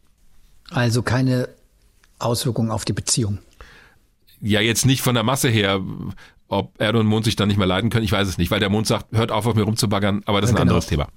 Also 0.69 1.01
keine 1.01 1.49
Auswirkungen 2.19 2.71
auf 2.71 2.85
die 2.85 2.93
Beziehung. 2.93 3.39
Ja, 4.45 4.59
jetzt 4.59 4.85
nicht 4.85 5.01
von 5.01 5.15
der 5.15 5.23
Masse 5.23 5.47
her. 5.47 5.81
Ob 6.53 6.79
Erde 6.79 6.99
und 6.99 7.07
Mond 7.07 7.25
sich 7.25 7.35
dann 7.35 7.47
nicht 7.47 7.57
mehr 7.57 7.67
leiden 7.67 7.89
können, 7.89 8.05
ich 8.05 8.11
weiß 8.11 8.27
es 8.27 8.37
nicht, 8.37 8.51
weil 8.51 8.59
der 8.59 8.69
Mond 8.69 8.87
sagt, 8.87 9.07
hört 9.11 9.31
auf, 9.31 9.45
auf 9.45 9.55
mir 9.55 9.63
rumzubaggern, 9.63 10.21
aber 10.25 10.41
das 10.41 10.49
ist 10.49 10.55
ein 10.55 10.57
genau. 10.57 10.73
anderes 10.73 10.87
Thema. 10.87 11.07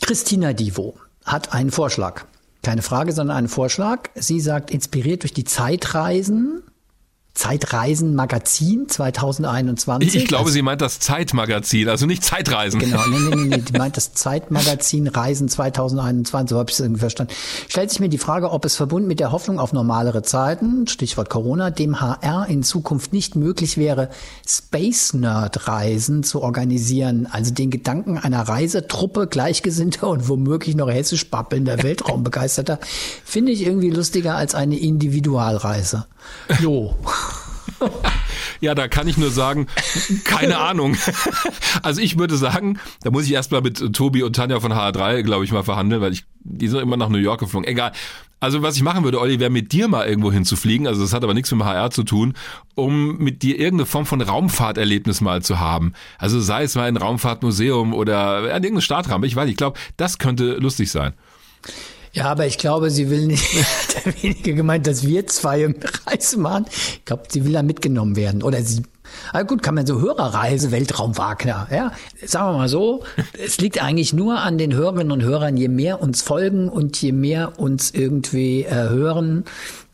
Christina 0.00 0.52
Divo 0.52 0.96
hat 1.24 1.52
einen 1.52 1.70
Vorschlag. 1.70 2.24
Keine 2.62 2.82
Frage, 2.82 3.12
sondern 3.12 3.36
einen 3.36 3.48
Vorschlag. 3.48 4.10
Sie 4.14 4.40
sagt, 4.40 4.70
inspiriert 4.70 5.22
durch 5.22 5.32
die 5.32 5.44
Zeitreisen 5.44 6.62
Zeitreisen-Magazin 7.36 8.88
2021. 8.88 10.16
Ich 10.16 10.26
glaube, 10.26 10.44
also, 10.44 10.54
sie 10.54 10.62
meint 10.62 10.80
das 10.80 11.00
Zeitmagazin, 11.00 11.90
also 11.90 12.06
nicht 12.06 12.24
Zeitreisen. 12.24 12.80
Genau, 12.80 13.06
nee, 13.08 13.18
nee, 13.18 13.36
nee, 13.36 13.56
nee 13.56 13.58
die 13.58 13.72
meint 13.78 13.98
das 13.98 14.14
Zeitmagazin 14.14 15.06
Reisen 15.06 15.48
2021, 15.48 16.50
so 16.50 16.58
habe 16.58 16.70
ich 16.70 16.74
es 16.74 16.80
irgendwie 16.80 17.00
verstanden. 17.00 17.34
Stellt 17.68 17.90
sich 17.90 18.00
mir 18.00 18.08
die 18.08 18.16
Frage, 18.16 18.50
ob 18.50 18.64
es 18.64 18.76
verbunden 18.76 19.06
mit 19.06 19.20
der 19.20 19.32
Hoffnung 19.32 19.60
auf 19.60 19.74
normalere 19.74 20.22
Zeiten, 20.22 20.86
Stichwort 20.86 21.28
Corona, 21.28 21.70
dem 21.70 22.00
HR 22.00 22.46
in 22.48 22.62
Zukunft 22.62 23.12
nicht 23.12 23.36
möglich 23.36 23.76
wäre, 23.76 24.08
Space 24.46 25.12
Nerd 25.12 25.68
Reisen 25.68 26.22
zu 26.22 26.40
organisieren, 26.40 27.28
also 27.30 27.52
den 27.52 27.70
Gedanken 27.70 28.16
einer 28.16 28.48
Reisetruppe 28.48 29.26
Gleichgesinnter 29.26 30.08
und 30.08 30.28
womöglich 30.30 30.74
noch 30.74 30.88
hessisch 30.88 31.28
babbelnder 31.28 31.82
Weltraumbegeisterter, 31.82 32.78
finde 33.26 33.52
ich 33.52 33.66
irgendwie 33.66 33.90
lustiger 33.90 34.36
als 34.36 34.54
eine 34.54 34.78
Individualreise. 34.78 36.06
Jo. 36.60 36.96
ja, 38.60 38.74
da 38.74 38.88
kann 38.88 39.08
ich 39.08 39.16
nur 39.16 39.30
sagen, 39.30 39.66
keine 40.24 40.58
Ahnung. 40.58 40.96
Also 41.82 42.00
ich 42.00 42.18
würde 42.18 42.36
sagen, 42.36 42.78
da 43.02 43.10
muss 43.10 43.24
ich 43.24 43.32
erstmal 43.32 43.60
mit 43.60 43.94
Tobi 43.94 44.22
und 44.22 44.34
Tanja 44.36 44.60
von 44.60 44.72
HR3, 44.72 45.22
glaube 45.22 45.44
ich, 45.44 45.52
mal 45.52 45.62
verhandeln, 45.62 46.00
weil 46.00 46.12
ich, 46.12 46.24
die 46.40 46.68
sind 46.68 46.80
immer 46.80 46.96
nach 46.96 47.08
New 47.08 47.18
York 47.18 47.40
geflogen. 47.40 47.68
Egal. 47.68 47.92
Also 48.38 48.62
was 48.62 48.76
ich 48.76 48.82
machen 48.82 49.02
würde, 49.02 49.18
Olli, 49.18 49.40
wäre 49.40 49.50
mit 49.50 49.72
dir 49.72 49.88
mal 49.88 50.06
irgendwo 50.06 50.30
hinzufliegen, 50.30 50.86
also 50.86 51.00
das 51.00 51.14
hat 51.14 51.24
aber 51.24 51.32
nichts 51.32 51.50
mit 51.52 51.60
dem 51.60 51.66
HR 51.66 51.90
zu 51.90 52.02
tun, 52.02 52.34
um 52.74 53.16
mit 53.16 53.42
dir 53.42 53.58
irgendeine 53.58 53.86
Form 53.86 54.04
von 54.04 54.20
Raumfahrterlebnis 54.20 55.22
mal 55.22 55.42
zu 55.42 55.58
haben. 55.58 55.94
Also 56.18 56.38
sei 56.40 56.64
es 56.64 56.74
mal 56.74 56.84
ein 56.84 56.98
Raumfahrtmuseum 56.98 57.94
oder 57.94 58.36
an 58.36 58.44
irgendeinem 58.62 58.82
Startraum, 58.82 59.24
ich 59.24 59.34
weiß, 59.34 59.48
ich 59.48 59.56
glaube, 59.56 59.78
das 59.96 60.18
könnte 60.18 60.56
lustig 60.56 60.90
sein. 60.90 61.14
Ja, 62.16 62.30
aber 62.30 62.46
ich 62.46 62.56
glaube, 62.56 62.90
sie 62.90 63.10
will 63.10 63.26
nicht, 63.26 63.44
der 64.04 64.22
wenige 64.22 64.54
gemeint, 64.54 64.86
dass 64.86 65.06
wir 65.06 65.26
zwei 65.26 65.64
im 65.64 65.74
Reise 66.06 66.38
machen. 66.38 66.64
Ich 66.70 67.04
glaube, 67.04 67.24
sie 67.28 67.44
will 67.44 67.52
da 67.52 67.62
mitgenommen 67.62 68.16
werden. 68.16 68.42
Oder 68.42 68.62
sie, 68.62 68.84
aber 69.34 69.44
gut, 69.44 69.62
kann 69.62 69.74
man 69.74 69.86
so 69.86 70.00
Hörerreise, 70.00 70.72
Weltraum 70.72 71.18
Wagner, 71.18 71.68
ja. 71.70 71.92
Sagen 72.24 72.54
wir 72.54 72.58
mal 72.58 72.68
so, 72.70 73.04
es 73.44 73.58
liegt 73.58 73.82
eigentlich 73.82 74.14
nur 74.14 74.40
an 74.40 74.56
den 74.56 74.72
Hörerinnen 74.72 75.12
und 75.12 75.24
Hörern, 75.24 75.58
je 75.58 75.68
mehr 75.68 76.00
uns 76.00 76.22
folgen 76.22 76.70
und 76.70 77.00
je 77.02 77.12
mehr 77.12 77.60
uns 77.60 77.90
irgendwie 77.90 78.62
äh, 78.62 78.88
hören, 78.88 79.44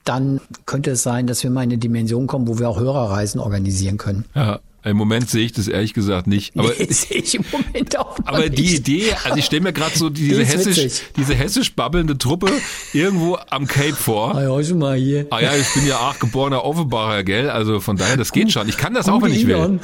dann 0.04 0.40
könnte 0.64 0.92
es 0.92 1.02
sein, 1.02 1.26
dass 1.26 1.42
wir 1.42 1.50
mal 1.50 1.64
in 1.64 1.70
eine 1.70 1.78
Dimension 1.78 2.28
kommen, 2.28 2.46
wo 2.46 2.60
wir 2.60 2.68
auch 2.68 2.78
Hörerreisen 2.78 3.40
organisieren 3.40 3.98
können. 3.98 4.26
Ja. 4.36 4.60
Im 4.84 4.96
Moment 4.96 5.30
sehe 5.30 5.44
ich 5.44 5.52
das 5.52 5.68
ehrlich 5.68 5.94
gesagt 5.94 6.26
nicht. 6.26 6.56
Aber 6.58 6.72
nee, 6.76 6.86
sehe 6.90 7.18
ich 7.18 7.34
im 7.36 7.44
Moment 7.52 7.96
auch 7.98 8.18
Aber 8.24 8.40
nicht. 8.40 8.58
die 8.58 8.74
Idee, 8.76 9.14
also 9.24 9.36
ich 9.36 9.44
stelle 9.44 9.62
mir 9.62 9.72
gerade 9.72 9.96
so 9.96 10.10
diese 10.10 10.44
hessisch, 10.44 10.76
witzig. 10.76 11.02
diese 11.16 11.34
hessisch 11.34 11.74
babbelnde 11.74 12.18
Truppe 12.18 12.50
irgendwo 12.92 13.38
am 13.50 13.66
Cape 13.66 13.94
vor. 13.94 14.34
Ah, 14.34 14.42
ja, 14.42 14.64
schon 14.64 14.78
mal 14.78 14.96
hier. 14.96 15.26
Ah 15.30 15.40
ja, 15.40 15.54
ich 15.54 15.72
bin 15.74 15.86
ja 15.86 15.98
auch 15.98 16.18
geborener 16.18 16.64
Offenbacher, 16.64 17.22
gell? 17.22 17.48
Also 17.48 17.78
von 17.80 17.96
daher, 17.96 18.16
das 18.16 18.32
geht 18.32 18.50
schon. 18.50 18.68
Ich 18.68 18.76
kann 18.76 18.92
das 18.94 19.08
auch, 19.08 19.22
wenn 19.22 19.32
ich 19.32 19.46
will. 19.46 19.78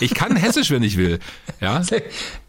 Ich 0.00 0.12
kann 0.14 0.36
hessisch, 0.36 0.70
wenn 0.70 0.82
ich 0.82 0.96
will. 0.98 1.20
Ja. 1.60 1.82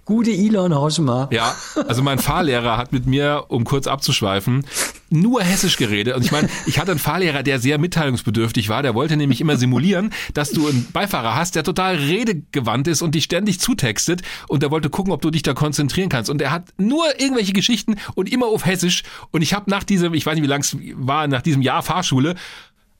Gute 0.05 0.29
Elon 0.29 0.75
Hoschmer. 0.75 1.29
Ja, 1.31 1.55
also 1.87 2.03
mein 2.03 2.19
Fahrlehrer 2.19 2.77
hat 2.77 2.91
mit 2.91 3.07
mir, 3.07 3.45
um 3.47 3.63
kurz 3.63 3.87
abzuschweifen, 3.87 4.63
nur 5.09 5.41
hessisch 5.41 5.77
geredet. 5.77 6.15
Und 6.15 6.23
ich 6.23 6.31
meine, 6.31 6.47
ich 6.67 6.77
hatte 6.77 6.91
einen 6.91 6.99
Fahrlehrer, 6.99 7.41
der 7.41 7.59
sehr 7.59 7.79
mitteilungsbedürftig 7.79 8.69
war. 8.69 8.83
Der 8.83 8.93
wollte 8.93 9.17
nämlich 9.17 9.41
immer 9.41 9.57
simulieren, 9.57 10.11
dass 10.35 10.51
du 10.51 10.67
einen 10.67 10.87
Beifahrer 10.93 11.35
hast, 11.35 11.55
der 11.55 11.63
total 11.63 11.95
redegewandt 11.95 12.87
ist 12.87 13.01
und 13.01 13.15
dich 13.15 13.23
ständig 13.23 13.59
zutextet. 13.59 14.21
Und 14.47 14.61
der 14.61 14.69
wollte 14.69 14.91
gucken, 14.91 15.11
ob 15.11 15.23
du 15.23 15.31
dich 15.31 15.41
da 15.41 15.55
konzentrieren 15.55 16.09
kannst. 16.09 16.29
Und 16.29 16.39
er 16.39 16.51
hat 16.51 16.65
nur 16.77 17.19
irgendwelche 17.19 17.53
Geschichten 17.53 17.95
und 18.13 18.31
immer 18.31 18.45
auf 18.45 18.63
hessisch. 18.63 19.01
Und 19.31 19.41
ich 19.41 19.55
habe 19.55 19.71
nach 19.71 19.83
diesem, 19.83 20.13
ich 20.13 20.23
weiß 20.23 20.35
nicht, 20.35 20.43
wie 20.43 20.47
lang 20.47 20.61
es 20.61 20.77
war, 20.93 21.27
nach 21.27 21.41
diesem 21.41 21.63
Jahr 21.63 21.81
Fahrschule, 21.81 22.35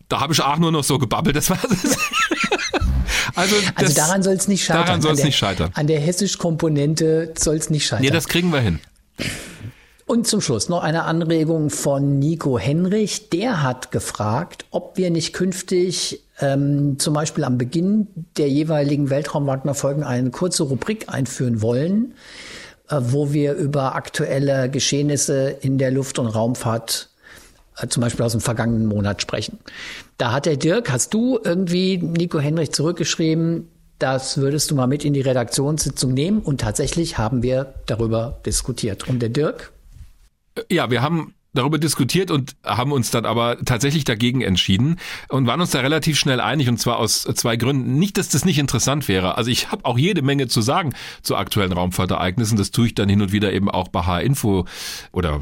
da 0.10 0.20
habe 0.20 0.34
ich 0.34 0.42
auch 0.42 0.58
nur 0.58 0.72
noch 0.72 0.84
so 0.84 1.00
gebabbelt. 1.00 1.36
Das 1.36 1.50
war 1.50 1.58
das, 1.70 1.98
Also 3.36 3.56
daran 3.96 4.24
soll 4.24 4.34
es 4.34 4.48
nicht 4.48 4.64
scheitern. 4.64 4.86
Daran 4.86 5.02
soll 5.02 5.10
An 5.12 5.16
es 5.16 5.20
der- 5.20 5.26
nicht 5.28 5.38
scheitern. 5.38 5.72
An 5.74 5.88
der 5.88 6.00
hessisch-Komponente 6.00 7.34
soll 7.38 7.56
es 7.58 7.70
nicht 7.70 7.86
scheitern. 7.86 8.04
Nee, 8.06 8.12
das 8.12 8.28
kriegen 8.28 8.52
wir 8.52 8.60
hin. 8.62 8.80
Und 10.08 10.28
zum 10.28 10.40
Schluss 10.40 10.70
noch 10.70 10.84
eine 10.84 11.04
Anregung 11.04 11.70
von 11.72 12.20
Nico 12.20 12.60
Henrich. 12.60 13.30
Der 13.30 13.64
hat 13.64 13.92
gefragt, 13.92 14.66
ob 14.70 14.98
wir 14.98 15.10
nicht 15.10 15.34
künftig 15.34 16.22
ähm, 16.40 17.00
zum 17.00 17.14
Beispiel 17.14 17.44
am 17.44 17.58
Beginn 17.58 18.08
der 18.38 18.50
jeweiligen 18.50 19.10
Weltraumwagner-Folgen 19.10 20.04
eine 20.04 20.30
kurze 20.30 20.64
Rubrik 20.64 21.06
einführen 21.08 21.62
wollen, 21.62 22.14
äh, 22.90 22.98
wo 23.00 23.34
wir 23.34 23.54
über 23.54 23.96
aktuelle 23.96 24.70
Geschehnisse 24.70 25.50
in 25.62 25.78
der 25.80 25.90
Luft- 25.92 26.20
und 26.20 26.28
Raumfahrt 26.28 27.10
zum 27.90 28.02
Beispiel 28.02 28.26
aus 28.26 28.32
dem 28.32 28.42
vergangenen 28.42 28.86
Monat 28.86 29.22
sprechen. 29.22 29.60
Da 30.18 30.32
hat 30.32 30.46
der 30.46 30.58
Dirk, 30.58 30.92
hast 30.92 31.14
du 31.14 31.40
irgendwie 31.44 31.98
Nico 31.98 32.40
Henrich 32.40 32.72
zurückgeschrieben, 32.72 33.68
das 34.00 34.38
würdest 34.38 34.72
du 34.72 34.76
mal 34.76 34.88
mit 34.88 35.06
in 35.06 35.14
die 35.14 35.22
Redaktionssitzung 35.22 36.14
nehmen 36.14 36.40
und 36.40 36.62
tatsächlich 36.62 37.18
haben 37.18 37.44
wir 37.44 37.74
darüber 37.86 38.40
diskutiert. 38.46 39.08
Und 39.08 39.20
der 39.22 39.30
Dirk? 39.30 39.72
Ja, 40.70 40.90
wir 40.90 41.02
haben 41.02 41.34
darüber 41.54 41.78
diskutiert 41.78 42.32
und 42.32 42.56
haben 42.64 42.92
uns 42.92 43.12
dann 43.12 43.26
aber 43.26 43.58
tatsächlich 43.64 44.04
dagegen 44.04 44.42
entschieden 44.42 45.00
und 45.30 45.48
waren 45.48 45.62
uns 45.62 45.72
da 45.72 45.80
relativ 45.80 46.20
schnell 46.20 46.40
einig 46.40 46.68
und 46.68 46.78
zwar 46.78 46.98
aus 46.98 47.24
zwei 47.24 47.56
Gründen. 47.56 47.98
Nicht, 47.98 48.18
dass 48.18 48.30
das 48.30 48.46
nicht 48.46 48.60
interessant 48.60 49.08
wäre. 49.08 49.38
Also 49.38 49.50
ich 49.50 49.72
habe 49.72 49.86
auch 49.86 49.98
jede 49.98 50.22
Menge 50.22 50.48
zu 50.48 50.62
sagen 50.62 50.94
zu 51.24 51.36
aktuellen 51.36 51.72
Raumfahrtereignissen. 51.72 52.58
Das 52.58 52.72
tue 52.72 52.88
ich 52.88 52.96
dann 52.96 53.10
hin 53.10 53.22
und 53.22 53.32
wieder 53.32 53.54
eben 53.54 53.72
auch 53.72 53.88
bei 53.88 54.02
H-Info 54.02 54.66
oder 55.12 55.42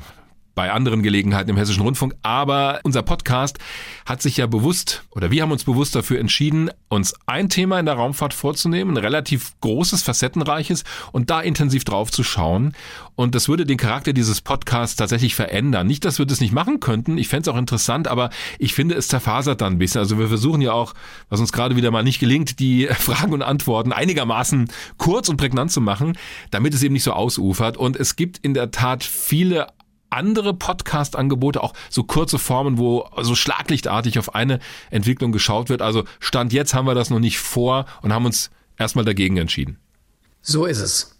bei 0.55 0.71
anderen 0.71 1.03
Gelegenheiten 1.03 1.49
im 1.49 1.57
Hessischen 1.57 1.84
Rundfunk. 1.84 2.15
Aber 2.21 2.80
unser 2.84 3.01
Podcast 3.01 3.57
hat 4.05 4.21
sich 4.21 4.38
ja 4.38 4.47
bewusst, 4.47 5.03
oder 5.11 5.31
wir 5.31 5.41
haben 5.41 5.51
uns 5.51 5.63
bewusst 5.63 5.95
dafür 5.95 6.19
entschieden, 6.19 6.69
uns 6.89 7.13
ein 7.25 7.49
Thema 7.49 7.80
in 7.80 7.85
der 7.85 7.95
Raumfahrt 7.95 8.34
vorzunehmen, 8.34 8.95
ein 8.95 9.03
relativ 9.03 9.53
großes, 9.61 10.03
facettenreiches 10.03 10.84
und 11.11 11.30
da 11.30 11.41
intensiv 11.41 11.84
drauf 11.84 12.11
zu 12.11 12.23
schauen. 12.23 12.73
Und 13.15 13.35
das 13.35 13.47
würde 13.47 13.65
den 13.65 13.77
Charakter 13.77 14.13
dieses 14.13 14.41
Podcasts 14.41 14.95
tatsächlich 14.95 15.35
verändern. 15.35 15.88
Nicht, 15.88 16.05
dass 16.05 16.19
wir 16.19 16.25
das 16.25 16.41
nicht 16.41 16.53
machen 16.53 16.80
könnten. 16.80 17.17
Ich 17.17 17.27
fände 17.27 17.49
es 17.49 17.53
auch 17.53 17.59
interessant, 17.59 18.07
aber 18.07 18.30
ich 18.59 18.73
finde, 18.73 18.95
es 18.95 19.07
zerfasert 19.07 19.61
dann 19.61 19.73
ein 19.73 19.77
bisschen. 19.80 19.99
Also 19.99 20.17
wir 20.17 20.27
versuchen 20.27 20.61
ja 20.61 20.73
auch, 20.73 20.93
was 21.30 21.39
uns 21.39 21.51
gerade 21.51 21.75
wieder 21.75 21.91
mal 21.91 22.03
nicht 22.03 22.19
gelingt, 22.19 22.59
die 22.59 22.88
Fragen 22.91 23.34
und 23.34 23.41
Antworten 23.41 23.91
einigermaßen 23.91 24.69
kurz 24.97 25.30
und 25.30 25.38
prägnant 25.38 25.71
zu 25.71 25.81
machen, 25.81 26.17
damit 26.51 26.73
es 26.73 26.84
eben 26.84 26.93
nicht 26.93 27.03
so 27.03 27.13
ausufert. 27.13 27.77
Und 27.77 27.97
es 27.97 28.15
gibt 28.15 28.38
in 28.39 28.53
der 28.53 28.71
Tat 28.71 29.03
viele 29.03 29.67
andere 30.14 30.53
Podcast-Angebote, 30.53 31.61
auch 31.61 31.73
so 31.90 32.03
kurze 32.03 32.40
Formen, 32.40 32.77
wo 32.77 33.07
so 33.22 33.35
schlaglichtartig 33.35 34.19
auf 34.19 34.35
eine 34.35 34.60
Entwicklung 34.91 35.31
geschaut 35.31 35.69
wird. 35.69 35.81
Also 35.81 36.03
Stand 36.19 36.53
jetzt 36.53 36.73
haben 36.73 36.85
wir 36.85 36.95
das 36.95 37.10
noch 37.10 37.19
nicht 37.19 37.40
vor 37.40 37.85
und 38.02 38.14
haben 38.14 38.26
uns 38.26 38.49
erstmal 38.77 39.06
dagegen 39.06 39.38
entschieden. 39.38 39.77
So 40.41 40.65
ist 40.65 40.80
es. 40.80 41.15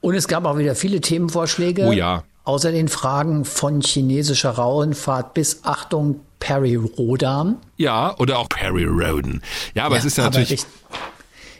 Und 0.00 0.14
es 0.14 0.26
gab 0.28 0.44
auch 0.44 0.58
wieder 0.58 0.74
viele 0.74 1.00
Themenvorschläge. 1.00 1.84
Oh 1.84 1.92
ja. 1.92 2.24
Außer 2.44 2.72
den 2.72 2.88
Fragen 2.88 3.44
von 3.44 3.80
chinesischer 3.82 4.50
Raumfahrt 4.50 5.32
bis 5.32 5.60
Achtung 5.62 6.20
Perry 6.40 6.74
Rodan. 6.74 7.56
Ja, 7.76 8.18
oder 8.18 8.40
auch 8.40 8.48
Perry 8.48 8.84
Roden. 8.84 9.42
Ja, 9.74 9.84
aber 9.84 9.96
es 9.96 10.04
ist 10.04 10.18
ja 10.18 10.24
natürlich, 10.24 10.50
echt, 10.50 10.66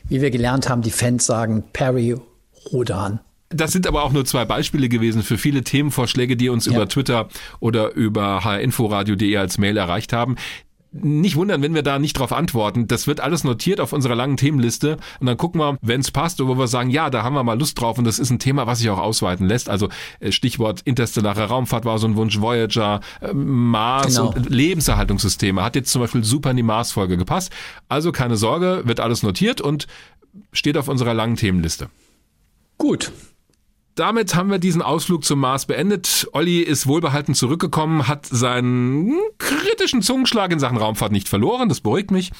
wie 0.09 0.20
wir 0.20 0.33
gelernt 0.33 0.69
haben, 0.69 0.83
die 0.83 0.91
Fans 0.91 1.24
sagen 1.24 1.62
Perry 1.73 2.16
Rodan. 2.73 3.20
Das 3.55 3.73
sind 3.73 3.87
aber 3.87 4.03
auch 4.05 4.12
nur 4.12 4.24
zwei 4.24 4.45
Beispiele 4.45 4.89
gewesen 4.89 5.23
für 5.23 5.39
viele 5.39 5.62
Themenvorschläge, 5.65 6.37
die 6.37 6.49
uns 6.49 6.66
Ja. 6.66 6.73
über 6.73 6.89
Twitter 6.89 7.29
oder 7.61 7.93
über 7.93 8.45
hrinforadio.de 8.45 9.37
als 9.37 9.59
Mail 9.59 9.77
erreicht 9.77 10.12
haben. 10.12 10.37
Nicht 10.95 11.37
wundern, 11.37 11.62
wenn 11.62 11.74
wir 11.74 11.83
da 11.83 11.99
nicht 11.99 12.19
drauf 12.19 12.35
antworten. 12.35 12.87
Das 12.87 13.07
wird 13.07 13.20
alles 13.20 13.45
notiert 13.45 13.81
auf 13.81 13.95
unserer 13.95 14.15
langen 14.15 14.37
Themenliste 14.37 14.99
und 15.20 15.27
dann 15.27 15.39
gucken 15.39 15.59
wir, 15.59 15.79
wenn 15.81 16.03
es 16.03 16.11
passt, 16.11 16.39
wo 16.47 16.59
wir 16.59 16.66
sagen, 16.69 16.91
ja, 16.91 17.09
da 17.09 17.23
haben 17.23 17.33
wir 17.35 17.43
mal 17.43 17.59
Lust 17.59 17.81
drauf 17.81 17.97
und 17.97 18.05
das 18.05 18.19
ist 18.19 18.29
ein 18.29 18.39
Thema, 18.39 18.66
was 18.66 18.81
sich 18.81 18.91
auch 18.91 18.99
ausweiten 18.99 19.47
lässt. 19.47 19.70
Also 19.70 19.89
äh, 20.20 20.33
Stichwort 20.33 20.83
interstellare 20.85 21.45
Raumfahrt 21.45 21.87
war 21.87 21.99
so 21.99 22.07
ein 22.07 22.16
Wunsch, 22.16 22.43
Voyager, 22.43 23.01
äh, 23.23 23.33
Mars 23.33 24.16
Genau. 24.16 24.33
und 24.35 24.51
Lebenserhaltungssysteme. 24.51 25.65
Hat 25.65 25.77
jetzt 25.77 25.91
zum 25.91 26.03
Beispiel 26.03 26.24
super 26.24 26.51
in 26.51 26.59
die 26.59 26.62
Mars-Folge 26.62 27.16
gepasst. 27.16 27.51
Also 27.89 28.12
keine 28.12 28.37
Sorge, 28.37 28.83
wird 28.85 29.01
alles 29.01 29.23
notiert 29.23 29.62
und 29.62 29.87
steht 30.53 30.77
auf 30.77 30.89
unserer 30.89 31.15
langen 31.15 31.37
Themenliste. 31.37 31.89
Gut. 32.77 33.12
Damit 33.94 34.35
haben 34.35 34.51
wir 34.51 34.59
diesen 34.59 34.81
Ausflug 34.81 35.24
zum 35.24 35.40
Mars 35.40 35.66
beendet. 35.66 36.27
Olli 36.32 36.60
ist 36.60 36.86
wohlbehalten 36.86 37.35
zurückgekommen, 37.35 38.09
hat 38.09 38.24
seinen 38.24 39.19
kritischen 39.39 40.01
Zungenschlag 40.01 40.51
in 40.51 40.59
Sachen 40.59 40.78
Raumfahrt 40.78 41.12
nicht 41.12 41.28
verloren, 41.28 41.69
das 41.69 41.81
beruhigt 41.81 42.10
mich. 42.10 42.32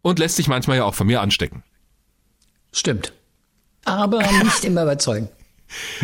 Und 0.00 0.18
lässt 0.18 0.36
sich 0.36 0.48
manchmal 0.48 0.78
ja 0.78 0.84
auch 0.84 0.94
von 0.94 1.06
mir 1.06 1.20
anstecken. 1.20 1.62
Stimmt. 2.72 3.12
Aber 3.84 4.18
nicht 4.44 4.64
immer 4.64 4.84
überzeugen. 4.84 5.28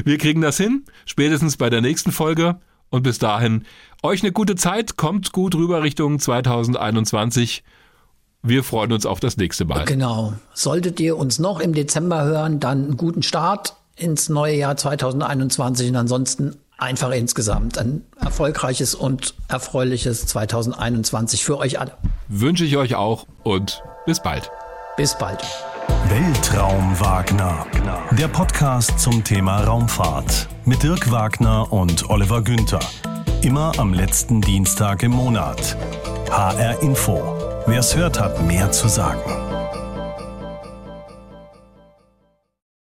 Wir 0.05 0.19
kriegen 0.19 0.41
das 0.41 0.57
hin, 0.57 0.85
spätestens 1.07 1.57
bei 1.57 1.71
der 1.71 1.81
nächsten 1.81 2.13
Folge. 2.13 2.61
Und 2.91 3.05
bis 3.05 3.19
dahin, 3.19 3.65
euch 4.03 4.23
eine 4.23 4.33
gute 4.33 4.55
Zeit, 4.55 4.97
kommt 4.97 5.33
gut 5.33 5.55
rüber 5.55 5.83
Richtung 5.83 6.19
2021. 6.19 7.65
Wir 8.43 8.65
freuen 8.65 8.93
uns 8.93 9.07
auf 9.07 9.21
das 9.21 9.37
nächste 9.39 9.65
Mal. 9.65 9.85
Genau. 9.87 10.35
Solltet 10.53 11.01
ihr 11.01 11.17
uns 11.17 11.39
noch 11.39 11.61
im 11.61 11.75
Dezember 11.75 12.25
hören, 12.25 12.61
dann 12.61 12.85
einen 12.85 12.97
guten 12.99 13.23
Start 13.23 13.77
ins 13.97 14.29
neue 14.29 14.55
Jahr 14.57 14.77
2021 14.77 15.91
und 15.91 15.97
ansonsten 15.97 16.57
einfach 16.79 17.13
insgesamt 17.13 17.79
ein 17.79 18.05
erfolgreiches 18.21 18.95
und 18.95 19.35
erfreuliches 19.49 20.27
2021 20.27 21.45
für 21.45 21.59
euch 21.59 21.79
alle. 21.79 21.93
Wünsche 22.29 22.65
ich 22.65 22.77
euch 22.77 22.95
auch 22.95 23.27
und 23.43 23.83
bis 24.07 24.21
bald. 24.21 24.51
Bis 24.97 25.17
bald. 25.17 25.43
Weltraum 26.09 26.99
Wagner. 27.01 27.67
Der 28.13 28.29
Podcast 28.29 28.99
zum 28.99 29.25
Thema 29.25 29.63
Raumfahrt 29.65 30.49
mit 30.65 30.83
Dirk 30.83 31.11
Wagner 31.11 31.73
und 31.73 32.11
Oliver 32.11 32.43
Günther. 32.43 32.81
Immer 33.43 33.73
am 33.79 33.95
letzten 33.95 34.41
Dienstag 34.41 35.03
im 35.03 35.13
Monat. 35.13 35.77
HR 36.31 36.83
Info. 36.83 37.21
Wer 37.67 37.81
es 37.81 37.97
hört, 37.97 38.21
hat 38.21 38.43
mehr 38.47 38.71
zu 38.73 38.89
sagen. 38.89 39.52